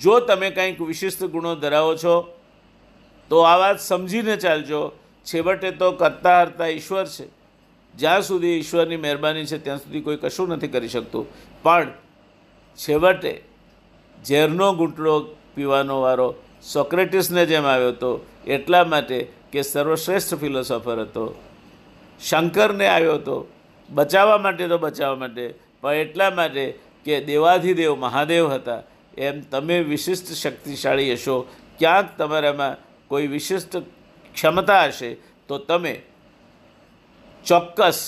જો 0.00 0.20
તમે 0.20 0.50
કંઈક 0.50 0.80
વિશિષ્ટ 0.80 1.24
ગુણો 1.24 1.54
ધરાવો 1.54 1.96
છો, 1.96 2.40
તો 3.28 3.40
આ 3.40 3.56
વાત 3.56 3.80
સમજીને 3.80 4.36
ચાલજો. 4.36 4.92
છેવટે 5.24 5.70
તો 5.70 5.92
કરતા 5.92 6.40
હરતા 6.40 6.66
ઈશ્વર 6.66 7.06
છે. 7.06 7.28
જ્યાં 7.94 8.22
સુધી 8.22 8.48
ઈશ્વરની 8.48 8.96
મહેરબાની 8.96 9.46
છે, 9.46 9.58
ત્યાં 9.58 9.78
સુધી 9.78 10.00
કોઈ 10.00 10.16
કશું 10.16 10.48
નથી 10.48 10.68
કરી 10.68 10.88
શકતું. 10.88 11.26
પણ 11.62 11.88
છેવટે 12.78 13.32
ઝેરનો 14.26 14.68
ઘૂંટડો 14.74 15.14
પીવાનો 15.54 15.96
વારો 16.00 16.28
સોક્રેટિસને 16.62 17.42
જેમ 17.46 17.64
આવ્યો 17.64 17.92
હતો 17.92 18.10
એટલા 18.46 18.84
માટે 18.84 19.18
કે 19.52 19.60
સર્વશ્રેષ્ઠ 19.62 20.40
ફિલોસોફર 20.40 20.98
હતો. 21.00 21.24
શંકરને 22.20 22.86
આવ્યો 22.88 23.14
હતો 23.14 23.36
બચાવવા 23.88 24.38
માટે 24.38 24.68
તો 24.68 24.78
બચાવવા 24.78 25.16
માટે, 25.16 25.44
પણ 25.80 25.94
એટલા 25.94 26.30
માટે 26.30 26.64
કે 27.04 27.20
દેવાધિદેવ 27.24 27.92
મહાદેવ 27.94 28.44
હતા, 28.50 28.82
એમ 29.18 29.36
તમે 29.50 29.76
વિશિષ્ટ 29.82 30.28
શક્તિશાળી 30.32 31.12
હશો, 31.12 31.36
ક્યાંક 31.78 32.08
તમારામાં 32.18 32.76
કોઈ 33.08 33.26
વિશિષ્ટ 33.26 33.72
ક્ષમતા 34.34 34.84
હશે 34.88 35.10
તો 35.48 35.58
તમે 35.58 35.94
ચોક્કસ 37.44 38.00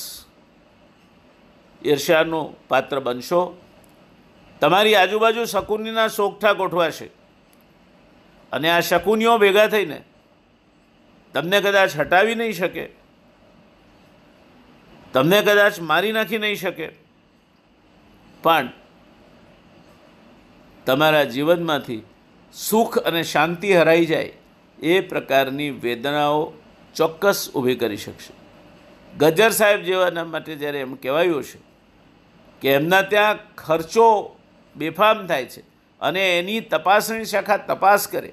ઈર્ષ્યાનું 1.85 2.47
પાત્ર 2.69 3.01
બનશો. 3.01 3.43
તમારી 4.63 4.95
આજુબાજુ 4.95 5.45
શકુનીના 5.45 6.09
સોગઠા 6.09 6.53
ગોઠવાશે. 6.53 7.09
અને 8.53 8.71
આ 8.71 8.81
શકુનીઓ 8.81 9.39
ભેગા 9.39 9.67
થઈને 9.67 9.99
તમને 11.35 11.61
કદાચ 11.61 11.97
હટાવી 11.97 12.35
નહીં 12.35 12.53
શકે, 12.53 12.85
તમને 15.13 15.43
કદાચ 15.43 15.81
મારી 15.81 16.13
નાખી 16.13 16.39
નહીં 16.39 16.57
શકે, 16.57 16.89
પણ 18.43 18.69
તમારા 20.87 21.25
જીવનમાંથી 21.25 22.03
સુખ 22.55 22.99
અને 22.99 23.23
શાંતિ 23.23 23.73
હરાઈ 23.73 24.07
જાય 24.07 24.33
એ 24.79 25.01
પ્રકારની 25.01 25.71
વેદનાઓ 25.71 26.43
ચોક્કસ 26.95 27.41
ઊભી 27.55 27.75
કરી 27.75 27.97
શકશે. 27.97 28.33
ગજર 29.19 29.51
સાહેબ 29.51 29.81
જેવાના 29.83 30.25
માટે 30.25 30.57
જ્યારે 30.57 30.81
એમ 30.81 30.95
કહેવાયું 30.95 31.45
છે 31.45 31.59
કે 32.63 32.69
એમના 32.73 33.03
ત્યાં 33.03 33.39
ખર્ચો 33.55 34.09
બેફામ 34.79 35.27
થાય 35.27 35.45
છે. 35.45 35.61
અને 36.01 36.39
એની 36.39 36.61
તપાસણી 36.61 37.25
શાખા 37.25 37.57
તપાસ 37.57 38.09
કરે. 38.09 38.33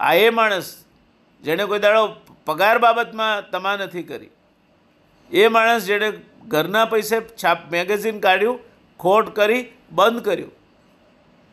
આ 0.00 0.14
એ 0.14 0.30
માણસ 0.30 0.84
જેણે 1.42 1.64
કોઈ 1.64 1.78
દાડો 1.78 2.16
પગાર 2.44 2.78
બાબતમાં 2.78 3.50
તમા 3.50 3.76
નથી 3.76 4.02
કરી. 4.02 4.30
એ 5.30 5.48
માણસ 5.48 5.84
જેણે 5.84 6.12
ઘરના 6.48 6.84
પૈસે 6.84 7.20
છાપ 7.20 7.72
મેગેઝિન 7.72 8.20
કાઢ્યું, 8.20 8.58
ખોટ 8.98 9.36
કરી, 9.36 9.66
બંધ 9.92 10.24
કર્યું. 10.24 10.52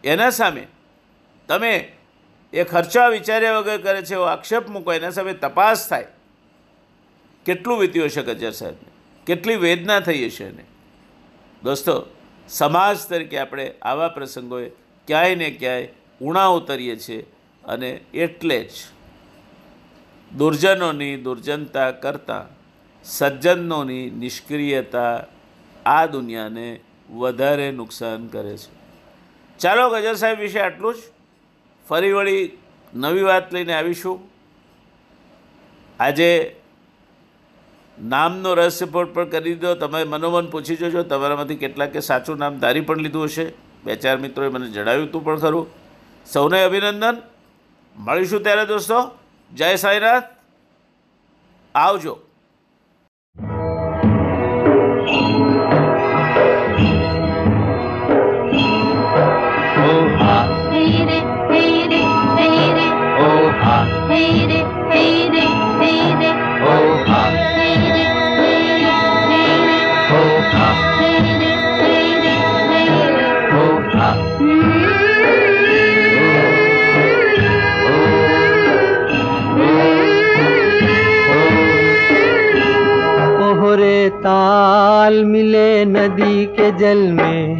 એના 0.04 0.30
સામે 0.30 0.68
તમે 1.48 1.92
એ 2.54 2.64
ખર્ચા 2.64 3.08
વિચાર્યા 3.08 3.58
વગર 3.58 3.78
કરે 3.78 4.02
છે 4.02 4.14
એવો 4.14 4.24
આક્ષેપ 4.24 4.70
મૂકો, 4.70 4.94
એના 4.94 5.10
સામે 5.10 5.34
તપાસ 5.34 5.90
થાય. 5.90 6.06
કેટલું 7.46 7.80
વીત્યું 7.80 8.06
હશે 8.06 8.22
ગજર 8.22 8.52
સાહેબને? 8.52 8.92
કેટલી 9.26 9.56
વેદના 9.56 10.00
થઈ 10.00 10.26
હશે 10.26 10.44
એને? 10.44 10.66
દોસ્તો 11.64 12.16
સમાજ 12.49 12.98
તરીકે 13.10 13.40
આપણે 13.40 13.74
આવા 13.82 14.07
પ્રસંગોએ 14.07 14.69
ક્યાંય 15.07 15.36
ને 15.36 15.52
ક્યાંય 15.52 15.88
ઉણા 16.22 16.45
ઉતરીએ 16.45 16.95
છીએ 16.95 17.26
અને 17.65 17.99
એટલે 18.14 18.64
જ 18.64 18.72
દુર્જનોની 20.38 21.18
દુર્જનતા 21.18 21.91
કરતાં 21.91 22.45
સજ્જનોની 23.03 24.10
નિષ્ક્રિયતા 24.10 25.24
આ 25.86 26.06
દુનિયાને 26.06 26.80
વધારે 27.10 27.72
નુકસાન 27.72 28.28
કરે 28.28 28.57
છે. 28.57 28.72
ચાલો 29.60 29.90
ગજર 29.90 30.14
સાહેબ 30.14 30.40
વિશે 30.40 30.60
આટલું 30.60 30.94
જ. 30.94 30.98
ફરી 31.88 32.11
વળી 32.11 32.57
નવી 32.94 33.22
વાત 33.22 33.53
લઈને 33.53 33.74
આવીશું. 33.74 34.30
આજે 35.99 36.57
નામનો 38.03 38.53
રહસ્યપોટ 38.53 39.14
પણ 39.14 39.30
કરી 39.30 39.53
દીધો. 39.53 39.76
તમે 39.76 40.03
મનોમન 40.03 40.48
પૂછી 40.48 40.76
જોજો, 40.76 41.03
તમારામાંથી 41.03 41.56
કેટલાકે 41.56 41.99
સાચું 41.99 42.38
નામ 42.38 42.60
ધારી 42.60 42.82
પણ 42.82 42.98
લીધું 42.98 43.24
હશે. 43.24 43.53
બે 43.84 43.95
ચાર 43.95 44.18
મિત્રોએ 44.18 44.49
મને 44.49 44.68
જણાવ્યું 44.68 45.07
હતું 45.07 45.24
પણ 45.24 45.38
ખરું. 45.38 45.68
સૌને 46.26 46.64
અભિનંદન. 46.64 47.18
મળીશું 47.98 48.44
ત્યારે 48.44 48.65
દોસ્તો. 48.65 49.18
જય 49.53 49.76
સાંઈનાથ 49.76 50.24
આવજો. 51.76 52.19
ताल 85.08 85.26
मिले 85.26 85.86
नदी 85.86 86.46
के 86.46 86.72
जल 86.72 86.98
में, 86.98 87.58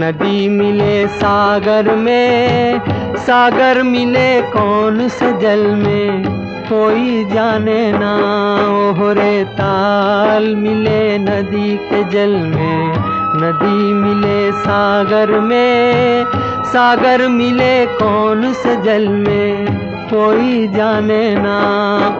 नदी 0.00 0.48
मिले 0.48 1.06
सागर 1.06 1.96
में, 1.96 2.80
सागर 3.16 3.82
मिले 3.82 4.42
कौन 4.42 5.08
से 5.08 5.32
जल 5.32 5.58
में? 5.58 6.24
कोई 6.68 7.24
जाने 7.24 7.92
ना 7.92 8.16
ओहरे 8.68 9.44
ताल 9.44 10.56
मिले 10.56 11.18
नदी 11.18 11.76
के 11.76 12.04
जल 12.04 12.30
में, 12.30 12.92
नदी 13.36 13.92
मिले 13.92 14.52
सागर 14.52 15.40
में, 15.40 16.24
सागर 16.66 17.28
मिले 17.28 17.86
कौन 17.86 18.52
से 18.52 18.76
जल 18.76 19.08
में? 19.08 19.66
कोई 20.14 20.68
जाने 20.68 21.34
ना 21.34 21.58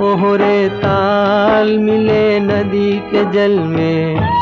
ओहरे 0.02 0.68
ताल 0.68 1.78
मिले 1.78 2.40
नदी 2.40 2.92
के 2.98 3.32
जल 3.32 3.58
में। 3.58 4.40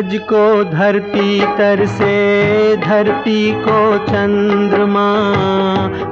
सूरज 0.00 0.18
को 0.18 0.64
धरती 0.64 1.40
तर 1.58 1.86
से, 1.86 2.76
धरती 2.76 3.52
को 3.52 3.98
चंद्रमा, 3.98 5.08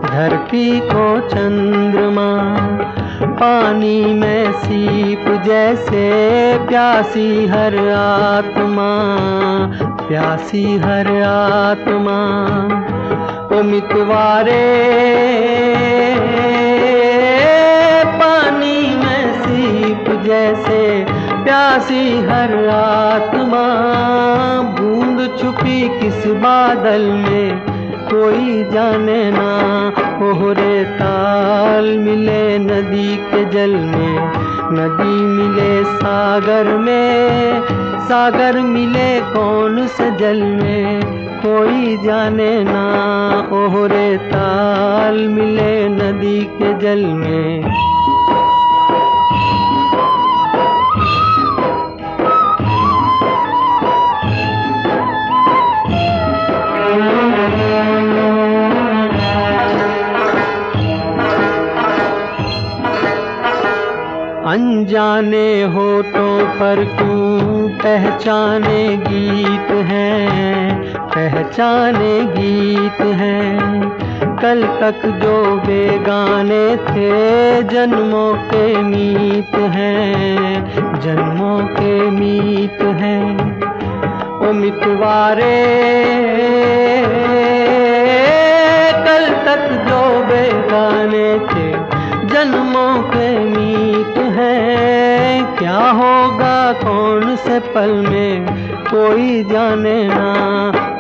धरती 0.09 0.81
को 0.81 1.29
चंद्रमा। 1.29 2.29
पानी 3.27 4.05
में 4.05 4.53
सीप 4.53 5.25
जैसे 5.47 6.05
प्यासी 6.59 7.47
हर 7.47 7.79
आत्मा, 8.35 8.91
प्यासी 10.09 10.65
हर 10.77 11.09
आत्मा। 11.23 12.19
ओ 13.59 13.63
मितवारे 13.63 14.65
पानी 18.21 18.81
में 18.97 19.33
सीप 19.43 20.21
जैसे 20.25 21.18
प्यासी 21.49 22.19
हर 22.19 22.69
आत्मा, 22.69 23.63
बूंद 24.61 25.37
छुपी 25.41 25.89
किस 25.89 26.27
बादल 26.27 27.03
में? 27.03 27.61
कोई 28.13 28.65
जाने 28.65 29.31
ना 29.31 29.57
ओहरे 30.27 30.85
ताल 30.85 31.99
मिले 31.99 32.59
नदी 32.59 33.17
के 33.17 33.45
जल 33.45 33.71
में। 33.71 34.33
नदी 34.73 35.21
मिले 35.21 35.85
सागर 35.85 36.65
में, 36.65 37.63
सागर 37.99 38.61
मिले 38.61 39.21
कौन 39.21 39.87
से 39.87 40.11
जल 40.11 40.43
में? 40.43 41.01
कोई 41.47 41.97
जाने 41.97 42.65
ना 42.65 42.87
ओहरे 43.53 44.17
ताल 44.17 45.29
मिले 45.29 45.89
नदी 45.89 46.45
के 46.45 46.79
जल 46.79 47.07
में। 47.07 47.63
अनजाने 64.49 65.63
होठों 65.63 66.47
पर 66.47 66.77
क्यों 66.77 67.69
पहचाने 67.69 68.97
गीत 68.97 69.71
हैं? 69.71 70.85
पहचाने 70.95 72.25
गीत 72.25 73.01
हैं। 73.01 73.83
कल 74.43 74.63
तक 74.63 75.07
जो 75.07 75.57
बेगाने 75.57 76.77
थे, 76.77 77.63
जन्मों 77.63 78.35
के 78.35 78.83
मीत 78.83 79.55
हैं। 79.55 80.65
जन्मों 81.01 81.59
के 81.59 82.11
मीत 82.11 82.83
हैं। 82.83 83.61
ओ 84.49 84.53
मितवारे 84.53 85.65
कल 89.05 89.29
तक 89.29 89.85
जो 89.89 90.25
बेगाने 90.25 91.39
थे, 91.39 91.99
जन्मों 92.29 93.03
के 93.03 93.39
मीत 93.39 93.98
हैं 94.59 95.57
क्या 95.57 95.77
होगा 95.77 96.73
कौन 96.73 97.37
से 97.37 97.59
पल 97.61 97.91
में? 97.91 98.47
कोई 98.91 99.45
जाने 99.45 100.09
ना 100.09 100.35